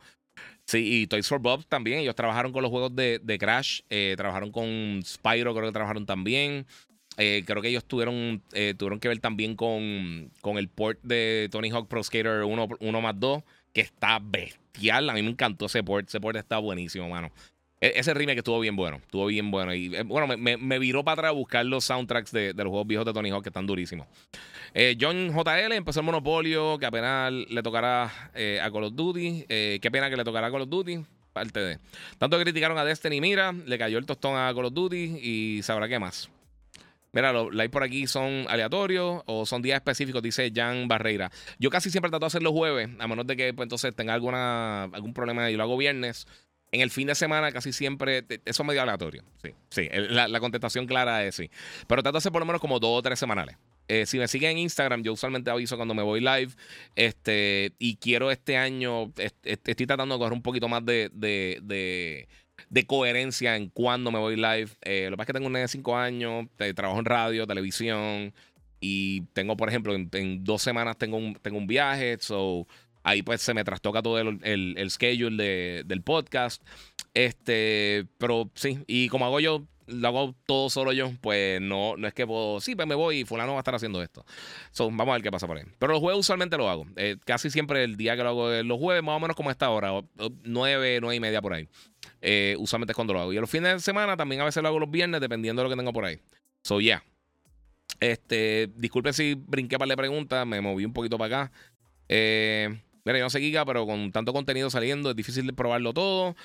Sí, 0.66 1.02
y 1.02 1.06
Toys 1.06 1.26
for 1.26 1.40
Bob 1.40 1.64
también. 1.66 2.00
Ellos 2.00 2.14
trabajaron 2.14 2.52
con 2.52 2.62
los 2.62 2.70
juegos 2.70 2.94
de, 2.94 3.36
Crash. 3.40 3.80
Eh, 3.90 4.14
trabajaron 4.16 4.52
con 4.52 5.00
Spyro, 5.04 5.54
creo 5.54 5.66
que 5.66 5.72
trabajaron 5.72 6.06
también. 6.06 6.66
Eh, 7.22 7.44
creo 7.44 7.60
que 7.60 7.68
ellos 7.68 7.84
tuvieron, 7.84 8.42
eh, 8.54 8.72
tuvieron 8.78 8.98
que 8.98 9.08
ver 9.08 9.18
también 9.18 9.54
con, 9.54 10.30
con 10.40 10.56
el 10.56 10.68
port 10.68 10.98
de 11.02 11.50
Tony 11.52 11.68
Hawk 11.68 11.86
Pro 11.86 12.02
Skater 12.02 12.44
1, 12.44 12.68
1 12.80 13.00
más 13.02 13.20
2, 13.20 13.42
que 13.74 13.82
está 13.82 14.18
bestial. 14.22 15.10
A 15.10 15.12
mí 15.12 15.22
me 15.22 15.28
encantó 15.28 15.66
ese 15.66 15.84
port. 15.84 16.08
Ese 16.08 16.18
port 16.18 16.38
está 16.38 16.56
buenísimo, 16.56 17.10
mano. 17.10 17.30
E, 17.78 17.92
ese 17.96 18.14
remake 18.14 18.38
estuvo 18.38 18.58
bien 18.58 18.74
bueno. 18.74 18.96
Estuvo 19.02 19.26
bien 19.26 19.50
bueno. 19.50 19.74
Y 19.74 19.90
bueno, 20.04 20.34
me, 20.38 20.56
me, 20.56 20.78
viró 20.78 21.04
para 21.04 21.12
atrás 21.12 21.28
a 21.28 21.32
buscar 21.32 21.66
los 21.66 21.84
soundtracks 21.84 22.32
de, 22.32 22.54
de, 22.54 22.64
los 22.64 22.70
juegos 22.70 22.86
viejos 22.86 23.04
de 23.04 23.12
Tony 23.12 23.28
Hawk 23.28 23.42
que 23.42 23.50
están 23.50 23.66
durísimos. 23.66 24.06
John 24.98 25.30
JL 25.36 25.72
empezó 25.72 26.00
el 26.00 26.06
Monopolio, 26.06 26.78
que 26.78 26.86
apenas 26.86 27.32
le 27.32 27.62
tocará 27.62 28.04
a 28.04 28.70
Call 28.72 28.84
of 28.84 28.94
Duty. 28.94 29.44
qué 29.46 29.90
pena 29.92 30.08
que 30.08 30.16
le 30.16 30.24
tocará 30.24 30.46
a 30.46 30.50
Call 30.50 30.62
of 30.62 30.70
Duty 30.70 31.04
parte 31.34 31.60
de. 31.60 31.78
Tanto 32.16 32.40
criticaron 32.40 32.78
a 32.78 32.84
Destiny, 32.84 33.20
mira, 33.20 33.52
le 33.52 33.78
cayó 33.78 33.98
el 33.98 34.06
tostón 34.06 34.36
a 34.36 34.52
Call 34.54 34.64
of 34.64 34.72
Duty 34.72 35.18
y 35.22 35.62
sabrá 35.62 35.86
qué 35.86 35.98
más. 35.98 36.30
Mira, 37.12 37.32
los 37.32 37.54
likes 37.54 37.70
por 37.70 37.82
aquí 37.82 38.06
son 38.06 38.46
aleatorios 38.48 39.22
o 39.26 39.46
son 39.46 39.62
días 39.62 39.76
específicos, 39.76 40.22
dice 40.22 40.52
Jan 40.54 40.88
Barreira. 40.88 41.30
Yo 41.58 41.70
casi 41.70 41.90
siempre 41.90 42.10
trato 42.10 42.24
de 42.24 42.28
hacer 42.28 42.42
los 42.42 42.52
jueves, 42.52 42.88
a 42.98 43.08
menos 43.08 43.26
de 43.26 43.36
que 43.36 43.52
pues, 43.54 43.64
entonces 43.64 43.94
tenga 43.94 44.14
alguna, 44.14 44.84
algún 44.84 45.12
problema 45.12 45.50
y 45.50 45.56
lo 45.56 45.62
hago 45.62 45.76
viernes. 45.76 46.26
En 46.72 46.80
el 46.80 46.90
fin 46.90 47.08
de 47.08 47.16
semana 47.16 47.50
casi 47.50 47.72
siempre, 47.72 48.24
eso 48.44 48.62
es 48.62 48.66
medio 48.66 48.82
aleatorio. 48.82 49.24
Sí, 49.42 49.50
sí, 49.70 49.88
la, 49.92 50.28
la 50.28 50.40
contestación 50.40 50.86
clara 50.86 51.24
es 51.24 51.34
sí. 51.34 51.50
Pero 51.88 52.02
trato 52.02 52.14
de 52.14 52.18
hacer 52.18 52.32
por 52.32 52.40
lo 52.42 52.46
menos 52.46 52.60
como 52.60 52.78
dos 52.78 52.98
o 52.98 53.02
tres 53.02 53.18
semanales. 53.18 53.56
Eh, 53.90 54.06
si 54.06 54.18
me 54.18 54.28
siguen 54.28 54.52
en 54.52 54.58
Instagram, 54.58 55.02
yo 55.02 55.12
usualmente 55.12 55.50
aviso 55.50 55.74
cuando 55.74 55.94
me 55.94 56.04
voy 56.04 56.20
live. 56.20 56.52
Este, 56.94 57.72
y 57.80 57.96
quiero 57.96 58.30
este 58.30 58.56
año, 58.56 59.12
estoy 59.42 59.86
tratando 59.86 60.14
de 60.14 60.18
coger 60.20 60.32
un 60.32 60.42
poquito 60.42 60.68
más 60.68 60.84
de, 60.84 61.10
de, 61.12 62.28
coherencia 62.86 63.56
en 63.56 63.68
cuando 63.68 64.10
me 64.10 64.18
voy 64.18 64.36
live. 64.36 64.68
Eh, 64.82 65.06
lo 65.06 65.12
que 65.12 65.16
pasa 65.18 65.22
es 65.22 65.26
que 65.26 65.32
tengo 65.34 65.46
un 65.46 65.52
de 65.52 65.68
5 65.68 65.96
años, 65.96 66.46
trabajo 66.74 66.98
en 66.98 67.04
radio, 67.04 67.46
televisión. 67.46 68.32
Y 68.80 69.22
tengo, 69.32 69.56
por 69.56 69.68
ejemplo, 69.68 69.94
en, 69.94 70.44
dos 70.44 70.62
semanas 70.62 70.96
tengo 70.96 71.16
un, 71.16 71.34
tengo 71.34 71.58
un 71.58 71.66
viaje. 71.66 72.16
So, 72.20 72.66
ahí 73.02 73.22
pues 73.22 73.42
se 73.42 73.54
me 73.54 73.64
trastoca 73.64 74.02
todo 74.02 74.18
el, 74.18 74.40
el, 74.42 74.90
schedule 74.90 75.84
del 75.84 76.02
podcast. 76.02 76.62
Este, 77.12 78.06
pero 78.18 78.50
sí, 78.54 78.78
y 78.86 79.08
como 79.08 79.26
hago 79.26 79.40
yo 79.40 79.66
lo 79.90 80.08
hago 80.08 80.34
todo 80.46 80.70
solo 80.70 80.92
yo, 80.92 81.12
pues 81.20 81.60
no, 81.60 81.96
no 81.96 82.06
es 82.06 82.14
que 82.14 82.26
puedo, 82.26 82.60
sí, 82.60 82.74
pues 82.74 82.86
me 82.86 82.94
voy 82.94 83.20
y 83.20 83.24
fulano 83.24 83.52
va 83.52 83.58
a 83.58 83.60
estar 83.60 83.74
haciendo 83.74 84.02
esto. 84.02 84.24
vamos 84.78 85.08
a 85.08 85.12
ver 85.12 85.22
qué 85.22 85.30
pasa 85.30 85.46
por 85.46 85.56
ahí. 85.56 85.64
Pero 85.78 85.92
los 85.92 86.00
jueves 86.00 86.20
usualmente 86.20 86.56
lo 86.56 86.70
hago. 86.70 86.86
Eh, 86.96 87.16
casi 87.24 87.50
siempre 87.50 87.84
el 87.84 87.96
día 87.96 88.16
que 88.16 88.22
lo 88.22 88.28
hago, 88.30 88.62
los 88.62 88.78
jueves, 88.78 89.02
más 89.02 89.16
o 89.16 89.20
menos 89.20 89.36
como 89.36 89.50
esta 89.50 89.70
hora, 89.70 89.92
nueve, 90.44 90.98
nueve 91.00 91.16
y 91.16 91.20
media 91.20 91.42
por 91.42 91.54
ahí. 91.54 91.68
Eh, 92.22 92.56
usualmente 92.58 92.92
es 92.92 92.96
cuando 92.96 93.14
lo 93.14 93.20
hago. 93.20 93.32
Y 93.32 93.36
los 93.36 93.50
fines 93.50 93.72
de 93.74 93.80
semana 93.80 94.16
también 94.16 94.40
a 94.40 94.44
veces 94.44 94.62
lo 94.62 94.68
hago 94.68 94.78
los 94.78 94.90
viernes, 94.90 95.20
dependiendo 95.20 95.62
de 95.62 95.68
lo 95.68 95.74
que 95.74 95.78
tengo 95.78 95.92
por 95.92 96.04
ahí. 96.04 96.18
So, 96.62 96.80
yeah. 96.80 97.02
Este, 97.98 98.70
disculpen 98.76 99.12
si 99.12 99.34
brinqué 99.34 99.78
para 99.78 99.88
la 99.88 99.96
pregunta, 99.96 100.44
me 100.44 100.60
moví 100.60 100.84
un 100.84 100.92
poquito 100.92 101.18
para 101.18 101.44
acá. 101.44 101.52
Eh, 102.08 102.68
mira, 103.04 103.18
yo 103.18 103.24
no 103.24 103.30
sé 103.30 103.40
Giga, 103.40 103.64
pero 103.64 103.86
con 103.86 104.12
tanto 104.12 104.32
contenido 104.32 104.70
saliendo 104.70 105.10
es 105.10 105.16
difícil 105.16 105.46
de 105.46 105.52
probarlo 105.52 105.92
todo. 105.92 106.36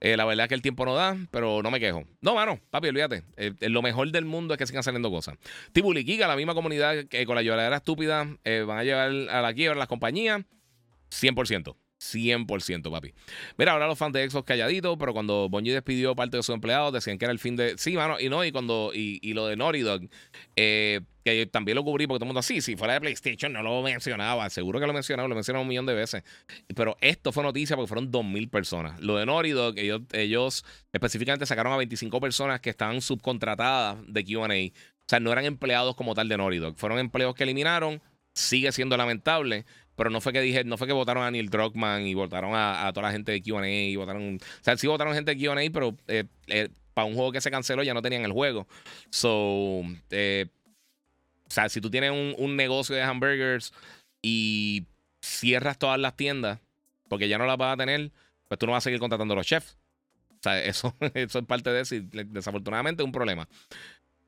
Eh, 0.00 0.16
la 0.16 0.24
verdad 0.24 0.44
es 0.44 0.48
que 0.48 0.54
el 0.54 0.62
tiempo 0.62 0.84
no 0.84 0.94
da, 0.94 1.16
pero 1.30 1.62
no 1.62 1.70
me 1.70 1.80
quejo. 1.80 2.04
No, 2.20 2.34
mano, 2.34 2.60
papi, 2.70 2.88
olvídate. 2.88 3.22
Eh, 3.36 3.54
lo 3.68 3.80
mejor 3.80 4.10
del 4.10 4.24
mundo 4.24 4.54
es 4.54 4.58
que 4.58 4.66
sigan 4.66 4.82
saliendo 4.82 5.10
cosas. 5.10 5.36
Tibuli 5.72 6.04
Kika, 6.04 6.26
la 6.26 6.36
misma 6.36 6.54
comunidad 6.54 7.06
que 7.06 7.24
con 7.26 7.36
la 7.36 7.42
lloradera 7.42 7.76
estúpida 7.76 8.24
van 8.44 8.78
a 8.78 8.84
llevar 8.84 9.10
a 9.30 9.40
la 9.40 9.54
quiebra 9.54 9.78
las 9.78 9.88
compañías. 9.88 10.42
100%. 11.10 11.76
100%, 12.12 12.90
papi. 12.90 13.12
Mira, 13.56 13.72
ahora 13.72 13.86
los 13.86 13.98
fans 13.98 14.12
de 14.12 14.28
Xbox 14.28 14.46
calladitos, 14.46 14.96
pero 14.98 15.12
cuando 15.12 15.48
Bungie 15.48 15.72
despidió 15.72 16.14
parte 16.14 16.36
de 16.36 16.42
sus 16.42 16.54
empleados, 16.54 16.92
decían 16.92 17.18
que 17.18 17.24
era 17.24 17.32
el 17.32 17.38
fin 17.38 17.56
de. 17.56 17.78
Sí, 17.78 17.96
mano, 17.96 18.18
y 18.20 18.28
no, 18.28 18.44
y 18.44 18.52
cuando. 18.52 18.90
Y, 18.94 19.34
lo 19.34 19.46
de 19.46 19.56
Naughty 19.56 19.80
Dog, 19.80 20.02
eh, 20.54 21.00
que 21.24 21.46
también 21.46 21.76
lo 21.76 21.84
cubrí 21.84 22.06
porque 22.06 22.18
todo 22.18 22.26
el 22.26 22.28
mundo 22.28 22.40
así, 22.40 22.60
si 22.60 22.76
fuera 22.76 22.94
de 22.94 23.00
PlayStation 23.00 23.52
no 23.52 23.62
lo 23.62 23.82
mencionaba, 23.82 24.48
seguro 24.50 24.78
que 24.78 24.86
lo 24.86 24.92
mencionaba, 24.92 25.28
lo 25.28 25.34
mencionaba 25.34 25.62
un 25.62 25.68
millón 25.68 25.86
de 25.86 25.94
veces. 25.94 26.22
Pero 26.74 26.96
esto 27.00 27.32
fue 27.32 27.42
noticia 27.42 27.76
porque 27.76 27.88
fueron 27.88 28.12
2.000 28.12 28.50
personas. 28.50 29.00
Lo 29.00 29.16
de 29.16 29.26
Naughty 29.26 29.50
Dog, 29.50 29.78
ellos, 29.78 30.02
ellos 30.12 30.64
específicamente 30.92 31.46
sacaron 31.46 31.72
a 31.72 31.78
25 31.78 32.20
personas 32.20 32.60
que 32.60 32.70
estaban 32.70 33.00
subcontratadas 33.00 33.98
de 34.06 34.24
QA. 34.24 34.44
O 34.44 35.08
sea, 35.08 35.20
no 35.20 35.32
eran 35.32 35.46
empleados 35.46 35.96
como 35.96 36.14
tal 36.14 36.28
de 36.28 36.36
Naughty 36.36 36.58
Dog, 36.58 36.76
fueron 36.76 36.98
empleos 36.98 37.34
que 37.34 37.44
eliminaron. 37.44 38.02
Sigue 38.36 38.72
siendo 38.72 38.96
lamentable. 38.96 39.64
Pero 39.96 40.10
no 40.10 40.20
fue 40.20 40.32
que 40.32 40.40
dije, 40.40 40.64
no 40.64 40.76
fue 40.76 40.86
que 40.86 40.92
votaron 40.92 41.22
a 41.22 41.30
Neil 41.30 41.50
Druckmann 41.50 42.06
y 42.06 42.14
votaron 42.14 42.52
a, 42.54 42.90
toda 42.92 43.08
la 43.08 43.12
gente 43.12 43.32
de 43.32 43.42
QA 43.42 43.68
y 43.68 43.96
votaron. 43.96 44.36
O 44.36 44.64
sea, 44.64 44.76
sí 44.76 44.86
votaron 44.86 45.14
gente 45.14 45.34
de 45.34 45.46
QA, 45.46 45.54
pero 45.72 45.96
eh, 46.08 46.24
eh, 46.48 46.68
para 46.94 47.06
un 47.06 47.14
juego 47.14 47.32
que 47.32 47.40
se 47.40 47.50
canceló 47.50 47.82
ya 47.82 47.94
no 47.94 48.02
tenían 48.02 48.24
el 48.24 48.32
juego. 48.32 48.66
So, 49.10 49.82
eh, 50.10 50.46
o 51.46 51.50
sea, 51.50 51.68
si 51.68 51.80
tú 51.80 51.90
tienes 51.90 52.10
un, 52.10 52.56
negocio 52.56 52.96
de 52.96 53.02
hamburgers 53.02 53.72
y 54.22 54.86
cierras 55.20 55.78
todas 55.78 55.98
las 55.98 56.16
tiendas 56.16 56.60
porque 57.08 57.28
ya 57.28 57.38
no 57.38 57.46
las 57.46 57.56
vas 57.56 57.74
a 57.74 57.76
tener, 57.76 58.10
pues 58.48 58.58
tú 58.58 58.66
no 58.66 58.72
vas 58.72 58.82
a 58.82 58.84
seguir 58.84 59.00
contratando 59.00 59.34
a 59.34 59.36
los 59.36 59.46
chefs. 59.46 59.76
O 60.30 60.42
sea, 60.42 60.62
eso, 60.62 60.94
eso 61.14 61.38
es 61.38 61.46
parte 61.46 61.70
de 61.70 61.82
eso 61.82 61.94
y 61.94 62.00
desafortunadamente 62.00 63.02
es 63.02 63.06
un 63.06 63.12
problema. 63.12 63.48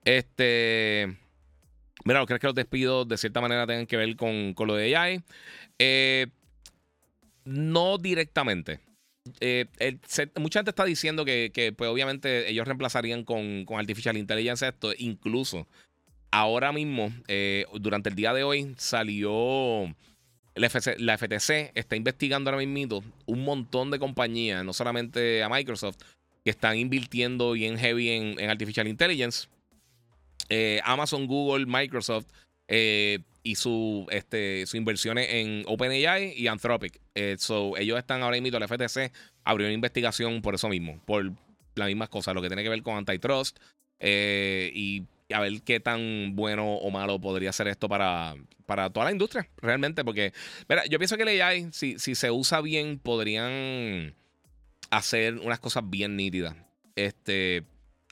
Este. 0.04 1.16
Mira, 2.05 2.24
¿crees 2.26 2.40
que 2.40 2.47
los 2.47 2.55
despidos 2.55 3.09
de 3.09 3.16
cierta 3.16 3.40
manera 3.40 3.66
tengan 3.66 3.86
que 3.86 3.97
ver 3.97 4.16
con, 4.16 4.55
lo 4.59 4.74
de 4.74 4.97
AI? 4.97 5.22
Eh, 5.78 6.26
no 7.44 7.99
directamente. 7.99 8.80
Eh, 9.40 9.66
mucha 10.36 10.61
gente 10.61 10.70
está 10.70 10.84
diciendo 10.84 11.24
que, 11.24 11.74
pues, 11.76 11.90
obviamente 11.90 12.51
ellos 12.51 12.66
reemplazarían 12.66 13.24
con, 13.24 13.64
con, 13.64 13.78
Artificial 13.78 14.16
Intelligence 14.16 14.66
esto. 14.66 14.92
Incluso 14.99 15.66
ahora 16.30 16.72
mismo, 16.72 17.12
eh, 17.28 17.66
durante 17.80 18.11
el 18.11 18.14
día 18.14 18.32
de 18.32 18.44
hoy, 18.44 18.74
salió. 18.76 19.94
La, 20.55 20.70
FTC 20.70 21.72
está 21.74 21.97
investigando 21.97 22.49
ahora 22.51 22.64
mismo 22.64 23.03
un 23.26 23.44
montón 23.44 23.90
de 23.90 23.99
compañías, 23.99 24.64
no 24.64 24.72
solamente 24.72 25.42
a 25.42 25.51
Microsoft, 25.51 25.99
que 26.44 26.51
están 26.51 26.78
invirtiendo 26.78 27.53
bien 27.53 27.76
heavy 27.76 28.09
en, 28.09 28.40
en 28.40 28.49
Artificial 28.49 28.88
Intelligence. 28.88 29.49
Eh, 30.49 30.80
Amazon, 30.84 31.26
Google, 31.26 31.66
Microsoft 31.66 32.26
eh, 32.68 33.20
y 33.43 33.55
su, 33.57 34.07
este, 34.11 34.66
su 34.66 34.76
inversiones 34.76 35.28
en 35.30 35.64
OpenAI 35.66 36.34
y 36.37 36.47
Anthropic. 36.47 37.01
Eh, 37.14 37.37
ellos 37.78 37.99
están 37.99 38.22
ahora 38.22 38.41
mismo, 38.41 38.59
la 38.59 38.68
FTC 38.68 39.12
abrió 39.45 39.66
una 39.66 39.74
investigación 39.74 40.43
por 40.43 40.55
eso 40.55 40.68
mismo, 40.68 41.01
por 41.05 41.32
las 41.74 41.89
mismas 41.89 42.09
cosas, 42.09 42.34
lo 42.34 42.43
que 42.43 42.49
tiene 42.49 42.62
que 42.62 42.68
ver 42.68 42.82
con 42.82 42.97
antitrust 42.97 43.59
y 44.01 45.05
a 45.32 45.41
ver 45.41 45.62
qué 45.62 45.80
tan 45.80 46.37
bueno 46.37 46.74
o 46.76 46.91
malo 46.91 47.20
podría 47.20 47.53
ser 47.53 47.68
esto 47.68 47.89
para, 47.89 48.34
para 48.66 48.91
toda 48.91 49.07
la 49.07 49.12
industria, 49.12 49.49
realmente, 49.59 50.05
porque, 50.05 50.32
mira, 50.68 50.84
yo 50.87 50.99
pienso 50.99 51.16
que 51.16 51.22
el 51.22 51.41
AI, 51.41 51.68
si, 51.72 51.99
si 51.99 52.14
se 52.14 52.30
usa 52.30 52.61
bien, 52.61 52.99
podrían 52.99 54.14
hacer 54.91 55.39
unas 55.39 55.61
cosas 55.61 55.89
bien 55.89 56.16
nítidas. 56.16 56.57
Este, 56.95 57.64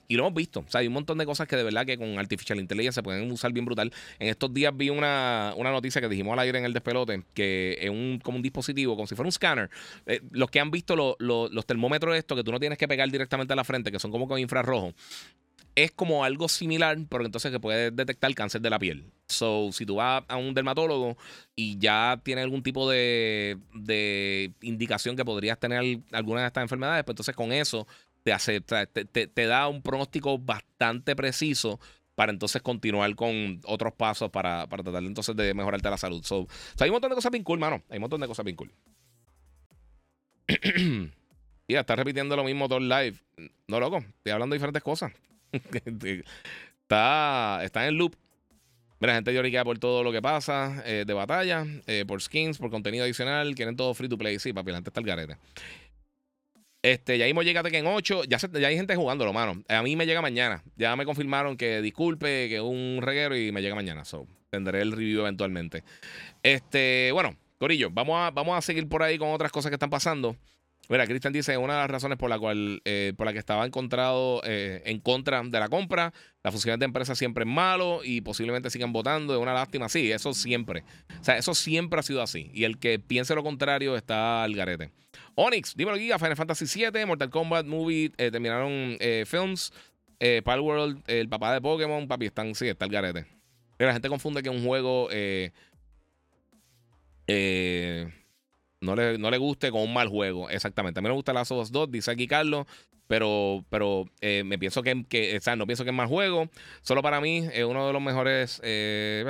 y 0.09 0.16
lo 0.16 0.24
hemos 0.24 0.34
visto. 0.34 0.61
O 0.61 0.70
sea, 0.70 0.80
hay 0.80 0.86
un 0.86 0.92
montón 0.92 1.18
de 1.18 1.26
cosas 1.26 1.48
que 1.48 1.57
de 1.57 1.62
verdad 1.62 1.86
que 1.86 1.96
con 1.98 2.18
Artificial 2.18 2.59
Intelligence 2.59 2.94
se 2.94 3.02
pueden 3.02 3.30
usar 3.30 3.52
bien 3.52 3.64
brutal. 3.64 3.92
En 4.18 4.28
estos 4.28 4.52
días 4.52 4.76
vi 4.76 4.90
una, 4.90 5.55
noticia 5.57 6.00
que 6.00 6.09
dijimos 6.09 6.32
al 6.34 6.40
aire 6.40 6.59
en 6.59 6.64
el 6.64 6.72
despelote, 6.72 7.24
que 7.34 7.78
es 7.80 7.90
un, 7.90 8.20
como 8.22 8.36
un 8.36 8.42
dispositivo, 8.42 8.94
como 8.94 9.07
si 9.07 9.14
fuera 9.14 9.28
un 9.28 9.32
scanner. 9.32 9.70
Eh, 10.07 10.20
los 10.30 10.50
que 10.50 10.61
han 10.61 10.70
visto 10.70 11.16
los 11.18 11.66
termómetros 11.66 12.16
estos, 12.16 12.36
que 12.36 12.44
tú 12.44 12.52
no 12.52 12.61
tienes 12.61 12.78
que 12.78 12.88
pegar 12.88 13.11
directamente 13.11 13.52
a 13.52 13.57
la 13.57 13.64
frente, 13.64 13.90
que 13.90 13.98
son 13.98 14.11
como 14.11 14.28
con 14.28 14.38
infrarrojo, 14.38 14.94
es 15.74 15.90
como 15.90 16.24
algo 16.24 16.48
similar, 16.48 16.96
pero 17.09 17.24
entonces 17.24 17.50
que 17.50 17.59
puede 17.59 17.90
detectar 17.90 18.32
cáncer 18.34 18.61
de 18.61 18.70
la 18.70 18.78
piel. 18.78 19.11
So, 19.26 19.70
si 19.72 19.84
tú 19.84 19.96
vas 19.96 20.22
a 20.28 20.36
un 20.36 20.55
dermatólogo 20.55 21.16
y 21.57 21.78
ya 21.78 22.20
tiene 22.22 22.42
algún 22.42 22.62
tipo 22.62 22.88
de, 22.88 23.59
de 23.72 24.52
indicación 24.62 25.16
que 25.16 25.24
podrías 25.24 25.59
tener 25.59 26.00
alguna 26.12 26.42
de 26.42 26.46
estas 26.46 26.62
enfermedades, 26.62 27.05
pues 27.05 27.14
entonces 27.14 27.34
con 27.34 27.52
eso 27.52 27.86
te, 28.25 29.27
te, 29.27 29.47
da 29.47 29.68
un 29.68 29.83
pronóstico 29.83 30.39
bastante 30.39 31.14
preciso 31.14 31.79
para 32.14 32.33
entonces 32.33 32.62
continuar 32.62 33.14
con 33.14 33.61
otros 33.64 33.93
pasos 33.93 34.31
para, 34.31 34.66
para 34.66 34.83
tratar 34.83 35.03
entonces 35.03 35.37
de 35.37 35.53
mejorarte 35.53 35.91
la 35.91 35.99
salud. 35.99 36.25
So, 36.25 36.47
hay 36.81 36.89
un 36.89 36.95
montón 36.95 37.11
de 37.11 37.16
cosas 37.16 37.31
bien 37.31 37.45
cool, 37.45 37.59
mano. 37.59 37.83
Hay 37.91 37.99
un 37.99 38.03
montón 38.03 38.20
de 38.20 38.27
cosas 38.27 38.45
bien 38.45 38.57
cool. 38.57 38.72
Ya, 41.66 41.81
está 41.81 41.97
repitiendo 41.97 42.37
lo 42.37 42.45
mismo 42.45 42.68
todo 42.68 42.79
el 42.79 42.91
live. 42.91 43.16
No, 43.68 43.81
loco, 43.81 43.97
estoy 43.97 44.33
hablando 44.33 44.53
de 44.53 44.59
diferentes 44.59 44.83
cosas. 44.83 45.12
está, 46.83 47.61
está 47.64 47.89
en 47.89 47.97
loop. 47.97 48.14
Mira, 49.01 49.14
gente 49.14 49.33
lloriquea 49.33 49.64
por 49.64 49.79
todo 49.79 50.03
lo 50.03 50.12
que 50.12 50.22
pasa 50.22 50.83
eh, 50.87 51.05
de 51.07 51.12
batalla, 51.14 51.66
eh, 51.87 52.05
por 52.07 52.20
skins, 52.20 52.59
por 52.59 52.70
contenido 52.70 53.05
adicional. 53.05 53.55
Quieren 53.55 53.77
todo 53.77 53.95
free 53.95 54.09
to 54.09 54.18
play. 54.18 54.39
Sí, 54.39 54.53
papi, 54.53 54.70
la 54.70 54.77
gente 54.79 54.91
está 54.91 55.01
el 55.01 55.07
garete. 55.07 55.37
Este, 56.85 57.16
ya 57.16 57.24
mismo 57.24 57.43
llega 57.43 57.62
Tekken 57.62 57.87
8. 57.87 58.24
Ya, 58.24 58.37
ya 58.37 58.68
hay 58.68 58.76
gente 58.76 58.95
jugándolo, 58.95 59.32
mano. 59.32 59.64
A 59.68 59.82
mí 59.82 59.97
me 59.97 60.05
llega 60.05 60.20
mañana. 60.20 60.62
Ya 60.76 60.95
me 60.97 61.07
confirmaron 61.07 61.57
que 61.57 61.80
disculpe, 61.80 62.51
que 62.51 62.57
es 62.57 62.61
un 62.61 62.99
reguero 63.01 63.35
y 63.35 63.51
me 63.53 63.62
llega 63.62 63.74
mañana. 63.74 64.05
So, 64.05 64.26
tendré 64.51 64.82
el 64.82 64.93
review 64.93 65.22
eventualmente. 65.22 65.82
Este, 66.43 67.11
bueno, 67.12 67.39
Corillo, 67.59 67.89
vamos 67.91 68.18
a, 68.18 68.30
vamos 68.32 68.59
a 68.59 68.61
seguir 68.61 68.87
por 68.87 69.03
ahí 69.03 69.16
con 69.16 69.30
otras 69.30 69.51
cosas 69.51 69.70
que 69.70 69.76
están 69.76 69.89
pasando. 69.89 70.37
Mira, 70.91 71.07
Cristian 71.07 71.32
dice, 71.32 71.57
una 71.57 71.72
de 71.72 71.78
las 71.80 71.91
razones 71.91 72.18
por 72.18 72.28
la 72.28 72.39
cual 72.39 72.82
eh, 72.85 73.14
por 73.16 73.24
la 73.24 73.32
que 73.32 73.39
estaba 73.39 73.64
encontrado 73.64 74.43
eh, 74.45 74.82
en 74.85 75.01
contra 75.01 75.43
de 75.43 75.59
la 75.59 75.70
compra, 75.70 76.12
las 76.43 76.53
funciones 76.53 76.78
de 76.80 76.85
empresa 76.85 77.14
siempre 77.14 77.45
es 77.45 77.51
malo 77.51 78.01
y 78.05 78.20
posiblemente 78.20 78.68
sigan 78.68 78.93
votando, 78.93 79.35
es 79.35 79.41
una 79.41 79.55
lástima. 79.55 79.89
Sí, 79.89 80.12
eso 80.12 80.35
siempre. 80.35 80.85
O 81.18 81.24
sea, 81.24 81.39
eso 81.39 81.55
siempre 81.55 82.01
ha 82.01 82.03
sido 82.03 82.20
así. 82.20 82.51
Y 82.53 82.64
el 82.64 82.78
que 82.78 82.99
piense 82.99 83.35
lo 83.35 83.43
contrario 83.43 83.97
está 83.97 84.45
al 84.45 84.55
garete. 84.55 84.91
Onyx, 85.35 85.74
dímelo, 85.76 85.97
Giga, 85.97 86.18
Final 86.18 86.37
Fantasy 86.37 86.66
VII, 86.66 87.07
Mortal 87.07 87.30
Kombat 87.30 87.66
Movie, 87.66 88.12
eh, 88.16 88.30
terminaron 88.30 88.97
films, 89.26 89.72
World, 90.61 91.03
el 91.07 91.28
papá 91.28 91.53
de 91.53 91.61
Pokémon, 91.61 92.07
papi, 92.09 92.26
están, 92.26 92.55
sí, 92.55 92.68
está 92.68 92.85
al 92.85 92.91
garete. 92.91 93.26
Pero 93.76 93.89
la 93.89 93.95
gente 93.95 94.09
confunde 94.09 94.43
que 94.43 94.51
un 94.51 94.64
juego... 94.64 95.09
eh, 97.26 98.24
no 98.85 98.95
le, 98.95 99.18
no 99.18 99.30
le 99.30 99.39
guste 99.39 99.70
con 99.70 99.82
un 99.82 99.93
mal 99.93 100.09
juego. 100.09 100.49
Exactamente. 100.51 101.01
A 101.01 101.03
mí 101.03 101.09
me 101.09 101.14
gusta 101.14 101.32
Last 101.32 101.53
of 101.53 101.62
Us 101.62 101.72
2, 101.72 101.91
dice 101.91 102.11
aquí 102.11 102.26
Carlos. 102.26 102.66
Pero, 103.07 103.66
pero 103.68 104.07
eh, 104.22 104.45
me 104.47 104.59
pienso 104.59 104.82
que, 104.82 105.05
que 105.07 105.37
o 105.37 105.41
sea, 105.41 105.57
no 105.57 105.66
pienso 105.66 105.85
que 105.85 105.91
es 105.91 105.97
mal 105.97 106.07
juego. 106.07 106.49
Solo 106.80 107.03
para 107.03 107.20
mí 107.20 107.47
es 107.53 107.64
uno 107.64 107.87
de 107.87 107.93
los 107.93 108.01
mejores 108.01 108.61
eh, 108.64 109.24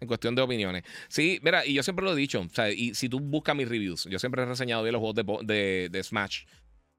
en 0.00 0.06
cuestión 0.06 0.36
de 0.36 0.42
opiniones. 0.42 0.84
Sí, 1.08 1.40
mira, 1.42 1.66
y 1.66 1.74
yo 1.74 1.82
siempre 1.82 2.04
lo 2.04 2.12
he 2.12 2.16
dicho. 2.16 2.40
O 2.40 2.48
sea, 2.54 2.70
y 2.70 2.94
si 2.94 3.08
tú 3.08 3.18
buscas 3.18 3.56
mis 3.56 3.68
reviews, 3.68 4.04
yo 4.04 4.18
siempre 4.20 4.42
he 4.42 4.46
reseñado 4.46 4.84
bien 4.84 4.92
los 4.92 5.00
juegos 5.00 5.16
de, 5.16 5.54
de, 5.54 5.88
de 5.90 6.02
Smash. 6.04 6.44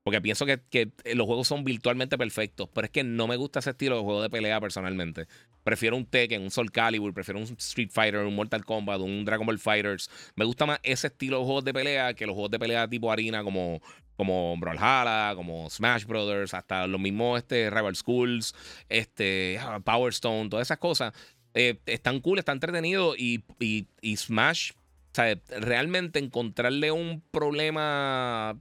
Porque 0.05 0.21
pienso 0.21 0.45
que, 0.45 0.61
que, 0.69 0.91
los 1.15 1.25
juegos 1.25 1.47
son 1.47 1.63
virtualmente 1.63 2.15
perfectos. 2.15 2.69
Pero 2.71 2.85
es 2.85 2.91
que 2.91 3.03
no 3.03 3.25
me 3.25 3.37
gusta 3.37 3.57
ese 3.57 3.71
estilo 3.71 3.95
de 3.95 4.03
juego 4.03 4.21
de 4.21 4.29
pelea 4.29 4.61
personalmente. 4.61 5.25
Prefiero 5.63 5.97
un 5.97 6.05
Tekken, 6.05 6.43
un 6.43 6.51
Soul 6.51 6.71
Calibur, 6.71 7.11
prefiero 7.11 7.39
un 7.39 7.45
Street 7.45 7.89
Fighter, 7.91 8.19
un 8.19 8.35
Mortal 8.35 8.63
Kombat, 8.63 9.01
un 9.01 9.25
Dragon 9.25 9.47
Ball 9.47 9.57
Fighters. 9.57 10.11
Me 10.35 10.45
gusta 10.45 10.67
más 10.67 10.79
ese 10.83 11.07
estilo 11.07 11.39
de 11.39 11.45
juegos 11.45 11.65
de 11.65 11.73
pelea 11.73 12.13
que 12.13 12.27
los 12.27 12.35
juegos 12.35 12.51
de 12.51 12.59
pelea 12.59 12.87
tipo 12.87 13.11
arena 13.11 13.43
como, 13.43 13.81
como 14.15 14.55
Brawlhalla, 14.57 15.33
como 15.35 15.67
Smash 15.71 16.05
Brothers, 16.05 16.53
hasta 16.53 16.85
los 16.85 17.01
mismos 17.01 17.39
este, 17.39 17.71
Rival 17.71 17.95
Schools, 17.95 18.53
este, 18.89 19.57
ah, 19.59 19.79
Power 19.83 20.13
Stone, 20.13 20.49
todas 20.49 20.67
esas 20.67 20.77
cosas. 20.77 21.15
Eh, 21.55 21.79
están 21.87 22.19
cool, 22.19 22.37
están 22.37 22.57
entretenidos 22.57 23.17
y, 23.17 23.43
y, 23.59 23.87
y 24.01 24.17
Smash, 24.17 24.69
o 24.73 25.15
sea, 25.15 25.35
realmente 25.61 26.19
encontrarle 26.19 26.91
un 26.91 27.23
problema 27.31 28.55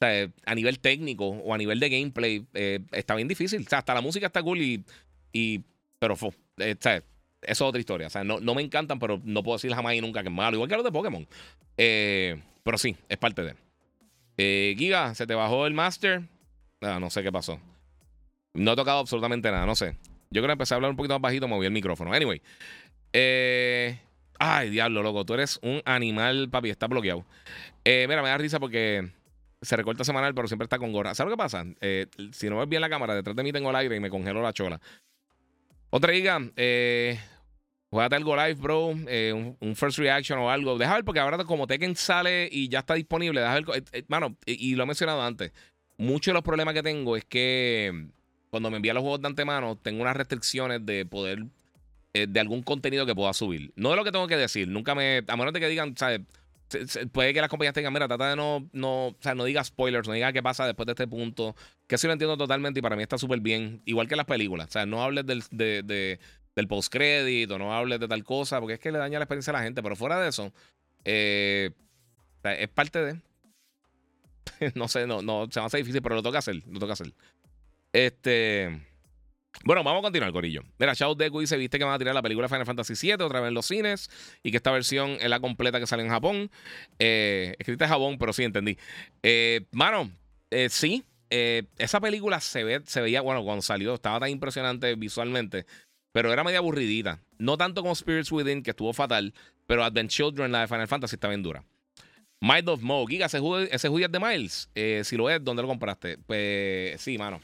a 0.00 0.54
nivel 0.54 0.78
técnico 0.78 1.26
o 1.26 1.54
a 1.54 1.58
nivel 1.58 1.80
de 1.80 1.88
gameplay 1.88 2.46
eh, 2.54 2.80
está 2.92 3.14
bien 3.14 3.28
difícil. 3.28 3.62
O 3.64 3.68
sea, 3.68 3.78
hasta 3.78 3.94
la 3.94 4.00
música 4.00 4.26
está 4.26 4.42
cool 4.42 4.60
y. 5.32 5.64
pero 5.98 6.16
eh, 6.58 6.76
eso 6.80 7.02
es 7.42 7.60
otra 7.60 7.80
historia. 7.80 8.08
O 8.08 8.10
sea, 8.10 8.24
no, 8.24 8.40
no, 8.40 8.54
me 8.54 8.62
encantan, 8.62 8.98
pero 8.98 9.20
no 9.24 9.42
puedo 9.42 9.56
decir 9.56 9.72
jamás 9.72 9.94
y 9.94 10.00
nunca 10.00 10.22
que 10.22 10.28
es 10.28 10.34
malo. 10.34 10.56
Igual 10.56 10.68
que 10.68 10.76
los 10.76 10.84
de 10.84 10.92
Pokémon. 10.92 11.26
Eh, 11.78 12.40
pero 12.62 12.78
sí, 12.78 12.96
es 13.08 13.16
parte 13.16 13.42
de. 13.42 14.74
Giga, 14.76 15.14
¿se 15.14 15.26
te 15.26 15.34
bajó 15.34 15.66
el 15.66 15.72
Master? 15.72 16.22
Ah, 16.82 16.98
no 17.00 17.08
sé 17.08 17.22
qué 17.22 17.32
pasó. 17.32 17.58
No 18.52 18.72
he 18.72 18.76
tocado 18.76 18.98
absolutamente 18.98 19.50
nada, 19.50 19.64
no 19.64 19.74
sé. 19.74 19.96
Yo 20.30 20.42
creo 20.42 20.48
que 20.48 20.52
empecé 20.52 20.74
a 20.74 20.76
hablar 20.76 20.90
un 20.90 20.96
poquito 20.96 21.14
más 21.14 21.22
bajito, 21.22 21.48
moví 21.48 21.64
el 21.66 21.72
micrófono. 21.72 22.12
Anyway. 22.12 22.42
ay, 24.38 24.70
diablo, 24.70 25.02
loco. 25.02 25.24
Tú 25.24 25.34
eres 25.34 25.58
un 25.62 25.80
animal, 25.86 26.50
papi. 26.50 26.68
Está 26.68 26.86
bloqueado. 26.86 27.24
mira, 27.84 28.22
me 28.22 28.28
da 28.28 28.36
risa 28.36 28.60
porque 28.60 29.10
se 29.62 29.76
recorta 29.76 30.04
semanal, 30.04 30.34
pero 30.34 30.48
siempre 30.48 30.64
está 30.64 30.78
con 30.78 30.92
gorra. 30.92 31.14
¿Sabes 31.14 31.30
lo 31.30 31.36
que 31.36 31.42
pasa? 31.42 31.64
Eh, 31.80 32.06
si 32.32 32.48
no 32.48 32.58
ves 32.58 32.68
bien 32.68 32.80
la 32.80 32.88
cámara, 32.88 33.14
detrás 33.14 33.36
de 33.36 33.42
mí 33.42 33.52
tengo 33.52 33.70
el 33.70 33.76
aire 33.76 33.96
y 33.96 34.00
me 34.00 34.10
congelo 34.10 34.42
la 34.42 34.52
chola. 34.52 34.80
Otra 35.90 36.12
diga, 36.12 36.40
eh, 36.56 37.18
juegate 37.90 38.16
algo 38.16 38.36
live, 38.36 38.54
bro. 38.54 38.94
Eh, 39.08 39.32
un, 39.58 39.76
first 39.76 39.98
reaction 39.98 40.38
o 40.38 40.50
algo. 40.50 40.76
Deja 40.76 40.94
ver, 40.94 41.04
porque 41.04 41.20
ahora 41.20 41.42
como 41.44 41.66
Tekken 41.66 41.96
sale 41.96 42.48
y 42.50 42.68
ya 42.68 42.80
está 42.80 42.94
disponible, 42.94 43.40
deja 43.40 43.54
ver. 43.54 43.84
Eh, 43.92 44.04
mano, 44.08 44.36
y, 44.44 44.74
lo 44.74 44.82
he 44.82 44.86
mencionado 44.86 45.22
antes. 45.22 45.52
Muchos 45.96 46.26
de 46.26 46.34
los 46.34 46.42
problemas 46.42 46.74
que 46.74 46.82
tengo 46.82 47.16
es 47.16 47.24
que 47.24 48.08
cuando 48.50 48.70
me 48.70 48.76
envían 48.76 48.94
los 48.94 49.02
juegos 49.02 49.22
de 49.22 49.28
antemano, 49.28 49.76
tengo 49.76 50.02
unas 50.02 50.16
restricciones 50.16 50.84
de 50.84 51.06
poder. 51.06 51.46
de 52.12 52.40
algún 52.40 52.62
contenido 52.62 53.06
que 53.06 53.14
pueda 53.14 53.32
subir. 53.32 53.72
No 53.76 53.90
de 53.90 53.96
lo 53.96 54.04
que 54.04 54.12
tengo 54.12 54.26
que 54.26 54.36
decir. 54.36 54.68
Nunca 54.68 54.94
me. 54.94 55.22
A 55.26 55.36
menos 55.36 55.52
de 55.52 55.60
que 55.60 55.68
digan, 55.68 55.96
¿sabes? 55.96 56.20
Puede 57.12 57.32
que 57.32 57.40
las 57.40 57.50
compañías 57.50 57.74
tengan, 57.74 57.92
mira, 57.92 58.08
trata 58.08 58.30
de 58.30 58.36
no, 58.36 58.68
no, 58.72 59.08
o 59.08 59.16
sea, 59.20 59.34
no 59.34 59.44
diga 59.44 59.62
spoilers, 59.62 60.08
no 60.08 60.14
diga 60.14 60.32
qué 60.32 60.42
pasa 60.42 60.66
después 60.66 60.86
de 60.86 60.92
este 60.92 61.06
punto. 61.06 61.54
Que 61.86 61.98
sí 61.98 62.06
lo 62.06 62.12
entiendo 62.12 62.36
totalmente 62.36 62.80
y 62.80 62.82
para 62.82 62.96
mí 62.96 63.02
está 63.02 63.18
súper 63.18 63.40
bien. 63.40 63.82
Igual 63.84 64.08
que 64.08 64.16
las 64.16 64.26
películas. 64.26 64.68
O 64.68 64.72
sea, 64.72 64.86
no 64.86 65.02
hables 65.02 65.26
del, 65.26 65.44
de, 65.50 66.18
del 66.54 66.68
postcrédito, 66.68 67.58
no 67.58 67.74
hables 67.74 68.00
de 68.00 68.08
tal 68.08 68.24
cosa, 68.24 68.60
porque 68.60 68.74
es 68.74 68.80
que 68.80 68.90
le 68.90 68.98
daña 68.98 69.18
la 69.18 69.24
experiencia 69.24 69.52
a 69.52 69.58
la 69.58 69.62
gente. 69.62 69.82
Pero 69.82 69.94
fuera 69.94 70.20
de 70.20 70.28
eso, 70.28 70.52
eh, 71.04 71.70
es 72.42 72.68
parte 72.68 73.04
de. 73.04 73.20
no 74.74 74.88
sé, 74.88 75.06
no, 75.06 75.22
no, 75.22 75.46
se 75.50 75.60
me 75.60 75.66
hace 75.66 75.78
difícil, 75.78 76.02
pero 76.02 76.16
lo 76.16 76.22
toca 76.22 76.38
hacer, 76.38 76.62
lo 76.66 76.80
toca 76.80 76.94
hacer. 76.94 77.12
Este. 77.92 78.82
Bueno, 79.64 79.82
vamos 79.82 80.00
a 80.00 80.02
continuar, 80.02 80.32
Corillo. 80.32 80.62
Mira, 80.78 80.94
Shadow 80.94 81.14
Deku 81.14 81.40
dice: 81.40 81.56
Viste 81.56 81.78
que 81.78 81.84
van 81.84 81.94
a 81.94 81.98
tirar 81.98 82.14
la 82.14 82.22
película 82.22 82.48
Final 82.48 82.66
Fantasy 82.66 82.94
VII 82.94 83.24
otra 83.24 83.40
vez 83.40 83.48
en 83.48 83.54
los 83.54 83.66
cines 83.66 84.10
y 84.42 84.50
que 84.50 84.58
esta 84.58 84.70
versión 84.70 85.10
es 85.20 85.28
la 85.28 85.40
completa 85.40 85.80
que 85.80 85.86
sale 85.86 86.02
en 86.02 86.08
Japón. 86.08 86.50
Eh, 86.98 87.54
escrita 87.58 87.86
en 87.86 87.90
Japón, 87.90 88.16
pero 88.18 88.32
sí 88.32 88.44
entendí. 88.44 88.78
Eh, 89.22 89.66
mano, 89.72 90.10
eh, 90.50 90.68
sí. 90.70 91.04
esa 91.30 92.00
película 92.00 92.40
se, 92.40 92.64
ve, 92.64 92.82
se 92.86 93.00
veía, 93.00 93.20
bueno, 93.20 93.42
cuando 93.44 93.62
salió, 93.62 93.94
estaba 93.94 94.20
tan 94.20 94.30
impresionante 94.30 94.94
visualmente, 94.94 95.66
pero 96.12 96.32
era 96.32 96.44
media 96.44 96.58
aburridita. 96.58 97.20
No 97.38 97.56
tanto 97.56 97.82
como 97.82 97.94
Spirits 97.94 98.30
Within, 98.30 98.62
que 98.62 98.70
estuvo 98.70 98.92
fatal, 98.92 99.34
pero 99.66 99.84
Advent 99.84 100.10
Children, 100.10 100.52
la 100.52 100.60
de 100.60 100.68
Final 100.68 100.88
Fantasy, 100.88 101.16
está 101.16 101.28
bien 101.28 101.42
dura. 101.42 101.64
Mind 102.40 102.68
of 102.68 102.82
Mo, 102.82 103.04
Giga, 103.06 103.26
ese 103.26 103.40
ese 103.70 103.88
de 103.88 104.20
Miles. 104.20 104.70
si 105.04 105.16
lo 105.16 105.30
es, 105.30 105.42
¿dónde 105.42 105.62
lo 105.62 105.68
compraste? 105.68 106.18
Pues 106.18 107.00
sí, 107.00 107.16
mano 107.18 107.40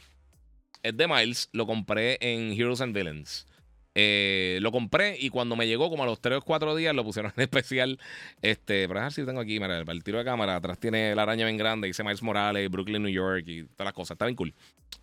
es 0.82 0.96
de 0.96 1.08
Miles, 1.08 1.48
lo 1.52 1.66
compré 1.66 2.18
en 2.20 2.52
Heroes 2.52 2.80
and 2.80 2.94
Villains. 2.94 3.46
Eh, 3.94 4.58
lo 4.62 4.72
compré 4.72 5.18
y 5.20 5.28
cuando 5.28 5.54
me 5.54 5.66
llegó, 5.66 5.90
como 5.90 6.02
a 6.02 6.06
los 6.06 6.20
3 6.20 6.38
o 6.38 6.42
4 6.42 6.74
días, 6.74 6.94
lo 6.94 7.04
pusieron 7.04 7.32
en 7.36 7.42
especial. 7.42 7.98
Este, 8.40 8.88
pero 8.88 9.00
a 9.00 9.04
ver 9.04 9.12
si 9.12 9.24
tengo 9.24 9.40
aquí, 9.40 9.60
mira, 9.60 9.80
el 9.80 10.04
tiro 10.04 10.18
de 10.18 10.24
cámara. 10.24 10.56
Atrás 10.56 10.78
tiene 10.78 11.14
la 11.14 11.22
araña 11.22 11.44
bien 11.44 11.58
grande, 11.58 11.88
dice 11.88 12.02
Miles 12.02 12.22
Morales, 12.22 12.70
Brooklyn, 12.70 13.02
New 13.02 13.12
York 13.12 13.44
y 13.46 13.64
todas 13.64 13.86
las 13.86 13.92
cosas. 13.92 14.14
Está 14.14 14.26
bien 14.26 14.36
cool. 14.36 14.54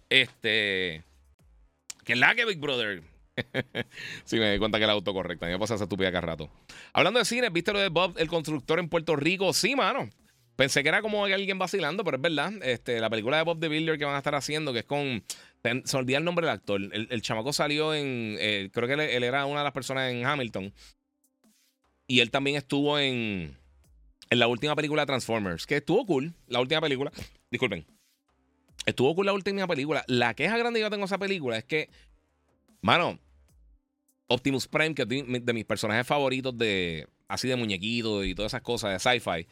Este. 0.10 1.04
Que 2.04 2.16
la 2.16 2.34
que 2.34 2.46
Big 2.46 2.60
Brother. 2.60 3.04
sí, 4.26 4.38
me 4.38 4.52
di 4.52 4.60
cuenta 4.60 4.80
que 4.80 4.84
el 4.84 4.90
auto 4.90 5.14
correcto. 5.14 5.46
A 5.46 5.48
mí 5.48 5.54
me 5.54 5.60
pasa 5.60 5.76
esa 5.76 5.84
estúpida 5.84 6.12
cada 6.12 6.22
rato. 6.22 6.50
Hablando 6.92 7.20
de 7.20 7.26
cine, 7.26 7.50
¿viste 7.50 7.72
lo 7.72 7.80
de 7.80 7.90
Bob, 7.90 8.16
el 8.18 8.28
constructor 8.28 8.80
en 8.80 8.90
Puerto 8.90 9.16
Rico? 9.16 9.54
Sí, 9.54 9.76
mano. 9.76 10.10
Pensé 10.56 10.84
que 10.84 10.90
era 10.90 11.02
como 11.02 11.24
alguien 11.24 11.58
vacilando, 11.58 12.04
pero 12.04 12.18
es 12.18 12.22
verdad. 12.22 12.52
Este, 12.64 13.00
la 13.00 13.10
película 13.10 13.38
de 13.38 13.44
Bob 13.44 13.60
the 13.62 13.70
Builder 13.70 13.98
que 13.98 14.04
van 14.04 14.16
a 14.16 14.18
estar 14.18 14.36
haciendo, 14.36 14.74
que 14.74 14.80
es 14.80 14.86
con 14.86 15.24
se 15.84 15.98
olvida 15.98 16.18
el 16.18 16.24
nombre 16.24 16.46
del 16.46 16.56
actor. 16.56 16.82
El, 16.92 17.22
chamaco 17.22 17.52
salió 17.54 17.94
en. 17.94 18.38
Eh, 18.40 18.70
creo 18.72 18.88
que 18.88 18.94
él, 18.94 19.24
era 19.24 19.46
una 19.46 19.60
de 19.60 19.64
las 19.66 19.74
personas 19.74 20.12
en 20.12 20.26
Hamilton. 20.26 20.74
Y 22.08 22.22
él 22.22 22.32
también 22.32 22.56
estuvo 22.56 22.98
en. 22.98 23.58
En 24.30 24.40
la 24.40 24.48
última 24.48 24.76
película 24.76 25.02
de 25.02 25.08
Transformers. 25.08 25.66
Que 25.66 25.78
estuvo 25.78 26.06
cool. 26.06 26.34
La 26.48 26.60
última 26.60 26.82
película. 26.82 27.12
Disculpen. 27.52 27.86
Estuvo 28.86 29.14
cool 29.16 29.26
la 29.26 29.34
última 29.34 29.68
película. 29.68 30.04
La 30.08 30.34
queja 30.34 30.58
grande 30.58 30.80
que 30.80 30.84
yo 30.84 30.90
tengo 30.90 31.06
esa 31.06 31.18
película 31.18 31.58
es 31.58 31.66
que. 31.66 31.90
Mano. 32.82 33.20
Optimus 34.28 34.68
Prime, 34.68 34.94
que 34.94 35.02
es 35.02 35.08
de, 35.08 35.54
mis 35.54 35.66
personajes 35.66 36.08
favoritos 36.08 36.58
de. 36.58 37.08
Así 37.28 37.48
de 37.48 37.56
muñequitos 37.56 38.26
y 38.26 38.34
todas 38.34 38.52
esas 38.52 38.62
cosas 38.62 38.92
de 38.92 39.00
sci-fi. 39.00 39.48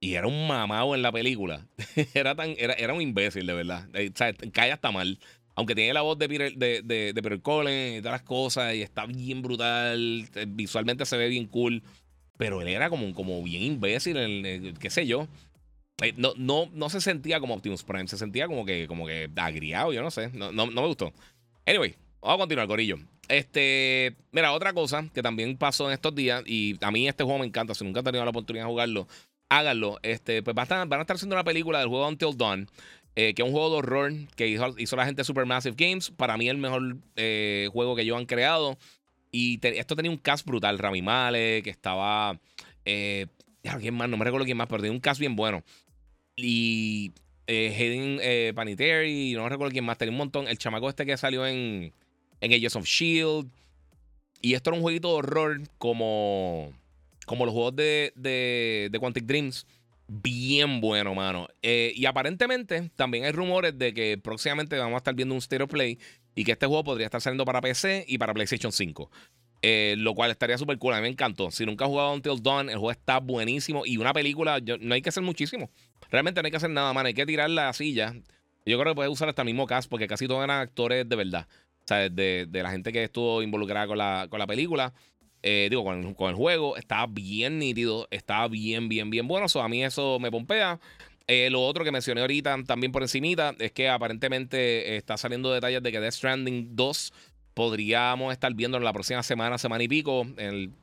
Y 0.00 0.14
era 0.14 0.26
un 0.26 0.46
mamado 0.46 0.94
en 0.94 1.02
la 1.02 1.12
película. 1.12 1.66
era, 2.14 2.34
tan, 2.34 2.54
era, 2.58 2.74
era 2.74 2.92
un 2.94 3.02
imbécil, 3.02 3.46
de 3.46 3.54
verdad. 3.54 3.88
Eh, 3.94 4.10
o 4.12 4.16
sea, 4.16 4.32
cae 4.52 4.72
hasta 4.72 4.90
mal. 4.90 5.18
Aunque 5.54 5.74
tiene 5.74 5.94
la 5.94 6.02
voz 6.02 6.18
de 6.18 6.28
Peter, 6.28 6.54
de, 6.54 6.82
de, 6.82 7.14
Peter 7.14 7.40
Collins 7.40 7.98
y 7.98 8.02
todas 8.02 8.20
las 8.20 8.22
cosas, 8.22 8.74
y 8.74 8.82
está 8.82 9.06
bien 9.06 9.40
brutal, 9.40 10.28
eh, 10.34 10.44
visualmente 10.46 11.06
se 11.06 11.16
ve 11.16 11.28
bien 11.28 11.46
cool, 11.46 11.82
pero 12.36 12.60
él 12.60 12.68
era 12.68 12.90
como, 12.90 13.14
como 13.14 13.42
bien 13.42 13.62
imbécil, 13.62 14.74
qué 14.78 14.90
sé 14.90 15.06
yo. 15.06 15.26
Eh, 16.02 16.12
no, 16.18 16.34
no, 16.36 16.68
no 16.74 16.90
se 16.90 17.00
sentía 17.00 17.40
como 17.40 17.54
Optimus 17.54 17.82
Prime, 17.84 18.06
se 18.06 18.18
sentía 18.18 18.46
como 18.46 18.66
que, 18.66 18.86
como 18.86 19.06
que 19.06 19.30
agriado, 19.36 19.94
yo 19.94 20.02
no 20.02 20.10
sé, 20.10 20.28
no, 20.34 20.52
no, 20.52 20.66
no 20.66 20.82
me 20.82 20.88
gustó. 20.88 21.10
Anyway, 21.64 21.94
vamos 22.20 22.34
a 22.34 22.38
continuar, 22.40 22.66
Corillo. 22.66 22.98
Este, 23.28 24.14
mira, 24.32 24.52
otra 24.52 24.74
cosa 24.74 25.08
que 25.14 25.22
también 25.22 25.56
pasó 25.56 25.86
en 25.86 25.94
estos 25.94 26.14
días, 26.14 26.42
y 26.44 26.76
a 26.82 26.90
mí 26.90 27.08
este 27.08 27.24
juego 27.24 27.38
me 27.38 27.46
encanta, 27.46 27.74
si 27.74 27.82
nunca 27.82 28.00
he 28.00 28.02
tenido 28.02 28.24
la 28.24 28.30
oportunidad 28.30 28.66
de 28.66 28.70
jugarlo, 28.70 29.08
háganlo. 29.48 29.98
Este, 30.02 30.42
pues 30.42 30.54
van 30.54 30.66
a, 30.70 30.82
estar, 30.82 31.16
haciendo 31.16 31.36
una 31.36 31.44
película 31.44 31.78
del 31.78 31.88
juego 31.88 32.06
Until 32.08 32.36
Dawn. 32.36 32.68
Eh, 33.18 33.32
que 33.32 33.40
es 33.40 33.46
un 33.48 33.52
juego 33.52 33.70
de 33.70 33.76
horror 33.76 34.12
que 34.36 34.46
hizo, 34.46 34.96
la 34.96 35.06
gente 35.06 35.20
de 35.20 35.24
Supermassive 35.24 35.74
Games. 35.76 36.10
Para 36.10 36.36
mí, 36.36 36.48
el 36.48 36.58
mejor 36.58 36.96
eh, 37.16 37.68
juego 37.72 37.96
que 37.96 38.02
ellos 38.02 38.18
han 38.18 38.26
creado. 38.26 38.76
Y 39.30 39.58
esto 39.62 39.96
tenía 39.96 40.10
un 40.10 40.18
cast 40.18 40.46
brutal. 40.46 40.78
Rami 40.78 41.02
Male, 41.02 41.62
que 41.62 41.70
estaba. 41.70 42.38
Eh, 42.84 43.26
¿Quién 43.80 43.94
más? 43.94 44.08
No 44.08 44.16
me 44.16 44.24
recuerdo 44.24 44.44
quién 44.44 44.56
más, 44.56 44.68
pero 44.68 44.82
tenía 44.82 44.92
un 44.92 45.00
cast 45.00 45.18
bien 45.18 45.34
bueno. 45.34 45.64
Y 46.36 47.12
eh, 47.46 47.74
Hayden 47.76 48.54
Panettiere, 48.54 49.32
no 49.32 49.44
me 49.44 49.48
recuerdo 49.48 49.72
quién 49.72 49.84
más. 49.84 49.98
Tenía 49.98 50.12
un 50.12 50.18
montón. 50.18 50.46
El 50.46 50.58
chamaco 50.58 50.88
este 50.88 51.06
que 51.06 51.16
salió 51.16 51.46
en, 51.46 51.92
en 52.40 52.66
of 52.76 52.84
Shield. 52.84 53.48
Y 54.42 54.54
esto 54.54 54.70
era 54.70 54.76
un 54.76 54.82
jueguito 54.82 55.08
de 55.08 55.14
horror 55.14 55.60
como 55.78 56.72
como 57.26 57.44
los 57.44 57.52
juegos 57.52 57.76
de, 57.76 58.12
de, 58.16 58.98
Quantic 58.98 59.24
Dreams, 59.24 59.66
bien 60.08 60.80
bueno, 60.80 61.14
mano. 61.14 61.48
Eh, 61.60 61.92
y 61.94 62.06
aparentemente 62.06 62.90
también 62.96 63.24
hay 63.24 63.32
rumores 63.32 63.76
de 63.76 63.92
que 63.92 64.16
próximamente 64.16 64.78
vamos 64.78 64.94
a 64.94 64.98
estar 64.98 65.14
viendo 65.14 65.34
un 65.34 65.40
Stereo 65.42 65.66
Play 65.66 65.98
y 66.34 66.44
que 66.44 66.52
este 66.52 66.66
juego 66.66 66.84
podría 66.84 67.06
estar 67.06 67.20
saliendo 67.20 67.44
para 67.44 67.60
PC 67.60 68.04
y 68.08 68.16
para 68.16 68.32
PlayStation 68.32 68.72
5. 68.72 69.10
Eh, 69.62 69.96
lo 69.98 70.14
cual 70.14 70.30
estaría 70.30 70.56
súper 70.56 70.78
cool. 70.78 70.94
A 70.94 70.96
mí 70.96 71.02
me 71.02 71.08
encantó. 71.08 71.50
Si 71.50 71.66
nunca 71.66 71.84
has 71.84 71.90
jugado 71.90 72.12
Until 72.12 72.40
Dawn, 72.42 72.70
el 72.70 72.76
juego 72.76 72.92
está 72.92 73.18
buenísimo. 73.18 73.84
Y 73.84 73.96
una 73.96 74.12
película, 74.12 74.60
no 74.80 74.94
hay 74.94 75.02
que 75.02 75.08
hacer 75.08 75.22
muchísimo. 75.22 75.70
Realmente 76.10 76.40
no 76.40 76.46
hay 76.46 76.50
que 76.50 76.58
hacer 76.58 76.70
nada, 76.70 76.92
mano. 76.92 77.08
Hay 77.08 77.14
que 77.14 77.26
tirar 77.26 77.50
la 77.50 77.72
silla. 77.72 78.14
Yo 78.64 78.78
creo 78.78 78.92
que 78.92 78.96
puedes 78.96 79.12
usar 79.12 79.28
hasta 79.28 79.42
el 79.42 79.46
mismo 79.46 79.66
cast 79.66 79.88
porque 79.90 80.06
casi 80.06 80.28
todos 80.28 80.44
eran 80.44 80.60
actores 80.60 81.08
de 81.08 81.16
verdad. 81.16 81.48
O 81.50 81.88
sea, 81.88 82.08
de, 82.08 82.46
de 82.48 82.62
la 82.62 82.70
gente 82.70 82.92
que 82.92 83.04
estuvo 83.04 83.42
involucrada 83.42 83.86
con 83.86 83.98
la, 83.98 84.26
con 84.28 84.38
la 84.38 84.46
película. 84.46 84.92
Eh, 85.48 85.68
digo, 85.70 85.84
con, 85.84 86.28
el 86.28 86.34
juego. 86.34 86.76
Está 86.76 87.06
bien 87.06 87.60
nítido. 87.60 88.08
Está 88.10 88.48
bien, 88.48 88.88
bien, 88.88 89.10
bien 89.10 89.28
bueno. 89.28 89.46
a 89.54 89.68
mí 89.68 89.84
eso 89.84 90.18
me 90.18 90.28
pompea. 90.28 90.80
Eh, 91.28 91.50
lo 91.50 91.62
otro 91.62 91.84
que 91.84 91.92
mencioné 91.92 92.20
ahorita 92.22 92.64
también 92.66 92.90
por 92.90 93.02
encimita 93.02 93.54
es 93.60 93.70
que 93.70 93.88
aparentemente 93.88 94.96
está 94.96 95.16
saliendo 95.16 95.52
detalles 95.52 95.84
de 95.84 95.92
que 95.92 96.00
Death 96.00 96.14
Stranding 96.14 96.74
2 96.74 97.12
podríamos 97.54 98.32
estar 98.32 98.52
viendo 98.54 98.76
en 98.76 98.82
la 98.82 98.92
próxima 98.92 99.22
semana, 99.22 99.56
semana 99.56 99.84
y 99.84 99.88
pico, 99.88 100.26
en, 100.36 100.74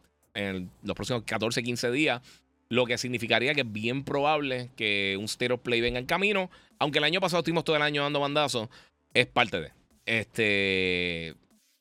los 0.82 0.96
próximos 0.96 1.24
14, 1.24 1.62
15 1.62 1.92
días. 1.92 2.22
Lo 2.70 2.86
que 2.86 2.98
significaría 2.98 3.54
que 3.54 3.62
es 3.62 3.72
bien 3.72 4.06
probable 4.06 4.70
que 4.78 5.18
un 5.20 5.28
Stereo 5.28 5.58
Play 5.58 5.82
venga 5.82 6.00
en 6.00 6.06
camino. 6.06 6.50
Aunque 6.80 7.00
el 7.00 7.04
año 7.04 7.20
pasado 7.20 7.40
estuvimos 7.42 7.66
todo 7.66 7.76
el 7.76 7.82
año 7.82 8.04
dando 8.04 8.22
bandazos, 8.22 8.70
es 9.14 9.26
parte 9.28 9.60
de. 9.60 9.72
Este 10.06 11.36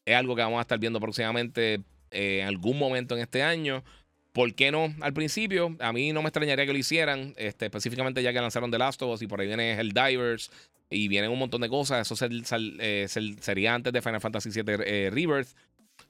es 0.05 0.17
algo 0.17 0.35
que 0.35 0.43
vamos 0.43 0.59
a 0.59 0.63
estar 0.63 0.81
viendo 0.81 0.99
próximamente 0.99 1.75
eh, 1.75 1.81
en 2.13 2.47
algún 2.47 2.79
momento 2.79 3.15
en 3.15 3.23
este 3.23 3.43
año. 3.43 3.83
¿Por 4.33 4.55
qué 4.55 4.71
no 4.71 4.95
al 5.01 5.13
principio? 5.13 5.77
A 5.81 5.93
mí 5.93 6.13
no 6.13 6.23
me 6.23 6.29
extrañaría 6.29 6.65
que 6.65 6.73
lo 6.73 6.79
hicieran, 6.79 7.35
este, 7.37 7.67
específicamente 7.67 8.23
ya 8.23 8.33
que 8.33 8.41
lanzaron 8.41 8.71
The 8.71 8.79
Last 8.79 9.03
of 9.03 9.15
Us 9.15 9.23
y 9.23 9.27
por 9.27 9.41
ahí 9.41 9.47
viene 9.47 9.79
el 9.79 9.93
Divers 9.93 10.51
y 10.89 11.09
vienen 11.09 11.31
un 11.31 11.39
montón 11.39 11.61
de 11.61 11.69
cosas. 11.69 12.11
Eso 12.11 12.27
eh, 12.79 13.07
sería 13.09 13.75
antes 13.75 13.93
de 13.93 14.01
Final 14.01 14.21
Fantasy 14.21 14.51
VII 14.51 14.75
eh, 14.87 15.11
Rebirth. 15.13 15.49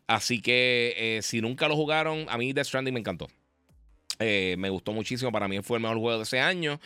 Así 0.07 0.41
que 0.41 1.21
si 1.23 1.41
nunca 1.41 1.69
lo 1.69 1.75
jugaron, 1.75 2.27
a 2.29 2.39
mí 2.39 2.53
Death 2.53 2.67
Stranding 2.67 2.95
me 2.95 3.01
encantó. 3.01 3.29
me 4.21 4.69
gustó 4.71 4.93
muchísimo. 4.93 5.33
Para 5.33 5.49
mí 5.49 5.61
fue 5.63 5.79
el 5.79 5.83
mejor 5.83 5.99
juego 5.99 6.19
de 6.19 6.25
ese 6.25 6.39
año. 6.39 6.81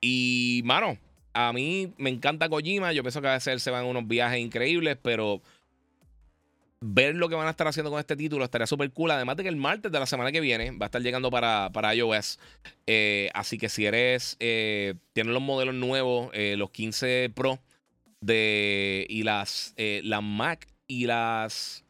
Y, 0.00 0.62
mano, 0.64 0.98
a 1.32 1.52
mí 1.52 1.92
me 1.98 2.10
encanta 2.10 2.48
Kojima. 2.48 2.92
Yo 2.92 3.02
pienso 3.02 3.20
que 3.20 3.28
a 3.28 3.34
veces 3.34 3.62
se 3.62 3.70
van 3.70 3.86
unos 3.86 4.06
viajes 4.06 4.40
increíbles, 4.40 4.96
pero 5.00 5.40
ver 6.80 7.14
lo 7.14 7.28
que 7.28 7.34
van 7.34 7.46
a 7.46 7.50
estar 7.50 7.68
haciendo 7.68 7.90
con 7.90 8.00
este 8.00 8.16
título 8.16 8.44
estaría 8.44 8.66
súper 8.66 8.90
cool. 8.92 9.10
Además 9.10 9.36
de 9.36 9.42
que 9.42 9.48
el 9.48 9.56
martes 9.56 9.92
de 9.92 9.98
la 9.98 10.06
semana 10.06 10.32
que 10.32 10.40
viene 10.40 10.70
va 10.72 10.86
a 10.86 10.88
estar 10.88 11.02
llegando 11.02 11.30
para, 11.30 11.70
para 11.72 11.94
iOS. 11.94 12.38
Eh, 12.86 13.30
así 13.34 13.58
que 13.58 13.68
si 13.68 13.86
eres, 13.86 14.36
eh, 14.40 14.94
tienes 15.12 15.32
los 15.32 15.42
modelos 15.42 15.74
nuevos, 15.74 16.30
eh, 16.32 16.54
los 16.56 16.70
15 16.70 17.30
Pro 17.34 17.60
de, 18.20 19.06
y 19.08 19.22
las, 19.22 19.74
las 19.76 20.22
Mac 20.22 20.66
y 20.86 21.06
las 21.06 21.84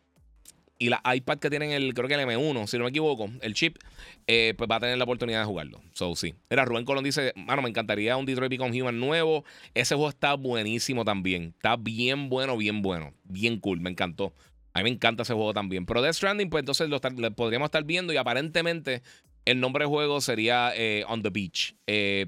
y 0.82 0.88
la 0.88 1.03
iPad 1.14 1.38
que 1.38 1.51
tienen 1.51 1.72
el, 1.72 1.93
creo 1.93 2.09
que 2.09 2.14
el 2.14 2.20
M1, 2.20 2.66
si 2.66 2.78
no 2.78 2.84
me 2.84 2.91
equivoco, 2.91 3.28
el 3.43 3.53
chip, 3.53 3.76
pues 4.24 4.70
va 4.70 4.76
a 4.76 4.80
tener 4.80 4.97
la 4.97 5.05
oportunidad 5.05 5.41
de 5.41 5.45
jugarlo. 5.45 5.82
So, 5.93 6.16
sí. 6.16 6.34
Era 6.49 6.64
Rubén 6.64 6.86
Colón 6.86 7.05
dice, 7.05 7.34
mano, 7.36 7.61
me 7.61 7.68
encantaría 7.68 8.16
un 8.16 8.24
Detroit 8.24 8.51
Become 8.51 8.80
Human 8.80 8.99
nuevo. 8.99 9.45
Ese 9.74 9.95
juego 9.95 10.09
está 10.09 10.32
buenísimo 10.34 11.05
también. 11.05 11.53
Está 11.55 11.76
bien 11.76 12.30
bueno, 12.30 12.57
bien 12.57 12.80
bueno. 12.80 13.12
Bien 13.24 13.61
cool, 13.61 13.80
me 13.80 13.91
encantó. 13.91 14.32
A 14.72 14.78
mí 14.78 14.84
me 14.84 14.90
encanta 14.90 15.22
ese 15.22 15.34
juego 15.34 15.52
también. 15.52 15.86
Pero 15.86 16.02
Death 16.02 16.14
Stranding, 16.14 16.50
pues 16.50 16.62
entonces 16.62 16.88
lo, 16.88 17.00
podríamos 17.34 17.66
estar 17.66 17.84
viendo 17.84 18.12
y 18.12 18.16
aparentemente 18.16 19.02
el 19.44 19.60
nombre 19.60 19.84
del 19.84 19.90
juego 19.90 20.20
sería 20.20 20.72
eh, 20.74 21.04
On 21.08 21.22
the 21.22 21.30
Beach. 21.30 21.74
Eh, 21.86 22.26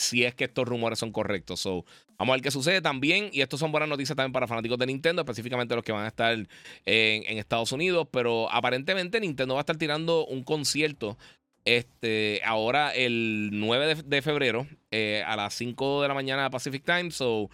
si 0.00 0.24
es 0.24 0.34
que 0.34 0.44
estos 0.44 0.66
rumores 0.66 0.98
son 0.98 1.12
correctos. 1.12 1.60
So, 1.60 1.84
vamos 2.18 2.32
a 2.32 2.36
ver 2.36 2.42
qué 2.42 2.50
sucede 2.50 2.80
también. 2.80 3.28
Y 3.32 3.42
estos 3.42 3.60
son 3.60 3.70
buenas 3.70 3.88
noticias 3.88 4.16
también 4.16 4.32
para 4.32 4.46
fanáticos 4.46 4.78
de 4.78 4.86
Nintendo, 4.86 5.22
específicamente 5.22 5.74
los 5.74 5.84
que 5.84 5.92
van 5.92 6.04
a 6.04 6.08
estar 6.08 6.32
en, 6.32 7.38
Estados 7.38 7.72
Unidos. 7.72 8.08
Pero 8.10 8.50
aparentemente 8.50 9.20
Nintendo 9.20 9.54
va 9.54 9.60
a 9.60 9.62
estar 9.62 9.76
tirando 9.76 10.26
un 10.26 10.42
concierto 10.42 11.18
este, 11.66 12.40
ahora 12.44 12.90
el 12.94 13.50
9 13.52 14.02
de, 14.06 14.22
febrero 14.22 14.66
eh, 14.90 15.22
a 15.26 15.36
las 15.36 15.52
5 15.54 16.02
de 16.02 16.08
la 16.08 16.14
mañana 16.14 16.48
Pacific 16.50 16.82
Time. 16.84 17.10
So, 17.10 17.50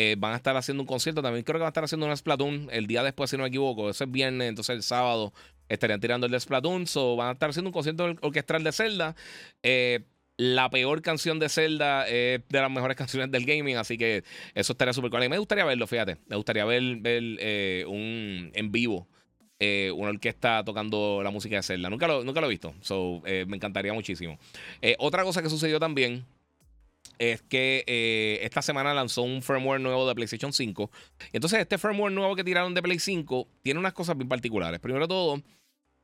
eh, 0.00 0.14
van 0.16 0.32
a 0.32 0.36
estar 0.36 0.56
haciendo 0.56 0.84
un 0.84 0.86
concierto. 0.86 1.22
También 1.22 1.42
creo 1.42 1.54
que 1.54 1.62
van 1.62 1.66
a 1.66 1.70
estar 1.70 1.82
haciendo 1.82 2.06
un 2.06 2.16
Splatoon 2.16 2.68
el 2.70 2.86
día 2.86 3.02
después, 3.02 3.30
si 3.30 3.36
no 3.36 3.42
me 3.42 3.48
equivoco. 3.48 3.90
Eso 3.90 4.04
es 4.04 4.10
viernes, 4.12 4.48
entonces 4.48 4.76
el 4.76 4.84
sábado 4.84 5.32
estarían 5.68 5.98
tirando 5.98 6.26
el 6.26 6.30
de 6.30 6.38
Splatoon. 6.38 6.86
So, 6.86 7.16
van 7.16 7.30
a 7.30 7.32
estar 7.32 7.50
haciendo 7.50 7.70
un 7.70 7.72
concierto 7.72 8.04
orquestral 8.20 8.62
de 8.62 8.70
Zelda. 8.70 9.16
Eh, 9.64 10.04
la 10.36 10.70
peor 10.70 11.02
canción 11.02 11.40
de 11.40 11.48
Zelda 11.48 12.06
es 12.06 12.42
de 12.48 12.60
las 12.60 12.70
mejores 12.70 12.96
canciones 12.96 13.32
del 13.32 13.44
gaming, 13.44 13.76
así 13.76 13.98
que 13.98 14.22
eso 14.54 14.72
estaría 14.72 14.92
súper 14.92 15.10
cool. 15.10 15.28
me 15.28 15.36
gustaría 15.36 15.64
verlo, 15.64 15.88
fíjate. 15.88 16.18
Me 16.28 16.36
gustaría 16.36 16.64
ver, 16.64 16.80
eh, 17.04 17.84
un 17.88 18.52
en 18.54 18.70
vivo. 18.70 19.08
una 19.58 20.10
orquesta 20.10 20.62
tocando 20.62 21.22
la 21.24 21.32
música 21.32 21.56
de 21.56 21.64
Zelda. 21.64 21.90
Nunca 21.90 22.06
lo, 22.06 22.22
nunca 22.22 22.40
lo 22.40 22.46
he 22.46 22.50
visto. 22.50 22.72
So, 22.82 23.20
me 23.24 23.56
encantaría 23.56 23.92
muchísimo. 23.92 24.38
otra 24.98 25.24
cosa 25.24 25.42
que 25.42 25.50
sucedió 25.50 25.80
también 25.80 26.24
es 27.18 27.42
que 27.42 27.84
eh, 27.86 28.40
esta 28.42 28.62
semana 28.62 28.94
lanzó 28.94 29.22
un 29.22 29.42
firmware 29.42 29.80
nuevo 29.80 30.06
de 30.08 30.14
PlayStation 30.14 30.52
5. 30.52 30.90
Entonces, 31.32 31.60
este 31.60 31.78
firmware 31.78 32.12
nuevo 32.12 32.36
que 32.36 32.44
tiraron 32.44 32.74
de 32.74 32.82
Play 32.82 32.98
5 32.98 33.48
tiene 33.62 33.80
unas 33.80 33.92
cosas 33.92 34.16
bien 34.16 34.28
particulares. 34.28 34.80
Primero 34.80 35.04
de 35.04 35.08
todo, 35.08 35.42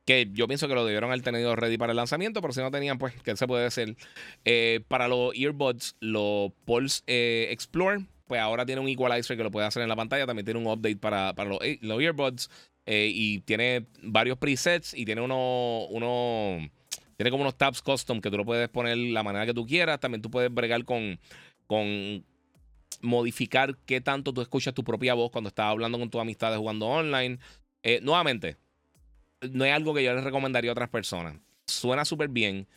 que 0.05 0.29
yo 0.33 0.47
pienso 0.47 0.67
que 0.67 0.75
lo 0.75 0.85
debieron 0.85 1.09
haber 1.09 1.23
tenido 1.23 1.55
ready 1.55 1.77
para 1.77 1.91
el 1.91 1.97
lanzamiento, 1.97 2.41
pero 2.41 2.53
si 2.53 2.61
no 2.61 2.71
tenían, 2.71 2.97
pues, 2.97 3.13
¿qué 3.23 3.35
se 3.35 3.47
puede 3.47 3.65
hacer? 3.65 3.95
Eh, 4.43 4.81
para 4.87 5.07
los 5.07 5.33
earbuds, 5.35 5.95
los 5.99 6.51
Pulse 6.65 7.03
eh, 7.07 7.47
Explore, 7.51 8.05
pues 8.27 8.41
ahora 8.41 8.65
tiene 8.65 8.81
un 8.81 8.89
equalizer 8.89 9.37
que 9.37 9.43
lo 9.43 9.51
puede 9.51 9.67
hacer 9.67 9.83
en 9.83 9.89
la 9.89 9.95
pantalla. 9.95 10.25
También 10.25 10.45
tiene 10.45 10.59
un 10.59 10.67
update 10.67 10.97
para, 10.97 11.33
los, 11.45 11.59
los, 11.81 12.01
earbuds. 12.01 12.49
y 12.87 13.39
tiene 13.41 13.85
varios 14.01 14.37
presets 14.37 14.93
y 14.93 15.05
tiene 15.05 15.21
uno, 15.21 15.85
uno 15.89 16.69
tiene 17.17 17.31
como 17.31 17.43
unos 17.43 17.57
tabs 17.57 17.81
custom 17.81 18.21
que 18.21 18.29
tú 18.29 18.37
lo 18.37 18.45
puedes 18.45 18.69
poner 18.69 18.97
la 18.97 19.23
manera 19.23 19.45
que 19.45 19.53
tú 19.53 19.65
quieras. 19.65 19.99
También 19.99 20.21
tú 20.21 20.29
puedes 20.29 20.53
bregar 20.53 20.83
con, 20.83 21.19
con 21.67 22.25
modificar 23.01 23.77
qué 23.85 24.01
tanto 24.01 24.33
tú 24.33 24.41
escuchas 24.41 24.73
tu 24.73 24.83
propia 24.83 25.13
voz 25.13 25.31
cuando 25.31 25.47
estás 25.47 25.67
hablando 25.67 25.97
con 25.97 26.09
tus 26.09 26.21
amistades 26.21 26.57
jugando 26.57 26.87
online. 26.87 27.39
Eh, 27.83 27.99
nuevamente, 28.01 28.57
no 29.51 29.65
es 29.65 29.73
algo 29.73 29.93
que 29.93 30.03
yo 30.03 30.13
les 30.13 30.23
recomendaría 30.23 30.71
a 30.71 30.73
otras 30.73 30.89
personas. 30.89 31.37
Suena 31.67 32.05
súper 32.05 32.29
bien. 32.29 32.67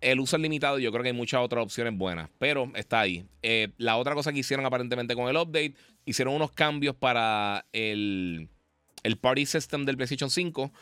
El 0.00 0.20
uso 0.20 0.36
es 0.36 0.42
limitado. 0.42 0.78
Yo 0.78 0.90
creo 0.92 1.02
que 1.02 1.10
hay 1.10 1.16
muchas 1.16 1.40
otras 1.40 1.64
opciones 1.64 1.96
buenas, 1.96 2.28
pero 2.38 2.70
está 2.74 3.00
ahí. 3.00 3.26
Eh, 3.42 3.68
la 3.78 3.96
otra 3.96 4.14
cosa 4.14 4.32
que 4.32 4.40
hicieron 4.40 4.66
aparentemente 4.66 5.14
con 5.14 5.28
el 5.28 5.36
update, 5.36 5.74
hicieron 6.04 6.34
unos 6.34 6.52
cambios 6.52 6.94
para 6.94 7.64
el, 7.72 8.48
el 9.02 9.16
Party 9.16 9.46
System 9.46 9.84
del 9.84 9.96
PlayStation 9.96 10.30
5. 10.30 10.72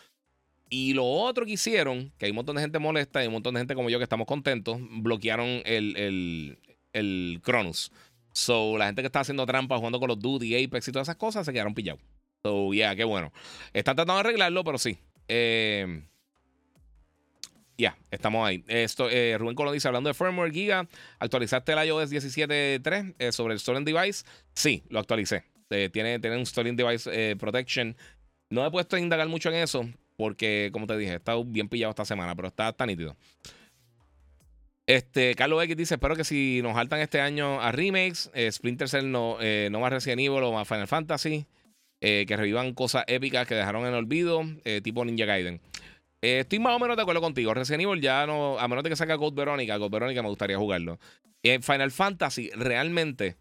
Y 0.75 0.95
lo 0.95 1.05
otro 1.05 1.45
que 1.45 1.53
hicieron, 1.53 2.15
que 2.17 2.25
hay 2.25 2.31
un 2.31 2.37
montón 2.37 2.57
de 2.57 2.63
gente 2.63 2.79
molesta 2.79 3.23
y 3.23 3.27
un 3.27 3.35
montón 3.35 3.53
de 3.53 3.61
gente 3.61 3.75
como 3.75 3.91
yo 3.91 3.99
que 3.99 4.05
estamos 4.05 4.27
contentos, 4.27 4.79
bloquearon 4.81 5.61
el, 5.67 5.95
el, 5.99 6.59
el 6.95 7.41
Cronus. 7.43 7.93
So, 8.33 8.79
la 8.79 8.87
gente 8.87 9.03
que 9.03 9.07
está 9.07 9.21
haciendo 9.21 9.45
trampas 9.45 9.77
jugando 9.77 10.01
con 10.01 10.09
los 10.09 10.19
Duty, 10.19 10.65
Apex 10.65 10.89
y 10.89 10.93
todas 10.93 11.09
esas 11.09 11.17
cosas 11.17 11.45
se 11.45 11.53
quedaron 11.53 11.75
pillados. 11.75 12.01
So, 12.43 12.73
yeah, 12.73 12.97
qué 12.97 13.05
bueno. 13.05 13.35
Están 13.75 13.97
tratando 13.97 14.15
de 14.15 14.21
arreglarlo, 14.21 14.65
pero 14.65 14.79
sí. 14.79 14.97
Eh, 15.29 16.05
ya, 17.77 17.99
estamos 18.11 18.49
ahí. 18.49 18.65
Esto, 18.67 19.11
eh, 19.11 19.37
Rubén 19.37 19.55
Colón 19.55 19.75
dice, 19.75 19.89
hablando 19.89 20.09
de 20.09 20.15
firmware 20.15 20.55
Giga, 20.55 20.89
¿actualizaste 21.19 21.73
el 21.73 21.87
iOS 21.87 22.11
17.3 22.11 23.17
eh, 23.19 23.31
sobre 23.33 23.53
el 23.53 23.61
Stolen 23.61 23.85
Device? 23.85 24.25
Sí, 24.55 24.85
lo 24.89 25.01
actualicé. 25.01 25.45
tiene, 25.69 26.19
tiene 26.19 26.39
un 26.39 26.47
Stolen 26.47 26.77
Device 26.77 27.37
Protection. 27.37 27.95
No 28.49 28.65
he 28.67 28.71
puesto 28.71 28.97
a 28.97 29.01
indagar 29.01 29.29
mucho 29.29 29.51
en 29.51 29.57
eso, 29.57 29.87
porque, 30.23 30.71
como 30.73 30.87
te 30.87 30.97
dije, 30.97 31.15
he 31.15 31.17
estado 31.17 31.45
bien 31.45 31.69
pillado 31.69 31.91
esta 31.91 32.05
semana, 32.05 32.37
pero 32.37 32.47
está 32.47 32.73
tan 32.73 32.87
nítido. 32.87 33.17
Este, 34.87 35.35
Carlos 35.35 35.61
X 35.65 35.77
dice: 35.77 35.95
Espero 35.95 36.15
que 36.15 36.23
si 36.23 36.61
nos 36.63 36.75
saltan 36.75 37.01
este 37.01 37.21
año 37.21 37.61
a 37.61 37.73
remakes, 37.73 38.31
eh, 38.33 38.53
Splinter 38.53 38.89
Cell 38.89 39.11
no, 39.11 39.39
eh, 39.41 39.69
no 39.73 39.81
más 39.81 39.93
Resident 39.93 40.21
Evil 40.21 40.45
o 40.45 40.53
más 40.53 40.69
Final 40.69 40.87
Fantasy, 40.87 41.45
eh, 42.01 42.25
que 42.29 42.37
revivan 42.37 42.73
cosas 42.73 43.03
épicas 43.09 43.49
que 43.49 43.57
dejaron 43.57 43.85
en 43.85 43.95
olvido, 43.95 44.45
tipo 44.85 45.05
Ninja 45.05 45.25
Gaiden. 45.25 45.61
estoy 46.21 46.61
más 46.61 46.77
o 46.77 46.79
menos 46.79 46.95
de 46.95 47.03
acuerdo 47.03 47.21
contigo. 47.21 47.53
Resident 47.53 47.83
Evil 47.83 48.01
ya 48.01 48.25
no, 48.25 48.61
a 48.61 48.69
menos 48.69 48.85
de 48.85 48.91
que 48.91 48.97
saque 48.97 49.17
Code 49.17 49.35
Verónica, 49.35 49.77
Code 49.77 49.91
Verónica 49.91 50.23
me 50.23 50.29
gustaría 50.29 50.57
jugarlo. 50.57 51.01
En 51.43 51.65
Final 51.65 51.91
Fantasy, 51.91 52.49
realmente, 52.55 53.35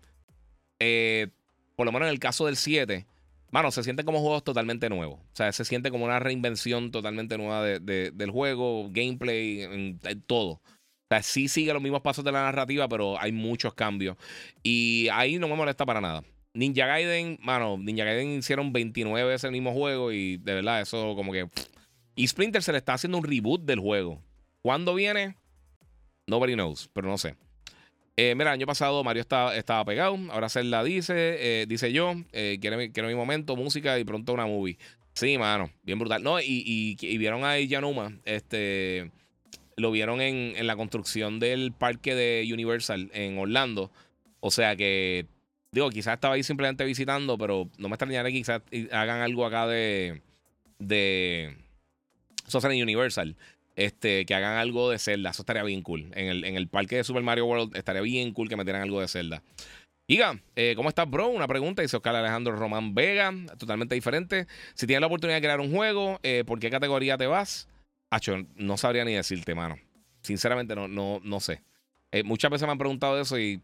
por 1.75 1.85
lo 1.85 1.91
menos 1.91 2.07
en 2.07 2.13
el 2.13 2.19
caso 2.19 2.47
del 2.47 2.55
7, 2.55 3.05
Mano, 3.51 3.69
se 3.71 3.83
siente 3.83 4.05
como 4.05 4.21
juegos 4.21 4.43
totalmente 4.45 4.89
nuevos. 4.89 5.19
O 5.19 5.35
sea, 5.35 5.51
se 5.51 5.65
siente 5.65 5.91
como 5.91 6.05
una 6.05 6.19
reinvención 6.19 6.89
totalmente 6.89 7.37
nueva 7.37 7.63
del 7.63 8.31
juego, 8.31 8.89
gameplay, 8.91 9.61
en, 9.61 9.99
todo. 10.25 10.51
O 10.51 10.61
sea, 11.09 11.21
sí 11.21 11.49
sigue 11.49 11.73
los 11.73 11.81
mismos 11.81 12.01
pasos 12.01 12.23
de 12.23 12.31
la 12.31 12.43
narrativa, 12.43 12.87
pero 12.87 13.19
hay 13.19 13.33
muchos 13.33 13.73
cambios. 13.73 14.15
Y 14.63 15.09
ahí 15.11 15.37
no 15.37 15.49
me 15.49 15.55
molesta 15.55 15.85
para 15.85 15.99
nada. 15.99 16.23
Ninja 16.53 16.85
Gaiden, 16.85 17.39
mano, 17.41 17.77
Ninja 17.77 18.05
Gaiden 18.05 18.39
hicieron 18.39 18.71
29 18.71 19.27
veces 19.27 19.43
el 19.45 19.51
mismo 19.51 19.73
juego 19.73 20.13
y 20.13 20.37
de 20.37 20.55
verdad 20.55 20.81
eso 20.81 21.13
como 21.15 21.33
que... 21.33 21.49
Y 22.15 22.27
Splinter 22.27 22.63
se 22.63 22.71
le 22.71 22.77
está 22.77 22.93
haciendo 22.93 23.17
un 23.17 23.23
reboot 23.23 23.63
del 23.63 23.79
juego. 23.79 24.21
¿Cuándo 24.61 24.93
viene? 24.93 25.35
Nobody 26.27 26.53
knows, 26.53 26.89
pero 26.93 27.09
no 27.09 27.17
sé. 27.17 27.35
Eh, 28.17 28.35
mira, 28.35 28.51
el 28.51 28.59
año 28.59 28.67
pasado 28.67 29.03
Mario 29.03 29.21
estaba, 29.21 29.85
pegado. 29.85 30.17
Ahora 30.31 30.49
Zelda 30.49 30.83
dice, 30.83 31.13
eh, 31.15 31.65
dice 31.67 31.91
yo, 31.91 32.13
eh, 32.33 32.57
quiero, 32.61 33.07
mi 33.07 33.15
momento, 33.15 33.55
música 33.55 33.97
y 33.99 34.03
pronto 34.03 34.33
una 34.33 34.45
movie. 34.45 34.77
Sí, 35.13 35.37
mano, 35.37 35.71
bien 35.83 35.99
brutal. 35.99 36.23
No, 36.23 36.39
y, 36.39 36.45
y, 36.99 37.17
vieron 37.17 37.43
a 37.43 37.59
Yanuma, 37.59 38.17
este, 38.25 39.11
lo 39.75 39.91
vieron 39.91 40.21
en, 40.21 40.55
en, 40.55 40.67
la 40.67 40.75
construcción 40.75 41.39
del 41.39 41.73
parque 41.73 42.15
de 42.15 42.47
Universal 42.51 43.09
en 43.13 43.37
Orlando. 43.37 43.91
O 44.39 44.51
sea 44.51 44.75
que, 44.75 45.25
digo, 45.71 45.89
quizás 45.89 46.15
estaba 46.15 46.35
ahí 46.35 46.43
simplemente 46.43 46.85
visitando, 46.85 47.37
pero 47.37 47.69
no 47.77 47.89
me 47.89 47.95
extrañaría 47.95 48.31
que 48.31 48.37
quizás 48.37 48.61
hagan 48.91 49.21
algo 49.21 49.45
acá 49.45 49.67
de, 49.67 50.21
de, 50.79 51.57
eso 52.47 52.71
en 52.71 52.81
Universal 52.81 53.35
este, 53.85 54.25
que 54.25 54.35
hagan 54.35 54.57
algo 54.57 54.89
de 54.89 54.99
Zelda. 54.99 55.31
Eso 55.31 55.41
estaría 55.41 55.63
bien 55.63 55.81
cool. 55.81 56.11
En 56.13 56.27
el, 56.27 56.43
en 56.45 56.55
el 56.55 56.67
parque 56.67 56.97
de 56.97 57.03
Super 57.03 57.23
Mario 57.23 57.45
World 57.45 57.75
estaría 57.75 58.01
bien 58.01 58.33
cool 58.33 58.49
que 58.49 58.55
metieran 58.55 58.81
algo 58.81 59.01
de 59.01 59.07
Zelda. 59.07 59.43
Iga, 60.11 60.41
eh, 60.57 60.73
¿cómo 60.75 60.89
estás, 60.89 61.09
bro? 61.09 61.29
Una 61.29 61.47
pregunta, 61.47 61.81
dice 61.81 61.95
Oscar 61.95 62.15
Alejandro 62.15 62.53
Román 62.55 62.93
Vega, 62.93 63.33
totalmente 63.57 63.95
diferente. 63.95 64.45
Si 64.73 64.85
tienes 64.85 64.99
la 64.99 65.07
oportunidad 65.07 65.37
de 65.37 65.41
crear 65.41 65.61
un 65.61 65.71
juego, 65.73 66.19
eh, 66.21 66.43
¿por 66.45 66.59
qué 66.59 66.69
categoría 66.69 67.17
te 67.17 67.27
vas? 67.27 67.69
Acho, 68.09 68.35
no 68.55 68.75
sabría 68.75 69.05
ni 69.05 69.13
decirte, 69.13 69.55
mano. 69.55 69.77
Sinceramente, 70.21 70.75
no, 70.75 70.89
no, 70.89 71.21
no 71.23 71.39
sé. 71.39 71.61
Eh, 72.11 72.23
muchas 72.23 72.51
veces 72.51 72.65
me 72.67 72.73
han 72.73 72.77
preguntado 72.77 73.21
eso 73.21 73.39
y 73.39 73.61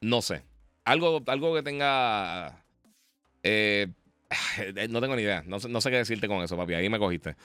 no 0.00 0.22
sé. 0.22 0.44
Algo, 0.84 1.22
algo 1.26 1.54
que 1.54 1.62
tenga. 1.62 2.64
no 4.88 5.00
tengo 5.00 5.14
ni 5.14 5.22
idea. 5.22 5.42
No, 5.46 5.58
no, 5.58 5.80
sé 5.82 5.90
qué 5.90 5.96
decirte 5.98 6.26
con 6.26 6.42
eso, 6.42 6.56
papi. 6.56 6.72
Ahí 6.72 6.88
me 6.88 6.98
cogiste. 6.98 7.36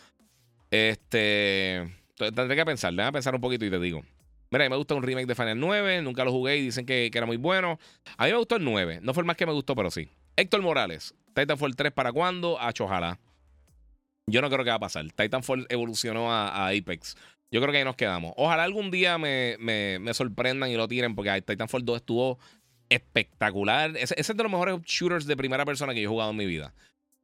Este. 0.71 1.93
Tendré 2.15 2.55
que 2.55 2.65
pensar, 2.65 2.93
déjame 2.93 3.13
pensar 3.13 3.35
un 3.35 3.41
poquito 3.41 3.65
y 3.65 3.69
te 3.69 3.79
digo. 3.79 4.03
Mira, 4.51 4.65
a 4.65 4.67
mí 4.67 4.71
me 4.71 4.77
gusta 4.77 4.95
un 4.95 5.03
remake 5.03 5.27
de 5.27 5.35
Final 5.35 5.59
9, 5.59 6.01
nunca 6.01 6.25
lo 6.25 6.31
jugué 6.31 6.57
y 6.57 6.61
dicen 6.63 6.85
que, 6.85 7.09
era 7.13 7.25
muy 7.25 7.37
bueno. 7.37 7.79
A 8.17 8.25
mí 8.25 8.31
me 8.31 8.37
gustó 8.37 8.57
el 8.57 8.63
9, 8.63 8.99
no 9.01 9.13
fue 9.13 9.21
el 9.21 9.27
más 9.27 9.37
que 9.37 9.45
me 9.45 9.53
gustó, 9.53 9.75
pero 9.75 9.91
sí. 9.91 10.09
Héctor 10.35 10.61
Morales, 10.61 11.15
Titanfall 11.33 11.75
3 11.75 11.91
para 11.91 12.11
cuándo? 12.11 12.57
Ah, 12.59 12.73
ojalá. 12.79 13.19
Yo 14.27 14.41
no 14.41 14.49
creo 14.49 14.63
que 14.63 14.69
va 14.69 14.75
a 14.75 14.79
pasar. 14.79 15.05
Titanfall 15.11 15.65
evolucionó 15.69 16.31
a, 16.31 16.67
Apex. 16.67 17.15
Yo 17.49 17.59
creo 17.59 17.71
que 17.71 17.79
ahí 17.79 17.83
nos 17.83 17.95
quedamos. 17.95 18.33
Ojalá 18.37 18.63
algún 18.63 18.91
día 18.91 19.17
me, 19.17 20.13
sorprendan 20.13 20.69
y 20.69 20.75
lo 20.75 20.87
tiren, 20.87 21.15
porque 21.15 21.41
Titanfall 21.41 21.83
2 21.83 21.97
estuvo 21.97 22.37
espectacular. 22.89 23.95
Ese, 23.97 24.15
ese, 24.17 24.31
es 24.33 24.37
de 24.37 24.43
los 24.43 24.51
mejores 24.51 24.79
shooters 24.83 25.25
de 25.25 25.37
primera 25.37 25.65
persona 25.65 25.93
que 25.93 26.01
yo 26.01 26.09
he 26.09 26.11
jugado 26.11 26.31
en 26.31 26.37
mi 26.37 26.45
vida. 26.45 26.73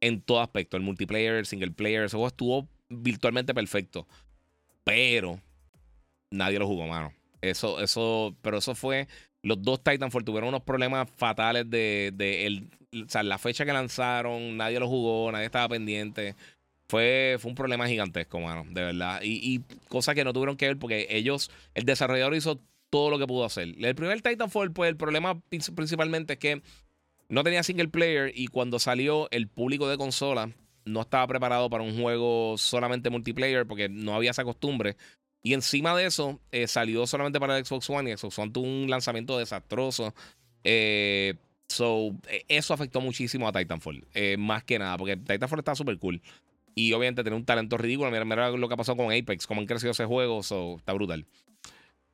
En 0.00 0.22
todo 0.22 0.40
aspecto. 0.40 0.76
El 0.76 0.82
multiplayer, 0.82 1.34
el 1.34 1.46
single 1.46 1.72
player, 1.72 2.04
ese 2.04 2.16
juego 2.16 2.28
estuvo 2.28 2.68
virtualmente 2.88 3.54
perfecto. 3.54 4.06
Pero 4.84 5.40
nadie 6.30 6.58
lo 6.58 6.66
jugó, 6.66 6.86
mano. 6.86 7.12
Eso, 7.40 7.80
eso, 7.80 8.34
pero 8.42 8.58
eso 8.58 8.74
fue. 8.74 9.06
Los 9.42 9.62
dos 9.62 9.82
Titanfall 9.82 10.24
tuvieron 10.24 10.48
unos 10.48 10.62
problemas 10.62 11.08
fatales 11.16 11.68
de, 11.70 12.12
el, 12.46 12.70
la 13.22 13.38
fecha 13.38 13.64
que 13.64 13.72
lanzaron, 13.72 14.56
nadie 14.56 14.80
lo 14.80 14.88
jugó, 14.88 15.30
nadie 15.30 15.46
estaba 15.46 15.68
pendiente. 15.68 16.34
Fue, 16.88 17.36
fue 17.38 17.50
un 17.50 17.54
problema 17.54 17.86
gigantesco, 17.86 18.40
mano, 18.40 18.64
de 18.70 18.82
verdad. 18.82 19.20
Y, 19.22 19.54
y 19.54 19.60
cosas 19.88 20.14
que 20.14 20.24
no 20.24 20.32
tuvieron 20.32 20.56
que 20.56 20.66
ver 20.66 20.78
porque 20.78 21.06
ellos, 21.10 21.50
el 21.74 21.84
desarrollador 21.84 22.34
hizo 22.34 22.60
todo 22.90 23.10
lo 23.10 23.18
que 23.18 23.26
pudo 23.26 23.44
hacer. 23.44 23.74
El 23.78 23.94
primer 23.94 24.22
Titanfall, 24.22 24.72
pues 24.72 24.88
el 24.88 24.96
problema 24.96 25.40
principalmente 25.50 26.34
es 26.34 26.38
que 26.38 26.62
no 27.28 27.44
tenía 27.44 27.62
single 27.62 27.88
player 27.88 28.32
y 28.34 28.46
cuando 28.46 28.78
salió 28.78 29.28
el 29.30 29.48
público 29.48 29.88
de 29.88 29.98
consola 29.98 30.50
no 30.88 31.02
estaba 31.02 31.26
preparado 31.26 31.70
para 31.70 31.84
un 31.84 32.00
juego 32.00 32.56
solamente 32.58 33.10
multiplayer 33.10 33.66
porque 33.66 33.88
no 33.88 34.14
había 34.14 34.30
esa 34.30 34.44
costumbre. 34.44 34.96
Y 35.42 35.54
encima 35.54 35.96
de 35.96 36.06
eso, 36.06 36.40
eh, 36.50 36.66
salió 36.66 37.06
solamente 37.06 37.38
para 37.38 37.56
el 37.56 37.64
Xbox 37.64 37.88
One 37.90 38.10
y 38.10 38.16
Xbox 38.16 38.38
One 38.38 38.52
tuvo 38.52 38.66
un 38.66 38.90
lanzamiento 38.90 39.38
desastroso. 39.38 40.14
Eh, 40.64 41.34
so, 41.68 42.10
e, 42.28 42.44
eso 42.48 42.74
afectó 42.74 43.00
muchísimo 43.00 43.46
a 43.46 43.52
Titanfall. 43.52 44.06
Eh, 44.14 44.36
más 44.38 44.64
que 44.64 44.78
nada, 44.78 44.96
porque 44.98 45.16
Titanfall 45.16 45.60
está 45.60 45.74
súper 45.74 45.98
cool. 45.98 46.20
Y 46.74 46.92
obviamente 46.92 47.22
tiene 47.22 47.36
un 47.36 47.44
talento 47.44 47.76
ridículo. 47.76 48.10
Mira, 48.10 48.24
mira, 48.24 48.50
lo 48.50 48.68
que 48.68 48.74
ha 48.74 48.76
pasado 48.76 48.96
con 48.96 49.12
Apex, 49.12 49.46
cómo 49.46 49.60
han 49.60 49.66
crecido 49.66 49.92
ese 49.92 50.04
juego. 50.04 50.42
So, 50.42 50.76
está 50.78 50.92
brutal. 50.92 51.26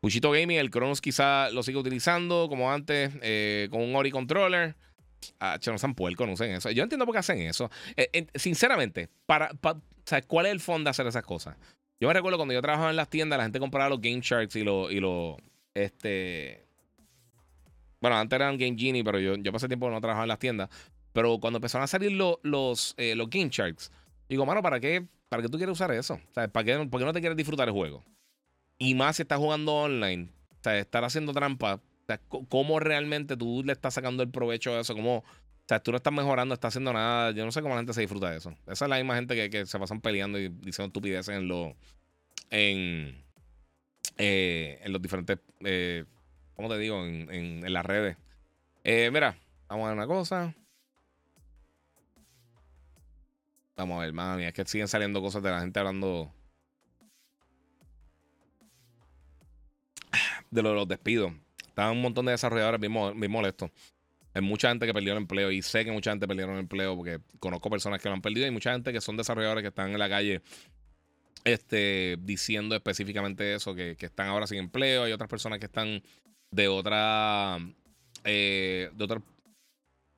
Puchito 0.01 0.31
Gaming, 0.31 0.59
el 0.59 0.71
Cronos 0.71 1.01
quizá 1.01 1.51
lo 1.51 1.63
sigue 1.63 1.79
utilizando 1.79 2.47
como 2.49 2.71
antes, 2.71 3.11
con 3.71 3.81
un 3.81 3.97
Ori 3.97 4.11
Controller. 4.11 4.77
Ah, 5.41 5.59
no 5.67 6.27
no 6.27 6.33
usen 6.33 6.51
eso. 6.53 6.71
Yo 6.71 6.83
entiendo 6.83 7.07
por 7.07 7.15
qué 7.15 7.19
hacen 7.21 7.41
eso. 7.41 7.71
Eh, 7.97 8.27
sinceramente, 8.35 9.09
para, 9.27 9.51
¿cuál 10.27 10.47
es 10.47 10.53
el 10.53 10.61
fondo 10.61 10.89
de 10.89 10.91
hacer 10.91 11.07
esas 11.07 11.25
cosas? 11.25 11.57
Yo 12.01 12.09
me 12.09 12.15
recuerdo 12.15 12.37
cuando 12.37 12.55
yo 12.55 12.61
trabajaba 12.61 12.91
en 12.91 12.97
las 12.97 13.09
tiendas, 13.09 13.39
la 13.39 13.45
gente 13.45 13.61
compraba 13.61 13.89
los 13.89 14.01
Game 14.01 14.21
Sharks 14.21 14.57
y 14.57 14.65
los. 14.65 14.93
Y 14.93 15.01
lo, 15.01 15.37
este. 15.75 16.65
Bueno, 18.01 18.17
antes 18.17 18.37
eran 18.37 18.59
Game 18.59 18.77
Genie, 18.79 19.03
pero 19.03 19.19
yo, 19.19 19.37
yo 19.37 19.53
pasé 19.53 19.67
tiempo 19.69 19.89
no 19.89 20.01
trabajaba 20.01 20.25
en 20.25 20.29
las 20.29 20.39
tiendas. 20.39 20.69
Pero 21.13 21.39
cuando 21.39 21.59
empezaron 21.59 21.85
a 21.85 21.87
salir 21.87 22.13
los, 22.13 22.95
eh, 22.99 23.15
los 23.15 23.31
Game 23.31 23.49
Sharks, 23.51 23.91
digo, 24.29 24.45
mano, 24.45 24.61
¿para 24.63 24.81
qué, 24.81 25.07
¿para 25.29 25.43
qué 25.43 25.49
tú 25.49 25.57
quieres 25.57 25.73
usar 25.73 25.93
eso? 25.93 26.21
¿Para 26.35 26.49
qué, 26.49 26.87
¿Por 26.91 27.01
qué 27.01 27.07
no 27.07 27.13
te 27.13 27.21
quieres 27.21 27.37
disfrutar 27.37 27.69
el 27.69 27.73
juego? 27.73 28.05
Y 28.79 28.95
más 28.95 29.17
si 29.17 29.23
estás 29.23 29.39
jugando 29.39 29.73
online, 29.75 30.29
o 30.67 30.71
estar 30.71 31.05
haciendo 31.05 31.33
trampa 31.33 31.81
o 32.05 32.07
sea, 32.07 32.21
cómo 32.49 32.81
realmente 32.81 33.37
tú 33.37 33.63
le 33.65 33.73
estás 33.73 33.95
sacando 33.95 34.23
el 34.23 34.31
provecho 34.31 34.75
a 34.75 34.81
eso, 34.81 34.95
cómo, 34.95 35.19
o 35.65 35.67
sea, 35.67 35.81
tú 35.81 35.91
no 35.93 35.97
estás 35.97 36.13
mejorando, 36.13 36.55
estás 36.55 36.73
haciendo 36.73 36.93
nada. 36.93 37.31
Yo 37.31 37.47
no 37.47 37.51
sé 37.51 37.63
cómo 37.63 37.75
la 37.75 37.81
gente 37.81 37.95
se 37.95 38.03
disfruta 38.03 38.31
de 38.31 38.37
eso. 38.37 38.55
Esa 38.67 38.85
es 38.85 38.89
la 38.89 38.97
misma 38.97 39.15
gente 39.15 39.51
que, 39.51 39.65
se 39.65 39.79
pasan 39.79 40.03
peleando 40.03 40.39
y 40.39 40.49
diciendo 40.49 40.89
estupideces 40.89 41.35
en 41.35 41.49
los. 41.49 41.73
En, 42.51 43.25
eh, 44.19 44.79
en 44.83 44.93
los 44.93 45.01
diferentes. 45.01 45.39
Eh, 45.61 46.05
¿Cómo 46.55 46.69
te 46.69 46.77
digo? 46.77 47.03
En, 47.07 47.31
en, 47.33 47.73
las 47.73 47.87
redes. 47.87 48.19
Eh, 48.85 49.11
mira, 49.11 49.39
vamos 49.67 49.87
a 49.87 49.89
ver 49.89 49.97
una 49.97 50.07
cosa. 50.07 50.55
Vamos 53.77 53.99
a 53.99 54.03
ver, 54.03 54.13
mami, 54.13 54.45
es 54.45 54.53
que 54.53 54.67
siguen 54.67 54.87
saliendo 54.87 55.23
cosas 55.23 55.43
de 55.43 55.51
la 55.51 55.61
gente 55.61 55.81
hablando. 55.81 56.31
De 60.51 60.63
lo 60.63 60.69
de 60.69 60.75
los 60.75 60.89
despidos. 60.89 61.33
Estaban 61.75 61.97
un 61.97 62.03
montón 62.03 62.25
de 62.27 62.31
desarrolladores 62.31 62.81
bien, 62.81 62.93
molestos. 63.33 63.69
Hay 64.33 64.43
mucha 64.43 64.69
gente 64.69 64.87
que 64.87 64.95
perdió 64.95 65.11
el 65.11 65.19
empleo 65.19 65.51
y 65.51 65.61
sé 65.61 65.85
que 65.85 65.91
mucha 65.91 66.13
gente 66.13 66.29
perdió 66.29 66.45
el 66.45 66.61
empleo 66.61 66.95
porque 66.95 67.19
conozco 67.41 67.69
personas 67.69 68.01
que 68.01 68.09
lo 68.09 68.15
han 68.15 68.23
perdido 68.23 68.47
y 68.47 68.53
mucha 68.53 68.71
gente 68.71 68.93
que 68.93 69.01
son 69.01 69.17
desarrolladores 69.17 69.63
que 69.63 69.69
están 69.71 69.91
en 69.91 69.99
la 69.99 70.09
calle 70.09 70.41
este, 71.43 72.17
diciendo 72.21 72.77
específicamente 72.77 73.57
eso, 73.57 73.75
que, 73.75 73.97
están 73.99 74.29
ahora 74.29 74.47
sin 74.47 74.59
empleo. 74.59 75.03
Hay 75.03 75.11
otras 75.11 75.29
personas 75.29 75.59
que 75.59 75.67
están 75.67 76.01
de 76.53 76.69
otra, 76.69 77.59
eh, 78.23 78.89
de 78.95 79.05
otra 79.05 79.21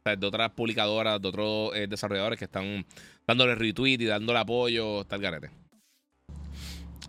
de 0.05 0.27
otras 0.27 0.51
publicadoras, 0.51 1.23
de 1.23 1.29
otros 1.29 1.75
eh, 1.75 1.87
desarrolladores 1.89 2.39
que 2.39 2.45
están 2.45 2.85
dándole 3.27 3.55
retweet 3.55 4.03
y 4.03 4.05
dándole 4.05 4.39
apoyo, 4.41 5.05
tal 5.05 5.23
garete. 5.23 5.51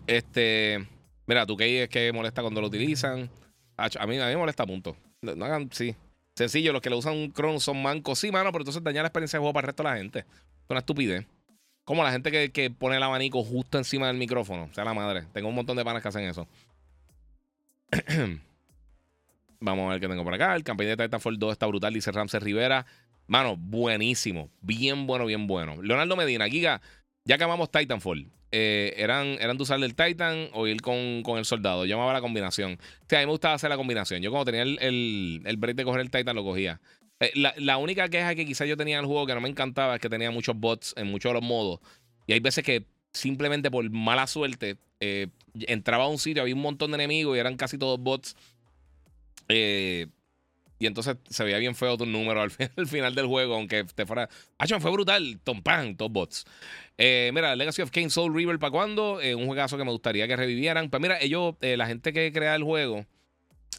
Este, 0.06 0.88
mira, 1.26 1.44
tu 1.44 1.54
que 1.54 1.82
es 1.82 1.88
que 1.90 2.10
molesta 2.14 2.40
cuando 2.40 2.62
lo 2.62 2.68
utilizan. 2.68 3.30
A 3.78 4.06
mí, 4.06 4.18
a 4.18 4.26
mí 4.26 4.32
me 4.32 4.36
molesta 4.36 4.66
punto. 4.66 4.96
No, 5.22 5.44
hagan, 5.44 5.70
sí. 5.72 5.94
Sencillo, 6.34 6.72
los 6.72 6.82
que 6.82 6.90
lo 6.90 6.98
usan 6.98 7.16
un 7.16 7.32
Chrome 7.32 7.60
son 7.60 7.80
mancos. 7.80 8.18
Sí, 8.18 8.30
mano, 8.30 8.50
pero 8.52 8.62
entonces 8.62 8.82
dañar 8.82 9.04
la 9.04 9.08
experiencia 9.08 9.38
de 9.38 9.40
juego 9.40 9.52
para 9.52 9.66
el 9.66 9.68
resto 9.68 9.82
de 9.84 9.88
la 9.88 9.96
gente. 9.96 10.18
Es 10.20 10.26
una 10.68 10.80
estupidez. 10.80 11.26
Como 11.84 12.02
la 12.02 12.12
gente 12.12 12.30
que, 12.30 12.50
que, 12.50 12.70
pone 12.70 12.96
el 12.96 13.02
abanico 13.02 13.42
justo 13.42 13.78
encima 13.78 14.08
del 14.08 14.16
micrófono. 14.18 14.64
O 14.64 14.74
sea, 14.74 14.84
la 14.84 14.94
madre. 14.94 15.24
Tengo 15.32 15.48
un 15.48 15.54
montón 15.54 15.76
de 15.76 15.84
panas 15.84 16.02
que 16.02 16.08
hacen 16.08 16.24
eso. 16.24 16.46
Vamos 19.60 19.86
a 19.86 19.92
ver 19.92 20.00
qué 20.00 20.08
tengo 20.08 20.24
por 20.24 20.34
acá. 20.34 20.54
El 20.54 20.64
campeón 20.64 20.96
de 20.96 21.04
Titanfall 21.04 21.38
2 21.38 21.52
está 21.52 21.66
brutal, 21.66 21.94
dice 21.94 22.12
Ramsey 22.12 22.40
Rivera. 22.40 22.84
Mano, 23.26 23.56
buenísimo. 23.56 24.50
Bien 24.60 25.06
bueno, 25.06 25.24
bien 25.26 25.46
bueno. 25.46 25.80
Leonardo 25.82 26.16
Medina, 26.16 26.48
Giga, 26.48 26.80
ya 27.24 27.36
acabamos 27.36 27.70
Titanfall. 27.70 28.30
Eh, 28.50 28.94
eran, 28.96 29.26
eran 29.40 29.56
de 29.58 29.62
usar 29.62 29.82
el 29.82 29.94
Titan 29.94 30.48
o 30.54 30.66
ir 30.66 30.80
con, 30.80 31.22
el 31.36 31.44
soldado. 31.44 31.84
Yo 31.84 32.12
la 32.12 32.20
combinación. 32.20 32.72
O 32.72 33.04
sea, 33.08 33.18
a 33.18 33.22
mí 33.22 33.26
me 33.26 33.32
gustaba 33.32 33.54
hacer 33.54 33.68
la 33.68 33.76
combinación. 33.76 34.22
Yo 34.22 34.30
cuando 34.30 34.46
tenía 34.46 34.62
el, 34.62 35.42
el, 35.44 35.56
break 35.58 35.76
de 35.76 35.84
coger 35.84 36.00
el 36.00 36.10
Titan 36.10 36.34
lo 36.34 36.44
cogía. 36.44 36.80
Eh, 37.20 37.32
la, 37.34 37.76
única 37.78 38.08
queja 38.08 38.34
que 38.34 38.46
quizás 38.46 38.68
yo 38.68 38.76
tenía 38.76 38.96
en 38.96 39.00
el 39.00 39.06
juego 39.06 39.26
que 39.26 39.34
no 39.34 39.40
me 39.40 39.48
encantaba 39.48 39.96
es 39.96 40.00
que 40.00 40.08
tenía 40.08 40.30
muchos 40.30 40.56
bots 40.56 40.94
en 40.96 41.08
muchos 41.08 41.30
de 41.30 41.34
los 41.34 41.42
modos. 41.42 41.80
Y 42.26 42.32
hay 42.32 42.40
veces 42.40 42.64
que 42.64 42.86
simplemente 43.12 43.70
por 43.70 43.88
mala 43.90 44.26
suerte 44.26 44.76
eh, 45.00 45.28
entraba 45.54 46.04
a 46.04 46.08
un 46.08 46.18
sitio, 46.18 46.42
había 46.42 46.54
un 46.54 46.62
montón 46.62 46.90
de 46.90 46.96
enemigos 46.96 47.36
y 47.36 47.40
eran 47.40 47.56
casi 47.56 47.76
todos 47.76 47.98
bots. 47.98 48.36
Eh, 49.48 50.06
y 50.78 50.86
entonces 50.86 51.16
se 51.28 51.44
veía 51.44 51.58
bien 51.58 51.74
feo 51.74 51.96
tu 51.96 52.06
número 52.06 52.40
al, 52.40 52.50
final 52.86 53.14
del 53.14 53.26
juego, 53.26 53.54
aunque 53.54 53.84
te 53.84 54.06
fuera. 54.06 54.28
¡Ah, 54.58 54.66
fue 54.80 54.90
brutal! 54.90 55.40
Tom 55.42 55.62
Pan, 55.62 55.96
top 55.96 56.12
bots. 56.12 56.46
Eh, 56.96 57.30
mira, 57.34 57.56
Legacy 57.56 57.82
of 57.82 57.90
Kane 57.90 58.10
Soul 58.10 58.34
River, 58.34 58.58
¿para 58.58 58.70
cuándo? 58.70 59.20
Eh, 59.20 59.34
un 59.34 59.46
juegazo 59.46 59.76
que 59.76 59.84
me 59.84 59.90
gustaría 59.90 60.28
que 60.28 60.36
revivieran. 60.36 60.88
Pues 60.88 61.02
mira, 61.02 61.18
ellos, 61.20 61.54
eh, 61.60 61.76
la 61.76 61.86
gente 61.86 62.12
que 62.12 62.32
crea 62.32 62.54
el 62.54 62.62
juego, 62.62 63.06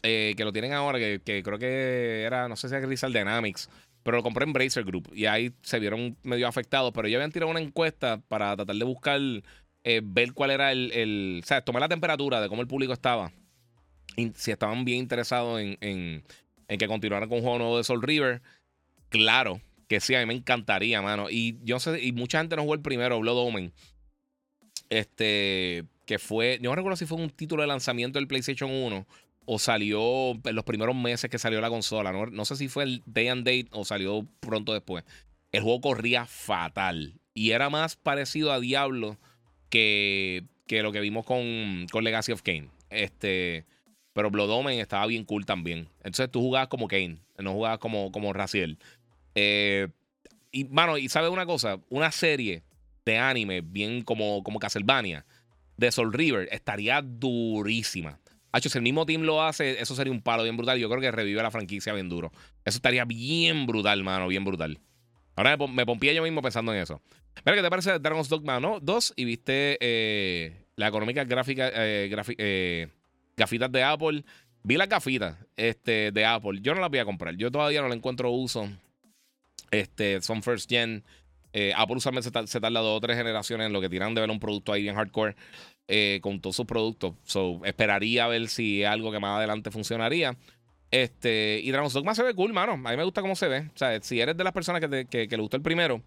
que 0.02 0.36
lo 0.38 0.52
tienen 0.52 0.72
ahora, 0.72 0.98
que, 0.98 1.42
creo 1.44 1.58
que 1.58 2.22
era, 2.22 2.48
no 2.48 2.56
sé 2.56 2.68
si 2.68 2.74
era 2.74 2.86
Crystal 2.86 3.12
Dynamics, 3.12 3.68
pero 4.02 4.16
lo 4.16 4.22
compré 4.22 4.44
en 4.44 4.52
Bracer 4.54 4.84
Group 4.84 5.10
y 5.14 5.26
ahí 5.26 5.52
se 5.62 5.78
vieron 5.78 6.16
medio 6.22 6.48
afectados. 6.48 6.92
Pero 6.94 7.08
ellos 7.08 7.18
habían 7.18 7.32
tirado 7.32 7.50
una 7.50 7.60
encuesta 7.60 8.20
para 8.28 8.56
tratar 8.56 8.76
de 8.76 8.84
buscar 8.84 9.20
ver 10.02 10.32
cuál 10.34 10.50
era 10.50 10.72
el, 10.72 11.40
O 11.42 11.46
sea, 11.46 11.62
tomar 11.62 11.80
la 11.80 11.88
temperatura 11.88 12.40
de 12.40 12.48
cómo 12.48 12.60
el 12.60 12.68
público 12.68 12.92
estaba. 12.92 13.32
Y 14.16 14.32
si 14.34 14.50
estaban 14.50 14.84
bien 14.84 14.98
interesados 14.98 15.60
en, 15.60 16.24
en 16.70 16.78
que 16.78 16.86
continuaran 16.86 17.28
con 17.28 17.38
un 17.38 17.42
juego 17.42 17.58
nuevo 17.58 17.76
de 17.76 17.84
Soul 17.84 18.00
River. 18.00 18.40
Claro 19.08 19.60
que 19.88 19.98
sí, 19.98 20.14
a 20.14 20.20
mí 20.20 20.26
me 20.26 20.34
encantaría, 20.34 21.02
mano. 21.02 21.28
Y 21.28 21.58
yo 21.64 21.80
sé, 21.80 22.00
y 22.00 22.12
mucha 22.12 22.38
gente 22.38 22.54
no 22.54 22.62
jugó 22.62 22.74
el 22.74 22.80
primero, 22.80 23.18
Blood 23.18 23.38
Omen. 23.38 23.72
Este, 24.88 25.84
que 26.06 26.20
fue, 26.20 26.60
yo 26.62 26.70
no 26.70 26.76
recuerdo 26.76 26.96
si 26.96 27.06
fue 27.06 27.18
un 27.18 27.28
título 27.30 27.62
de 27.62 27.68
lanzamiento 27.68 28.20
del 28.20 28.28
PlayStation 28.28 28.70
1 28.70 29.04
o 29.46 29.58
salió 29.58 30.30
en 30.44 30.54
los 30.54 30.64
primeros 30.64 30.94
meses 30.94 31.28
que 31.28 31.40
salió 31.40 31.60
la 31.60 31.70
consola. 31.70 32.12
No, 32.12 32.44
sé 32.44 32.54
si 32.54 32.68
fue 32.68 32.84
el 32.84 33.02
day 33.04 33.26
and 33.26 33.44
date 33.44 33.66
o 33.72 33.84
salió 33.84 34.24
pronto 34.38 34.72
después. 34.72 35.04
El 35.50 35.64
juego 35.64 35.80
corría 35.80 36.26
fatal 36.26 37.14
y 37.34 37.50
era 37.50 37.68
más 37.68 37.96
parecido 37.96 38.52
a 38.52 38.60
Diablo 38.60 39.18
que, 39.70 40.44
que 40.68 40.84
lo 40.84 40.92
que 40.92 41.00
vimos 41.00 41.24
con, 41.24 41.88
con 41.90 42.04
Legacy 42.04 42.30
of 42.30 42.42
Kane. 42.42 42.68
Este, 42.90 43.64
pero 44.12 44.30
Blood 44.30 44.50
Omen 44.50 44.78
estaba 44.78 45.06
bien 45.06 45.24
cool 45.24 45.46
también. 45.46 45.88
Entonces 45.98 46.30
tú 46.30 46.40
jugabas 46.40 46.68
como 46.68 46.88
Kane, 46.88 47.18
no 47.38 47.52
jugabas 47.52 47.78
como, 47.78 48.10
como 48.12 48.32
Raziel. 48.32 48.78
Eh, 49.34 49.88
y, 50.52 50.64
mano, 50.64 50.98
y 50.98 51.08
sabes 51.08 51.30
una 51.30 51.46
cosa, 51.46 51.78
una 51.88 52.10
serie 52.10 52.62
de 53.04 53.18
anime, 53.18 53.60
bien 53.60 54.02
como, 54.02 54.42
como 54.42 54.58
Castlevania, 54.58 55.24
de 55.76 55.92
Soul 55.92 56.12
River, 56.12 56.48
estaría 56.52 57.00
durísima. 57.02 58.18
Hacho, 58.52 58.68
si 58.68 58.78
el 58.78 58.82
mismo 58.82 59.06
team 59.06 59.22
lo 59.22 59.42
hace, 59.42 59.80
eso 59.80 59.94
sería 59.94 60.12
un 60.12 60.22
palo 60.22 60.42
bien 60.42 60.56
brutal. 60.56 60.78
Yo 60.78 60.88
creo 60.88 61.00
que 61.00 61.10
revive 61.12 61.40
la 61.42 61.52
franquicia 61.52 61.92
bien 61.92 62.08
duro. 62.08 62.32
Eso 62.64 62.78
estaría 62.78 63.04
bien 63.04 63.66
brutal, 63.66 64.02
mano, 64.02 64.26
bien 64.26 64.44
brutal. 64.44 64.80
Ahora 65.36 65.56
me, 65.56 65.84
me 65.84 66.14
yo 66.14 66.22
mismo 66.22 66.42
pensando 66.42 66.74
en 66.74 66.80
eso. 66.80 67.00
Mira, 67.44 67.56
¿qué 67.56 67.62
te 67.62 67.70
parece 67.70 67.98
Dragon's 67.98 68.28
Dogma 68.28 68.58
no? 68.58 68.80
2? 68.80 69.14
Y 69.16 69.24
viste 69.24 69.78
eh, 69.80 70.66
la 70.76 70.88
económica 70.88 71.24
gráfica, 71.24 71.70
eh, 71.72 72.88
gafitas 73.40 73.72
de 73.72 73.82
Apple. 73.82 74.24
Vi 74.62 74.76
las 74.76 74.88
gafitas 74.88 75.36
este, 75.56 76.12
de 76.12 76.24
Apple. 76.24 76.60
Yo 76.62 76.74
no 76.74 76.80
las 76.80 76.90
voy 76.90 76.98
a 76.98 77.04
comprar. 77.04 77.34
Yo 77.34 77.50
todavía 77.50 77.80
no 77.82 77.88
le 77.88 77.96
encuentro 77.96 78.30
uso. 78.30 78.68
Este, 79.70 80.20
son 80.20 80.42
first 80.42 80.68
gen. 80.68 81.02
Eh, 81.52 81.72
Apple 81.74 81.96
usualmente 81.96 82.30
se, 82.30 82.46
se, 82.46 82.60
tarda 82.60 82.80
dos 82.80 82.98
o 82.98 83.00
tres 83.00 83.16
generaciones 83.16 83.66
en 83.66 83.72
lo 83.72 83.80
que 83.80 83.88
tiran 83.88 84.14
de 84.14 84.20
ver 84.20 84.30
un 84.30 84.38
producto 84.38 84.72
ahí 84.72 84.82
bien 84.82 84.94
hardcore 84.94 85.34
eh, 85.88 86.20
con 86.22 86.40
todos 86.40 86.54
sus 86.54 86.66
productos. 86.66 87.14
So, 87.24 87.60
esperaría 87.64 88.28
ver 88.28 88.48
si 88.48 88.84
algo 88.84 89.10
que 89.10 89.18
más 89.18 89.36
adelante 89.36 89.70
funcionaría. 89.70 90.36
Este, 90.90 91.60
y 91.62 91.70
Dragon's 91.70 91.92
Dogma 91.92 92.14
se 92.14 92.22
ve 92.22 92.34
cool, 92.34 92.52
mano. 92.52 92.72
A 92.72 92.76
mí 92.76 92.96
me 92.96 93.04
gusta 93.04 93.22
cómo 93.22 93.34
se 93.34 93.48
ve. 93.48 93.70
O 93.74 93.78
sea, 93.78 94.00
si 94.00 94.20
eres 94.20 94.36
de 94.36 94.44
las 94.44 94.52
personas 94.52 94.80
que, 94.80 95.06
que, 95.06 95.26
le 95.28 95.42
gustó 95.42 95.56
el 95.56 95.62
primero, 95.62 96.02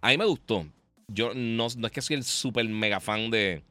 a 0.00 0.10
mí 0.10 0.18
me 0.18 0.24
gustó. 0.24 0.66
Yo 1.08 1.32
no, 1.34 1.66
no 1.76 1.86
es 1.86 1.92
que 1.92 2.02
soy 2.02 2.16
el 2.16 2.24
super 2.24 2.68
mega 2.68 3.00
fan 3.00 3.30
de, 3.30 3.62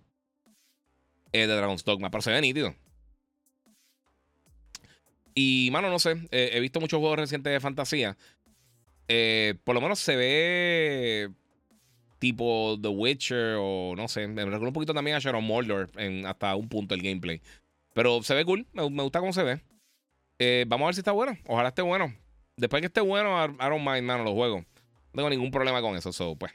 eh, 1.33 1.47
de 1.47 1.55
Dragon's 1.55 1.83
Dogma, 1.83 2.09
pero 2.09 2.21
se 2.21 2.31
ve 2.31 2.41
nítido. 2.41 2.73
Y, 5.35 5.69
mano, 5.71 5.89
no 5.89 5.99
sé. 5.99 6.27
he 6.31 6.59
visto 6.59 6.79
muchos 6.79 6.99
juegos 6.99 7.17
recientes 7.19 7.51
de 7.51 7.59
fantasía. 7.59 8.15
Eh, 9.07 9.55
por 9.63 9.75
lo 9.75 9.81
menos 9.81 9.99
se 9.99 10.15
ve 10.15 11.29
tipo 12.19 12.77
The 12.81 12.87
Witcher 12.87 13.57
o 13.59 13.93
no 13.95 14.07
sé. 14.07 14.27
Me 14.27 14.43
recuerda 14.43 14.67
un 14.67 14.73
poquito 14.73 14.93
también 14.93 15.17
a 15.17 15.19
Shadow 15.19 15.41
Mordor 15.41 15.89
en 15.97 16.25
hasta 16.25 16.55
un 16.55 16.69
punto 16.69 16.95
el 16.95 17.01
gameplay. 17.01 17.41
Pero 17.93 18.23
se 18.23 18.33
ve 18.33 18.45
cool. 18.45 18.65
Me, 18.73 18.83
gusta 18.83 19.19
cómo 19.19 19.33
se 19.33 19.43
ve. 19.43 19.61
Eh, 20.39 20.65
vamos 20.67 20.85
a 20.85 20.87
ver 20.87 20.95
si 20.95 21.01
está 21.01 21.11
bueno. 21.11 21.37
Ojalá 21.47 21.69
esté 21.69 21.81
bueno. 21.81 22.13
Después 22.55 22.81
que 22.81 22.87
esté 22.87 23.01
bueno, 23.01 23.43
I, 23.43 23.49
don't 23.57 23.85
mind, 23.85 24.03
mano, 24.03 24.23
los 24.23 24.33
juegos. 24.33 24.63
No 25.13 25.17
tengo 25.17 25.29
ningún 25.29 25.51
problema 25.51 25.81
con 25.81 25.95
eso. 25.95 26.11
So, 26.11 26.35
pues. 26.35 26.51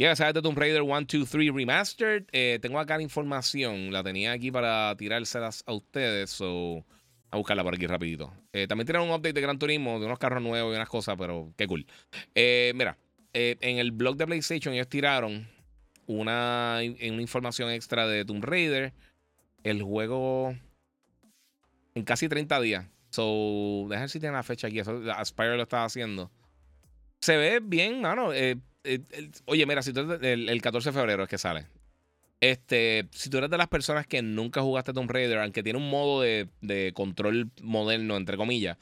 Y 0.00 0.04
ya 0.04 0.14
sabes 0.14 0.32
de 0.32 0.42
Tomb 0.42 0.56
Raider 0.56 0.82
1, 0.82 1.06
2, 1.10 1.28
3 1.28 1.52
Remastered. 1.52 2.24
Eh, 2.30 2.60
tengo 2.62 2.78
acá 2.78 2.96
la 2.96 3.02
información. 3.02 3.92
La 3.92 4.04
tenía 4.04 4.30
aquí 4.30 4.52
para 4.52 4.94
tirárselas 4.96 5.64
a 5.66 5.72
ustedes. 5.72 6.30
So 6.30 6.86
a 7.32 7.36
buscarla 7.36 7.64
por 7.64 7.74
aquí 7.74 7.84
rapidito. 7.88 8.32
Eh, 8.52 8.68
también 8.68 8.86
tienen 8.86 9.02
un 9.02 9.10
update 9.10 9.32
de 9.32 9.40
Gran 9.40 9.58
Turismo, 9.58 9.98
de 9.98 10.06
unos 10.06 10.20
carros 10.20 10.40
nuevos 10.40 10.72
y 10.72 10.76
unas 10.76 10.88
cosas, 10.88 11.16
pero 11.18 11.52
qué 11.56 11.66
cool. 11.66 11.84
Eh, 12.36 12.72
mira, 12.76 12.96
en 13.32 13.78
el 13.78 13.90
blog 13.90 14.16
de 14.16 14.26
PlayStation 14.26 14.72
ellos 14.72 14.88
tiraron 14.88 15.48
una, 16.06 16.78
una 16.78 17.20
información 17.20 17.68
extra 17.70 18.06
de 18.06 18.24
Tomb 18.24 18.44
Raider. 18.44 18.92
El 19.64 19.82
juego 19.82 20.54
en 21.96 22.04
casi 22.04 22.28
30 22.28 22.60
días. 22.60 22.86
So, 23.10 23.86
déjame 23.88 24.06
si 24.06 24.20
tiene 24.20 24.36
la 24.36 24.44
fecha 24.44 24.68
aquí. 24.68 24.78
Eso, 24.78 25.02
Aspire 25.12 25.56
lo 25.56 25.64
estaba 25.64 25.86
haciendo. 25.86 26.30
Se 27.20 27.36
ve 27.36 27.58
bien, 27.60 28.00
mano. 28.00 28.30
Oye, 29.46 29.66
mira, 29.66 29.82
si 29.82 29.92
tú, 29.92 30.00
el, 30.20 30.48
el 30.48 30.62
14 30.62 30.90
de 30.90 30.92
febrero 30.92 31.22
es 31.22 31.28
que 31.28 31.38
sale. 31.38 31.66
Este, 32.40 33.08
si 33.10 33.30
tú 33.30 33.38
eres 33.38 33.50
de 33.50 33.58
las 33.58 33.68
personas 33.68 34.06
que 34.06 34.22
nunca 34.22 34.62
jugaste 34.62 34.92
Tomb 34.92 35.10
Raider, 35.10 35.38
aunque 35.38 35.62
tiene 35.62 35.78
un 35.78 35.90
modo 35.90 36.20
de, 36.22 36.92
control 36.94 37.50
moderno, 37.62 38.16
entre 38.16 38.36
comillas, 38.36 38.78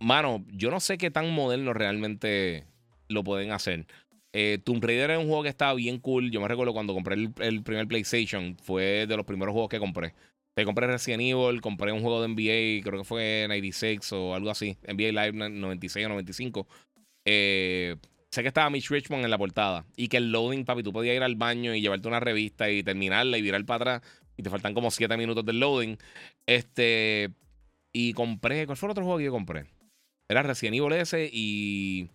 mano, 0.00 0.44
yo 0.48 0.70
no 0.70 0.80
sé 0.80 0.98
qué 0.98 1.10
tan 1.10 1.30
moderno 1.30 1.74
realmente 1.74 2.66
lo 3.08 3.22
pueden 3.22 3.52
hacer. 3.52 3.86
Eh, 4.32 4.58
Tomb 4.64 4.82
Raider 4.84 5.12
es 5.12 5.18
un 5.18 5.26
juego 5.26 5.42
que 5.44 5.48
estaba 5.50 5.74
bien 5.74 5.98
cool. 5.98 6.30
Yo 6.30 6.40
me 6.40 6.48
recuerdo 6.48 6.72
cuando 6.72 6.94
compré 6.94 7.14
el, 7.38 7.62
primer 7.62 7.86
PlayStation, 7.86 8.56
fue 8.56 9.06
de 9.06 9.16
los 9.16 9.26
primeros 9.26 9.52
juegos 9.52 9.70
que 9.70 9.78
compré. 9.78 10.14
Te 10.54 10.64
compré 10.64 10.86
Resident 10.86 11.22
Evil, 11.22 11.60
compré 11.60 11.92
un 11.92 12.02
juego 12.02 12.20
de 12.22 12.28
NBA, 12.28 12.82
creo 12.84 13.00
que 13.00 13.04
fue 13.04 13.44
96 13.48 14.12
o 14.12 14.34
algo 14.34 14.50
así, 14.50 14.76
NBA 14.86 15.12
Live 15.12 15.32
96 15.32 16.06
o 16.06 16.08
95. 16.10 16.66
Eh, 17.24 17.96
sé 18.32 18.40
que 18.42 18.48
estaba 18.48 18.70
Mitch 18.70 18.88
Richmond 18.88 19.24
en 19.24 19.30
la 19.30 19.36
portada 19.36 19.84
y 19.94 20.08
que 20.08 20.16
el 20.16 20.32
loading, 20.32 20.64
papi, 20.64 20.82
tú 20.82 20.92
podías 20.92 21.14
ir 21.14 21.22
al 21.22 21.36
baño 21.36 21.74
y 21.74 21.82
llevarte 21.82 22.08
una 22.08 22.18
revista 22.18 22.70
y 22.70 22.82
terminarla 22.82 23.36
y 23.36 23.42
virar 23.42 23.64
para 23.66 23.96
atrás 23.96 24.10
y 24.38 24.42
te 24.42 24.48
faltan 24.48 24.72
como 24.72 24.90
7 24.90 25.16
minutos 25.18 25.44
del 25.44 25.60
loading. 25.60 25.98
Este, 26.46 27.30
y 27.92 28.14
compré, 28.14 28.64
¿cuál 28.64 28.78
fue 28.78 28.86
el 28.86 28.92
otro 28.92 29.04
juego 29.04 29.18
que 29.18 29.24
yo 29.24 29.32
compré? 29.32 29.66
Era 30.28 30.42
Resident 30.42 30.76
Evil 30.76 30.94
S 30.94 31.30
y, 31.30 32.08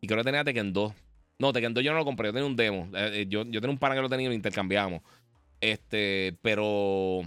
y 0.00 0.06
creo 0.06 0.18
que 0.18 0.24
tenía 0.24 0.44
Tekken 0.44 0.72
2. 0.72 0.92
No, 1.40 1.52
Tekken 1.52 1.74
2 1.74 1.82
yo 1.82 1.90
no 1.92 1.98
lo 1.98 2.04
compré, 2.04 2.28
yo 2.28 2.32
tenía 2.32 2.46
un 2.46 2.56
demo. 2.56 2.88
Eh, 2.94 3.22
eh, 3.22 3.26
yo, 3.28 3.44
yo 3.44 3.60
tenía 3.60 3.70
un 3.70 3.78
pana 3.78 3.96
que 3.96 4.02
lo 4.02 4.08
tenía 4.08 4.26
y 4.26 4.28
lo 4.28 4.34
intercambiamos. 4.34 5.02
Este, 5.60 6.36
pero 6.40 7.22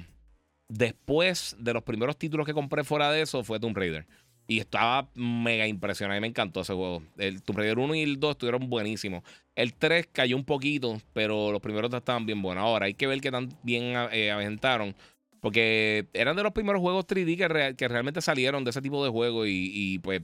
después 0.69 1.57
de 1.59 1.73
los 1.73 1.83
primeros 1.83 2.17
títulos 2.17 2.45
que 2.45 2.53
compré 2.53 2.85
fuera 2.85 3.11
de 3.11 3.23
eso 3.23 3.43
fue 3.43 3.59
Tomb 3.59 3.75
Raider. 3.75 4.07
Y 4.51 4.59
estaba 4.59 5.07
mega 5.15 5.65
impresionado. 5.65 6.17
Y 6.17 6.19
me 6.19 6.27
encantó 6.27 6.59
ese 6.59 6.73
juego. 6.73 7.01
El 7.17 7.41
Tomb 7.41 7.59
Raider 7.59 7.79
1 7.79 7.95
y 7.95 8.01
el 8.01 8.19
2 8.19 8.31
estuvieron 8.31 8.69
buenísimos. 8.69 9.23
El 9.55 9.73
3 9.73 10.09
cayó 10.11 10.35
un 10.35 10.43
poquito, 10.43 11.01
pero 11.13 11.53
los 11.53 11.61
primeros 11.61 11.93
estaban 11.93 12.25
bien 12.25 12.41
buenos. 12.41 12.61
Ahora 12.61 12.87
hay 12.87 12.93
que 12.93 13.07
ver 13.07 13.21
qué 13.21 13.31
tan 13.31 13.47
bien 13.63 13.95
eh, 14.11 14.29
aventaron. 14.29 14.93
Porque 15.39 16.05
eran 16.11 16.35
de 16.35 16.43
los 16.43 16.51
primeros 16.51 16.81
juegos 16.81 17.07
3D 17.07 17.37
que, 17.37 17.75
que 17.77 17.87
realmente 17.87 18.21
salieron 18.21 18.65
de 18.65 18.71
ese 18.71 18.81
tipo 18.81 19.01
de 19.05 19.09
juego. 19.09 19.45
Y, 19.45 19.99
pues, 19.99 20.21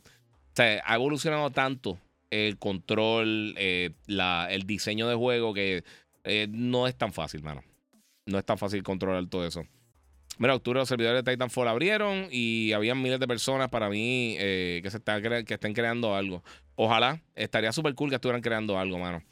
ha 0.58 0.95
evolucionado 0.95 1.49
tanto 1.52 1.98
el 2.30 2.58
control, 2.58 3.56
eh, 3.58 3.91
la, 4.08 4.49
el 4.52 4.64
diseño 4.64 5.08
de 5.08 5.16
juego 5.16 5.54
que 5.54 5.86
eh, 6.26 6.48
no 6.52 6.86
es 6.86 6.98
tan 6.98 7.14
fácil, 7.14 7.44
mano. 7.44 7.64
No 8.26 8.38
es 8.38 8.44
tan 8.44 8.58
fácil 8.58 8.84
controlar 8.84 9.26
todo 9.28 9.48
eso. 9.48 9.64
Mira, 10.38 10.54
octubre 10.54 10.80
los 10.80 10.88
servidores 10.88 11.24
de 11.24 11.32
Titanfall 11.32 11.68
abrieron 11.68 12.28
y 12.32 12.72
habían 12.74 13.02
miles 13.02 13.20
de 13.20 13.28
personas 13.28 13.70
para 13.70 13.90
mí 13.90 14.36
eh, 14.40 14.82
que, 14.84 14.92
se 14.92 15.02
que 15.46 15.54
estén 15.56 15.74
creando 15.74 16.16
algo. 16.16 16.44
Ojalá, 16.76 17.22
estaría 17.36 17.72
súper 17.72 17.96
cool 17.96 18.10
que 18.10 18.16
estuvieran 18.16 18.42
creando 18.42 18.78
algo, 18.78 19.00
mano. 19.00 19.24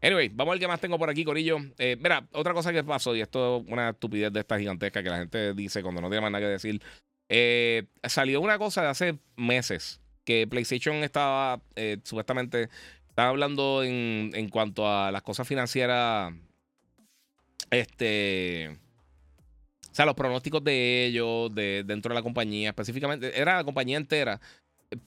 Anyway, 0.00 0.28
vamos 0.28 0.52
a 0.52 0.54
ver 0.54 0.60
qué 0.60 0.68
más 0.68 0.80
tengo 0.80 0.98
por 0.98 1.10
aquí, 1.10 1.24
Corillo. 1.24 1.58
Eh, 1.78 1.96
mira, 2.00 2.26
otra 2.32 2.54
cosa 2.54 2.72
que 2.72 2.82
pasó, 2.82 3.14
y 3.14 3.20
esto 3.20 3.58
es 3.58 3.72
una 3.72 3.90
estupidez 3.90 4.32
de 4.32 4.40
esta 4.40 4.58
gigantesca 4.58 5.02
que 5.02 5.10
la 5.10 5.18
gente 5.18 5.54
dice 5.54 5.82
cuando 5.82 6.00
no 6.00 6.08
tiene 6.08 6.22
más 6.22 6.30
nada 6.30 6.44
que 6.44 6.50
decir. 6.50 6.80
Eh, 7.28 7.84
salió 8.02 8.40
una 8.40 8.58
cosa 8.58 8.82
de 8.82 8.88
hace 8.88 9.18
meses 9.36 10.00
que 10.24 10.46
PlayStation 10.46 10.96
estaba 10.96 11.60
supuestamente 12.02 12.68
estaba 13.08 13.28
hablando 13.28 13.84
en, 13.84 14.32
en 14.34 14.48
cuanto 14.48 14.88
a 14.88 15.12
las 15.12 15.22
cosas 15.22 15.46
financieras. 15.46 16.32
Este 17.70 18.78
o 19.94 19.96
sea, 19.96 20.06
los 20.06 20.16
pronósticos 20.16 20.64
de 20.64 21.06
ellos, 21.06 21.54
de, 21.54 21.84
dentro 21.86 22.08
de 22.08 22.16
la 22.16 22.22
compañía, 22.24 22.70
específicamente, 22.70 23.40
era 23.40 23.54
la 23.54 23.62
compañía 23.62 23.96
entera. 23.96 24.40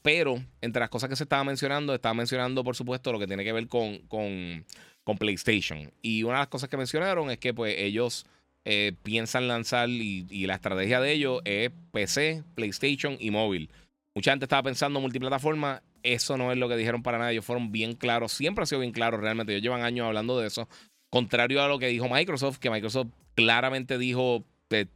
Pero 0.02 0.42
entre 0.62 0.80
las 0.80 0.90
cosas 0.90 1.10
que 1.10 1.18
se 1.18 1.24
estaba 1.24 1.44
mencionando, 1.44 1.94
estaba 1.94 2.14
mencionando, 2.14 2.64
por 2.64 2.74
supuesto, 2.74 3.12
lo 3.12 3.20
que 3.20 3.28
tiene 3.28 3.44
que 3.44 3.52
ver 3.52 3.68
con, 3.68 3.98
con, 4.08 4.64
con 5.04 5.18
PlayStation. 5.18 5.92
Y 6.02 6.24
una 6.24 6.36
de 6.36 6.40
las 6.40 6.48
cosas 6.48 6.70
que 6.70 6.78
mencionaron 6.78 7.30
es 7.30 7.38
que 7.38 7.54
pues 7.54 7.76
ellos 7.78 8.26
eh, 8.64 8.94
piensan 9.04 9.50
lanzar 9.50 9.90
y, 9.90 10.48
la 10.48 10.56
estrategia 10.56 11.02
de 11.02 11.12
ellos 11.12 11.42
es 11.44 11.70
PC, 11.92 12.46
PlayStation 12.56 13.18
y 13.20 13.30
móvil. 13.30 13.70
Mucha 14.16 14.32
gente 14.32 14.46
estaba 14.46 14.64
pensando 14.64 15.02
multiplataforma. 15.02 15.84
Eso 16.02 16.38
no 16.38 16.50
es 16.54 16.58
lo 16.58 16.70
que 16.70 16.78
dijeron 16.78 17.04
para 17.04 17.18
nada. 17.18 17.34
Ellos 17.34 17.44
fueron 17.44 17.74
bien 17.74 17.94
claros. 17.94 18.32
Siempre 18.32 18.64
ha 18.64 18.66
sido 18.66 18.80
bien 18.80 18.94
claro 18.94 19.18
realmente. 19.18 19.52
Ellos 19.52 19.64
llevan 19.64 19.82
años 19.82 20.08
hablando 20.08 20.40
de 20.40 20.48
eso. 20.48 20.70
Contrario 21.10 21.62
a 21.62 21.68
lo 21.68 21.78
que 21.78 21.88
dijo 21.88 22.08
Microsoft, 22.08 22.60
que 22.60 22.70
Microsoft 22.70 23.10
claramente 23.36 23.98
dijo 23.98 24.46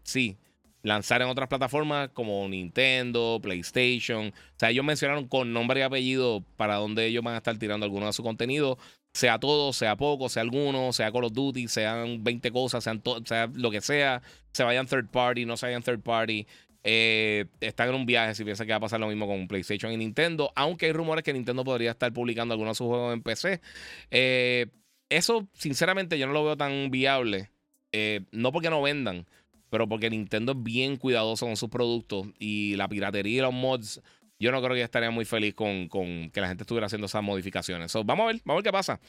sí, 0.04 0.38
lanzar 0.84 1.22
en 1.22 1.28
otras 1.28 1.48
plataformas 1.48 2.10
como 2.10 2.48
Nintendo, 2.48 3.40
PlayStation. 3.42 4.28
O 4.28 4.60
sea, 4.60 4.70
ellos 4.70 4.86
mencionaron 4.86 5.28
con 5.28 5.54
nombre 5.54 5.80
y 5.80 5.84
apellido 5.84 6.44
para 6.58 6.76
dónde 6.76 7.06
ellos 7.06 7.24
van 7.24 7.36
a 7.36 7.38
estar 7.38 7.58
tirando 7.58 7.86
alguno 7.86 8.08
de 8.08 8.14
su 8.14 8.24
contenido, 8.24 8.78
sea 9.14 9.40
todo, 9.40 9.74
sea 9.74 9.96
poco, 9.96 10.30
sea 10.30 10.42
alguno, 10.42 10.94
sea 10.94 11.12
Call 11.12 11.26
of 11.26 11.34
Duty, 11.34 11.68
sean 11.68 12.24
20 12.24 12.52
cosas, 12.52 12.84
sean 12.84 13.02
sea 13.26 13.50
lo 13.54 13.72
que 13.72 13.82
sea, 13.82 14.22
se 14.54 14.64
vayan 14.64 14.88
third 14.88 15.10
party, 15.10 15.46
no 15.46 15.58
se 15.58 15.68
vayan 15.68 15.84
third 15.84 16.02
party. 16.02 16.48
Eh, 16.84 17.46
están 17.60 17.90
en 17.90 17.96
un 17.96 18.06
viaje 18.08 18.34
si 18.34 18.44
piensan 18.44 18.66
que 18.66 18.74
va 18.74 18.78
a 18.78 18.82
pasar 18.82 19.00
lo 19.00 19.08
mismo 19.08 19.28
con 19.28 19.48
PlayStation 19.48 19.92
y 19.92 19.98
Nintendo, 19.98 20.52
aunque 20.56 20.88
hay 20.88 20.94
rumores 20.94 21.24
que 21.24 21.32
Nintendo 21.32 21.64
podría 21.64 21.92
estar 21.92 22.12
publicando 22.12 22.54
algunos 22.54 22.76
de 22.76 22.78
sus 22.78 22.88
juegos 22.88 23.14
en 23.14 23.22
PC. 23.22 23.62
Eh, 24.10 24.68
eso, 25.10 25.48
sinceramente, 25.54 26.18
yo 26.18 26.26
no 26.26 26.34
lo 26.34 26.44
veo 26.44 26.58
tan 26.58 26.90
viable. 26.90 27.52
Eh, 27.92 28.22
no 28.32 28.54
porque 28.54 28.70
no 28.70 28.82
vendan, 28.82 29.28
pero 29.72 29.90
porque 29.90 30.12
Nintendo 30.12 30.52
es 30.52 30.62
bien 30.62 30.98
cuidadoso 30.98 31.48
con 31.48 31.58
sus 31.58 31.70
productos 31.70 32.28
y 32.38 32.76
la 32.76 32.88
piratería 32.88 33.40
y 33.40 33.42
los 33.42 33.54
mods. 33.54 34.02
Yo 34.38 34.52
no 34.52 34.62
creo 34.62 34.76
que 34.76 34.84
estaría 34.84 35.10
muy 35.10 35.26
feliz 35.26 35.56
con, 35.56 35.90
que 35.90 36.42
la 36.42 36.48
gente 36.48 36.64
estuviera 36.64 36.86
haciendo 36.86 37.08
esas 37.08 37.24
modificaciones. 37.24 37.92
vamos 38.06 38.26
a 38.26 38.28
ver, 38.28 38.42
vamos 38.46 38.54
a 38.54 38.56
ver 38.58 38.64
qué 38.64 38.72
pasa. 38.72 39.00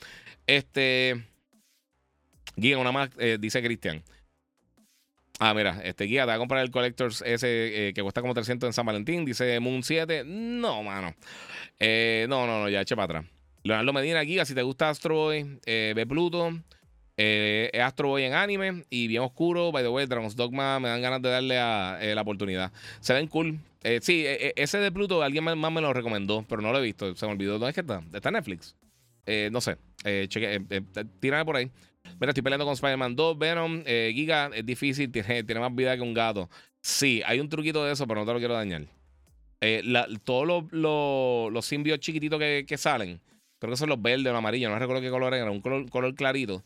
Este. 0.46 1.22
Guía, 2.56 2.78
una 2.78 2.92
más, 2.92 3.10
dice 3.38 3.62
Cristian. 3.62 4.02
Ah, 5.44 5.54
mira, 5.54 5.80
este 5.82 6.04
guía 6.04 6.22
te 6.22 6.28
va 6.28 6.34
a 6.34 6.38
comprar 6.38 6.62
el 6.62 6.70
Collectors 6.70 7.20
ese 7.26 7.88
eh, 7.88 7.94
que 7.94 8.02
cuesta 8.02 8.20
como 8.20 8.32
300 8.32 8.68
en 8.68 8.72
San 8.72 8.86
Valentín. 8.86 9.24
Dice 9.24 9.58
Moon 9.58 9.82
7. 9.82 10.22
No, 10.24 10.84
mano. 10.84 11.16
Eh, 11.80 12.26
no, 12.28 12.46
no, 12.46 12.60
no, 12.60 12.68
ya 12.68 12.80
eche 12.80 12.94
para 12.94 13.18
atrás. 13.18 13.24
Leonardo 13.64 13.92
Medina, 13.92 14.20
guía, 14.20 14.44
si 14.44 14.54
te 14.54 14.62
gusta 14.62 14.88
Astro 14.88 15.16
Boy, 15.16 15.58
eh, 15.66 15.94
ve 15.96 16.06
Pluto. 16.06 16.52
Es 17.22 17.80
Astro 17.80 18.08
Boy 18.08 18.24
en 18.24 18.34
anime 18.34 18.84
y 18.90 19.06
bien 19.06 19.22
oscuro. 19.22 19.72
By 19.72 19.82
the 19.82 19.88
way, 19.88 20.06
Dragon's 20.06 20.36
Dogma 20.36 20.80
me 20.80 20.88
dan 20.88 21.02
ganas 21.02 21.22
de 21.22 21.30
darle 21.30 21.58
a, 21.58 21.98
la 22.02 22.22
oportunidad. 22.22 22.72
Se 23.00 23.14
ven 23.14 23.26
cool. 23.28 23.58
sí, 24.00 24.24
ese 24.26 24.78
de 24.78 24.92
Pluto 24.92 25.22
alguien 25.22 25.44
más, 25.44 25.72
me 25.72 25.80
lo 25.80 25.92
recomendó, 25.92 26.44
pero 26.48 26.62
no 26.62 26.72
lo 26.72 26.78
he 26.78 26.82
visto. 26.82 27.14
Se 27.14 27.26
me 27.26 27.32
olvidó. 27.32 27.52
¿Dónde 27.52 27.68
es 27.68 27.74
que 27.74 27.80
está? 27.80 28.02
¿Está 28.12 28.28
en 28.28 28.34
Netflix? 28.34 28.76
no 29.50 29.60
sé. 29.60 29.76
cheque, 30.28 30.62
tírame 31.20 31.44
por 31.44 31.56
ahí. 31.56 31.70
Mira, 32.20 32.30
estoy 32.30 32.42
peleando 32.42 32.64
con 32.64 32.74
Spider-Man 32.74 33.16
2, 33.16 33.38
Venom, 33.38 33.82
eh, 33.86 34.12
Giga, 34.14 34.50
es 34.54 34.64
difícil, 34.64 35.10
tiene, 35.10 35.60
más 35.60 35.74
vida 35.74 35.96
que 35.96 36.02
un 36.02 36.14
gato. 36.14 36.48
Sí, 36.80 37.22
hay 37.26 37.40
un 37.40 37.48
truquito 37.48 37.84
de 37.84 37.92
eso, 37.92 38.06
pero 38.06 38.20
no 38.20 38.26
te 38.26 38.32
lo 38.32 38.38
quiero 38.38 38.54
dañar. 38.54 38.82
Eh, 39.60 39.82
todos 40.24 40.64
los, 40.72 41.64
simbios 41.64 42.00
chiquititos 42.00 42.38
que, 42.38 42.76
salen, 42.76 43.20
creo 43.58 43.72
que 43.72 43.76
son 43.76 43.88
los 43.88 44.00
verdes 44.00 44.26
o 44.26 44.30
los 44.30 44.38
amarillos, 44.38 44.70
no 44.70 44.78
recuerdo 44.78 45.02
qué 45.02 45.10
color 45.10 45.34
era, 45.34 45.50
un 45.50 45.60
color, 45.60 46.14
clarito. 46.14 46.62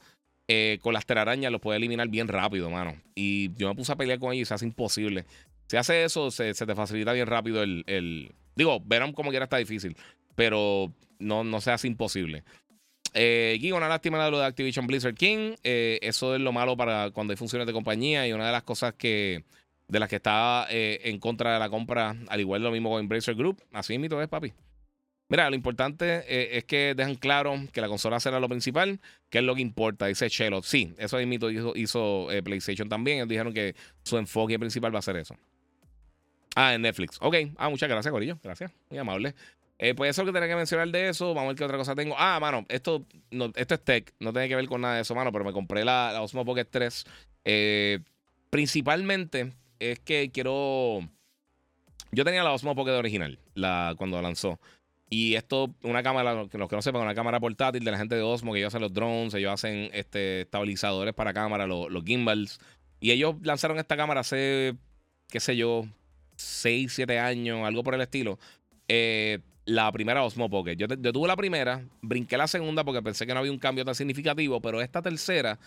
Eh, 0.48 0.78
con 0.80 0.94
las 0.94 1.06
telarañas 1.06 1.50
los 1.50 1.60
puede 1.60 1.78
eliminar 1.78 2.08
bien 2.08 2.28
rápido, 2.28 2.70
mano. 2.70 2.94
Y 3.14 3.52
yo 3.54 3.68
me 3.68 3.74
puse 3.74 3.92
a 3.92 3.96
pelear 3.96 4.18
con 4.18 4.32
ellos 4.32 4.42
y 4.42 4.48
se 4.48 4.54
hace 4.54 4.64
imposible. 4.64 5.24
Si 5.68 5.76
hace 5.76 6.04
eso, 6.04 6.30
se, 6.30 6.54
te 6.54 6.74
facilita 6.74 7.12
bien 7.12 7.26
rápido 7.26 7.62
el, 7.62 7.82
el... 7.86 8.32
Digo, 8.54 8.80
Venom 8.84 9.12
como 9.12 9.30
quiera 9.30 9.44
está 9.44 9.56
difícil, 9.56 9.96
pero 10.34 10.92
no, 11.18 11.42
no 11.44 11.60
se 11.60 11.72
hace 11.72 11.88
imposible. 11.88 12.44
Eh, 13.18 13.72
una 13.74 13.88
lástima 13.88 14.22
de 14.22 14.30
lo 14.30 14.38
de 14.38 14.44
Activision 14.44 14.86
Blizzard 14.86 15.14
King. 15.14 15.54
Eh, 15.64 15.98
eso 16.02 16.34
es 16.34 16.40
lo 16.40 16.52
malo 16.52 16.76
para 16.76 17.10
cuando 17.10 17.32
hay 17.32 17.36
funciones 17.36 17.66
de 17.66 17.72
compañía 17.72 18.28
y 18.28 18.32
una 18.32 18.46
de 18.46 18.52
las 18.52 18.62
cosas 18.62 18.94
que 18.94 19.44
de 19.88 20.00
las 20.00 20.08
que 20.08 20.16
está 20.16 20.66
eh, 20.68 21.00
en 21.04 21.18
contra 21.18 21.54
de 21.54 21.60
la 21.60 21.70
compra, 21.70 22.16
al 22.28 22.40
igual 22.40 22.62
lo 22.62 22.70
mismo 22.70 22.90
con 22.90 23.00
Embracer 23.00 23.34
Group. 23.34 23.62
Así 23.72 23.98
mismo 23.98 24.20
es, 24.20 24.28
papi. 24.28 24.52
Mira, 25.28 25.50
lo 25.50 25.56
importante 25.56 26.24
eh, 26.28 26.58
es 26.58 26.64
que 26.64 26.94
dejan 26.94 27.16
claro 27.16 27.54
que 27.72 27.80
la 27.80 27.88
consola 27.88 28.20
será 28.20 28.38
lo 28.38 28.48
principal, 28.48 29.00
que 29.28 29.38
es 29.38 29.44
lo 29.44 29.54
que 29.54 29.60
importa, 29.60 30.06
dice 30.06 30.30
Chelo. 30.30 30.62
Sí, 30.62 30.94
eso 30.98 31.16
mismo 31.18 31.50
hizo, 31.50 31.72
hizo 31.74 32.28
PlayStation 32.44 32.88
también. 32.88 33.18
Ellos 33.18 33.28
dijeron 33.28 33.52
que 33.52 33.74
su 34.04 34.18
enfoque 34.18 34.58
principal 34.58 34.94
va 34.94 35.00
a 35.00 35.02
ser 35.02 35.16
eso. 35.16 35.36
Ah, 36.56 36.74
en 36.74 36.82
Netflix. 36.82 37.18
Ok. 37.20 37.36
Ah, 37.58 37.68
muchas 37.68 37.88
gracias, 37.88 38.10
Corillo. 38.10 38.38
Gracias. 38.42 38.72
Muy 38.88 38.98
amable. 38.98 39.34
Eh, 39.78 39.94
pues 39.94 40.10
eso 40.10 40.22
es 40.22 40.26
lo 40.26 40.32
que 40.32 40.38
tenía 40.38 40.48
que 40.48 40.56
mencionar 40.56 40.88
de 40.88 41.10
eso. 41.10 41.34
Vamos 41.34 41.44
a 41.44 41.46
ver 41.48 41.56
qué 41.56 41.64
otra 41.64 41.76
cosa 41.76 41.94
tengo. 41.94 42.14
Ah, 42.18 42.38
mano, 42.40 42.64
esto, 42.70 43.04
esto 43.54 43.74
es 43.74 43.84
tech. 43.84 44.14
No 44.20 44.32
tiene 44.32 44.48
que 44.48 44.56
ver 44.56 44.66
con 44.66 44.80
nada 44.80 44.94
de 44.94 45.02
eso, 45.02 45.14
mano. 45.14 45.30
Pero 45.32 45.44
me 45.44 45.52
compré 45.52 45.84
la, 45.84 46.18
Osmo 46.22 46.46
Pocket 46.46 46.64
3. 46.64 47.04
Eh, 47.44 47.98
principalmente 48.48 49.52
es 49.78 49.98
que 49.98 50.30
quiero. 50.30 51.00
Yo 52.10 52.24
tenía 52.24 52.42
la 52.42 52.52
Osmo 52.52 52.74
Pocket 52.74 52.92
original 52.92 53.38
la, 53.54 53.94
cuando 53.98 54.20
lanzó. 54.22 54.58
Y 55.08 55.34
esto, 55.34 55.72
una 55.82 56.02
cámara, 56.02 56.34
los 56.34 56.48
que 56.48 56.58
no 56.58 56.82
sepan, 56.82 57.02
una 57.02 57.14
cámara 57.14 57.38
portátil 57.38 57.84
de 57.84 57.90
la 57.90 57.98
gente 57.98 58.16
de 58.16 58.22
Osmo, 58.22 58.52
que 58.52 58.58
ellos 58.58 58.68
hacen 58.68 58.82
los 58.82 58.92
drones, 58.92 59.34
ellos 59.34 59.52
hacen 59.52 59.90
este, 59.92 60.42
estabilizadores 60.42 61.14
para 61.14 61.32
cámara, 61.32 61.66
los, 61.66 61.90
los 61.90 62.04
gimbals. 62.04 62.58
Y 62.98 63.12
ellos 63.12 63.36
lanzaron 63.42 63.78
esta 63.78 63.96
cámara 63.96 64.20
hace, 64.20 64.74
qué 65.28 65.38
sé 65.38 65.56
yo, 65.56 65.84
6, 66.36 66.92
7 66.92 67.18
años, 67.18 67.64
algo 67.64 67.82
por 67.82 67.94
el 67.94 68.00
estilo. 68.00 68.38
Eh, 68.88 69.40
la 69.66 69.90
primera 69.92 70.24
Osmo 70.24 70.48
Pocket. 70.48 70.76
Yo, 70.76 70.86
tuve 70.88 71.28
la 71.28 71.36
primera, 71.36 71.84
brinqué 72.00 72.36
la 72.36 72.46
segunda 72.46 72.84
porque 72.84 73.02
pensé 73.02 73.26
que 73.26 73.34
no 73.34 73.40
había 73.40 73.52
un 73.52 73.58
cambio 73.58 73.84
tan 73.84 73.94
significativo, 73.94 74.60
pero 74.60 74.80
esta 74.80 75.02
tercera 75.02 75.58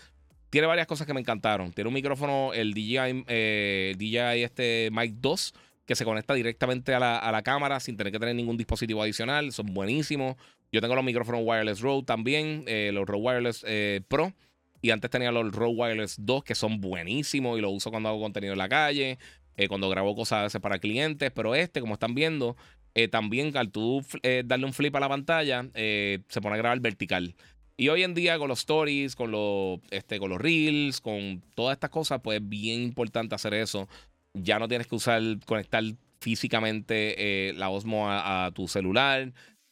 tiene 0.49 0.67
varias 0.67 0.87
cosas 0.87 1.05
que 1.05 1.13
me 1.13 1.19
encantaron. 1.19 1.71
Tiene 1.73 1.89
un 1.89 1.93
micrófono, 1.93 2.53
el 2.53 2.73
DJI, 2.73 3.25
eh, 3.27 3.93
DJI 3.97 4.43
este 4.43 4.89
Mic 4.91 5.15
2, 5.19 5.53
que 5.89 5.95
se 5.95 6.05
conecta 6.05 6.35
directamente 6.35 6.93
a 6.93 6.99
la, 6.99 7.41
cámara 7.41 7.79
sin 7.79 7.97
tener 7.97 8.13
que 8.13 8.19
tener 8.19 8.35
ningún 8.35 8.57
dispositivo 8.57 9.01
adicional. 9.01 9.51
Son 9.51 9.65
buenísimos. 9.73 10.35
Yo 10.71 10.81
tengo 10.81 10.93
los 10.93 11.03
micrófonos 11.03 11.41
Wireless 11.43 11.81
Rode 11.81 12.03
también, 12.03 12.63
eh, 12.67 12.91
los 12.93 13.07
Rode 13.07 13.23
Wireless 13.23 13.65
eh, 13.67 14.01
Pro. 14.07 14.31
Y 14.83 14.91
antes 14.91 15.09
tenía 15.09 15.31
los 15.31 15.51
Rode 15.51 15.73
Wireless 15.75 16.17
2, 16.19 16.43
que 16.43 16.53
son 16.53 16.79
buenísimos 16.79 17.57
y 17.57 17.61
los 17.61 17.73
uso 17.73 17.89
cuando 17.89 18.07
hago 18.07 18.21
contenido 18.21 18.53
en 18.53 18.59
la 18.59 18.69
calle, 18.69 19.17
cuando 19.67 19.89
grabo 19.89 20.15
cosas 20.15 20.39
a 20.39 20.43
veces 20.43 20.61
para 20.61 20.77
clientes. 20.77 21.31
Pero 21.33 21.55
este, 21.55 21.81
como 21.81 21.95
están 21.95 22.13
viendo, 22.13 22.55
eh, 22.93 23.07
también 23.07 23.55
al 23.57 23.71
tú 23.71 24.05
eh, 24.23 24.43
darle 24.45 24.65
un 24.65 24.73
flip 24.73 24.95
a 24.95 24.99
la 24.99 25.09
pantalla, 25.09 25.67
eh, 25.73 26.19
se 26.27 26.39
pone 26.39 26.53
a 26.53 26.57
grabar 26.57 26.79
vertical. 26.79 27.35
Y 27.77 27.87
hoy 27.89 28.03
en 28.03 28.13
día 28.13 28.37
con 28.37 28.49
los 28.49 28.59
stories, 28.59 29.15
con 29.15 29.31
los, 29.31 29.79
este, 29.89 30.19
con 30.19 30.29
los 30.29 30.39
reels, 30.39 30.99
con 30.99 31.41
todas 31.55 31.75
estas 31.75 31.89
cosas, 31.89 32.19
pues 32.21 32.41
es 32.41 32.49
bien 32.49 32.81
importante 32.81 33.35
hacer 33.35 33.53
eso. 33.53 33.87
Ya 34.33 34.59
no 34.59 34.67
tienes 34.67 34.87
que 34.87 34.95
usar, 34.95 35.21
conectar 35.45 35.83
físicamente 36.19 37.53
la 37.55 37.69
Osmo 37.69 38.09
a, 38.09 38.51
tu 38.53 38.67
celular. 38.67 39.31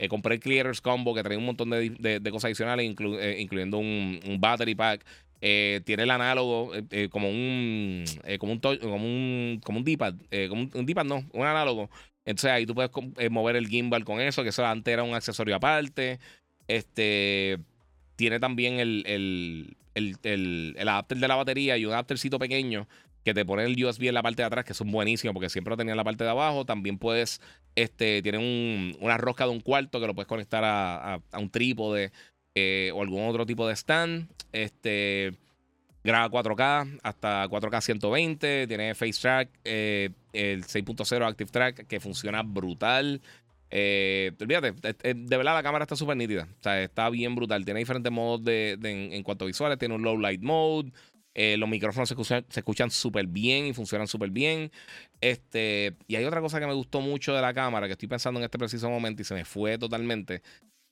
compré 0.10 0.36
el 0.36 0.40
Clearers 0.40 0.82
Combo 0.82 1.14
que 1.14 1.24
trae 1.24 1.38
un 1.38 1.46
montón 1.46 1.70
de, 1.70 2.22
cosas 2.32 2.46
adicionales, 2.46 2.86
incluyendo 2.86 3.78
un, 3.78 4.38
battery 4.40 4.76
pack. 4.76 5.06
tiene 5.40 6.04
el 6.04 6.12
análogo 6.12 6.72
como 7.12 7.30
un 7.30 8.06
como 8.40 8.54
un 8.54 8.60
como 8.60 8.96
un 8.96 9.62
como 9.64 9.80
un 9.80 9.84
D-pad, 9.84 10.16
como 10.50 10.62
un, 10.64 10.72
un 10.74 10.86
D-pad 10.86 11.06
no, 11.06 11.24
un 11.34 11.46
análogo 11.46 11.90
entonces 12.28 12.52
ahí 12.52 12.66
tú 12.66 12.76
puedes 12.76 12.92
eh, 13.20 13.30
mover 13.30 13.56
el 13.56 13.70
gimbal 13.70 14.04
con 14.04 14.20
eso, 14.20 14.44
que 14.44 14.50
eso 14.50 14.66
antes 14.66 14.92
era 14.92 15.04
un 15.04 15.16
accesorio 15.16 15.56
aparte. 15.56 16.20
Este 16.68 17.58
tiene 18.18 18.42
también 18.42 18.82
el, 18.82 19.04
el, 19.06 19.78
el, 19.96 20.76
el, 20.78 20.88
adapter 20.90 21.20
de 21.20 21.28
la 21.30 21.36
batería 21.38 21.78
y 21.78 21.86
un 21.86 21.94
adaptercito 21.94 22.38
pequeño 22.38 22.86
que 23.28 23.34
te 23.34 23.44
pone 23.44 23.66
el 23.66 23.84
USB 23.84 24.04
en 24.04 24.14
la 24.14 24.24
parte 24.24 24.42
de 24.42 24.46
atrás, 24.46 24.64
que 24.64 24.74
son 24.74 24.90
buenísimos 24.90 25.34
porque 25.34 25.50
siempre 25.50 25.72
lo 25.72 25.76
tenía 25.76 25.92
en 25.92 25.98
la 25.98 26.06
parte 26.06 26.24
de 26.24 26.30
abajo. 26.30 26.64
También 26.64 26.98
puedes, 26.98 27.42
este, 27.76 28.22
tiene 28.22 28.38
un, 28.38 28.96
una 29.02 29.18
rosca 29.18 29.44
de 29.44 29.50
un 29.50 29.60
cuarto 29.60 30.00
que 30.00 30.08
lo 30.08 30.16
puedes 30.16 30.30
conectar 30.30 30.64
a, 30.66 31.20
un 31.34 31.50
trípode 31.50 32.14
eh, 32.56 32.90
o 32.96 33.02
algún 33.02 33.28
otro 33.28 33.46
tipo 33.46 33.68
de 33.68 33.76
stand. 33.76 34.30
Este 34.54 35.34
graba 36.06 36.32
4K 36.32 37.02
hasta 37.04 37.50
4K 37.50 37.82
120, 37.82 38.66
tiene 38.66 38.96
Face 38.96 39.20
Track, 39.20 39.50
eh, 39.66 40.10
el 40.32 40.64
6.0 40.64 41.28
Active 41.28 41.52
Track 41.52 41.86
que 41.86 42.00
funciona 42.00 42.44
brutal. 42.44 43.22
Eh, 43.70 44.32
olvídate, 44.40 44.72
de 44.72 45.38
verdad 45.38 45.54
la 45.54 45.64
cámara 45.64 45.84
está 45.84 45.98
súper 45.98 46.16
nítida. 46.16 46.48
O 46.62 46.64
sea, 46.64 46.82
está 46.82 47.10
bien 47.10 47.36
brutal. 47.36 47.66
Tiene 47.66 47.82
diferentes 47.82 48.10
modos 48.10 48.42
de, 48.46 48.80
en, 48.82 49.22
cuanto 49.24 49.44
a 49.44 49.48
visuales. 49.48 49.78
Tiene 49.78 49.96
un 49.96 50.04
low 50.04 50.18
light 50.18 50.42
mode. 50.42 50.94
Eh, 51.40 51.56
los 51.58 51.70
micrófonos 51.70 52.10
se 52.10 52.60
escuchan, 52.60 52.90
súper 52.90 53.28
bien 53.28 53.68
y 53.68 53.74
funcionan 53.74 54.08
súper 54.08 54.32
bien. 54.32 54.72
Este, 55.22 55.96
y 56.08 56.16
hay 56.16 56.26
otra 56.26 56.42
cosa 56.42 56.60
que 56.60 56.66
me 56.66 56.74
gustó 56.74 57.00
mucho 57.00 57.34
de 57.36 57.42
la 57.42 57.54
cámara 57.54 57.86
que 57.86 57.94
estoy 57.94 58.08
pensando 58.08 58.40
en 58.40 58.46
este 58.46 58.58
preciso 58.58 58.90
momento 58.90 59.22
y 59.22 59.26
se 59.26 59.36
me 59.36 59.46
fue 59.46 59.78
totalmente. 59.78 60.42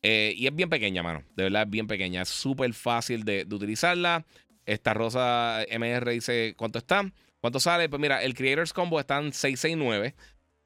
y 0.04 0.46
es 0.46 0.56
bien 0.56 0.70
pequeña, 0.70 1.02
mano. 1.02 1.24
De 1.36 1.44
verdad 1.44 1.64
es 1.64 1.70
bien 1.70 1.88
pequeña. 1.88 2.22
Es 2.22 2.30
súper 2.30 2.74
fácil 2.74 3.24
de, 3.26 3.48
utilizarla. 3.52 4.24
Esta 4.66 4.94
rosa 4.94 5.64
MR 5.68 6.12
dice 6.12 6.54
cuánto 6.58 6.78
está. 6.80 7.12
¿Cuánto 7.42 7.60
sale? 7.60 7.90
Pues 7.90 8.00
mira, 8.00 8.24
el 8.24 8.36
Creators 8.36 8.72
Combo 8.72 9.00
está 9.00 9.18
en 9.20 9.34
669. 9.34 10.14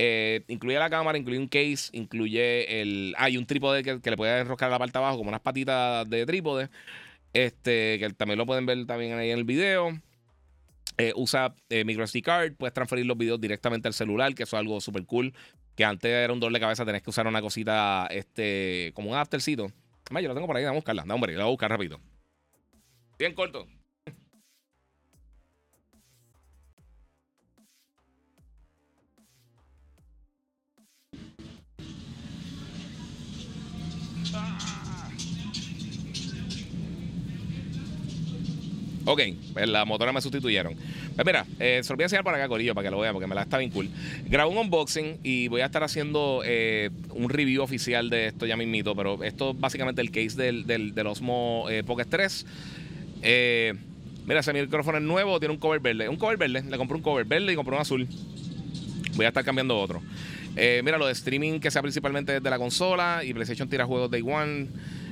Eh, 0.02 0.46
incluye 0.48 0.80
la 0.80 0.90
cámara, 0.90 1.18
incluye 1.18 1.40
un 1.40 1.50
case, 1.50 1.90
incluye 1.92 2.82
el. 2.82 3.14
Hay 3.18 3.36
un 3.36 3.46
trípode 3.46 3.84
que, 3.84 4.10
le 4.10 4.18
puede 4.18 4.40
enroscar 4.40 4.72
la 4.72 4.80
parte 4.80 4.98
abajo, 4.98 5.18
como 5.18 5.30
unas 5.30 5.42
patitas 5.42 6.10
de 6.10 6.26
trípode. 6.26 6.70
Este, 7.34 8.00
que 8.00 8.10
también 8.12 8.38
lo 8.38 8.46
pueden 8.46 8.66
ver 8.66 8.86
también 8.86 9.14
ahí 9.18 9.32
en 9.32 9.38
el 9.38 9.44
video. 9.44 9.92
Eh, 10.98 11.14
usa 11.16 11.56
eh, 11.70 11.86
micro 11.86 12.06
SD 12.06 12.22
card, 12.22 12.54
puedes 12.56 12.74
transferir 12.74 13.06
los 13.06 13.18
videos 13.18 13.40
directamente 13.40 13.88
al 13.88 13.94
celular, 13.94 14.36
que 14.36 14.44
eso 14.44 14.58
es 14.58 14.60
algo 14.60 14.82
súper 14.82 15.06
cool. 15.06 15.34
Que 15.76 15.86
antes 15.86 16.12
era 16.12 16.34
un 16.34 16.40
doble 16.40 16.60
cabeza, 16.60 16.86
tenés 16.86 17.02
que 17.02 17.10
usar 17.10 17.26
una 17.26 17.42
cosita, 17.42 18.08
este, 18.08 18.92
como 18.94 19.12
un 19.12 19.16
aftercito. 19.16 19.72
yo 20.12 20.28
lo 20.28 20.34
tengo 20.34 20.48
por 20.48 20.58
ahí, 20.58 20.64
vamos 20.64 20.78
a 20.78 20.80
buscarla. 20.80 21.06
No, 21.06 21.16
hombre, 21.16 21.34
la 21.34 21.44
voy 21.44 21.50
a 21.50 21.52
buscar 21.52 21.70
rápido. 21.70 22.02
Bien 23.18 23.34
corto. 23.34 23.68
Ok, 39.06 39.22
pues 39.54 39.68
la 39.68 39.86
motora 39.86 40.12
me 40.12 40.22
sustituyeron. 40.22 40.76
Pues 41.16 41.26
mira, 41.26 41.46
eh, 41.60 41.82
se 41.84 41.94
lo 41.94 42.00
a 42.00 42.04
enseñar 42.04 42.24
para 42.24 42.38
acá, 42.38 42.48
Corillo, 42.48 42.76
para 42.76 42.88
que 42.88 42.92
lo 42.92 43.00
vean, 43.00 43.14
porque 43.14 43.28
me 43.28 43.36
la 43.36 43.44
está 43.44 43.58
bien 43.58 43.72
cool. 43.72 43.90
Grabo 44.26 44.52
un 44.52 44.58
unboxing 44.58 45.20
y 45.24 45.48
voy 45.48 45.62
a 45.62 45.66
estar 45.66 45.84
haciendo 45.84 46.42
eh, 46.46 46.90
un 47.12 47.30
review 47.30 47.64
oficial 47.64 48.10
de 48.10 48.28
esto 48.28 48.46
ya 48.46 48.58
mismito, 48.58 48.96
pero 48.96 49.24
esto 49.24 49.52
es 49.52 49.60
básicamente 49.60 50.02
el 50.02 50.12
case 50.12 50.36
del, 50.38 50.66
del, 50.66 51.08
Osmo 51.08 51.66
eh, 51.70 51.84
Pocket 51.84 52.06
3. 52.06 52.46
Eh, 53.22 53.74
mira, 54.26 54.42
ese 54.42 54.54
micrófono 54.54 54.98
es 54.98 55.04
nuevo, 55.04 55.40
tiene 55.40 55.54
un 55.54 55.60
cover 55.60 55.80
verde. 55.80 56.10
Un 56.10 56.18
cover 56.18 56.38
verde, 56.38 56.64
le 56.70 56.78
compré 56.78 56.98
un 56.98 57.04
cover 57.04 57.26
verde 57.26 57.54
y 57.54 57.56
compré 57.56 57.76
un 57.76 57.82
azul. 57.82 58.08
Voy 59.16 59.26
a 59.26 59.30
estar 59.30 59.44
cambiando 59.44 59.80
otro. 59.80 60.02
mira, 60.56 60.98
lo 60.98 61.08
de 61.08 61.14
streaming 61.14 61.60
que 61.60 61.72
sea 61.72 61.82
principalmente 61.82 62.34
desde 62.34 62.50
la 62.50 62.58
consola 62.58 63.22
y 63.24 63.34
PlayStation 63.34 63.70
tira 63.70 63.86
juegos 63.86 64.12
Day 64.12 64.22
One. 64.22 64.68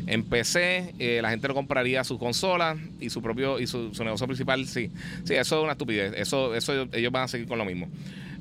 En 0.08 0.24
PC, 0.24 0.96
eh, 1.00 1.20
la 1.22 1.30
gente 1.30 1.48
lo 1.50 1.54
compraría 1.54 2.04
su 2.04 2.18
consola 2.18 2.78
y 3.00 3.10
su 3.10 3.22
propio 3.22 3.60
y 3.60 3.68
su, 3.68 3.92
negocio 4.04 4.26
principal, 4.26 4.66
sí. 4.66 4.90
Sí, 5.26 5.36
eso 5.36 5.58
es 5.58 5.64
una 5.64 5.74
estupidez. 5.74 6.14
Eso, 6.16 6.56
eso 6.56 6.88
ellos 6.94 7.12
van 7.12 7.24
a 7.24 7.28
seguir 7.28 7.48
con 7.48 7.58
lo 7.58 7.66
mismo. 7.66 7.90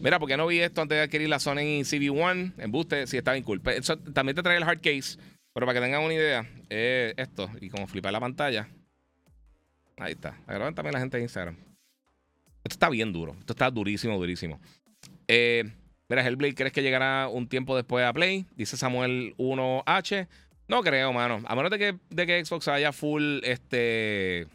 Mira, 0.01 0.21
porque 0.21 0.37
no 0.37 0.47
vi 0.47 0.61
esto 0.61 0.83
antes 0.83 0.97
de 0.97 1.03
adquirir 1.03 1.29
la 1.29 1.41
Sony 1.41 1.83
CV1 1.83 2.53
en 2.59 2.71
Booster, 2.71 3.09
sí 3.09 3.17
está 3.17 3.33
bien 3.33 3.43
cool. 3.43 3.61
Eso, 3.67 3.99
también 3.99 4.37
te 4.37 4.43
trae 4.43 4.57
el 4.57 4.63
hard 4.63 4.81
case, 4.81 5.19
pero 5.53 5.67
para 5.67 5.81
que 5.81 5.85
tengan 5.85 6.03
una 6.03 6.15
idea, 6.15 6.49
eh, 6.71 7.15
esto, 7.17 7.51
y 7.61 7.69
como 7.69 7.87
flipar 7.87 8.13
la 8.13 8.21
pantalla. 8.21 8.69
Ahí 9.97 10.13
está. 10.13 10.39
Agravan 10.47 10.75
también 10.75 10.93
la 10.93 11.01
gente 11.01 11.17
de 11.17 11.25
Instagram. 11.25 11.57
Esto 12.63 12.75
está 12.75 12.89
bien 12.91 13.13
duro. 13.13 13.35
Esto 13.41 13.55
está 13.55 13.71
durísimo, 13.71 14.17
durísimo. 14.19 14.61
Eh, 15.27 15.65
mira, 16.09 16.27
Hellblade, 16.27 16.55
¿crees 16.55 16.73
que 16.73 16.83
llegará 16.83 17.29
un 17.29 17.49
tiempo 17.49 17.75
después 17.75 18.05
a 18.05 18.13
Play? 18.13 18.47
Dice 18.55 18.77
Samuel 18.77 19.35
1H. 19.39 20.29
No 20.69 20.83
creo, 20.83 21.13
mano. 21.13 21.43
A 21.47 21.55
menos 21.55 21.71
de 21.71 21.79
que, 21.79 21.97
de 22.11 22.27
que 22.27 22.45
Xbox 22.45 22.69
haya 22.69 22.93
full 22.93 23.39
este 23.45 24.47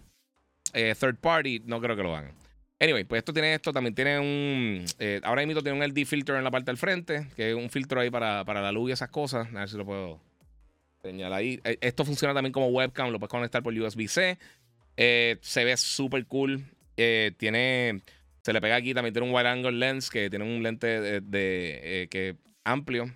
eh, 0.74 0.96
third 1.00 1.18
party, 1.18 1.62
no 1.66 1.80
creo 1.82 1.96
que 1.96 2.04
lo 2.04 2.16
hagan. 2.16 2.34
Anyway, 2.80 3.04
pues 3.04 3.20
esto 3.20 3.32
tiene 3.32 3.54
esto, 3.54 3.72
también 3.72 3.94
tiene 3.94 4.20
un. 4.20 4.86
Eh, 5.00 5.22
ahora 5.24 5.46
mismo 5.46 5.62
tiene 5.62 5.78
un 5.78 5.88
LD 5.88 6.06
filter 6.06 6.36
en 6.36 6.44
la 6.44 6.52
parte 6.52 6.72
del 6.72 6.78
frente, 6.78 7.28
que 7.36 7.52
es 7.52 7.56
un 7.56 7.70
filtro 7.70 8.02
ahí 8.02 8.10
para, 8.10 8.44
para 8.44 8.62
la 8.62 8.72
luz 8.72 8.90
y 8.90 8.94
esas 8.94 9.10
cosas. 9.10 9.48
A 9.50 9.60
ver 9.60 9.70
si 9.70 9.78
lo 9.78 9.86
puedo 9.86 10.20
señalar 11.04 11.40
ahí. 11.40 11.60
Eh, 11.64 11.78
esto 11.82 12.04
funciona 12.04 12.34
también 12.34 12.52
como 12.52 12.68
webcam, 12.68 13.12
lo 13.12 13.20
puedes 13.20 13.32
conectar 13.32 13.62
por 13.62 13.74
USB-C. 13.74 14.38
se 14.98 15.64
ve 15.64 15.78
súper 15.78 16.26
cool. 16.26 16.66
tiene. 16.96 18.02
Se 18.42 18.54
le 18.54 18.60
pega 18.60 18.76
aquí, 18.76 18.96
también 18.96 19.14
tiene 19.14 19.30
un 19.30 19.36
wide 19.36 19.48
angle 19.48 19.74
lens, 19.74 20.10
que 20.10 20.28
tiene 20.32 20.46
un 20.46 20.64
lente 20.64 20.88
de, 20.88 21.22
de 21.22 22.08
que 22.10 22.36
amplio. 22.64 23.14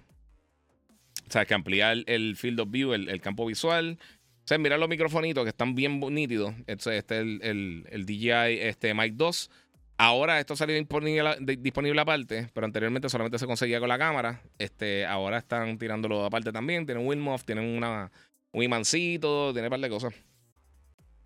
O 1.28 1.32
sea, 1.32 1.46
que 1.46 1.54
amplía 1.54 1.92
el, 1.92 2.36
field 2.36 2.60
of 2.60 2.70
view, 2.70 2.94
el, 2.94 3.22
campo 3.22 3.46
visual. 3.46 3.98
O 4.00 4.48
sea, 4.48 4.58
mira 4.58 4.78
los 4.78 4.90
microfonitos 4.90 5.44
que 5.44 5.50
están 5.50 5.74
bien 5.74 6.00
nítidos. 6.00 6.54
Este, 6.68 6.98
este 6.98 7.16
es 7.16 7.22
el, 7.42 7.86
el, 7.90 8.06
DJI 8.06 8.60
este, 8.62 8.94
Mic 8.94 9.14
2. 9.16 9.50
Ahora 9.98 10.40
esto 10.40 10.56
salió 10.56 10.76
disponible, 10.76 11.38
disponible 11.58 12.02
aparte, 12.02 12.50
pero 12.54 12.66
anteriormente 12.66 13.10
solamente 13.10 13.40
se 13.40 13.46
conseguía 13.46 13.80
con 13.80 13.90
la 13.90 13.98
cámara. 13.98 14.42
Este, 14.60 15.06
ahora 15.06 15.38
están 15.38 15.78
tirándolo 15.78 16.26
aparte 16.26 16.52
también. 16.52 16.86
Tienen 16.86 17.08
Winmoff, 17.08 17.46
tienen 17.46 17.66
una, 17.78 18.12
un 18.52 18.64
imancito, 18.64 19.54
tiene 19.54 19.68
un 19.68 19.72
par 19.72 19.80
de 19.80 19.90
cosas. 19.90 20.14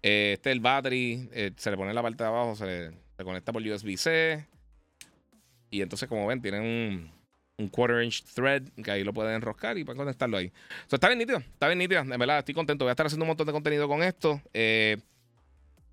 Eh, 0.01 0.33
este 0.35 0.51
es 0.51 0.53
el 0.53 0.61
battery, 0.61 1.29
eh, 1.33 1.51
se 1.57 1.71
le 1.71 1.77
pone 1.77 1.89
en 1.89 1.95
la 1.95 2.01
parte 2.01 2.23
de 2.23 2.29
abajo, 2.29 2.55
se, 2.55 2.91
se 3.17 3.23
conecta 3.23 3.51
por 3.51 3.61
USB-C. 3.61 4.45
Y 5.71 5.81
entonces, 5.81 6.07
como 6.07 6.25
ven, 6.27 6.41
tienen 6.41 6.61
un, 6.61 7.11
un 7.59 7.67
quarter 7.67 8.01
inch 8.03 8.23
thread 8.33 8.63
que 8.83 8.89
ahí 8.89 9.03
lo 9.03 9.13
pueden 9.13 9.35
enroscar 9.35 9.77
y 9.77 9.83
pueden 9.83 9.97
conectarlo 9.97 10.37
ahí. 10.37 10.51
Está 10.89 11.07
bien 11.07 11.19
nítido, 11.19 11.39
está 11.39 11.67
bien 11.67 11.77
nítido. 11.77 12.03
De 12.03 12.17
verdad, 12.17 12.39
estoy 12.39 12.55
contento. 12.55 12.85
Voy 12.85 12.89
a 12.89 12.93
estar 12.93 13.05
haciendo 13.05 13.25
un 13.25 13.27
montón 13.27 13.45
de 13.45 13.53
contenido 13.53 13.87
con 13.87 14.01
esto. 14.01 14.41
Eh, 14.53 14.97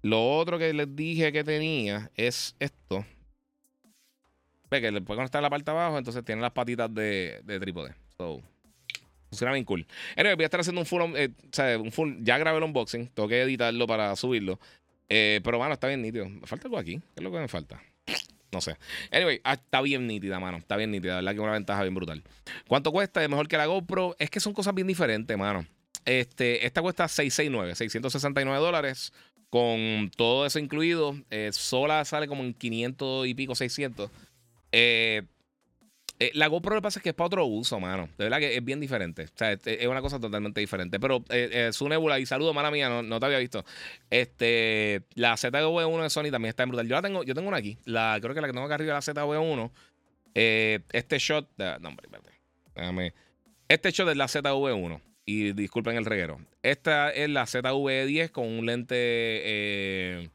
lo 0.03 0.37
otro 0.37 0.59
que 0.59 0.73
les 0.73 0.95
dije 0.95 1.33
que 1.33 1.45
tenía 1.45 2.11
es 2.15 2.55
esto. 2.61 3.05
Ve 4.71 4.81
que 4.81 4.91
le 4.91 5.01
puede 5.01 5.19
conectar 5.19 5.43
la 5.43 5.51
parte 5.51 5.71
abajo, 5.71 5.99
entonces 5.99 6.25
tiene 6.25 6.41
las 6.41 6.53
patitas 6.53 6.93
de, 6.93 7.41
de 7.45 7.61
trípode. 7.61 7.95
So, 8.17 8.41
funciona 9.29 9.53
bien 9.53 9.65
cool. 9.65 9.87
Anyway, 10.17 10.35
voy 10.35 10.45
a 10.45 10.47
estar 10.47 10.61
haciendo 10.61 10.81
un 10.81 10.87
full, 10.87 11.03
eh, 11.17 11.31
o 11.31 11.49
sea, 11.53 11.79
un 11.79 11.93
full. 11.93 12.15
Ya 12.21 12.39
grabé 12.39 12.59
el 12.59 12.65
unboxing, 12.65 13.09
tengo 13.09 13.29
que 13.29 13.43
editarlo 13.43 13.87
para 13.87 14.15
subirlo. 14.17 14.59
Eh, 15.09 15.41
pero 15.45 15.59
bueno, 15.59 15.75
está 15.75 15.87
bien 15.89 16.03
nítido. 16.03 16.29
Me 16.29 16.47
falta 16.47 16.67
algo 16.67 16.79
aquí. 16.79 16.99
¿Qué 16.99 17.17
es 17.17 17.23
lo 17.23 17.31
que 17.31 17.39
me 17.39 17.49
falta? 17.49 17.81
No 18.53 18.61
sé. 18.61 18.77
Anyway, 19.11 19.41
ah, 19.45 19.55
está 19.55 19.81
bien 19.81 20.07
nítida, 20.07 20.39
mano. 20.41 20.59
Está 20.59 20.77
bien 20.77 20.91
nítida. 20.91 21.15
La 21.15 21.17
verdad 21.21 21.33
que 21.33 21.37
es 21.37 21.43
una 21.43 21.53
ventaja 21.53 21.83
bien 21.83 21.95
brutal. 21.95 22.23
¿Cuánto 22.69 22.93
cuesta? 22.93 23.23
Es 23.23 23.29
mejor 23.29 23.49
que 23.49 23.57
la 23.57 23.67
GoPro. 23.67 24.17
Es 24.19 24.31
que 24.31 24.41
son 24.41 24.53
cosas 24.53 24.75
bien 24.75 24.87
diferentes, 24.87 25.37
mano. 25.37 25.67
Este, 26.05 26.65
esta 26.65 26.83
cuesta 26.83 27.09
669, 27.09 27.75
669 27.75 28.59
dólares. 28.59 29.13
Con 29.51 30.11
todo 30.17 30.47
eso 30.47 30.59
incluido. 30.59 31.17
Eh, 31.31 31.51
sola 31.53 32.05
sale 32.05 32.29
como 32.29 32.43
en 32.45 32.55
500 32.55 33.27
y 33.27 33.35
pico, 33.35 33.55
600. 33.55 34.11
Eh, 34.73 35.23
eh, 36.19 36.31
la 36.35 36.47
GoPro 36.47 36.75
lo 36.75 36.81
que 36.81 36.85
pasa 36.85 36.99
es 36.99 37.03
que 37.03 37.11
es 37.11 37.15
para 37.15 37.27
otro 37.27 37.45
uso, 37.45 37.79
mano. 37.79 38.09
De 38.17 38.25
verdad 38.25 38.39
que 38.39 38.57
es 38.57 38.65
bien 38.65 38.81
diferente. 38.81 39.25
O 39.25 39.37
sea, 39.37 39.53
es, 39.53 39.87
una 39.87 40.01
cosa 40.01 40.19
totalmente 40.19 40.61
diferente. 40.61 40.99
Pero 40.99 41.23
eh, 41.29 41.51
eh, 41.53 41.73
su 41.73 41.89
nebula, 41.89 42.19
y 42.19 42.25
saludo, 42.25 42.55
mala 42.55 42.71
mía, 42.71 42.89
no, 43.03 43.21
te 43.21 43.27
había 43.27 43.39
visto. 43.39 43.65
Este, 44.09 45.03
la 45.15 45.35
ZV1 45.35 46.03
de 46.03 46.11
Sony 46.11 46.31
también 46.31 46.47
está 46.47 46.63
en 46.63 46.71
brutal. 46.71 46.89
Yo 46.89 46.95
la 46.95 47.03
tengo, 47.03 47.23
yo 47.23 47.35
tengo 47.35 47.49
una 47.49 47.59
aquí. 47.59 47.77
La, 47.85 48.19
creo 48.21 48.35
que 48.35 48.41
la 48.41 48.47
que 48.47 48.55
tengo 48.55 48.65
acá 48.65 48.77
arriba 48.77 48.99
es 48.99 49.07
la 49.07 49.15
ZV1. 49.15 49.71
este 50.35 51.19
shot. 51.19 51.49
No, 51.59 51.89
hombre, 51.89 52.07
espérate. 52.07 52.31
Déjame. 52.75 53.13
Este 53.69 53.91
shot 53.91 54.09
es 54.09 54.17
la 54.17 54.27
ZV1. 54.27 55.01
Y 55.27 55.53
disculpen 55.53 55.97
el 55.97 56.07
reguero. 56.07 56.41
Esta 56.63 57.11
es 57.11 57.29
la 57.29 57.45
ZV10 57.45 58.31
con 58.31 58.47
un 58.47 58.65
lente 58.65 60.31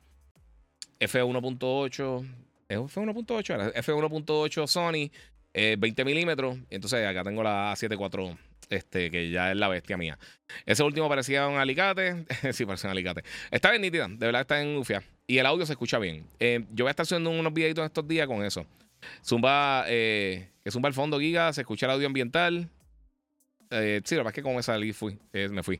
F1.8. 0.99 2.26
¿Es 2.72 2.78
F1.8? 2.78 3.74
F1.8 3.74 4.68
Sony 4.68 5.12
20 5.53 6.02
eh, 6.02 6.06
milímetros. 6.06 6.57
Y 6.69 6.76
entonces 6.76 7.06
acá 7.06 7.23
tengo 7.23 7.44
la 7.44 7.73
A74, 7.73 8.38
este, 8.69 9.11
que 9.11 9.30
ya 9.30 9.52
es 9.52 9.57
la 9.57 9.68
bestia 9.68 9.98
mía. 9.98 10.18
Ese 10.65 10.84
último 10.84 11.10
parecía 11.10 11.48
un 11.48 11.57
alicate. 11.57 12.26
sí, 12.53 12.65
parecía 12.65 12.90
un 12.90 12.91
alicate. 12.91 13.23
Está 13.49 13.72
bien 13.72 13.82
nítida, 13.82 14.07
de 14.07 14.26
verdad 14.26 14.41
está 14.41 14.61
en 14.61 14.78
ufia. 14.78 15.03
Y 15.28 15.38
el 15.38 15.45
audio 15.45 15.65
se 15.65 15.73
escucha 15.73 15.99
bien. 15.99 16.26
Eh, 16.40 16.65
yo 16.72 16.86
voy 16.86 16.90
a 16.90 16.91
estar 16.91 17.03
haciendo 17.03 17.30
unos 17.30 17.53
videitos 17.53 17.86
estos 17.86 18.07
días 18.07 18.28
con 18.28 18.44
eso. 18.44 18.65
Zumba, 19.26 19.86
eh, 19.88 20.49
que 20.64 20.72
zumba 20.72 20.88
al 20.88 20.94
fondo, 20.94 21.19
Giga, 21.19 21.52
se 21.53 21.61
escucha 21.61 21.86
el 21.86 21.94
audio 21.94 22.07
ambiental. 22.07 22.69
Eh, 23.72 24.02
sí, 24.03 24.15
lo 24.15 24.23
que 24.23 24.30
es 24.30 24.36
que 24.36 24.44
como 24.44 24.56
me 24.56 24.64
salí, 24.64 24.94
fui, 24.94 25.18
me 25.32 25.64
fui. 25.64 25.80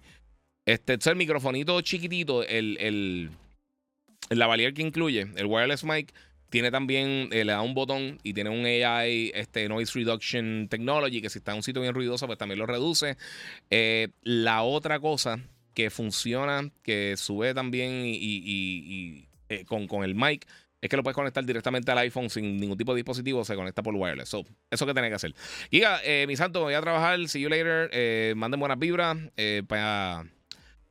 Este, 0.66 0.94
es 0.94 1.08
el 1.08 1.16
microfonito 1.16 1.82
chiquitito, 1.82 2.44
el, 2.44 2.78
el, 2.80 3.30
el 4.30 4.40
lavalier 4.40 4.74
que 4.74 4.82
incluye, 4.82 5.28
el 5.36 5.46
wireless 5.46 5.84
mic 5.84 6.14
tiene 6.52 6.70
también, 6.70 7.30
eh, 7.32 7.46
le 7.46 7.54
da 7.54 7.62
un 7.62 7.74
botón 7.74 8.20
y 8.24 8.34
tiene 8.34 8.50
un 8.50 8.66
AI, 8.66 9.32
este 9.34 9.68
Noise 9.70 9.98
Reduction 9.98 10.68
Technology, 10.70 11.22
que 11.22 11.30
si 11.30 11.40
está 11.40 11.52
en 11.52 11.58
un 11.58 11.64
sitio 11.64 11.82
bien 11.82 11.96
ruidoso, 11.96 12.28
pues 12.28 12.38
también 12.38 12.60
lo 12.60 12.66
reduce. 12.66 13.18
Eh, 13.70 14.10
la 14.22 14.62
otra 14.62 15.00
cosa 15.00 15.40
que 15.74 15.90
funciona, 15.90 16.70
que 16.84 17.16
sube 17.16 17.54
también 17.54 18.04
y, 18.06 19.28
eh, 19.48 19.64
con, 19.66 19.88
con, 19.88 20.04
el 20.04 20.14
mic, 20.14 20.46
es 20.82 20.90
que 20.90 20.98
lo 20.98 21.04
puedes 21.04 21.16
conectar 21.16 21.46
directamente 21.46 21.90
al 21.90 22.00
iPhone 22.00 22.30
sin 22.30 22.58
ningún 22.58 22.78
tipo 22.78 22.92
de 22.92 22.98
dispositivo, 22.98 23.46
se 23.46 23.56
conecta 23.56 23.82
por 23.82 23.96
wireless. 23.96 24.28
So, 24.28 24.44
eso 24.70 24.86
que 24.86 24.94
tiene 24.94 25.08
que 25.08 25.16
hacer. 25.16 25.34
Giga, 25.72 26.02
mi 26.28 26.36
santo, 26.36 26.64
voy 26.64 26.74
a 26.74 26.82
trabajar. 26.82 27.26
See 27.30 27.40
you 27.40 27.48
later. 27.48 28.36
manden 28.36 28.60
buenas 28.60 28.78
vibras 28.78 29.18
para 29.68 30.26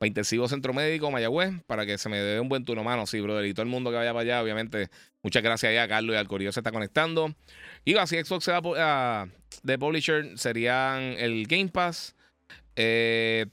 para 0.01 0.09
Intensivo 0.09 0.49
Centro 0.49 0.73
Médico, 0.73 1.11
Mayagüez, 1.11 1.63
para 1.67 1.85
que 1.85 1.99
se 1.99 2.09
me 2.09 2.17
dé 2.17 2.41
un 2.41 2.49
buen 2.49 2.65
turno, 2.65 2.83
mano. 2.83 3.07
Sí, 3.07 3.21
brother. 3.21 3.45
Y 3.45 3.53
todo 3.53 3.65
el 3.65 3.69
mundo 3.69 3.91
que 3.91 3.97
vaya 3.97 4.15
para 4.15 4.23
allá, 4.23 4.43
obviamente, 4.43 4.89
muchas 5.23 5.43
gracias 5.43 5.79
a 5.79 5.89
Carlos 5.89 6.15
y 6.15 6.17
al 6.17 6.27
Corillo 6.27 6.53
se 6.53 6.61
está 6.61 6.73
conectando. 6.73 7.35
Y 7.85 7.95
así 7.97 8.17
Xbox 8.17 8.45
se 8.45 8.53
va 8.53 9.29
de 9.63 9.79
publisher, 9.79 10.39
serían 10.39 11.03
el 11.19 11.47
Game 11.47 11.69
Pass. 11.69 12.17
Eh, 12.77 13.45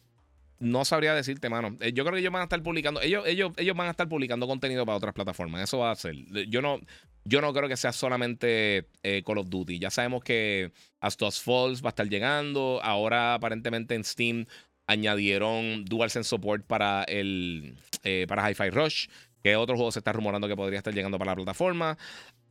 no 0.59 0.85
sabría 0.85 1.13
decirte, 1.13 1.49
mano. 1.49 1.75
Eh, 1.81 1.91
yo 1.91 2.05
creo 2.05 2.13
que 2.13 2.21
ellos 2.21 2.31
van 2.31 2.43
a 2.43 2.45
estar 2.45 2.63
publicando, 2.63 3.01
ellos, 3.01 3.27
ellos, 3.27 3.51
ellos 3.57 3.75
van 3.75 3.87
a 3.87 3.91
estar 3.91 4.07
publicando 4.07 4.47
contenido 4.47 4.85
para 4.85 4.95
otras 4.99 5.13
plataformas. 5.13 5.63
Eso 5.63 5.79
va 5.79 5.91
a 5.91 5.95
ser. 5.95 6.15
Yo 6.47 6.61
no, 6.61 6.79
yo 7.25 7.41
no 7.41 7.51
creo 7.51 7.67
que 7.67 7.75
sea 7.75 7.91
solamente 7.91 8.87
eh, 9.03 9.21
Call 9.25 9.39
of 9.39 9.49
Duty. 9.49 9.79
Ya 9.79 9.89
sabemos 9.89 10.23
que 10.23 10.71
Astos 11.01 11.41
Falls 11.41 11.83
va 11.83 11.89
a 11.89 11.91
estar 11.91 12.07
llegando. 12.07 12.79
Ahora, 12.81 13.33
aparentemente, 13.33 13.95
en 13.95 14.05
Steam 14.05 14.45
añadieron 14.87 15.85
DualSense 15.85 16.29
Support 16.29 16.65
para 16.65 17.03
el 17.03 17.77
eh, 18.03 18.25
para 18.27 18.49
Hi-Fi 18.49 18.69
Rush, 18.69 19.07
que 19.43 19.55
otro 19.55 19.75
juego 19.75 19.91
se 19.91 19.99
está 19.99 20.13
rumorando 20.13 20.47
que 20.47 20.55
podría 20.55 20.79
estar 20.79 20.93
llegando 20.93 21.19
para 21.19 21.31
la 21.31 21.35
plataforma. 21.35 21.97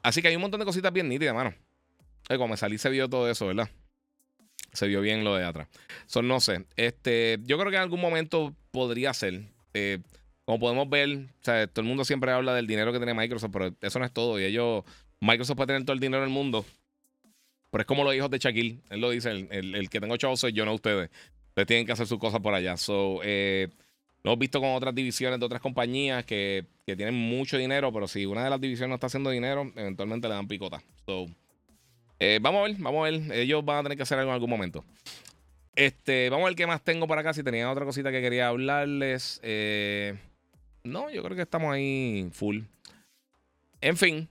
Así 0.03 0.23
que 0.23 0.29
hay 0.29 0.37
un 0.37 0.43
montón 0.43 0.61
de 0.61 0.67
cositas 0.67 0.93
bien 0.93 1.09
nítidas, 1.09 1.35
mano. 1.35 1.55
Eh, 2.29 2.37
como 2.37 2.49
me 2.49 2.57
salí 2.57 2.79
se 2.79 2.91
vio 2.91 3.09
todo 3.09 3.29
eso, 3.31 3.47
¿verdad? 3.47 3.69
Se 4.73 4.87
vio 4.87 5.01
bien 5.01 5.25
lo 5.25 5.35
de 5.35 5.45
atrás. 5.45 5.69
Son 6.07 6.29
no 6.29 6.41
sé. 6.41 6.67
Este, 6.77 7.39
yo 7.45 7.59
creo 7.59 7.71
que 7.71 7.77
en 7.77 7.83
algún 7.83 8.01
momento 8.01 8.55
podría 8.71 9.15
ser. 9.15 9.43
Eh, 9.73 9.99
como 10.45 10.61
podemos 10.61 10.89
ver, 10.89 11.27
todo 11.43 11.69
el 11.77 11.85
mundo 11.85 12.05
siempre 12.05 12.31
habla 12.31 12.55
del 12.55 12.67
dinero 12.67 12.93
que 12.93 12.99
tiene 12.99 13.15
Microsoft, 13.15 13.51
pero 13.53 13.75
eso 13.81 13.99
no 13.99 14.05
es 14.05 14.13
todo. 14.13 14.39
Y 14.39 14.45
ellos, 14.45 14.85
Microsoft 15.21 15.57
puede 15.57 15.69
tener 15.69 15.85
todo 15.85 15.95
el 15.95 16.01
dinero 16.01 16.23
del 16.23 16.31
mundo. 16.31 16.65
Pero 17.71 17.83
es 17.83 17.87
como 17.87 18.05
los 18.05 18.15
hijos 18.15 18.31
de 18.31 18.39
Shaquille. 18.39 18.79
Él 18.91 19.01
lo 19.01 19.11
dice, 19.11 19.31
el, 19.31 19.75
el, 19.75 19.91
que 19.91 20.01
tengo 20.01 20.17
chavos 20.17 20.39
soy 20.39 20.53
yo, 20.53 20.65
no 20.65 20.75
ustedes. 20.75 21.11
Tienen 21.65 21.87
que 21.87 21.93
hacer 21.93 22.07
sus 22.07 22.19
cosas 22.19 22.41
por 22.41 22.53
allá. 22.53 22.77
So, 22.77 23.21
eh, 23.23 23.69
Lo 24.23 24.33
hemos 24.33 24.41
visto 24.41 24.61
con 24.61 24.75
otras 24.75 24.95
divisiones 24.95 25.41
de 25.41 25.47
otras 25.47 25.63
compañías 25.63 26.25
que, 26.25 26.67
tienen 26.85 27.15
mucho 27.15 27.57
dinero, 27.57 27.93
pero 27.93 28.07
si 28.07 28.27
una 28.27 28.45
de 28.45 28.51
las 28.51 28.61
divisiones 28.61 28.91
no 28.91 28.95
está 28.97 29.07
haciendo 29.07 29.31
dinero, 29.31 29.73
eventualmente 29.75 30.29
le 30.29 30.35
dan 30.35 30.47
picota. 30.47 30.83
Eh, 32.19 32.39
vamos 32.41 32.61
a 32.61 32.63
ver, 32.65 32.77
vamos 32.79 33.07
a 33.07 33.11
ver. 33.11 33.33
Ellos 33.33 33.65
van 33.65 33.79
a 33.79 33.83
tener 33.85 33.97
que 33.97 34.03
hacer 34.03 34.19
algo 34.19 34.31
en 34.31 34.35
algún 34.35 34.51
momento. 34.51 34.85
Este, 35.75 36.31
vamos 36.31 36.45
a 36.45 36.49
ver 36.49 36.57
qué 36.57 36.67
más 36.67 36.83
tengo 36.83 37.07
para 37.07 37.21
acá. 37.21 37.35
Si 37.35 37.43
tenía 37.43 37.71
otra 37.71 37.85
cosita 37.85 38.11
que 38.11 38.21
quería 38.21 38.49
hablarles. 38.49 39.41
Eh, 39.43 40.15
no, 40.85 41.11
yo 41.11 41.23
creo 41.23 41.37
que 41.37 41.43
estamos 41.43 41.73
ahí 41.73 42.29
full. 42.33 42.61
En 43.81 43.97
fin, 43.97 44.29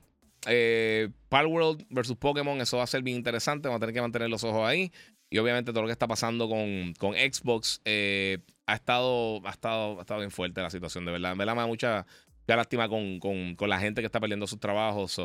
eh, 0.47 1.10
World 1.31 1.85
versus 1.89 2.18
Pokémon, 2.18 2.60
eso 2.61 2.77
va 2.77 2.84
a 2.84 2.88
ser 2.88 3.03
bien 3.03 3.18
interesante. 3.18 3.68
Vamos 3.68 3.77
a 3.77 3.81
tener 3.81 3.93
que 3.93 4.02
mantener 4.02 4.30
los 4.30 4.43
ojos 4.43 4.68
ahí. 4.68 4.91
Y 5.35 5.37
obviamente 5.37 5.73
todo 5.73 5.81
lo 5.81 5.87
que 5.87 5.91
está 5.91 6.07
pasando 6.07 6.47
con, 6.47 7.13
Xbox 7.13 7.81
eh, 7.83 8.37
ha, 8.65 8.75
estado, 8.75 9.45
ha, 9.45 9.49
estado, 9.49 9.97
ha 9.97 10.01
estado 10.01 10.21
bien 10.21 10.31
fuerte 10.31 10.61
la 10.61 10.69
situación, 10.69 11.03
de 11.03 11.11
verdad. 11.11 11.35
Me 11.35 11.43
da 11.43 11.53
mucha, 11.65 12.05
lástima 12.47 12.87
con, 12.87 13.57
la 13.59 13.77
gente 13.77 14.01
que 14.01 14.05
está 14.05 14.21
perdiendo 14.21 14.47
sus 14.47 14.61
trabajos. 14.61 15.19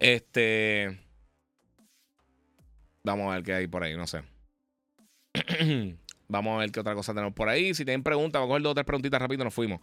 este. 0.00 0.98
Vamos 3.04 3.30
a 3.30 3.36
ver 3.36 3.44
qué 3.44 3.54
hay 3.54 3.68
por 3.68 3.84
ahí, 3.84 3.96
no 3.96 4.08
sé. 4.08 4.24
Vamos 6.28 6.56
a 6.56 6.60
ver 6.60 6.72
qué 6.72 6.80
otra 6.80 6.94
cosa 6.94 7.12
tenemos 7.12 7.34
por 7.34 7.48
ahí. 7.48 7.74
Si 7.74 7.84
tienen 7.84 8.02
preguntas, 8.02 8.40
vamos 8.40 8.46
a 8.46 8.52
coger 8.52 8.62
dos 8.62 8.70
o 8.70 8.74
tres 8.74 8.86
preguntitas 8.86 9.20
rápido 9.20 9.44
nos 9.44 9.52
fuimos. 9.52 9.80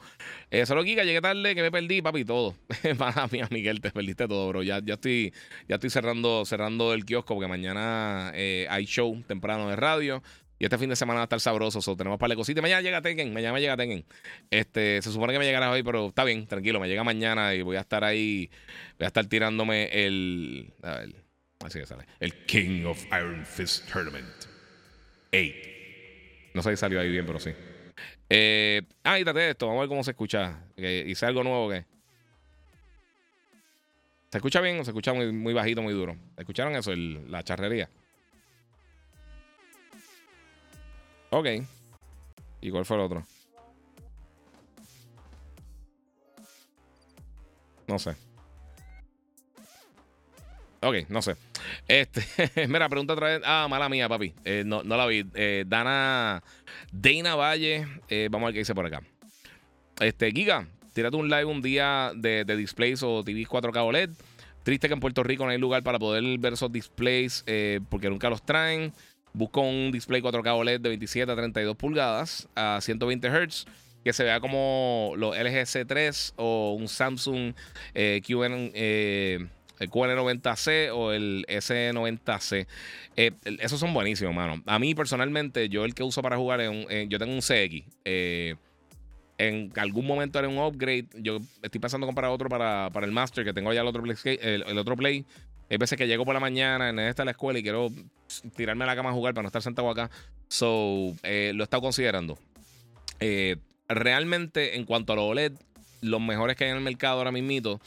Eh, 0.49 0.65
solo 0.65 0.83
Kika, 0.83 1.03
llegué 1.03 1.21
tarde, 1.21 1.53
que 1.53 1.61
me 1.61 1.71
perdí, 1.71 2.01
papi, 2.01 2.25
todo. 2.25 2.55
Para 2.97 3.27
mí, 3.27 3.39
Miguel, 3.51 3.81
te 3.81 3.91
perdiste 3.91 4.27
todo, 4.27 4.47
bro. 4.49 4.63
Ya, 4.63 4.79
ya 4.83 4.95
estoy, 4.95 5.33
ya 5.67 5.75
estoy 5.75 5.89
cerrando, 5.89 6.45
cerrando 6.45 6.93
el 6.93 7.05
kiosco 7.05 7.35
porque 7.35 7.47
mañana 7.47 8.31
eh, 8.33 8.65
hay 8.69 8.85
show 8.85 9.21
temprano 9.27 9.69
de 9.69 9.75
radio. 9.75 10.23
Y 10.59 10.65
este 10.65 10.77
fin 10.77 10.89
de 10.89 10.97
semana 10.97 11.19
va 11.19 11.21
a 11.21 11.25
estar 11.25 11.39
sabroso. 11.39 11.81
So, 11.81 11.95
tenemos 11.95 12.19
para 12.19 12.31
de 12.31 12.35
cositas. 12.35 12.61
Mañana 12.61 12.81
llega 12.81 13.01
Tekken. 13.01 13.33
Mañana 13.33 13.53
me 13.53 13.61
llega 13.61 13.77
Tekken. 13.77 14.03
Este, 14.51 15.01
se 15.01 15.11
supone 15.11 15.31
que 15.31 15.39
me 15.39 15.45
llegará 15.45 15.71
hoy, 15.71 15.83
pero 15.83 16.07
está 16.09 16.25
bien, 16.25 16.45
tranquilo. 16.47 16.81
Me 16.81 16.89
llega 16.89 17.03
mañana 17.05 17.55
y 17.55 17.61
voy 17.61 17.77
a 17.77 17.79
estar 17.79 18.03
ahí. 18.03 18.49
Voy 18.97 19.05
a 19.05 19.07
estar 19.07 19.25
tirándome 19.25 19.89
el. 20.05 20.73
A 20.83 20.97
ver, 20.97 21.15
así 21.65 21.79
que 21.79 21.85
sale. 21.85 22.03
El 22.19 22.45
King 22.45 22.83
of 22.85 23.05
Iron 23.05 23.45
Fist 23.45 23.89
Tournament 23.89 24.27
8. 25.31 25.78
No 26.53 26.61
sé 26.61 26.71
si 26.71 26.77
salió 26.77 26.99
ahí 26.99 27.09
bien, 27.09 27.26
pero 27.26 27.39
sí. 27.39 27.51
Eh, 28.30 28.81
ah, 29.03 29.19
y 29.19 29.23
de 29.23 29.49
esto. 29.49 29.67
Vamos 29.67 29.80
a 29.80 29.81
ver 29.81 29.89
cómo 29.89 30.03
se 30.03 30.11
escucha. 30.11 30.63
hice 30.77 31.26
algo 31.26 31.43
nuevo 31.43 31.69
que. 31.69 31.85
¿Se 34.31 34.38
escucha 34.38 34.61
bien 34.61 34.80
o 34.80 34.84
se 34.84 34.91
escucha 34.91 35.13
muy, 35.13 35.31
muy 35.31 35.53
bajito, 35.53 35.81
muy 35.81 35.93
duro? 35.93 36.15
¿Escucharon 36.38 36.76
eso? 36.76 36.95
la 36.95 37.43
charrería. 37.43 37.89
Ok. 41.31 41.47
¿Y 42.61 42.71
cuál 42.71 42.85
fue 42.85 42.97
el 42.97 43.03
otro? 43.03 43.26
No 47.88 47.97
sé. 47.97 48.28
Ok, 50.81 50.95
no 51.10 51.22
sé. 51.22 51.35
Este, 51.88 52.23
mira, 52.68 52.88
pregunta 52.88 53.14
otra 53.14 53.27
vez. 53.27 53.41
Ah, 53.45 53.68
mala 53.69 53.89
mía, 53.89 54.07
papi. 54.07 54.34
Eh, 54.45 54.64
no, 54.65 54.81
la 54.84 55.06
vi. 55.06 55.26
Eh, 55.34 55.65
Dana, 55.68 56.41
Dana 56.91 57.35
Valle. 57.35 57.85
Eh, 58.07 58.30
vamos 58.31 58.45
a 58.45 58.47
ver 58.47 58.53
qué 58.53 58.60
dice 58.60 58.73
por 58.73 58.85
acá. 58.85 59.01
Este, 59.99 60.31
Giga, 60.31 60.68
tírate 60.93 61.18
un 61.18 61.30
live 61.30 61.45
un 61.45 61.61
día 61.61 62.11
de, 62.15 62.45
displays 62.45 63.03
o 63.03 63.23
TV 63.23 63.45
4K 63.45 63.77
OLED. 63.84 64.10
Triste 64.64 64.88
que 64.88 64.93
en 64.93 64.99
Puerto 65.01 65.23
Rico 65.23 65.43
no 65.43 65.51
hay 65.51 65.57
lugar 65.57 65.84
para 65.84 65.99
poder 65.99 66.23
ver 66.38 66.53
esos 66.53 66.72
displays 66.72 67.43
porque 67.89 68.10
nunca 68.10 68.30
los 68.30 68.43
traen. 68.43 68.93
Busco 69.34 69.61
un 69.61 69.91
display 69.91 70.22
4K 70.22 70.57
OLED 70.57 70.81
de 70.81 70.89
27 70.89 71.31
a 71.31 71.35
32 71.35 71.76
pulgadas 71.76 72.47
a 72.56 72.80
120 72.81 73.30
Hz 73.30 73.65
que 74.03 74.14
se 74.14 74.23
vea 74.23 74.39
como 74.39 75.14
los 75.18 75.38
LG 75.38 75.65
C3 75.65 76.34
o 76.38 76.73
un 76.73 76.88
Samsung 76.88 77.53
QN 77.93 78.72
el 79.80 79.89
QN90C 79.89 80.91
o 80.93 81.11
el 81.11 81.45
S90C. 81.47 82.68
Eh, 83.15 83.31
esos 83.60 83.80
son 83.80 83.93
buenísimos, 83.93 84.35
mano. 84.35 84.61
A 84.65 84.77
mí 84.77 84.93
personalmente, 84.93 85.69
yo 85.69 85.85
el 85.85 85.95
que 85.95 86.03
uso 86.03 86.22
para 86.22 86.38
jugar 86.38 86.61
es 86.61 86.69
un, 86.69 86.85
eh, 86.89 87.07
yo 87.10 87.18
tengo 87.18 87.34
un 87.34 87.41
CX. 87.41 87.85
Eh, 88.06 88.56
en 89.38 89.72
algún 89.77 90.06
momento 90.06 90.38
haré 90.38 90.49
un 90.49 90.57
upgrade. 90.57 91.07
Yo 91.15 91.39
estoy 91.61 91.80
pensando 91.80 92.06
en 92.06 92.10
comprar 92.10 92.30
otro 92.30 92.49
para, 92.49 92.89
el 93.01 93.11
Master, 93.11 93.45
que 93.45 93.53
tengo 93.53 93.72
ya 93.72 93.81
el 93.81 93.88
otro 93.88 94.03
Play. 94.03 94.18
El, 94.41 94.77
otro 94.77 94.97
Play. 94.97 95.26
Hay 95.69 95.77
veces 95.77 95.97
que 95.97 96.07
llego 96.07 96.26
por 96.26 96.34
la 96.34 96.39
mañana, 96.39 96.89
en 96.89 96.99
esta 96.99 97.23
la 97.23 97.31
escuela 97.31 97.60
y 97.60 97.64
quiero 97.64 97.89
tirarme 98.56 98.84
a 98.84 98.88
la 98.88 98.95
cama 98.95 99.11
a 99.11 99.14
jugar 99.14 99.34
para 99.34 99.43
no 99.43 99.47
estar 99.47 99.61
sentado 99.61 99.89
acá. 99.89 100.10
So, 100.49 101.15
lo 101.23 101.23
he 101.23 101.64
estado 101.64 101.81
considerando. 101.81 102.38
realmente, 103.88 104.76
en 104.76 104.84
cuanto 104.84 105.14
a 105.14 105.15
los 105.15 105.26
OLED, 105.26 105.53
los 106.01 106.22
mejores 106.22 106.56
que 106.56 106.65
hay 106.65 106.72
en 106.72 106.77
el 106.77 106.84
mercado 106.84 107.18
ahora 107.18 107.31
mismo. 107.31 107.80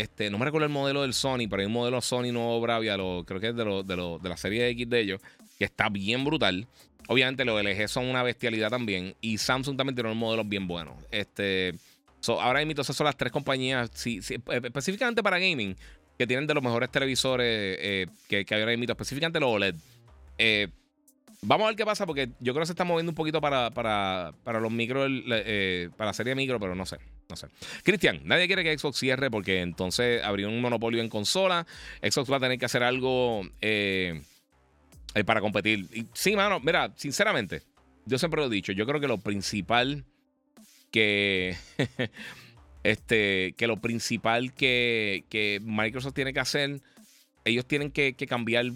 Este, 0.00 0.30
no 0.30 0.38
me 0.38 0.44
recuerdo 0.44 0.66
el 0.66 0.72
modelo 0.72 1.02
del 1.02 1.12
Sony, 1.12 1.48
pero 1.50 1.60
hay 1.60 1.66
un 1.66 1.72
modelo 1.72 2.00
Sony 2.00 2.32
nuevo 2.32 2.60
Bravia, 2.60 2.96
lo, 2.96 3.24
creo 3.26 3.40
que 3.40 3.48
es 3.48 3.56
de, 3.56 3.64
lo, 3.64 3.82
de, 3.82 4.28
la 4.28 4.36
serie 4.36 4.68
X 4.68 4.88
de 4.88 5.00
ellos, 5.00 5.20
que 5.58 5.64
está 5.64 5.88
bien 5.88 6.24
brutal. 6.24 6.66
Obviamente 7.08 7.44
los 7.44 7.62
LG 7.62 7.88
son 7.88 8.06
una 8.06 8.22
bestialidad 8.22 8.70
también. 8.70 9.14
Y 9.20 9.38
Samsung 9.38 9.76
también 9.76 9.94
tiene 9.94 10.10
unos 10.10 10.20
modelos 10.20 10.48
bien 10.48 10.68
buenos. 10.68 10.94
Este, 11.10 11.74
ahora 12.26 12.64
mismo 12.64 12.80
esas 12.80 12.94
son 12.94 13.06
las 13.06 13.16
tres 13.16 13.32
compañías, 13.32 13.90
específicamente 14.06 15.22
para 15.22 15.38
gaming, 15.38 15.74
que 16.18 16.26
tienen 16.26 16.46
de 16.46 16.54
los 16.54 16.62
mejores 16.62 16.90
televisores 16.90 17.78
eh, 17.80 18.06
que, 18.28 18.44
que 18.44 18.54
ahora 18.54 18.72
específicamente 18.72 19.40
los 19.40 19.50
OLED. 19.50 19.74
Eh, 20.36 20.68
Vamos 21.40 21.66
a 21.66 21.68
ver 21.68 21.76
qué 21.76 21.84
pasa 21.84 22.04
porque 22.04 22.30
yo 22.40 22.52
creo 22.52 22.62
que 22.62 22.66
se 22.66 22.72
está 22.72 22.84
moviendo 22.84 23.12
un 23.12 23.16
poquito 23.16 23.40
para, 23.40 23.70
para, 23.70 24.32
para 24.42 24.58
los 24.58 24.72
micro, 24.72 25.06
eh, 25.06 25.88
para 25.96 26.08
la 26.10 26.12
serie 26.12 26.34
micro, 26.34 26.58
pero 26.58 26.74
no 26.74 26.84
sé. 26.84 26.98
No 27.28 27.36
sé. 27.36 27.48
Cristian, 27.84 28.20
nadie 28.24 28.46
quiere 28.46 28.64
que 28.64 28.76
Xbox 28.78 28.98
cierre 28.98 29.30
porque 29.30 29.60
entonces 29.60 30.22
habría 30.24 30.48
un 30.48 30.62
monopolio 30.62 31.02
en 31.02 31.10
consola. 31.10 31.66
Xbox 32.02 32.32
va 32.32 32.36
a 32.36 32.40
tener 32.40 32.58
que 32.58 32.64
hacer 32.64 32.82
algo 32.82 33.42
eh, 33.60 34.22
eh, 35.14 35.24
para 35.24 35.42
competir. 35.42 35.86
Y, 35.92 36.06
sí, 36.14 36.34
mano, 36.34 36.58
mira, 36.60 36.94
sinceramente, 36.96 37.62
yo 38.06 38.18
siempre 38.18 38.40
lo 38.40 38.46
he 38.46 38.50
dicho. 38.50 38.72
Yo 38.72 38.86
creo 38.86 38.98
que 38.98 39.08
lo 39.08 39.18
principal 39.18 40.06
que. 40.90 41.54
este, 42.82 43.54
que 43.58 43.66
lo 43.66 43.78
principal 43.78 44.54
que, 44.54 45.24
que 45.28 45.60
Microsoft 45.62 46.14
tiene 46.14 46.32
que 46.32 46.40
hacer, 46.40 46.80
ellos 47.44 47.66
tienen 47.66 47.90
que, 47.90 48.14
que 48.14 48.26
cambiar 48.26 48.72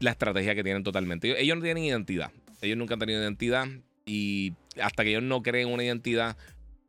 la 0.00 0.10
estrategia 0.10 0.56
que 0.56 0.64
tienen 0.64 0.82
totalmente. 0.82 1.40
Ellos, 1.40 1.56
no 1.56 1.62
tienen 1.62 1.84
identidad. 1.84 2.32
Ellos 2.60 2.76
nunca 2.76 2.94
han 2.94 3.00
tenido 3.00 3.22
identidad. 3.22 3.68
Y 4.06 4.52
hasta 4.82 5.04
que 5.04 5.10
ellos 5.10 5.22
no 5.22 5.42
creen 5.42 5.68
una 5.68 5.84
identidad 5.84 6.36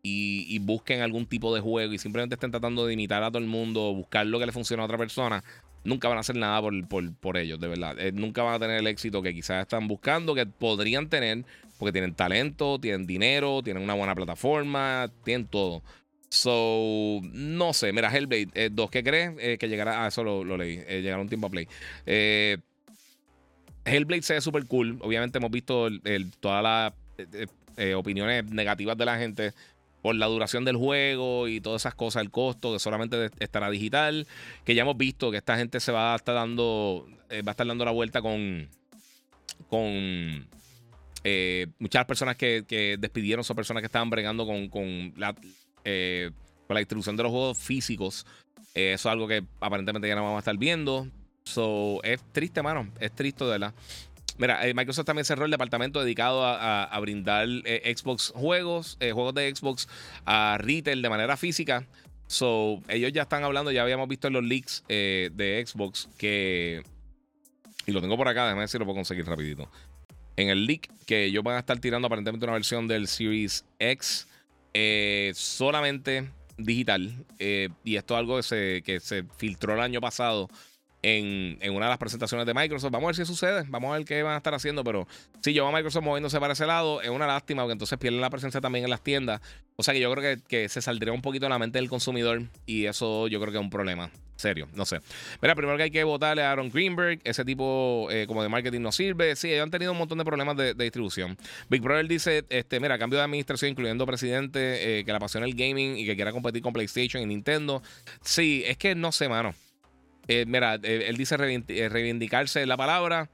y, 0.07 0.59
busquen 0.59 1.01
algún 1.01 1.25
tipo 1.25 1.53
de 1.53 1.61
juego 1.61 1.93
y 1.93 1.97
simplemente 1.97 2.35
estén 2.35 2.51
tratando 2.51 2.85
de 2.85 2.93
imitar 2.93 3.23
a 3.23 3.29
todo 3.29 3.39
el 3.39 3.47
mundo, 3.47 3.93
buscar 3.93 4.25
lo 4.27 4.39
que 4.39 4.45
le 4.45 4.51
funciona 4.51 4.83
a 4.83 4.85
otra 4.85 4.97
persona, 4.97 5.43
nunca 5.83 6.07
van 6.07 6.17
a 6.17 6.21
hacer 6.21 6.35
nada 6.35 6.61
por, 6.61 7.37
ellos, 7.37 7.59
de 7.59 7.67
verdad. 7.67 7.99
Eh, 7.99 8.11
nunca 8.11 8.43
van 8.43 8.55
a 8.55 8.59
tener 8.59 8.79
el 8.79 8.87
éxito 8.87 9.21
que 9.21 9.33
quizás 9.33 9.63
están 9.63 9.87
buscando, 9.87 10.35
que 10.35 10.45
podrían 10.45 11.09
tener, 11.09 11.43
porque 11.79 11.91
tienen 11.91 12.13
talento, 12.13 12.79
tienen 12.79 13.07
dinero, 13.07 13.61
tienen 13.63 13.81
una 13.83 13.95
buena 13.95 14.13
plataforma, 14.13 15.09
tienen 15.23 15.47
todo. 15.47 15.81
So, 16.29 17.21
no 17.31 17.73
sé. 17.73 17.91
Mira, 17.93 18.15
Hellblade 18.15 18.69
2, 18.71 18.85
eh, 18.85 18.89
¿qué 18.91 19.03
crees? 19.03 19.31
Eh, 19.39 19.57
que 19.57 19.67
llegará. 19.69 20.03
Ah, 20.03 20.07
eso 20.07 20.23
lo, 20.23 20.57
leí. 20.57 20.77
llegará 20.77 21.21
un 21.21 21.29
tiempo 21.29 21.47
a 21.47 21.49
play. 21.49 21.67
Hellblade 23.85 24.21
se 24.21 24.33
ve 24.33 24.41
súper 24.41 24.65
cool. 24.65 24.99
Obviamente 25.01 25.37
hemos 25.37 25.51
visto 25.51 25.87
todas 26.39 26.63
las 26.63 26.93
opiniones 27.95 28.45
negativas 28.45 28.97
de 28.97 29.05
la 29.05 29.17
gente 29.17 29.53
por 30.05 30.15
la 30.15 30.27
duración 30.27 30.65
del 30.65 30.75
juego 30.75 31.47
y 31.47 31.59
todas 31.59 31.81
esas 31.81 31.95
cosas, 31.95 32.21
el 32.21 32.29
costo, 32.29 32.71
que 32.71 32.77
solamente 32.77 33.31
estará 33.39 33.71
digital. 33.71 34.27
Que 34.63 34.75
ya 34.75 34.83
hemos 34.83 34.95
visto 34.95 35.31
que 35.31 35.37
esta 35.37 35.57
gente 35.57 35.79
se 35.79 35.91
va 35.91 36.13
a 36.13 36.17
estar 36.17 36.35
dando, 36.35 37.07
eh, 37.31 37.41
va 37.41 37.49
a 37.49 37.53
estar 37.53 37.65
dando 37.65 37.83
la 37.85 37.89
vuelta 37.89 38.21
con, 38.21 38.69
con 39.67 40.47
muchas 41.79 42.05
personas 42.05 42.35
que, 42.35 42.97
despidieron, 42.99 43.43
son 43.43 43.55
personas 43.55 43.81
que 43.81 43.87
estaban 43.87 44.11
bregando 44.11 44.45
con, 44.45 44.69
con 44.69 45.11
la, 45.17 45.33
con 45.33 46.73
la 46.75 46.79
distribución 46.81 47.15
de 47.17 47.23
los 47.23 47.31
juegos 47.31 47.57
físicos. 47.57 48.27
eso 48.75 49.09
es 49.09 49.11
algo 49.11 49.27
que 49.27 49.43
aparentemente 49.59 50.07
ya 50.07 50.13
no 50.13 50.21
vamos 50.21 50.35
a 50.37 50.41
estar 50.41 50.55
viendo. 50.55 51.07
So, 51.45 51.99
es 52.03 52.21
triste, 52.31 52.61
mano. 52.61 52.91
Es 52.99 53.11
triste, 53.11 53.43
de 53.43 53.49
verdad. 53.49 53.73
Mira, 54.37 54.67
eh, 54.67 54.73
Microsoft 54.73 55.05
también 55.05 55.25
cerró 55.25 55.45
el 55.45 55.51
departamento 55.51 56.01
dedicado 56.01 56.43
a, 56.45 56.99
brindar 56.99 57.47
eh, 57.63 57.93
Xbox 57.95 58.33
juegos, 58.35 58.97
eh, 58.99 59.11
juegos 59.11 59.33
de 59.33 59.53
Xbox 59.55 59.87
a 60.25 60.57
retail 60.59 61.01
de 61.01 61.09
manera 61.09 61.37
física. 61.37 61.85
So, 62.27 62.81
ellos 62.89 63.13
ya 63.13 63.23
están 63.23 63.43
hablando, 63.43 63.71
ya 63.71 63.83
habíamos 63.83 64.07
visto 64.09 64.27
en 64.27 64.33
los 64.33 64.43
leaks 64.43 64.83
de 64.87 65.63
Xbox 65.65 66.09
que. 66.17 66.83
Y 67.85 67.91
lo 67.91 68.01
tengo 68.01 68.17
por 68.17 68.27
acá, 68.27 68.43
déjame 68.45 68.61
ver 68.61 68.69
si 68.69 68.79
lo 68.79 68.85
puedo 68.85 68.95
conseguir 68.95 69.25
rapidito. 69.25 69.69
En 70.35 70.49
el 70.49 70.65
leak 70.65 70.89
que 71.05 71.25
ellos 71.25 71.43
van 71.43 71.55
a 71.55 71.59
estar 71.59 71.79
tirando 71.79 72.07
aparentemente 72.07 72.45
una 72.45 72.53
versión 72.53 72.87
del 72.87 73.07
Series 73.07 73.63
X 73.79 74.27
solamente 75.35 76.29
digital. 76.57 77.13
y 77.39 77.95
esto 77.95 78.15
es 78.15 78.19
algo 78.19 78.37
que 78.37 78.43
se, 78.43 78.81
que 78.83 78.99
se 78.99 79.23
filtró 79.37 79.75
el 79.75 79.81
año 79.81 80.01
pasado 80.01 80.49
en, 81.05 81.71
una 81.71 81.85
de 81.85 81.89
las 81.89 81.97
presentaciones 81.99 82.47
de 82.47 82.53
Microsoft. 82.53 82.91
Vamos 82.91 83.05
a 83.05 83.09
ver 83.09 83.15
si 83.15 83.25
sucede, 83.25 83.63
vamos 83.67 83.93
a 83.93 83.97
ver 83.97 84.05
qué 84.05 84.23
van 84.23 84.33
a 84.33 84.37
estar 84.37 84.53
haciendo, 84.55 84.83
pero 84.83 85.07
si 85.41 85.53
yo 85.53 85.67
a 85.67 85.71
Microsoft 85.71 86.03
moviéndose 86.03 86.39
para 86.39 86.53
ese 86.53 86.65
lado, 86.65 87.01
es 87.01 87.09
una 87.09 87.27
lástima 87.27 87.61
porque 87.61 87.73
entonces 87.73 87.97
pierden 87.99 88.21
la 88.21 88.29
presencia 88.31 88.59
también 88.59 88.85
en 88.85 88.89
las 88.89 89.01
tiendas. 89.01 89.39
O 89.75 89.83
sea 89.83 89.93
que 89.93 89.99
yo 89.99 90.11
creo 90.13 90.41
que, 90.47 90.69
se 90.69 90.81
saldría 90.81 91.13
un 91.13 91.21
poquito 91.21 91.45
de 91.45 91.49
la 91.49 91.59
mente 91.59 91.77
del 91.77 91.89
consumidor 91.89 92.43
y 92.65 92.85
eso 92.85 93.27
yo 93.27 93.39
creo 93.39 93.51
que 93.51 93.59
es 93.59 93.63
un 93.63 93.69
problema. 93.69 94.09
Serio, 94.35 94.67
no 94.73 94.85
sé. 94.85 94.99
Mira, 95.41 95.55
primero 95.55 95.77
que 95.77 95.83
hay 95.83 95.91
que 95.91 96.03
votarle 96.03 96.43
a 96.43 96.51
Aaron 96.51 96.69
Greenberg. 96.69 97.21
Ese 97.23 97.45
tipo 97.45 98.07
eh, 98.11 98.25
como 98.27 98.43
de 98.43 98.49
marketing 98.49 98.81
no 98.81 98.91
sirve. 98.91 99.35
Sí, 99.35 99.49
ellos 99.49 99.63
han 99.63 99.71
tenido 99.71 99.93
un 99.93 99.97
montón 99.97 100.17
de 100.17 100.25
problemas 100.25 100.57
de, 100.57 100.73
distribución. 100.73 101.37
Big 101.69 101.81
Brother 101.81 102.07
dice, 102.07 102.43
este, 102.49 102.79
mira, 102.81 102.97
cambio 102.97 103.17
de 103.17 103.25
administración, 103.25 103.71
incluyendo 103.71 104.05
presidente, 104.05 104.99
eh, 104.99 105.05
que 105.05 105.11
le 105.11 105.17
apasiona 105.17 105.45
el 105.45 105.55
gaming 105.55 105.97
y 105.97 106.05
que 106.05 106.15
quiera 106.15 106.33
competir 106.33 106.61
con 106.61 106.73
PlayStation 106.73 107.23
y 107.23 107.27
Nintendo. 107.27 107.81
Sí, 108.21 108.63
es 108.65 108.75
que 108.77 108.93
no 108.93 109.13
sé, 109.13 109.29
mano. 109.29 109.53
Eh, 110.27 110.45
mira, 110.47 110.75
él 110.75 111.17
dice 111.17 111.37
reivindicarse 111.37 112.65
la 112.65 112.77
palabra. 112.77 113.29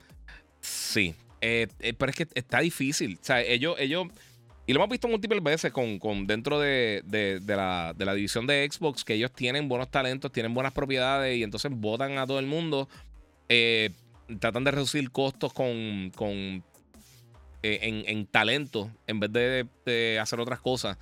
Sí. 0.59 1.15
pero 1.39 2.09
es 2.09 2.15
que 2.15 2.27
está 2.35 2.59
difícil. 2.59 3.17
O 3.21 3.25
sea, 3.25 3.41
ellos, 3.41 3.75
ellos 3.79 4.07
y 4.71 4.73
lo 4.73 4.79
hemos 4.79 4.89
visto 4.89 5.07
múltiples 5.07 5.43
veces 5.43 5.73
con, 5.73 6.27
dentro 6.27 6.59
de, 6.59 7.03
la, 7.45 7.93
división 8.15 8.45
de 8.47 8.67
Xbox, 8.71 9.03
que 9.03 9.15
ellos 9.15 9.31
tienen 9.33 9.67
buenos 9.67 9.89
talentos, 9.89 10.31
tienen 10.31 10.53
buenas 10.53 10.71
propiedades 10.71 11.37
y 11.37 11.43
entonces 11.43 11.71
votan 11.73 12.17
a 12.17 12.27
todo 12.27 12.39
el 12.39 12.45
mundo. 12.45 12.87
Eh, 13.49 13.89
tratan 14.39 14.63
de 14.63 14.71
reducir 14.71 15.11
costos 15.11 15.51
con, 15.51 16.11
con 16.15 16.63
eh, 17.63 18.03
en, 18.07 18.25
talento 18.27 18.89
en 19.07 19.19
vez 19.19 19.33
de, 19.33 20.19
hacer 20.21 20.39
otras 20.39 20.61
cosas. 20.61 20.97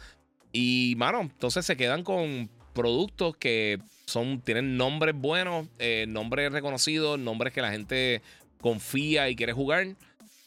Y, 0.52 0.96
mano, 0.98 1.22
entonces 1.22 1.66
se 1.66 1.78
quedan 1.78 2.04
con 2.04 2.50
productos 2.80 3.36
que 3.36 3.78
son, 4.06 4.40
tienen 4.40 4.78
nombres 4.78 5.14
buenos, 5.14 5.68
eh, 5.80 6.06
nombres 6.08 6.50
reconocidos, 6.54 7.20
nombres 7.20 7.52
que 7.52 7.62
la 7.62 7.72
gente 7.72 8.22
confía 8.62 9.28
y 9.28 9.36
quiere 9.36 9.52
jugar, 9.52 9.98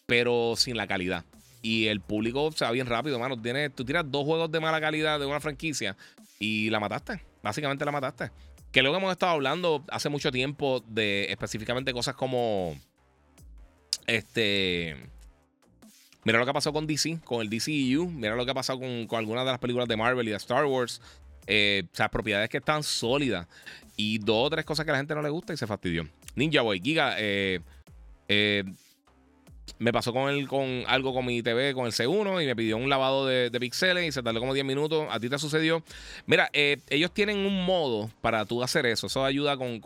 pero 0.07 0.55
sin 0.57 0.79
la 0.79 0.87
calidad. 0.87 1.27
Y 1.61 1.89
el 1.89 2.01
público 2.01 2.51
se 2.53 2.65
va 2.65 2.71
bien 2.71 2.87
rápido, 2.87 3.19
mano. 3.19 3.39
Tienes, 3.39 3.75
tú 3.75 3.85
tiras 3.85 4.07
dos 4.09 4.25
juegos 4.25 4.51
de 4.51 4.61
mala 4.61 4.81
calidad 4.81 5.21
de 5.21 5.27
una 5.27 5.41
franquicia 5.41 5.95
y 6.39 6.71
la 6.71 6.81
mataste. 6.81 7.23
Básicamente 7.43 7.85
la 7.85 7.93
mataste. 7.93 8.31
Que 8.73 8.81
luego 8.81 8.97
hemos 8.97 9.13
estado 9.13 9.33
hablando 9.33 9.85
hace 9.91 10.09
mucho 10.09 10.33
tiempo 10.33 10.83
de 10.89 11.27
específicamente 11.31 11.93
cosas 11.93 12.15
como. 12.15 12.75
Este. 14.07 14.97
Mira 16.25 16.39
lo 16.39 16.47
que 16.47 16.51
ha 16.51 16.55
pasado 16.55 16.73
con 16.73 16.87
DC, 16.87 17.21
con 17.25 17.43
el 17.43 17.51
DCEU. 17.51 18.09
Mira 18.09 18.37
lo 18.37 18.47
que 18.47 18.53
ha 18.53 18.55
pasado 18.55 18.79
con, 18.81 19.07
con 19.07 19.19
algunas 19.19 19.45
de 19.45 19.51
las 19.51 19.61
películas 19.61 19.87
de 19.87 19.99
Marvel 19.99 20.27
y 20.27 20.31
de 20.31 20.39
Star 20.39 20.65
Wars. 20.65 21.03
Eh, 21.47 21.85
o 21.93 21.97
sea, 21.97 22.09
propiedades 22.09 22.49
que 22.49 22.59
están 22.59 22.83
sólidas. 22.83 23.47
Y 23.97 24.19
dos 24.19 24.47
o 24.47 24.51
tres 24.51 24.65
cosas 24.65 24.85
que 24.85 24.91
a 24.91 24.95
la 24.95 24.99
gente 24.99 25.15
no 25.15 25.23
le 25.23 25.29
gusta 25.29 25.53
y 25.53 25.57
se 25.57 25.67
fastidió. 25.67 26.07
Ninja 26.35 26.63
Boy, 26.63 26.81
Giga, 26.81 27.17
eh, 27.19 27.61
eh, 28.29 28.65
me 29.79 29.93
pasó 29.93 30.13
con, 30.13 30.31
el, 30.31 30.47
con 30.47 30.85
algo 30.87 31.13
con 31.13 31.27
mi 31.27 31.43
TV, 31.43 31.75
con 31.75 31.87
el 31.87 31.93
C1, 31.93 32.43
y 32.43 32.47
me 32.47 32.55
pidió 32.57 32.77
un 32.77 32.89
lavado 32.89 33.27
de, 33.27 33.51
píxeles 33.59 34.07
y 34.07 34.13
se 34.13 34.23
tardó 34.23 34.41
como 34.41 34.55
10 34.55 34.65
minutos. 34.65 35.07
¿A 35.11 35.19
ti 35.19 35.29
te 35.29 35.39
sucedió? 35.39 35.83
Mira, 36.27 36.51
eh, 36.53 36.79
ellos 36.89 37.13
tienen 37.13 37.39
un 37.39 37.65
modo 37.65 38.11
para 38.21 38.45
tú 38.45 38.63
hacer 38.63 38.87
eso. 38.87 39.09
Eso 39.09 39.25
ayuda 39.25 39.57
con, 39.57 39.81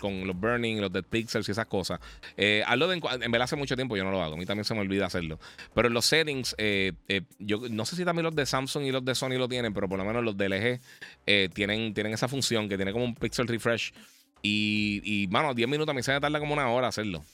los 0.00 0.36
burning, 0.36 0.80
los 0.80 0.92
dead 0.92 1.04
pixels 1.04 1.48
y 1.48 1.52
esas 1.52 1.66
cosas. 1.66 2.00
Eh, 2.36 2.62
hazlo 2.66 2.88
de, 2.88 2.94
en 2.96 3.32
verdad 3.32 3.42
hace 3.42 3.56
mucho 3.56 3.74
tiempo 3.76 3.96
yo 3.96 4.04
no 4.04 4.10
lo 4.10 4.22
hago. 4.22 4.34
A 4.34 4.38
mí 4.38 4.46
también 4.46 4.64
se 4.64 4.74
me 4.74 4.80
olvida 4.80 5.06
hacerlo. 5.06 5.38
Pero 5.74 5.88
en 5.88 5.94
los 5.94 6.06
settings, 6.06 6.54
eh, 6.58 6.92
yo 7.38 7.60
no 7.68 7.84
sé 7.84 7.96
si 7.96 8.04
también 8.04 8.24
los 8.24 8.34
de 8.34 8.46
Samsung 8.46 8.84
y 8.84 8.92
los 8.92 9.04
de 9.04 9.14
Sony 9.14 9.38
lo 9.38 9.48
tienen, 9.48 9.74
pero 9.74 9.88
por 9.88 9.98
lo 9.98 10.04
menos 10.04 10.22
los 10.22 10.36
de 10.36 10.48
LG 10.48 11.52
tienen, 11.52 11.94
tienen 11.94 12.12
esa 12.12 12.28
función 12.28 12.68
que 12.68 12.76
tiene 12.76 12.92
como 12.92 13.04
un 13.04 13.14
pixel 13.14 13.48
refresh. 13.48 13.92
Y, 14.42 15.00
y 15.04 15.28
mano, 15.28 15.54
10 15.54 15.68
minutos 15.68 15.92
a 15.92 15.94
mí 15.94 16.02
se 16.02 16.12
me 16.12 16.20
tarda 16.20 16.40
como 16.40 16.52
una 16.52 16.68
hora 16.68 16.88
hacerlo. 16.88 17.24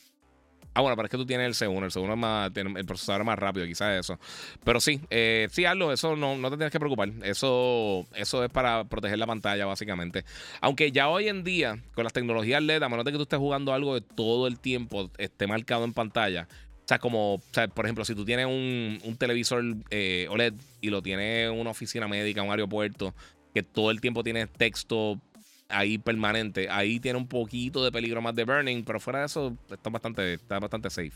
Ah, 0.79 0.81
bueno, 0.81 0.95
pero 0.95 1.07
es 1.07 1.11
que 1.11 1.17
tú 1.17 1.27
tienes 1.27 1.61
el 1.61 1.69
C1. 1.69 1.85
El 1.87 1.91
C1 1.91 2.13
es 2.13 2.17
más, 2.17 2.53
el 2.55 2.87
procesador 2.87 3.25
más 3.25 3.37
rápido, 3.37 3.67
quizás 3.67 3.99
eso. 3.99 4.17
Pero 4.63 4.79
sí, 4.79 5.01
eh, 5.11 5.49
sí, 5.51 5.65
hazlo. 5.65 5.93
Eso 5.93 6.15
no, 6.15 6.39
no 6.39 6.51
te 6.51 6.57
tienes 6.57 6.71
que 6.71 6.79
preocupar. 6.79 7.11
Eso, 7.25 8.07
eso 8.15 8.45
es 8.45 8.51
para 8.51 8.85
proteger 8.85 9.19
la 9.19 9.27
pantalla, 9.27 9.67
básicamente. 9.67 10.25
Aunque 10.61 10.93
ya 10.93 11.09
hoy 11.09 11.27
en 11.27 11.43
día, 11.43 11.83
con 11.97 12.05
las 12.05 12.13
tecnologías 12.13 12.63
LED, 12.63 12.81
a 12.81 12.89
menos 12.89 13.05
de 13.05 13.11
que 13.11 13.17
tú 13.17 13.25
estés 13.25 13.41
jugando 13.41 13.73
algo 13.73 13.95
de 13.95 14.03
todo 14.03 14.47
el 14.47 14.61
tiempo 14.61 15.11
esté 15.19 15.49
marcado 15.49 15.85
en 15.85 15.95
pantalla. 15.95 16.47
O 16.49 16.87
sea, 16.87 17.01
como, 17.01 17.35
o 17.35 17.43
sea, 17.51 17.67
por 17.67 17.85
ejemplo, 17.85 18.05
si 18.05 18.15
tú 18.15 18.25
tienes 18.25 18.47
un, 18.47 19.01
un 19.03 19.17
televisor 19.17 19.65
eh, 19.91 20.29
OLED 20.31 20.55
y 20.81 20.91
lo 20.91 21.03
tienes 21.03 21.51
en 21.51 21.59
una 21.59 21.71
oficina 21.71 22.07
médica, 22.07 22.45
un 22.45 22.53
aeropuerto, 22.53 23.17
que 23.53 23.65
todo 23.65 23.91
el 23.91 24.01
tiempo 24.01 24.23
tienes 24.23 24.49
texto 24.49 25.21
ahí 25.69 25.99
permanente. 25.99 26.69
Ahí 26.71 27.01
tiene 27.01 27.19
un 27.19 27.29
poquito 27.29 27.85
de 27.85 27.93
peligro 27.93 28.21
más 28.23 28.35
de 28.35 28.45
burning, 28.45 28.83
pero 28.85 29.01
fuera 29.01 29.21
de 29.21 29.27
eso 29.27 29.57
está 29.71 29.91
bastante, 29.91 30.35
está 30.35 30.59
bastante 30.59 30.91
safe. 30.91 31.13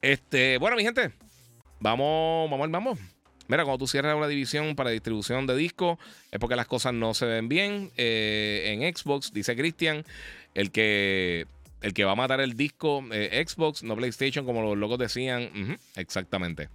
Este, 0.00 0.58
bueno, 0.58 0.76
mi 0.76 0.82
gente, 0.82 1.12
vamos, 1.80 2.50
vamos, 2.50 2.70
vamos. 2.70 2.98
Mira, 3.46 3.64
cuando 3.64 3.78
tú 3.78 3.86
cierras 3.86 4.16
una 4.16 4.26
división 4.26 4.74
para 4.74 4.90
distribución 4.90 5.46
de 5.46 5.54
discos, 5.56 5.98
es 6.30 6.38
porque 6.38 6.56
las 6.56 6.66
cosas 6.66 6.94
no 6.94 7.12
se 7.14 7.26
ven 7.26 7.48
bien. 7.48 7.90
Eh, 7.96 8.78
en 8.80 8.96
Xbox, 8.96 9.32
dice 9.32 9.54
Christian, 9.54 10.04
el 10.54 10.70
que, 10.70 11.46
el 11.82 11.92
que 11.92 12.04
va 12.04 12.12
a 12.12 12.16
matar 12.16 12.40
el 12.40 12.56
disco 12.56 13.04
eh, 13.12 13.44
Xbox, 13.46 13.82
no 13.82 13.96
PlayStation, 13.96 14.46
como 14.46 14.62
los 14.62 14.78
locos 14.78 14.98
decían. 14.98 15.78
exactamente. 15.96 16.70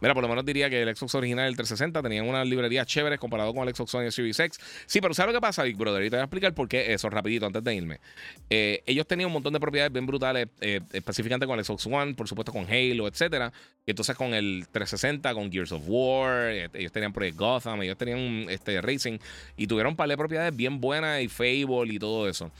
Mira, 0.00 0.14
por 0.14 0.22
lo 0.22 0.28
menos 0.28 0.44
diría 0.44 0.70
que 0.70 0.82
el 0.82 0.96
Xbox 0.96 1.14
original 1.14 1.46
del 1.46 1.56
360 1.56 2.02
tenía 2.02 2.22
unas 2.22 2.46
librerías 2.46 2.86
chéveres 2.86 3.18
comparado 3.18 3.52
con 3.52 3.68
el 3.68 3.74
Xbox 3.74 3.94
One 3.94 4.10
Series 4.10 4.38
X. 4.40 4.58
Sí, 4.86 5.00
pero 5.00 5.14
¿sabes 5.14 5.32
lo 5.34 5.38
que 5.38 5.42
pasa, 5.42 5.62
Big 5.62 5.76
Brother? 5.76 6.02
Y 6.02 6.10
te 6.10 6.16
voy 6.16 6.20
a 6.20 6.24
explicar 6.24 6.54
por 6.54 6.68
qué 6.68 6.92
eso 6.92 7.10
rapidito 7.10 7.46
antes 7.46 7.62
de 7.62 7.74
irme. 7.74 8.00
Eh, 8.48 8.82
ellos 8.86 9.06
tenían 9.06 9.26
un 9.26 9.34
montón 9.34 9.52
de 9.52 9.60
propiedades 9.60 9.92
bien 9.92 10.06
brutales, 10.06 10.48
eh, 10.60 10.80
específicamente 10.92 11.46
con 11.46 11.58
el 11.58 11.64
Xbox 11.64 11.86
One, 11.86 12.14
por 12.14 12.28
supuesto 12.28 12.52
con 12.52 12.64
Halo, 12.64 13.08
etcétera. 13.08 13.52
Y 13.84 13.90
entonces 13.90 14.16
con 14.16 14.34
el 14.34 14.66
360, 14.70 15.34
con 15.34 15.52
Gears 15.52 15.72
of 15.72 15.82
War, 15.86 16.50
eh, 16.50 16.68
ellos 16.74 16.92
tenían 16.92 17.12
Project 17.12 17.36
Gotham, 17.36 17.82
ellos 17.82 17.98
tenían 17.98 18.48
este, 18.48 18.80
Racing 18.80 19.18
y 19.56 19.66
tuvieron 19.66 19.92
un 19.92 19.96
par 19.96 20.08
de 20.08 20.16
propiedades 20.16 20.56
bien 20.56 20.80
buenas 20.80 21.20
y 21.22 21.28
Fable 21.28 21.92
y 21.92 21.98
todo 21.98 22.28
eso. 22.28 22.50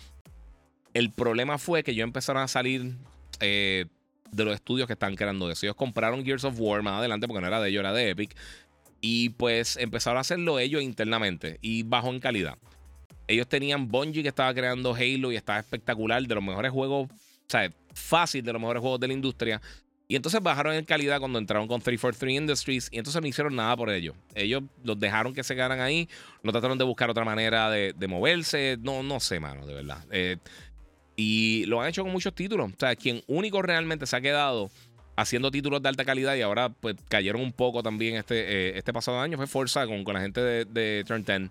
El 0.92 1.10
problema 1.10 1.56
fue 1.56 1.82
que 1.82 1.94
yo 1.94 2.04
empezaron 2.04 2.42
a 2.42 2.48
salir 2.48 2.96
de 4.32 4.44
los 4.44 4.54
estudios 4.54 4.86
que 4.86 4.94
están 4.94 5.16
creando 5.16 5.50
eso. 5.50 5.66
Ellos 5.66 5.76
compraron 5.76 6.24
Gears 6.24 6.44
of 6.44 6.58
War 6.58 6.82
más 6.82 6.98
adelante 6.98 7.26
porque 7.26 7.40
no 7.40 7.46
era 7.46 7.60
de 7.60 7.68
ellos, 7.70 7.80
era 7.80 7.92
de 7.92 8.10
Epic. 8.10 8.36
Y 9.00 9.30
pues 9.30 9.76
empezaron 9.76 10.18
a 10.18 10.20
hacerlo 10.20 10.58
ellos 10.58 10.82
internamente 10.82 11.58
y 11.62 11.82
bajo 11.82 12.10
en 12.10 12.20
calidad. 12.20 12.58
Ellos 13.28 13.48
tenían 13.48 13.88
Bungie 13.88 14.22
que 14.22 14.28
estaba 14.28 14.52
creando 14.52 14.94
Halo 14.94 15.32
y 15.32 15.36
estaba 15.36 15.60
espectacular, 15.60 16.22
de 16.22 16.34
los 16.34 16.42
mejores 16.42 16.72
juegos, 16.72 17.08
o 17.10 17.14
sea, 17.46 17.72
fácil 17.94 18.44
de 18.44 18.52
los 18.52 18.60
mejores 18.60 18.80
juegos 18.80 19.00
de 19.00 19.08
la 19.08 19.14
industria. 19.14 19.60
Y 20.08 20.16
entonces 20.16 20.42
bajaron 20.42 20.74
en 20.74 20.84
calidad 20.84 21.20
cuando 21.20 21.38
entraron 21.38 21.68
con 21.68 21.80
343 21.80 22.42
Industries 22.42 22.88
y 22.90 22.98
entonces 22.98 23.22
no 23.22 23.28
hicieron 23.28 23.54
nada 23.54 23.76
por 23.76 23.90
ellos. 23.90 24.16
Ellos 24.34 24.64
los 24.82 24.98
dejaron 24.98 25.32
que 25.32 25.44
se 25.44 25.54
quedaran 25.54 25.80
ahí, 25.80 26.08
no 26.42 26.50
trataron 26.50 26.76
de 26.76 26.82
buscar 26.82 27.08
otra 27.08 27.24
manera 27.24 27.70
de, 27.70 27.94
moverse. 28.08 28.76
No, 28.82 29.04
no 29.04 29.20
sé, 29.20 29.38
mano, 29.38 29.64
de 29.64 29.74
verdad. 29.74 30.04
Eh, 30.10 30.38
y 31.20 31.66
lo 31.66 31.82
han 31.82 31.88
hecho 31.88 32.02
con 32.02 32.12
muchos 32.12 32.34
títulos. 32.34 32.72
O 32.72 32.76
sea, 32.78 32.96
quien 32.96 33.22
único 33.26 33.60
realmente 33.60 34.06
se 34.06 34.16
ha 34.16 34.22
quedado 34.22 34.70
haciendo 35.16 35.50
títulos 35.50 35.82
de 35.82 35.90
alta 35.90 36.02
calidad 36.06 36.34
y 36.34 36.40
ahora 36.40 36.70
pues 36.70 36.96
cayeron 37.10 37.42
un 37.42 37.52
poco 37.52 37.82
también 37.82 38.16
este, 38.16 38.40
eh, 38.40 38.78
este 38.78 38.90
pasado 38.94 39.20
año 39.20 39.36
fue 39.36 39.46
Forza 39.46 39.86
con, 39.86 40.02
con 40.02 40.14
la 40.14 40.22
gente 40.22 40.40
de, 40.40 41.04
Turn 41.06 41.22
10. 41.22 41.50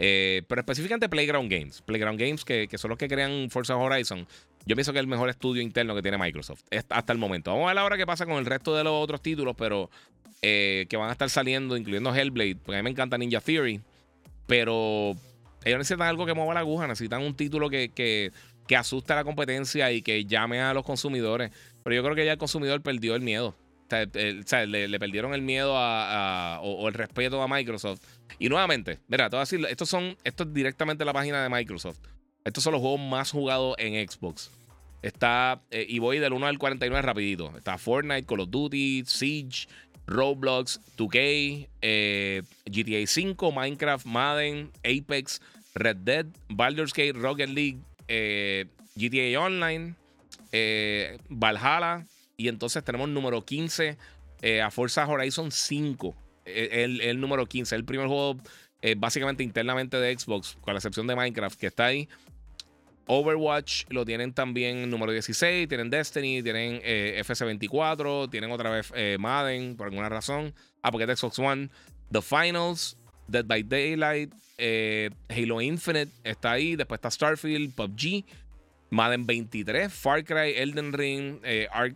Eh, 0.00 0.42
pero 0.46 0.60
específicamente 0.60 1.08
Playground 1.08 1.50
Games. 1.50 1.82
Playground 1.82 2.20
Games, 2.20 2.44
que, 2.44 2.68
son 2.76 2.90
los 2.90 2.98
que 2.98 3.08
crean 3.08 3.50
Forza 3.50 3.76
Horizon. 3.76 4.24
Yo 4.66 4.76
pienso 4.76 4.92
que 4.92 5.00
es 5.00 5.02
el 5.02 5.08
mejor 5.08 5.28
estudio 5.30 5.62
interno 5.62 5.96
que 5.96 6.02
tiene 6.02 6.16
Microsoft 6.16 6.62
hasta 6.88 7.12
el 7.12 7.18
momento. 7.18 7.50
Vamos 7.50 7.66
a 7.66 7.74
ver 7.74 7.78
ahora 7.78 7.96
qué 7.96 8.06
pasa 8.06 8.24
con 8.24 8.36
el 8.36 8.46
resto 8.46 8.76
de 8.76 8.84
los 8.84 8.92
otros 9.02 9.20
títulos, 9.20 9.56
pero 9.58 9.90
eh, 10.42 10.86
que 10.88 10.96
van 10.96 11.08
a 11.08 11.12
estar 11.12 11.28
saliendo, 11.28 11.76
incluyendo 11.76 12.14
Hellblade. 12.14 12.54
Porque 12.54 12.76
a 12.76 12.82
mí 12.82 12.84
me 12.84 12.90
encanta 12.90 13.18
Ninja 13.18 13.40
Theory. 13.40 13.80
Pero 14.46 15.16
ellos 15.64 15.78
necesitan 15.78 16.06
algo 16.06 16.24
que 16.24 16.34
mueva 16.34 16.54
la 16.54 16.60
aguja. 16.60 16.86
Necesitan 16.86 17.22
un 17.22 17.34
título 17.34 17.68
que, 17.68 17.88
que 17.88 18.30
que 18.68 18.76
asuste 18.76 19.14
a 19.14 19.16
la 19.16 19.24
competencia 19.24 19.90
y 19.90 20.02
que 20.02 20.26
llame 20.26 20.60
a 20.60 20.72
los 20.74 20.84
consumidores. 20.84 21.50
Pero 21.82 21.96
yo 21.96 22.02
creo 22.04 22.14
que 22.14 22.24
ya 22.24 22.32
el 22.32 22.38
consumidor 22.38 22.82
perdió 22.82 23.16
el 23.16 23.22
miedo. 23.22 23.56
O 23.90 24.46
sea, 24.46 24.66
le, 24.66 24.98
perdieron 25.00 25.32
el 25.32 25.40
miedo 25.40 25.72
a, 25.74 26.60
o, 26.62 26.86
el 26.86 26.94
respeto 26.94 27.42
a 27.42 27.48
Microsoft. 27.48 28.02
Y 28.38 28.50
nuevamente, 28.50 29.00
mira, 29.08 29.30
te 29.30 29.36
voy 29.36 29.66
a 29.66 29.70
estos 29.70 29.88
son, 29.88 30.16
esto 30.22 30.44
es 30.44 30.52
directamente 30.52 31.04
la 31.06 31.14
página 31.14 31.42
de 31.42 31.48
Microsoft. 31.48 31.98
Estos 32.44 32.62
son 32.62 32.74
los 32.74 32.82
juegos 32.82 33.00
más 33.00 33.30
jugados 33.30 33.74
en 33.78 34.08
Xbox. 34.08 34.50
Está, 35.00 35.62
eh, 35.70 35.86
y 35.88 35.98
voy 36.00 36.18
del 36.18 36.34
1 36.34 36.46
al 36.46 36.58
49 36.58 37.02
rapidito. 37.02 37.56
Está 37.56 37.78
Fortnite, 37.78 38.26
Call 38.26 38.40
of 38.40 38.50
Duty, 38.50 39.04
Siege, 39.06 39.66
Roblox, 40.06 40.80
2K, 40.98 41.68
eh, 41.80 42.42
GTA 42.66 43.06
5, 43.06 43.52
Minecraft, 43.52 44.04
Madden, 44.04 44.70
Apex, 44.84 45.40
Red 45.74 45.96
Dead, 45.98 46.26
Baldur's 46.48 46.92
Gate, 46.92 47.14
Rocket 47.14 47.48
League, 47.48 47.78
eh, 48.08 48.66
GTA 48.96 49.40
Online, 49.40 49.94
eh, 50.52 51.18
Valhalla, 51.28 52.06
y 52.36 52.48
entonces 52.48 52.82
tenemos 52.84 53.08
número 53.08 53.44
15 53.44 53.96
eh, 54.42 54.62
a 54.62 54.70
Forza 54.70 55.06
Horizon 55.06 55.50
5. 55.50 56.14
El, 56.44 57.02
el, 57.02 57.20
número 57.20 57.46
15, 57.46 57.76
el 57.76 57.84
primer 57.84 58.06
juego 58.06 58.38
básicamente 58.96 59.42
internamente 59.42 59.98
de 59.98 60.18
Xbox, 60.18 60.56
con 60.60 60.72
la 60.72 60.78
excepción 60.78 61.06
de 61.06 61.14
Minecraft, 61.14 61.58
que 61.58 61.66
está 61.66 61.86
ahí. 61.86 62.08
Overwatch 63.06 63.84
lo 63.90 64.04
tienen 64.04 64.32
también 64.32 64.88
número 64.88 65.12
16, 65.12 65.68
tienen 65.68 65.90
Destiny, 65.90 66.42
tienen 66.42 66.80
eh, 66.84 67.20
FC24, 67.24 68.30
tienen 68.30 68.50
otra 68.50 68.70
vez 68.70 68.92
Madden 69.18 69.76
por 69.76 69.88
alguna 69.88 70.08
razón. 70.08 70.54
Ah, 70.82 70.90
porque 70.90 71.10
es 71.10 71.18
Xbox 71.18 71.38
One. 71.38 71.68
The 72.10 72.22
Finals, 72.22 72.96
Dead 73.28 73.46
by 73.46 73.62
Daylight, 73.62 74.32
eh, 74.56 75.10
Halo 75.28 75.60
Infinite 75.60 76.10
está 76.24 76.52
ahí. 76.52 76.76
Después 76.76 76.98
está 76.98 77.10
Starfield, 77.10 77.74
PUBG, 77.74 78.24
Madden 78.90 79.26
23, 79.26 79.92
Far 79.92 80.24
Cry, 80.24 80.54
Elden 80.56 80.92
Ring, 80.92 81.40
Ark, 81.70 81.94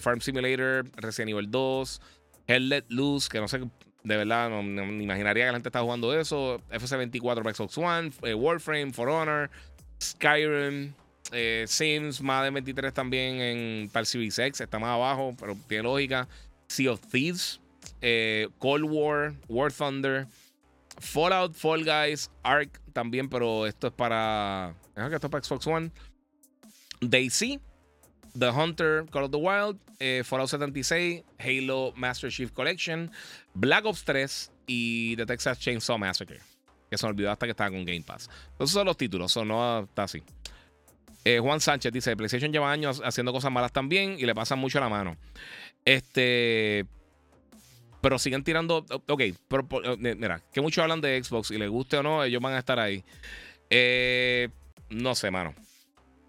Farm 0.00 0.20
Simulator, 0.20 0.84
Resident 0.96 1.30
Evil 1.30 1.50
2, 1.50 2.00
Hell 2.46 2.68
Let 2.68 2.84
Loose, 2.88 3.28
que 3.28 3.40
no 3.40 3.48
sé 3.48 3.60
de 4.02 4.16
verdad, 4.16 4.48
no, 4.48 4.62
me 4.62 5.04
imaginaría 5.04 5.44
que 5.44 5.48
la 5.48 5.52
gente 5.54 5.68
está 5.68 5.80
jugando 5.80 6.18
eso. 6.18 6.60
FC24 6.70 7.42
para 7.42 7.54
Xbox 7.54 7.76
One, 7.76 8.10
Warframe, 8.34 8.92
For 8.92 9.08
Honor, 9.08 9.50
Skyrim, 10.02 10.94
eh, 11.32 11.64
Sims, 11.68 12.20
Madden 12.20 12.54
23 12.54 12.92
también 12.92 13.40
en 13.40 13.88
para 13.90 14.04
Series 14.04 14.38
X, 14.38 14.60
está 14.60 14.78
más 14.78 14.90
abajo, 14.90 15.34
pero 15.38 15.56
tiene 15.68 15.84
lógica. 15.84 16.28
Sea 16.68 16.92
of 16.92 17.00
Thieves, 17.10 17.60
eh, 18.00 18.48
Cold 18.58 18.84
War, 18.84 19.34
War 19.48 19.72
Thunder, 19.72 20.26
Fallout, 20.98 21.54
Fall 21.54 21.84
Guys, 21.84 22.30
Ark 22.42 22.80
también, 22.92 23.28
pero 23.28 23.66
esto 23.66 23.88
es 23.88 23.92
para. 23.92 24.74
esto 24.94 25.26
es 25.26 25.30
para 25.30 25.44
Xbox 25.44 25.66
One. 25.66 25.90
Daisy, 27.00 27.60
The 28.38 28.50
Hunter, 28.50 29.06
Call 29.10 29.24
of 29.24 29.30
the 29.30 29.38
Wild, 29.38 29.78
eh, 29.98 30.22
Fallout 30.24 30.48
76, 30.48 31.24
Halo 31.38 31.92
Master 31.96 32.30
Chief 32.30 32.52
Collection, 32.52 33.10
Black 33.54 33.86
Ops 33.86 34.04
3 34.04 34.52
y 34.66 35.16
The 35.16 35.24
Texas 35.26 35.58
Chainsaw 35.58 35.98
Massacre 35.98 36.40
que 36.90 36.98
se 36.98 37.06
me 37.06 37.10
olvidó 37.10 37.30
hasta 37.30 37.46
que 37.46 37.52
estaba 37.52 37.70
con 37.70 37.84
Game 37.84 38.02
Pass. 38.02 38.28
Esos 38.56 38.72
son 38.72 38.84
los 38.84 38.96
títulos, 38.96 39.30
eso 39.30 39.44
no 39.44 39.80
está 39.80 40.02
así. 40.02 40.22
Eh, 41.24 41.38
Juan 41.38 41.60
Sánchez 41.60 41.92
dice: 41.92 42.16
PlayStation 42.16 42.52
lleva 42.52 42.70
años 42.70 43.00
haciendo 43.04 43.32
cosas 43.32 43.52
malas 43.52 43.72
también 43.72 44.16
y 44.18 44.26
le 44.26 44.34
pasan 44.34 44.58
mucho 44.58 44.80
la 44.80 44.88
mano. 44.88 45.16
Este. 45.84 46.86
Pero 48.00 48.18
siguen 48.18 48.44
tirando. 48.44 48.84
Ok, 49.08 49.22
pero, 49.48 49.66
eh, 49.84 50.14
mira, 50.16 50.42
que 50.52 50.60
muchos 50.60 50.82
hablan 50.82 51.00
de 51.00 51.22
Xbox 51.22 51.50
y 51.50 51.58
les 51.58 51.68
guste 51.68 51.98
o 51.98 52.02
no, 52.02 52.24
ellos 52.24 52.40
van 52.40 52.54
a 52.54 52.58
estar 52.58 52.78
ahí. 52.78 53.04
Eh, 53.68 54.48
no 54.88 55.14
sé, 55.14 55.30
mano. 55.30 55.54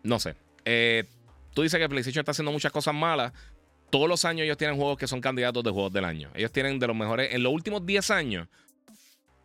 No 0.03 0.19
sé. 0.19 0.35
tú 1.53 1.61
dices 1.61 1.79
que 1.79 1.89
PlayStation 1.89 2.21
está 2.21 2.31
haciendo 2.31 2.51
muchas 2.51 2.71
cosas 2.71 2.93
malas. 2.93 3.33
Todos 3.89 4.07
los 4.07 4.23
años 4.25 4.45
ellos 4.45 4.57
tienen 4.57 4.77
juegos 4.77 4.97
que 4.97 5.07
son 5.07 5.19
candidatos 5.21 5.63
de 5.63 5.71
juegos 5.71 5.91
del 5.91 6.05
año. 6.05 6.29
Ellos 6.33 6.51
tienen 6.51 6.79
de 6.79 6.87
los 6.87 6.95
mejores. 6.95 7.33
En 7.33 7.43
los 7.43 7.53
últimos 7.53 7.85
10 7.85 8.09
años, 8.11 8.47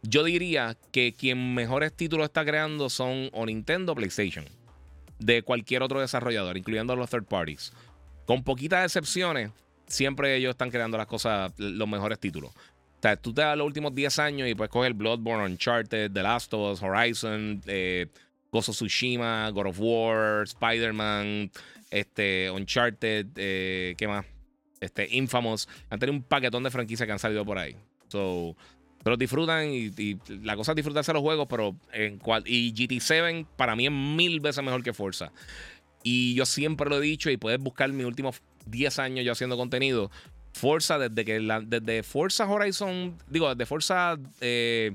yo 0.02 0.22
diría 0.24 0.76
que 0.92 1.12
quien 1.12 1.54
mejores 1.54 1.92
títulos 1.92 2.26
está 2.26 2.44
creando 2.44 2.88
son 2.88 3.28
o 3.32 3.44
Nintendo 3.44 3.92
o 3.92 3.94
PlayStation. 3.94 4.44
De 5.18 5.42
cualquier 5.42 5.82
otro 5.82 6.00
desarrollador, 6.00 6.56
incluyendo 6.56 6.94
los 6.94 7.10
third 7.10 7.24
parties. 7.24 7.72
Con 8.26 8.44
poquitas 8.44 8.84
excepciones, 8.84 9.50
siempre 9.86 10.36
ellos 10.36 10.50
están 10.50 10.70
creando 10.70 10.96
las 10.96 11.06
cosas, 11.06 11.52
los 11.58 11.88
mejores 11.88 12.18
títulos. 12.18 12.50
O 12.50 13.02
sea, 13.02 13.16
tú 13.16 13.32
te 13.32 13.42
das 13.42 13.56
los 13.56 13.66
últimos 13.66 13.94
10 13.94 14.18
años 14.18 14.48
y 14.48 14.54
puedes 14.54 14.70
coger 14.70 14.94
Bloodborne, 14.94 15.44
Uncharted, 15.44 16.10
The 16.12 16.22
Last 16.22 16.52
of 16.54 16.72
Us, 16.72 16.82
Horizon, 16.82 17.60
eh, 17.66 18.06
Gozo 18.50 18.72
Tsushima, 18.72 19.50
God 19.50 19.66
of 19.66 19.76
War, 19.78 20.44
Spider-Man, 20.44 21.50
este, 21.90 22.50
Uncharted, 22.50 23.26
eh, 23.36 23.94
¿qué 23.98 24.08
más? 24.08 24.24
Este, 24.80 25.08
Infamous. 25.14 25.68
Han 25.90 25.98
tenido 25.98 26.16
un 26.16 26.22
paquetón 26.22 26.62
de 26.62 26.70
franquicias 26.70 27.06
que 27.06 27.12
han 27.12 27.18
salido 27.18 27.44
por 27.44 27.58
ahí. 27.58 27.76
So, 28.08 28.56
pero 29.06 29.16
disfrutan 29.16 29.70
y, 29.70 30.18
la 30.42 30.56
cosa 30.56 30.72
es 30.72 30.76
disfrutarse 30.76 31.12
los 31.12 31.22
juegos, 31.22 31.46
pero 31.48 31.76
y 32.44 32.72
GT7 32.72 33.46
para 33.56 33.76
mí 33.76 33.86
es 33.86 33.92
mil 33.92 34.40
veces 34.40 34.64
mejor 34.64 34.82
que 34.82 34.92
Forza. 34.92 35.30
Y 36.02 36.34
yo 36.34 36.46
siempre 36.46 36.88
lo 36.88 36.98
he 36.98 37.00
dicho 37.02 37.30
y 37.30 37.36
puedes 37.36 37.60
buscar 37.60 37.92
mis 37.92 38.06
últimos 38.06 38.42
10 38.66 38.98
años 38.98 39.24
yo 39.24 39.32
haciendo 39.32 39.56
contenido. 39.56 40.10
Forza, 40.52 40.98
desde 40.98 41.24
que 41.24 41.40
la, 41.40 41.60
desde 41.60 42.02
Forza 42.02 42.48
Horizon, 42.48 43.16
digo, 43.28 43.54
desde 43.54 43.66
Forza 43.66 44.16
eh, 44.40 44.94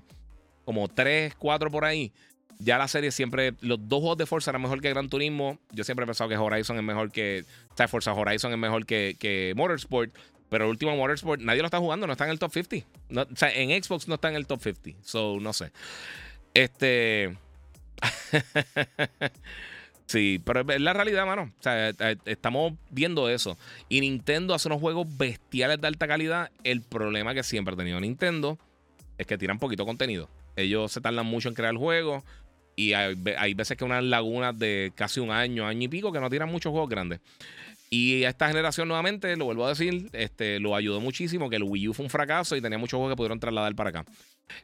como 0.66 0.88
3, 0.88 1.36
4 1.36 1.70
por 1.70 1.86
ahí, 1.86 2.12
ya 2.58 2.78
la 2.78 2.88
serie 2.88 3.12
siempre, 3.12 3.54
los 3.62 3.80
dos 3.88 4.00
juegos 4.00 4.18
de 4.18 4.26
Forza 4.26 4.52
eran 4.52 4.62
mejor 4.62 4.82
que 4.82 4.90
Gran 4.90 5.10
Turismo. 5.10 5.58
Yo 5.72 5.84
siempre 5.84 6.04
he 6.04 6.08
pensado 6.08 6.30
que 6.30 6.38
Horizon 6.38 6.78
es 6.78 6.84
mejor 6.84 7.12
que, 7.12 7.44
o 7.74 7.78
sea, 7.78 7.88
Forza 7.88 8.14
Horizon 8.14 8.52
es 8.52 8.58
mejor 8.58 8.86
que, 8.86 9.16
que 9.20 9.54
Motorsport. 9.56 10.16
Pero 10.50 10.66
el 10.66 10.70
último 10.70 10.96
Motorsport, 10.96 11.42
nadie 11.42 11.62
lo 11.62 11.68
está 11.68 11.80
jugando, 11.80 12.08
no 12.08 12.14
está 12.14 12.26
en 12.26 12.32
el 12.32 12.40
top 12.40 12.52
50. 12.52 12.76
o 13.16 13.36
sea, 13.36 13.52
en 13.54 13.82
Xbox 13.82 14.08
no 14.08 14.16
está 14.16 14.30
en 14.30 14.36
el 14.36 14.46
top 14.46 14.62
50. 14.62 15.00
So, 15.04 15.38
no 15.40 15.54
sé. 15.54 15.72
Este. 16.54 17.38
sí, 20.12 20.42
pero 20.44 20.62
es 20.72 20.82
la 20.82 20.94
realidad, 20.94 21.26
mano. 21.26 21.44
O 21.44 21.64
sea, 21.64 21.90
eh, 21.90 21.94
eh, 22.00 22.16
estamos 22.26 22.74
viendo 22.90 23.30
eso. 23.30 23.58
Y 23.90 24.02
Nintendo 24.02 24.54
hace 24.54 24.68
unos 24.68 24.82
juegos 24.82 25.08
bestiales 25.18 25.80
de 25.80 25.88
alta 25.88 26.08
calidad. 26.08 26.52
El 26.64 26.82
problema 26.82 27.34
que 27.34 27.44
siempre 27.44 27.74
ha 27.74 27.78
tenido 27.78 28.00
Nintendo 28.00 28.58
es 29.18 29.26
que 29.26 29.38
tiran 29.38 29.60
poquito 29.60 29.86
contenido. 29.86 30.30
Ellos 30.56 30.92
se 30.92 31.02
tardan 31.02 31.26
mucho 31.26 31.50
en 31.50 31.56
crear 31.56 31.72
el 31.72 31.78
juego. 31.78 32.24
Y 32.76 32.94
hay, 32.94 33.16
hay 33.38 33.54
veces 33.54 33.78
que 33.78 33.84
unas 33.84 34.04
lagunas 34.04 34.58
de 34.58 34.92
casi 34.96 35.20
un 35.20 35.32
año, 35.32 35.68
año 35.68 35.84
y 35.84 35.88
pico, 35.88 36.12
que 36.12 36.20
no 36.20 36.30
tiran 36.30 36.50
muchos 36.50 36.72
juegos 36.72 36.90
grandes. 36.90 37.20
Y 37.94 38.24
a 38.24 38.30
esta 38.30 38.48
generación 38.48 38.88
nuevamente, 38.88 39.36
lo 39.36 39.44
vuelvo 39.44 39.66
a 39.66 39.70
decir, 39.70 40.10
este, 40.14 40.62
lo 40.62 40.78
ayudó 40.78 41.02
muchísimo, 41.02 41.50
que 41.50 41.58
el 41.58 41.64
Wii 41.64 41.90
U 41.90 41.94
fue 41.94 42.06
un 42.06 42.10
fracaso 42.10 42.56
y 42.56 42.62
tenía 42.62 42.78
muchos 42.78 42.98
juegos 42.98 43.12
que 43.12 43.18
pudieron 43.18 43.40
trasladar 43.42 43.76
para 43.76 43.90
acá. 43.90 44.06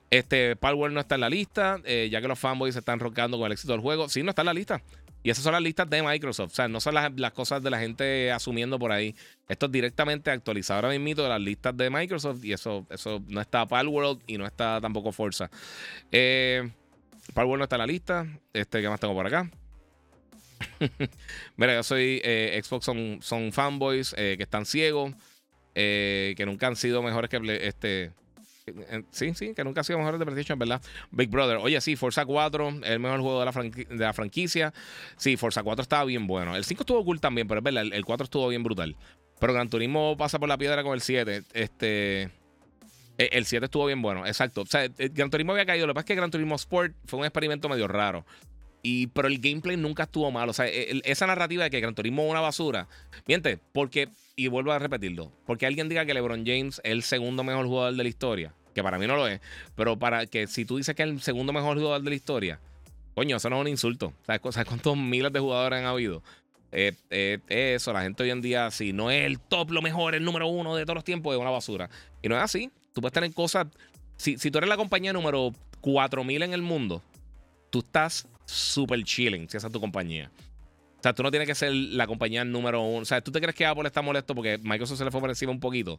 Este, 0.10 0.56
Power 0.56 0.94
no 0.94 1.02
está 1.02 1.16
en 1.16 1.22
la 1.22 1.30
lista, 1.30 1.82
eh, 1.84 2.08
ya 2.10 2.22
que 2.22 2.30
los 2.30 2.40
fanboys 2.40 2.74
se 2.74 2.80
están 2.80 3.02
rocando 3.02 3.38
con 3.38 3.48
el 3.48 3.52
éxito 3.52 3.74
del 3.74 3.82
juego. 3.82 4.08
Sí, 4.08 4.24
no 4.24 4.30
está 4.30 4.44
en 4.44 4.46
la 4.46 4.54
lista. 4.54 4.82
Y 5.24 5.30
esas 5.30 5.44
son 5.44 5.54
las 5.54 5.62
listas 5.62 5.90
de 5.90 6.02
Microsoft. 6.02 6.52
O 6.52 6.56
sea, 6.56 6.68
no 6.68 6.80
son 6.80 6.96
las, 6.96 7.32
cosas 7.34 7.62
de 7.62 7.70
la 7.70 7.80
gente 7.80 8.32
asumiendo 8.32 8.80
por 8.80 8.92
ahí. 8.92 9.16
Esto 9.50 9.66
es 9.66 9.72
directamente 9.72 10.32
actualizado 10.32 10.78
ahora 10.78 10.98
mismo 10.98 11.24
de 11.24 11.30
las 11.30 11.42
listas 11.42 11.76
de 11.76 11.90
Microsoft. 11.90 12.44
Y 12.46 12.54
eso, 12.54 12.86
eso 12.90 13.22
no 13.28 13.42
está 13.42 13.66
Palworld 13.66 14.22
y 14.28 14.38
no 14.38 14.46
está 14.46 14.80
tampoco 14.80 15.12
Forza. 15.12 15.50
Eh, 16.12 16.70
Palworld 17.34 17.60
no 17.60 17.64
está 17.64 17.76
en 17.76 17.82
la 17.82 17.88
lista. 17.88 18.28
Este, 18.54 18.82
¿qué 18.82 18.90
más 18.90 19.00
tengo 19.00 19.14
por 19.14 19.28
acá? 19.28 19.50
Mira, 21.58 21.76
yo 21.76 21.84
soy 21.84 22.22
eh, 22.24 22.60
Xbox, 22.64 22.86
son, 22.86 23.20
son 23.22 23.52
fanboys 23.52 24.14
eh, 24.18 24.36
que 24.38 24.44
están 24.44 24.66
ciegos, 24.66 25.14
eh, 25.76 26.34
que 26.38 26.46
nunca 26.46 26.68
han 26.68 26.76
sido 26.76 27.02
mejores 27.02 27.30
que 27.30 27.60
este. 27.68 28.12
Sí, 29.12 29.34
sí, 29.34 29.54
que 29.54 29.64
nunca 29.64 29.82
han 29.82 29.86
sido 29.86 30.00
mejores 30.00 30.20
de 30.20 30.26
PlayStation, 30.26 30.60
¿verdad? 30.60 30.82
Big 31.12 31.30
Brother. 31.30 31.58
Oye, 31.58 31.80
sí, 31.82 31.96
Forza 31.96 32.26
4 32.26 32.70
es 32.70 32.76
el 32.84 33.00
mejor 33.00 33.22
juego 33.22 33.40
de 33.40 33.98
la, 33.98 34.14
franquicia. 34.14 34.74
Sí, 35.16 35.38
Forza 35.38 35.64
4 35.64 35.82
estaba 35.82 36.04
bien 36.06 36.28
bueno. 36.28 36.56
El 36.56 36.66
5 36.66 36.82
estuvo 36.82 37.04
cool 37.06 37.20
también, 37.20 37.48
pero 37.48 37.60
es 37.60 37.64
verdad, 37.64 37.84
el, 37.92 38.06
4 38.06 38.26
estuvo 38.26 38.48
bien 38.50 38.64
brutal. 38.64 38.96
Pero 39.40 39.54
Gran 39.54 39.70
Turismo 39.70 40.18
pasa 40.18 40.40
por 40.40 40.50
la 40.50 40.58
piedra 40.58 40.84
con 40.84 40.94
el 40.94 41.02
7. 41.02 41.44
Este. 41.54 42.24
E, 43.18 43.30
el 43.32 43.46
7 43.46 43.66
estuvo 43.66 43.86
bien 43.86 44.02
bueno, 44.02 44.26
exacto. 44.26 44.62
O 44.62 44.66
sea, 44.66 44.88
Gran 44.88 45.30
Turismo 45.30 45.54
había 45.54 45.66
caído. 45.66 45.88
Lo 45.88 45.94
que 45.94 45.96
pasa 45.96 46.04
es 46.04 46.08
que 46.08 46.16
Gran 46.16 46.32
Turismo 46.32 46.56
Sport 46.56 46.96
fue 47.06 47.20
un 47.20 47.26
experimento 47.26 47.70
medio 47.70 47.88
raro 47.88 48.26
pero 49.14 49.28
el 49.28 49.40
gameplay 49.40 49.78
nunca 49.78 50.04
estuvo 50.04 50.32
mal. 50.32 50.50
O 50.50 50.54
sea, 50.54 50.68
e, 50.68 51.02
esa 51.04 51.28
narrativa 51.28 51.64
de 51.64 51.70
que 51.70 51.80
Gran 51.80 51.96
Turismo 51.96 52.24
es 52.24 52.32
una 52.32 52.42
basura. 52.42 52.88
Miente, 53.28 53.60
porque, 53.74 54.10
y 54.36 54.48
vuelvo 54.48 54.72
a 54.72 54.80
repetirlo, 54.80 55.32
porque 55.46 55.66
alguien 55.66 55.90
diga 55.90 56.06
que 56.06 56.14
LeBron 56.14 56.46
James 56.46 56.82
es 56.84 56.92
el 56.92 57.04
segundo 57.04 57.44
mejor 57.44 57.66
jugador 57.66 57.96
de 57.96 58.04
la 58.04 58.10
historia, 58.10 58.54
que 58.78 58.84
para 58.84 59.00
mí 59.00 59.08
no 59.08 59.16
lo 59.16 59.28
es, 59.28 59.42
pero 59.76 59.98
para 59.98 60.28
que 60.28 60.46
si 60.46 60.64
tú 60.64 60.78
dices 60.78 60.96
que 60.96 61.02
es 61.02 61.10
el 61.10 61.20
segundo 61.20 61.52
mejor 61.52 61.78
jugador 61.80 62.04
de 62.04 62.12
la 62.12 62.16
historia, 62.16 62.60
coño, 63.16 63.38
eso 63.38 63.50
no 63.50 63.56
es 63.56 63.62
un 63.62 63.68
insulto. 63.70 64.14
¿Sabes, 64.24 64.40
cuántos 64.68 64.96
miles 64.96 65.34
de 65.34 65.40
jugadores 65.40 65.80
han 65.80 65.86
habido? 65.86 66.22
Eh, 66.72 66.94
eh, 67.10 67.40
eso, 67.48 67.92
la 67.92 68.04
gente 68.04 68.22
hoy 68.22 68.30
en 68.30 68.40
día, 68.40 68.70
si 68.70 68.94
no 68.94 69.10
es 69.10 69.26
el 69.26 69.40
top, 69.40 69.72
lo 69.72 69.82
mejor, 69.82 70.14
el 70.14 70.24
número 70.24 70.48
uno 70.48 70.76
de 70.76 70.86
todos 70.86 70.94
los 70.94 71.04
tiempos, 71.04 71.34
es 71.34 71.42
una 71.42 71.50
basura. 71.50 71.90
Y 72.22 72.30
no 72.30 72.38
es 72.38 72.44
así. 72.44 72.70
Tú 72.94 73.02
puedes 73.02 73.14
tener 73.14 73.34
cosas. 73.34 73.66
Si, 74.16 74.38
si 74.38 74.52
tú 74.52 74.60
eres 74.60 74.70
la 74.70 74.78
compañía 74.78 75.12
número 75.12 75.54
4000 75.82 76.44
en 76.44 76.54
el 76.54 76.62
mundo, 76.62 77.02
tú 77.72 77.80
estás 77.80 78.28
súper 78.46 79.04
chilling 79.04 79.50
si 79.50 79.58
esa 79.58 79.68
es 79.68 79.74
tu 79.74 79.82
compañía. 79.82 80.30
O 81.00 81.02
sea, 81.02 81.14
tú 81.14 81.24
no 81.24 81.32
tienes 81.32 81.48
que 81.48 81.56
ser 81.56 81.74
la 81.74 82.06
compañía 82.06 82.46
número 82.46 82.82
uno. 82.82 83.02
O 83.02 83.06
sea, 83.06 83.22
tú 83.22 83.32
te 83.32 83.42
crees 83.42 83.56
que 83.56 83.66
Apple 83.66 83.88
está 83.88 84.04
molesto 84.04 84.36
porque 84.36 84.60
Microsoft 84.60 85.00
se 85.00 85.06
le 85.06 85.10
fue 85.10 85.20
por 85.20 85.30
encima 85.32 85.52
un 85.52 85.60
poquito. 85.60 85.98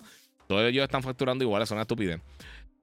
Todos 0.48 0.62
ellos 0.68 0.82
están 0.82 1.02
facturando 1.02 1.44
igual, 1.44 1.62
es 1.62 1.70
una 1.70 1.82
estupidez. 1.82 2.20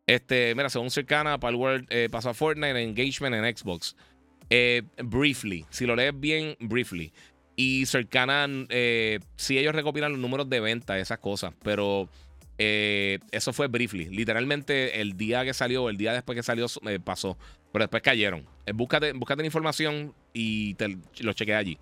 Este, 0.07 0.53
mira, 0.55 0.69
según 0.69 0.91
Cercana, 0.91 1.39
Palworld 1.39 1.87
eh, 1.89 2.09
pasó 2.11 2.29
a 2.29 2.33
Fortnite, 2.33 2.81
Engagement 2.81 3.35
en 3.35 3.57
Xbox. 3.57 3.95
Eh, 4.49 4.83
briefly, 5.03 5.65
si 5.69 5.85
lo 5.85 5.95
lees 5.95 6.13
bien, 6.19 6.55
briefly. 6.59 7.11
Y 7.55 7.85
Cercana, 7.85 8.47
eh, 8.69 9.19
sí 9.35 9.57
ellos 9.57 9.73
recopilan 9.73 10.11
los 10.11 10.21
números 10.21 10.49
de 10.49 10.59
venta, 10.59 10.99
esas 10.99 11.19
cosas, 11.19 11.53
pero 11.63 12.09
eh, 12.57 13.19
eso 13.31 13.53
fue 13.53 13.67
briefly. 13.67 14.05
Literalmente 14.05 15.01
el 15.01 15.17
día 15.17 15.43
que 15.43 15.53
salió, 15.53 15.89
el 15.89 15.97
día 15.97 16.13
después 16.13 16.35
que 16.35 16.43
salió, 16.43 16.67
pasó. 17.03 17.37
Pero 17.71 17.83
después 17.83 18.03
cayeron. 18.03 18.45
Búscate, 18.73 19.11
búscate 19.13 19.41
la 19.41 19.47
información 19.47 20.13
y 20.33 20.75
te, 20.75 20.97
lo 21.19 21.33
chequeé 21.33 21.55
allí. 21.55 21.77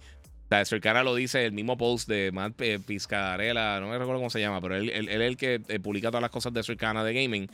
O 0.62 0.66
sea, 0.66 1.04
lo 1.04 1.16
dice 1.16 1.46
el 1.46 1.52
mismo 1.52 1.78
post 1.78 2.08
de 2.08 2.32
Matt 2.32 2.62
Pizcarella, 2.86 3.80
no 3.80 3.88
me 3.88 3.98
recuerdo 3.98 4.20
cómo 4.20 4.30
se 4.30 4.40
llama, 4.40 4.62
pero 4.62 4.76
él, 4.76 4.90
es 4.90 5.08
el 5.10 5.38
que 5.38 5.60
publica 5.82 6.10
todas 6.10 6.22
las 6.22 6.32
cosas 6.32 6.54
de 6.54 6.64
Cercana 6.64 7.04
de 7.04 7.14
gaming. 7.14 7.50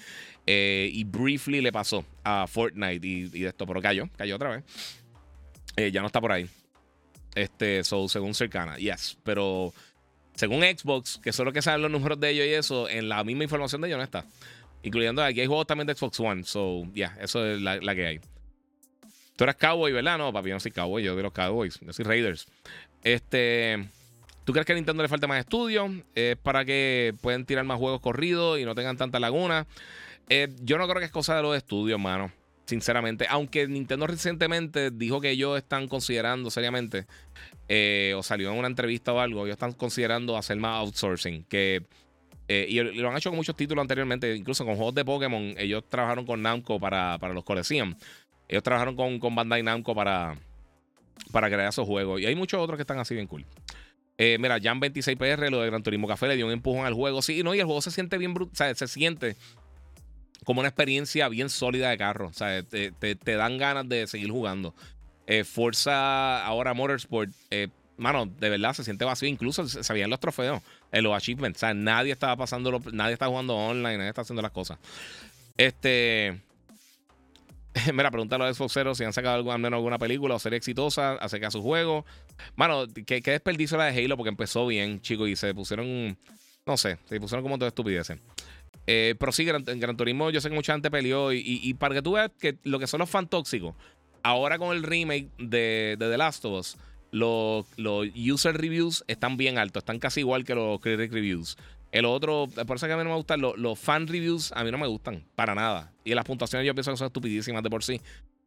y 0.45 1.03
briefly 1.05 1.61
le 1.61 1.71
pasó 1.71 2.05
a 2.23 2.47
Fortnite 2.47 3.05
y, 3.07 3.30
de 3.30 3.47
esto, 3.47 3.65
pero 3.65 3.81
cayó, 3.81 4.09
cayó 4.17 4.35
otra 4.35 4.49
vez. 4.49 4.63
Eh, 5.80 5.91
ya 5.91 6.01
no 6.01 6.07
está 6.07 6.19
por 6.19 6.34
ahí. 6.34 6.45
Este, 7.35 7.84
so, 7.85 8.09
según 8.09 8.34
cercana, 8.34 8.77
yes. 8.77 9.17
Pero 9.23 9.73
según 10.35 10.61
Xbox, 10.61 11.19
que 11.23 11.31
solo 11.31 11.53
que 11.53 11.61
saben 11.61 11.81
los 11.81 11.91
números 11.91 12.19
de 12.19 12.31
ellos 12.31 12.45
y 12.47 12.53
eso, 12.53 12.89
en 12.89 13.07
la 13.07 13.23
misma 13.23 13.43
información 13.43 13.81
de 13.81 13.88
ellos 13.88 13.97
no 13.97 14.03
está. 14.03 14.26
Incluyendo 14.84 15.23
aquí 15.23 15.41
hay 15.41 15.47
juegos 15.47 15.67
también 15.67 15.88
de 15.88 15.95
Xbox 15.95 16.19
One. 16.19 16.43
So, 16.43 16.84
ya, 16.93 17.15
eso 17.21 17.45
es 17.45 17.61
la, 17.61 17.95
que 17.95 18.07
hay. 18.07 18.19
Tú 19.38 19.45
eres 19.45 19.55
Cowboy, 19.55 19.93
¿verdad? 19.93 20.17
No, 20.17 20.34
papi, 20.34 20.49
yo 20.49 20.55
no 20.55 20.59
soy 20.59 20.71
Cowboy, 20.71 21.01
yo 21.01 21.15
de 21.15 21.23
los 21.23 21.31
Cowboys, 21.31 21.80
yo 21.80 21.93
soy 21.93 22.03
Raiders. 22.03 22.47
Este. 23.03 23.88
¿Tú 24.45 24.53
crees 24.53 24.65
que 24.65 24.71
a 24.71 24.76
Nintendo 24.76 25.03
le 25.03 25.09
falta 25.09 25.27
más 25.27 25.39
estudio? 25.39 25.91
¿Es 26.15 26.35
para 26.38 26.65
que 26.65 27.13
puedan 27.21 27.45
tirar 27.45 27.65
más 27.65 27.77
juegos 27.77 28.01
corridos 28.01 28.59
y 28.59 28.65
no 28.65 28.73
tengan 28.73 28.97
tanta 28.97 29.19
laguna? 29.19 29.67
Eh, 30.27 30.47
yo 30.63 30.77
no 30.77 30.88
creo 30.88 30.99
que 30.99 31.05
es 31.05 31.11
cosa 31.11 31.35
de 31.35 31.43
los 31.43 31.55
estudios, 31.55 31.99
mano. 31.99 32.31
Sinceramente. 32.65 33.27
Aunque 33.30 33.67
Nintendo 33.67 34.07
recientemente 34.07 34.91
dijo 34.91 35.21
que 35.21 35.31
ellos 35.31 35.57
están 35.57 35.88
considerando 35.88 36.49
seriamente, 36.49 37.05
eh, 37.67 38.13
o 38.15 38.23
salió 38.23 38.51
en 38.51 38.57
una 38.57 38.67
entrevista 38.67 39.13
o 39.13 39.19
algo, 39.19 39.45
ellos 39.45 39.53
están 39.53 39.73
considerando 39.73 40.38
hacer 40.38 40.57
más 40.57 40.80
outsourcing. 40.80 41.43
Que 41.45 41.84
eh, 42.47 42.65
y 42.67 42.80
lo 42.81 43.09
han 43.09 43.17
hecho 43.17 43.30
con 43.30 43.38
muchos 43.38 43.55
títulos 43.55 43.84
anteriormente, 43.84 44.35
incluso 44.35 44.65
con 44.65 44.76
juegos 44.76 44.95
de 44.95 45.05
Pokémon. 45.05 45.53
Ellos 45.57 45.84
trabajaron 45.88 46.26
con 46.26 46.41
Namco 46.41 46.80
para, 46.80 47.17
para 47.19 47.34
los 47.34 47.43
Coliseum. 47.43 47.93
Ellos 48.47 48.63
trabajaron 48.63 48.95
con, 48.95 49.19
con 49.19 49.35
Bandai 49.35 49.61
Namco 49.61 49.93
para, 49.93 50.35
para 51.31 51.47
crear 51.47 51.69
esos 51.69 51.85
juegos. 51.85 52.21
Y 52.21 52.25
hay 52.25 52.35
muchos 52.35 52.59
otros 52.59 52.77
que 52.77 52.83
están 52.83 52.99
así 52.99 53.13
bien 53.15 53.27
cool. 53.27 53.45
Eh, 54.17 54.37
mira, 54.37 54.59
Jan 54.61 54.81
26PR, 54.81 55.49
lo 55.49 55.61
de 55.61 55.67
Gran 55.67 55.81
Turismo 55.81 56.07
Café, 56.07 56.27
le 56.27 56.35
dio 56.35 56.45
un 56.45 56.51
empujón 56.51 56.85
al 56.85 56.93
juego. 56.93 57.21
Sí, 57.21 57.41
no, 57.41 57.55
y 57.55 57.59
el 57.59 57.65
juego 57.65 57.81
se 57.81 57.91
siente 57.91 58.17
bien 58.17 58.33
brutal. 58.33 58.75
Se 58.75 58.87
siente 58.87 59.37
como 60.43 60.59
una 60.59 60.69
experiencia 60.69 61.29
bien 61.29 61.49
sólida 61.49 61.89
de 61.89 61.97
carro. 61.97 62.27
O 62.27 62.33
sea, 62.33 62.61
te, 62.63 62.91
te, 62.91 63.35
dan 63.35 63.57
ganas 63.57 63.87
de 63.87 64.07
seguir 64.07 64.29
jugando. 64.29 64.75
Eh, 65.25 65.43
Forza 65.43 66.45
ahora 66.45 66.73
Motorsport, 66.73 67.31
eh, 67.49 67.69
mano, 67.97 68.25
de 68.25 68.49
verdad 68.49 68.73
se 68.73 68.83
siente 68.83 69.05
vacío. 69.05 69.29
Incluso 69.29 69.67
se 69.67 69.93
veían 69.93 70.09
los 70.09 70.19
trofeos, 70.19 70.61
en 70.91 71.03
los 71.03 71.15
achievements. 71.15 71.59
O 71.59 71.61
sea, 71.61 71.73
nadie 71.73 72.11
estaba 72.11 72.35
pasando, 72.35 72.81
nadie 72.91 73.13
está 73.13 73.27
jugando 73.27 73.55
online, 73.55 73.97
nadie 73.97 74.09
está 74.09 74.21
haciendo 74.21 74.41
las 74.41 74.51
cosas. 74.51 74.79
Este. 75.55 76.41
Mira, 77.93 78.11
pregúntalo 78.11 78.45
a 78.45 78.53
Xbox 78.53 78.73
Zero 78.73 78.95
si 78.95 79.03
han 79.03 79.13
sacado 79.13 79.51
al 79.51 79.59
menos 79.59 79.77
alguna 79.77 79.99
película 79.99 80.35
o 80.35 80.39
serie 80.39 80.57
exitosa 80.57 81.13
acerca 81.13 81.47
de 81.47 81.51
su 81.51 81.61
juego. 81.61 82.05
Mano, 82.55 82.85
qué, 83.05 83.21
desperdicio 83.21 83.77
la 83.77 83.85
de 83.85 84.03
Halo 84.03 84.17
porque 84.17 84.29
empezó 84.29 84.65
bien, 84.65 85.01
chicos, 85.01 85.29
y 85.29 85.35
se 85.35 85.53
pusieron. 85.53 86.17
No 86.65 86.77
sé, 86.77 86.97
se 87.05 87.19
pusieron 87.19 87.43
como 87.43 87.57
toda 87.57 87.69
estupideces. 87.69 88.19
Eh, 88.87 89.15
pero 89.19 89.31
sí, 89.31 89.45
Gran, 89.45 89.63
Gran, 89.63 89.97
Turismo, 89.97 90.31
yo 90.31 90.41
sé 90.41 90.49
que 90.49 90.55
mucha 90.55 90.73
gente 90.73 90.89
peleó. 90.89 91.31
Y, 91.31 91.41
y, 91.45 91.73
para 91.75 91.95
que 91.95 92.01
tú 92.01 92.13
veas 92.13 92.31
que 92.39 92.57
lo 92.63 92.79
que 92.79 92.87
son 92.87 92.99
los 92.99 93.09
fan 93.09 93.27
tóxicos, 93.27 93.75
ahora 94.23 94.57
con 94.57 94.75
el 94.75 94.83
remake 94.83 95.29
de, 95.37 95.95
de 95.97 96.09
The 96.09 96.17
Last 96.17 96.45
of 96.45 96.59
Us, 96.59 96.77
los, 97.11 97.65
user 98.15 98.55
reviews 98.55 99.03
están 99.07 99.37
bien 99.37 99.57
altos, 99.57 99.81
están 99.81 99.99
casi 99.99 100.21
igual 100.21 100.43
que 100.43 100.55
los 100.55 100.79
critic 100.79 101.11
reviews. 101.11 101.57
El 101.91 102.06
otro, 102.06 102.48
por 102.68 102.78
eso 102.78 102.88
que 102.88 102.94
a 102.94 102.98
mí 102.98 103.03
no 103.03 103.10
me 103.10 103.16
gustan 103.16 103.41
los, 103.41 103.80
fan 103.80 104.07
reviews, 104.07 104.52
a 104.53 104.64
mí 104.64 104.72
no 104.72 104.78
me 104.78 104.88
gustan 104.88 105.24
para 105.36 105.56
nada. 105.56 105.91
Y 106.03 106.14
las 106.14 106.26
puntuaciones 106.26 106.68
yo 106.68 106.74
pienso 106.74 106.91
que 106.91 106.98
son 106.98 107.07
estupidísimas 107.07 107.64
de 107.64 107.70
por 107.70 107.84
sí. 107.84 108.02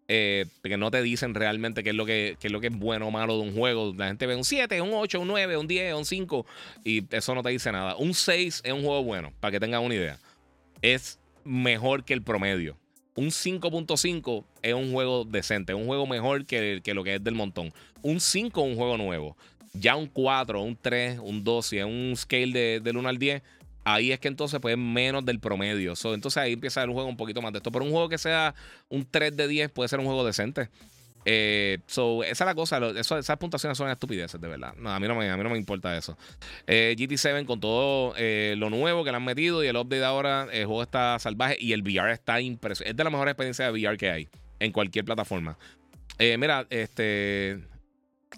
Eh, 0.09 0.47
que 0.63 0.77
no 0.77 0.91
te 0.91 1.01
dicen 1.01 1.35
realmente 1.35 1.83
qué 1.83 1.91
es, 1.91 1.97
lo 1.97 2.05
que, 2.05 2.37
es 2.41 2.53
lo 2.53 2.61
que 2.61 2.67
es 2.67 2.77
bueno 2.77 3.09
o 3.09 3.11
malo 3.11 3.37
de 3.37 3.43
un 3.43 3.55
juego. 3.55 3.95
La 3.97 4.09
gente 4.09 4.27
ve 4.27 4.37
un 4.37 4.45
7, 4.45 4.81
un 4.81 4.91
8, 4.93 5.21
un 5.21 5.29
9, 5.29 5.57
un 5.57 5.67
10, 5.67 5.95
un 5.95 6.05
5 6.05 6.47
y 6.85 7.15
eso 7.15 7.35
no 7.35 7.43
te 7.43 7.51
dice 7.51 7.73
nada. 7.73 7.97
Un 7.97 8.13
6 8.13 8.63
es 8.65 8.73
un 8.73 8.83
juego 8.83 9.03
bueno, 9.03 9.33
para 9.41 9.53
que 9.53 9.61
tengan 9.61 9.83
una 9.83 9.95
idea. 9.95 10.19
Es 10.83 11.19
mejor 11.45 12.05
que 12.05 12.15
el 12.15 12.23
promedio 12.23 12.77
un 13.15 13.27
5.5 13.27 14.45
es 14.63 14.75
un 14.75 14.93
juego 14.93 15.25
decente, 15.25 15.75
un 15.75 15.87
juego 15.87 16.07
mejor 16.07 16.47
que, 16.47 16.81
que, 16.83 16.95
lo 16.95 17.05
que 17.05 17.17
es 17.17 17.25
del 17.25 17.35
montón. 17.35 17.73
Un 18.01 18.21
5 18.21 18.61
es 18.61 18.67
un 18.67 18.77
juego 18.77 18.97
nuevo. 18.97 19.37
Ya 19.75 19.97
un 19.97 20.07
4, 20.07 20.63
un 20.63 20.77
3, 20.77 21.19
un 21.21 21.45
2, 21.45 21.67
si 21.67 21.79
es 21.79 21.85
un 21.85 22.15
scale 22.17 22.53
de, 22.53 22.81
del 22.81 22.97
1 22.97 23.09
al 23.09 23.19
10, 23.19 23.43
ahí 23.85 24.13
es 24.13 24.21
que 24.21 24.29
entonces 24.29 24.61
pues 24.61 24.77
menos 24.77 25.25
del 25.25 25.41
promedio. 25.41 25.95
entonces 26.05 26.37
ahí 26.37 26.53
empieza 26.53 26.83
el 26.83 26.91
juego 26.91 27.09
un 27.09 27.17
poquito 27.17 27.43
más 27.43 27.53
de 27.53 27.59
esto. 27.59 27.73
Pero 27.73 27.85
un 27.85 27.91
juego 27.91 28.09
que 28.09 28.19
sea 28.19 28.55
un 28.89 29.07
3 29.11 29.37
de 29.37 29.49
10 29.49 29.71
puede 29.71 29.89
ser 29.89 29.99
un 30.01 30.07
juego 30.07 30.25
decente. 30.25 30.69
Eh, 31.25 31.79
so, 31.87 32.25
esa 32.25 32.45
es 32.45 32.47
la 32.47 32.55
cosa. 32.55 32.81
esas 32.99 33.37
puntuaciones 33.37 33.79
son 33.79 33.89
estupideces, 33.91 34.41
de 34.41 34.49
verdad. 34.49 34.75
No, 34.77 34.91
a, 34.91 34.99
mí 34.99 35.07
no 35.07 35.15
me, 35.15 35.57
importa 35.57 35.97
eso. 35.97 36.17
Eh, 36.67 36.95
GT7 36.99 37.45
con 37.47 37.61
todo 37.61 38.15
eh, 38.17 38.55
lo 38.59 38.71
nuevo 38.71 39.05
que 39.05 39.11
le 39.11 39.17
han 39.17 39.25
metido 39.25 39.63
y 39.63 39.69
el 39.69 39.77
update 39.77 40.05
ahora, 40.05 40.49
el 40.53 40.67
juego 40.67 40.83
está 40.83 41.19
salvaje 41.19 41.57
y 41.61 41.73
el 41.73 41.83
VR 41.83 42.13
está 42.13 42.41
impresionante. 42.41 42.91
Es 42.91 42.97
de 42.97 43.05
las 43.05 43.13
mejores 43.13 43.33
experiencias 43.33 43.73
de 43.73 43.79
VR 43.79 43.97
que 43.97 44.11
hay 44.11 44.29
en 44.59 44.73
cualquier 44.73 45.05
plataforma. 45.05 45.57
mira, 46.19 46.67
este. 46.71 47.72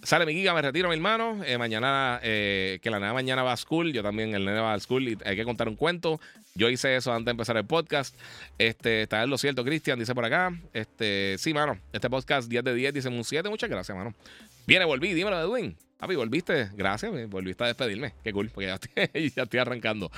Sale 0.03 0.27
mi 0.27 0.35
giga, 0.35 0.53
me 0.53 0.61
retiro, 0.61 0.89
mi 0.89 0.95
hermano. 0.97 1.43
Eh, 1.45 1.57
mañana, 1.57 2.21
eh, 2.23 2.79
que 2.83 2.91
la 2.91 2.99
nena 2.99 3.13
mañana 3.13 3.43
va 3.43 3.53
a 3.53 3.57
school. 3.57 3.93
Yo 3.93 4.03
también, 4.03 4.35
el 4.35 4.45
nene 4.45 4.61
va 4.61 4.75
a 4.75 4.81
school 4.81 5.09
y 5.09 5.19
hay 5.25 5.37
que 5.37 5.45
contar 5.45 5.69
un 5.69 5.77
cuento. 5.77 6.21
Yo 6.55 6.69
hice 6.69 6.95
eso 6.97 7.13
antes 7.13 7.27
de 7.27 7.31
empezar 7.33 7.57
el 7.57 7.65
podcast. 7.65 8.15
Este, 8.59 9.03
está 9.03 9.23
en 9.23 9.31
lo 9.31 9.39
cierto, 9.39 9.65
Cristian, 9.65 9.99
dice 9.99 10.15
por 10.15 10.25
acá. 10.25 10.53
Este, 10.73 11.37
sí, 11.39 11.55
mano. 11.55 11.79
Este 11.93 12.11
podcast 12.11 12.49
10 12.49 12.65
de 12.65 12.75
10, 12.75 12.95
dice 12.95 13.09
un 13.09 13.25
7. 13.25 13.49
Muchas 13.49 13.71
gracias, 13.71 13.97
mano. 13.97 14.15
Viene, 14.67 14.85
volví, 14.85 15.13
dímelo, 15.13 15.41
Edwin. 15.41 15.77
Papi, 15.99 16.17
volviste. 16.17 16.71
Gracias, 16.75 17.13
volviste 17.31 17.65
a 17.65 17.69
despedirme. 17.69 18.13
Qué 18.23 18.33
cool, 18.33 18.51
porque 18.51 18.67
ya 18.67 18.75
estoy, 18.75 19.31
ya 19.37 19.45
estoy, 19.45 19.61
arrancando. 19.61 20.11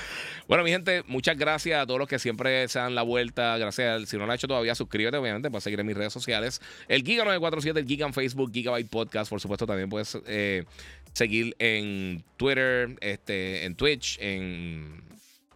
Bueno, 0.48 0.64
mi 0.64 0.70
gente, 0.70 1.04
muchas 1.06 1.36
gracias 1.36 1.80
a 1.80 1.86
todos 1.86 2.00
los 2.00 2.08
que 2.08 2.18
siempre 2.18 2.66
se 2.68 2.78
dan 2.78 2.94
la 2.94 3.02
vuelta. 3.02 3.56
Gracias. 3.58 4.08
Si 4.08 4.16
no 4.16 4.26
lo 4.26 4.32
has 4.32 4.38
hecho 4.38 4.48
todavía, 4.48 4.74
suscríbete, 4.74 5.16
obviamente, 5.16 5.50
para 5.50 5.60
seguir 5.60 5.78
en 5.80 5.86
mis 5.86 5.96
redes 5.96 6.12
sociales. 6.12 6.60
El 6.88 7.04
Giga947, 7.04 7.78
el 7.78 7.86
Giga 7.86 8.06
en 8.06 8.14
Facebook, 8.14 8.52
Gigabyte 8.52 8.88
Podcast. 8.88 9.30
Por 9.30 9.40
supuesto, 9.40 9.66
también 9.66 9.88
puedes 9.88 10.18
eh, 10.26 10.64
seguir 11.12 11.54
en 11.58 12.24
Twitter, 12.36 12.96
este, 13.00 13.64
en 13.64 13.76
Twitch, 13.76 14.18
en. 14.20 15.02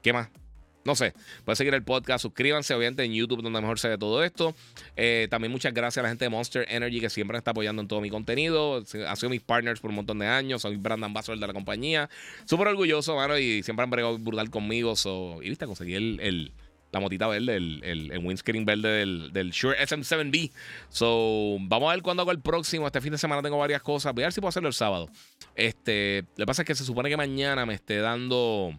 ¿Qué 0.02 0.12
más? 0.12 0.28
No 0.85 0.94
sé, 0.94 1.12
pueden 1.44 1.57
seguir 1.57 1.74
el 1.74 1.82
podcast, 1.82 2.23
suscríbanse 2.23 2.73
obviamente 2.74 3.05
en 3.05 3.12
YouTube 3.12 3.43
donde 3.43 3.61
mejor 3.61 3.78
se 3.78 3.89
ve 3.89 3.98
todo 3.98 4.24
esto. 4.24 4.55
Eh, 4.97 5.28
también 5.31 5.52
muchas 5.52 5.74
gracias 5.74 5.98
a 5.98 6.02
la 6.05 6.09
gente 6.09 6.24
de 6.24 6.31
Monster 6.31 6.66
Energy 6.70 7.01
que 7.01 7.11
siempre 7.11 7.36
está 7.36 7.51
apoyando 7.51 7.82
en 7.82 7.89
todo 7.89 8.01
mi 8.01 8.09
contenido. 8.09 8.82
Ha 9.07 9.16
sido 9.16 9.28
mis 9.28 9.43
partners 9.43 9.81
por 9.81 9.90
un 9.90 9.97
montón 9.97 10.19
de 10.20 10.27
años, 10.27 10.62
soy 10.62 10.77
brand 10.77 11.05
ambassador 11.05 11.39
de 11.39 11.47
la 11.47 11.52
compañía. 11.52 12.09
Súper 12.47 12.69
orgulloso, 12.69 13.15
mano, 13.15 13.39
y 13.39 13.62
siempre 13.62 13.85
han 13.85 13.90
bregado 13.90 14.19
brutal 14.19 14.48
conmigo. 14.48 14.94
y 15.43 15.51
viste, 15.51 15.66
conseguí 15.66 15.94
el, 15.94 16.52
la 16.93 17.01
motita 17.01 17.27
verde, 17.28 17.57
el, 17.57 17.81
el, 17.85 18.19
windscreen 18.24 18.65
verde 18.65 18.89
del, 18.89 19.32
del 19.35 19.51
Shure 19.51 19.77
SM7B. 19.78 20.51
So, 20.89 21.59
vamos 21.61 21.90
a 21.90 21.94
ver 21.94 22.02
cuándo 22.02 22.23
hago 22.23 22.32
el 22.32 22.40
próximo. 22.40 22.86
Este 22.86 23.02
fin 23.02 23.12
de 23.12 23.19
semana 23.19 23.43
tengo 23.43 23.59
varias 23.59 23.82
cosas. 23.82 24.15
Voy 24.15 24.24
a 24.24 24.27
ver 24.27 24.32
si 24.32 24.40
puedo 24.40 24.48
hacerlo 24.48 24.69
el 24.69 24.74
sábado. 24.74 25.11
Este, 25.55 26.24
lo 26.36 26.44
que 26.44 26.47
pasa 26.47 26.62
es 26.62 26.66
que 26.66 26.74
se 26.74 26.85
supone 26.85 27.11
que 27.11 27.19
mañana 27.19 27.66
me 27.66 27.74
esté 27.74 27.98
dando 27.98 28.73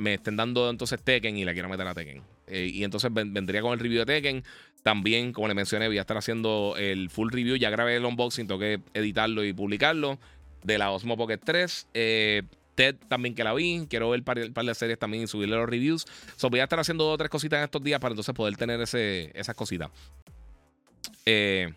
me 0.00 0.14
estén 0.14 0.36
dando 0.36 0.68
entonces 0.70 1.02
Tekken 1.02 1.36
y 1.36 1.44
la 1.44 1.52
quiero 1.52 1.68
meter 1.68 1.86
a 1.86 1.94
Tekken. 1.94 2.22
Eh, 2.46 2.70
y 2.72 2.84
entonces 2.84 3.10
vendría 3.12 3.62
con 3.62 3.72
el 3.72 3.78
review 3.78 4.00
de 4.00 4.06
Tekken. 4.06 4.44
También, 4.82 5.32
como 5.32 5.46
le 5.46 5.54
mencioné, 5.54 5.86
voy 5.88 5.98
a 5.98 6.02
estar 6.02 6.16
haciendo 6.16 6.74
el 6.78 7.10
full 7.10 7.30
review. 7.30 7.56
Ya 7.56 7.70
grabé 7.70 7.96
el 7.96 8.04
unboxing, 8.04 8.46
tengo 8.46 8.58
que 8.58 8.80
editarlo 8.94 9.44
y 9.44 9.52
publicarlo. 9.52 10.18
De 10.64 10.78
la 10.78 10.90
Osmo 10.90 11.16
Pocket 11.16 11.38
3. 11.38 11.88
Eh, 11.94 12.42
Ted 12.74 12.96
también 13.08 13.34
que 13.34 13.44
la 13.44 13.52
vi. 13.54 13.86
Quiero 13.88 14.10
ver 14.10 14.20
un 14.20 14.52
par, 14.52 14.64
de 14.64 14.74
series 14.74 14.98
también 14.98 15.24
y 15.24 15.26
subirle 15.26 15.56
los 15.56 15.68
reviews. 15.68 16.06
So, 16.36 16.50
voy 16.50 16.60
a 16.60 16.64
estar 16.64 16.80
haciendo 16.80 17.04
dos 17.04 17.14
o 17.14 17.18
tres 17.18 17.30
cositas 17.30 17.58
en 17.58 17.64
estos 17.64 17.82
días 17.82 18.00
para 18.00 18.12
entonces 18.12 18.34
poder 18.34 18.56
tener 18.56 18.80
ese, 18.80 19.30
esas 19.34 19.54
cositas. 19.54 19.90
Eh, 21.26 21.72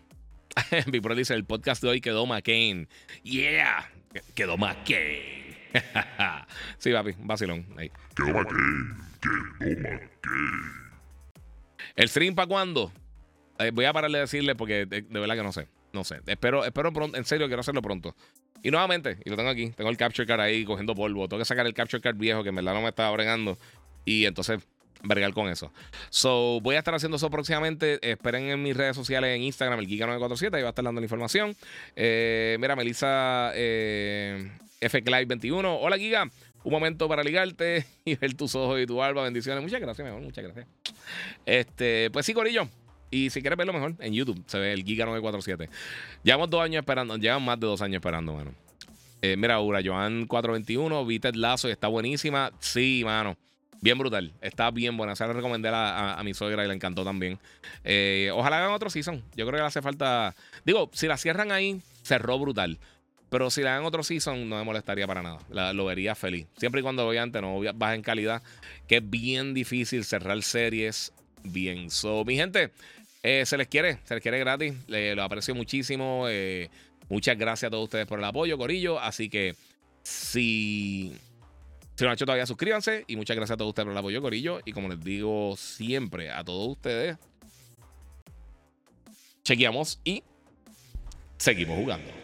Pro 1.02 1.14
dice: 1.14 1.34
el 1.34 1.44
podcast 1.44 1.82
de 1.82 1.88
hoy 1.88 2.00
quedó 2.00 2.26
McCain. 2.26 2.88
Yeah, 3.22 3.90
quedó 4.34 4.56
McCain. 4.56 5.43
sí, 6.78 6.92
papi, 6.92 7.14
vacilón. 7.18 7.66
Ahí. 7.76 7.90
¿El 11.96 12.08
stream 12.08 12.34
para 12.34 12.48
cuándo? 12.48 12.92
Eh, 13.58 13.70
voy 13.72 13.84
a 13.84 13.92
pararle 13.92 14.18
de 14.18 14.22
decirle 14.22 14.54
porque 14.54 14.86
de, 14.86 15.02
verdad 15.02 15.36
que 15.36 15.42
no 15.42 15.52
sé. 15.52 15.68
No 15.92 16.04
sé. 16.04 16.20
Espero, 16.26 16.64
espero 16.64 16.92
pronto, 16.92 17.16
en 17.16 17.24
serio, 17.24 17.46
quiero 17.46 17.60
hacerlo 17.60 17.82
pronto. 17.82 18.16
Y 18.62 18.70
nuevamente, 18.70 19.18
y 19.24 19.30
lo 19.30 19.36
tengo 19.36 19.50
aquí, 19.50 19.70
tengo 19.70 19.90
el 19.90 19.96
capture 19.96 20.26
card 20.26 20.40
ahí 20.40 20.64
cogiendo 20.64 20.94
polvo. 20.94 21.28
Tengo 21.28 21.40
que 21.40 21.44
sacar 21.44 21.66
el 21.66 21.74
capture 21.74 22.00
card 22.00 22.16
viejo 22.16 22.42
que 22.42 22.48
en 22.48 22.54
verdad 22.54 22.74
no 22.74 22.82
me 22.82 22.88
estaba 22.88 23.10
bregando. 23.12 23.58
Y 24.04 24.24
entonces 24.24 24.60
vergar 25.04 25.32
con 25.32 25.48
eso. 25.48 25.70
So, 26.10 26.60
voy 26.62 26.76
a 26.76 26.78
estar 26.78 26.94
haciendo 26.94 27.16
eso 27.16 27.30
próximamente. 27.30 27.98
Esperen 28.10 28.44
en 28.50 28.62
mis 28.62 28.76
redes 28.76 28.96
sociales 28.96 29.36
en 29.36 29.42
Instagram, 29.42 29.78
el 29.78 29.86
Giga947, 29.86 30.54
ahí 30.54 30.62
va 30.62 30.68
a 30.68 30.70
estar 30.70 30.84
dando 30.84 31.00
la 31.00 31.04
información. 31.04 31.54
Eh, 31.94 32.56
mira, 32.60 32.74
Melissa 32.74 33.52
eh, 33.54 34.50
F 34.84 35.00
21. 35.00 35.76
Hola, 35.76 35.96
Giga. 35.96 36.30
Un 36.62 36.72
momento 36.72 37.08
para 37.08 37.22
ligarte 37.22 37.86
y 38.04 38.16
ver 38.16 38.34
tus 38.34 38.54
ojos 38.54 38.80
y 38.80 38.86
tu 38.86 39.02
alba. 39.02 39.22
Bendiciones. 39.22 39.62
Muchas 39.62 39.80
gracias, 39.80 40.04
mejor. 40.04 40.20
Muchas 40.20 40.44
gracias. 40.44 40.66
Este, 41.46 42.10
pues 42.10 42.26
sí, 42.26 42.34
Corillo. 42.34 42.68
Y 43.10 43.30
si 43.30 43.40
quieres 43.40 43.56
verlo 43.56 43.72
mejor, 43.72 43.94
en 44.00 44.12
YouTube 44.12 44.42
se 44.46 44.58
ve 44.58 44.72
el 44.72 44.84
Giga 44.84 45.06
947. 45.06 45.70
Llevamos 46.22 46.50
dos 46.50 46.62
años 46.62 46.80
esperando, 46.80 47.16
llevamos 47.16 47.46
más 47.46 47.60
de 47.60 47.66
dos 47.66 47.80
años 47.80 47.96
esperando, 47.96 48.34
mano. 48.34 48.52
Eh, 49.22 49.36
mira, 49.36 49.60
Ura, 49.60 49.80
Joan 49.84 50.26
421, 50.26 51.06
vi 51.06 51.20
Ted 51.20 51.34
Lazo 51.34 51.68
y 51.68 51.72
está 51.72 51.88
buenísima. 51.88 52.50
Sí, 52.58 53.02
mano. 53.04 53.36
Bien 53.80 53.96
brutal. 53.96 54.32
Está 54.40 54.70
bien 54.70 54.96
buena. 54.96 55.14
Se 55.14 55.26
la 55.26 55.32
recomendé 55.32 55.70
a, 55.72 56.20
mi 56.24 56.34
suegra 56.34 56.64
y 56.64 56.68
le 56.68 56.74
encantó 56.74 57.04
también. 57.04 57.38
Eh, 57.84 58.30
ojalá 58.34 58.58
hagan 58.58 58.72
otro 58.72 58.90
season. 58.90 59.22
Yo 59.36 59.46
creo 59.46 59.52
que 59.52 59.62
le 59.62 59.66
hace 59.66 59.80
falta. 59.80 60.34
Digo, 60.64 60.90
si 60.92 61.06
la 61.06 61.16
cierran 61.16 61.52
ahí, 61.52 61.80
cerró 62.02 62.38
brutal. 62.38 62.78
Pero 63.34 63.50
si 63.50 63.62
le 63.62 63.66
dan 63.66 63.84
otro 63.84 64.04
season, 64.04 64.48
no 64.48 64.58
me 64.58 64.62
molestaría 64.62 65.08
para 65.08 65.20
nada. 65.20 65.72
lo 65.72 65.86
vería 65.86 66.14
feliz. 66.14 66.46
Siempre 66.56 66.82
y 66.82 66.84
cuando 66.84 67.04
obviamente 67.04 67.40
no 67.40 67.58
baja 67.74 67.96
en 67.96 68.02
calidad. 68.02 68.44
Que 68.86 68.98
es 68.98 69.10
bien 69.10 69.54
difícil 69.54 70.04
cerrar 70.04 70.40
series 70.44 71.12
bien. 71.42 71.90
So, 71.90 72.24
mi 72.24 72.36
gente, 72.36 72.70
eh, 73.24 73.44
se 73.44 73.56
les 73.56 73.66
quiere. 73.66 73.98
Se 74.04 74.14
les 74.14 74.22
quiere 74.22 74.38
gratis. 74.38 74.74
lo 74.86 75.24
aprecio 75.24 75.52
muchísimo. 75.52 76.26
Eh, 76.28 76.70
muchas 77.08 77.36
gracias 77.36 77.66
a 77.66 77.70
todos 77.72 77.82
ustedes 77.82 78.06
por 78.06 78.20
el 78.20 78.24
apoyo, 78.24 78.56
Corillo. 78.56 79.00
Así 79.00 79.28
que 79.28 79.56
si. 80.04 81.12
Si 81.96 82.04
no 82.04 82.10
han 82.10 82.14
hecho 82.14 82.26
todavía, 82.26 82.46
suscríbanse. 82.46 83.02
Y 83.08 83.16
muchas 83.16 83.34
gracias 83.34 83.54
a 83.54 83.56
todos 83.56 83.70
ustedes 83.70 83.86
por 83.86 83.94
el 83.94 83.98
apoyo, 83.98 84.22
Corillo. 84.22 84.60
Y 84.64 84.70
como 84.70 84.88
les 84.88 85.02
digo 85.02 85.56
siempre 85.56 86.30
a 86.30 86.44
todos 86.44 86.68
ustedes, 86.68 87.16
chequeamos 89.42 89.98
y 90.04 90.22
seguimos 91.36 91.76
jugando. 91.76 92.23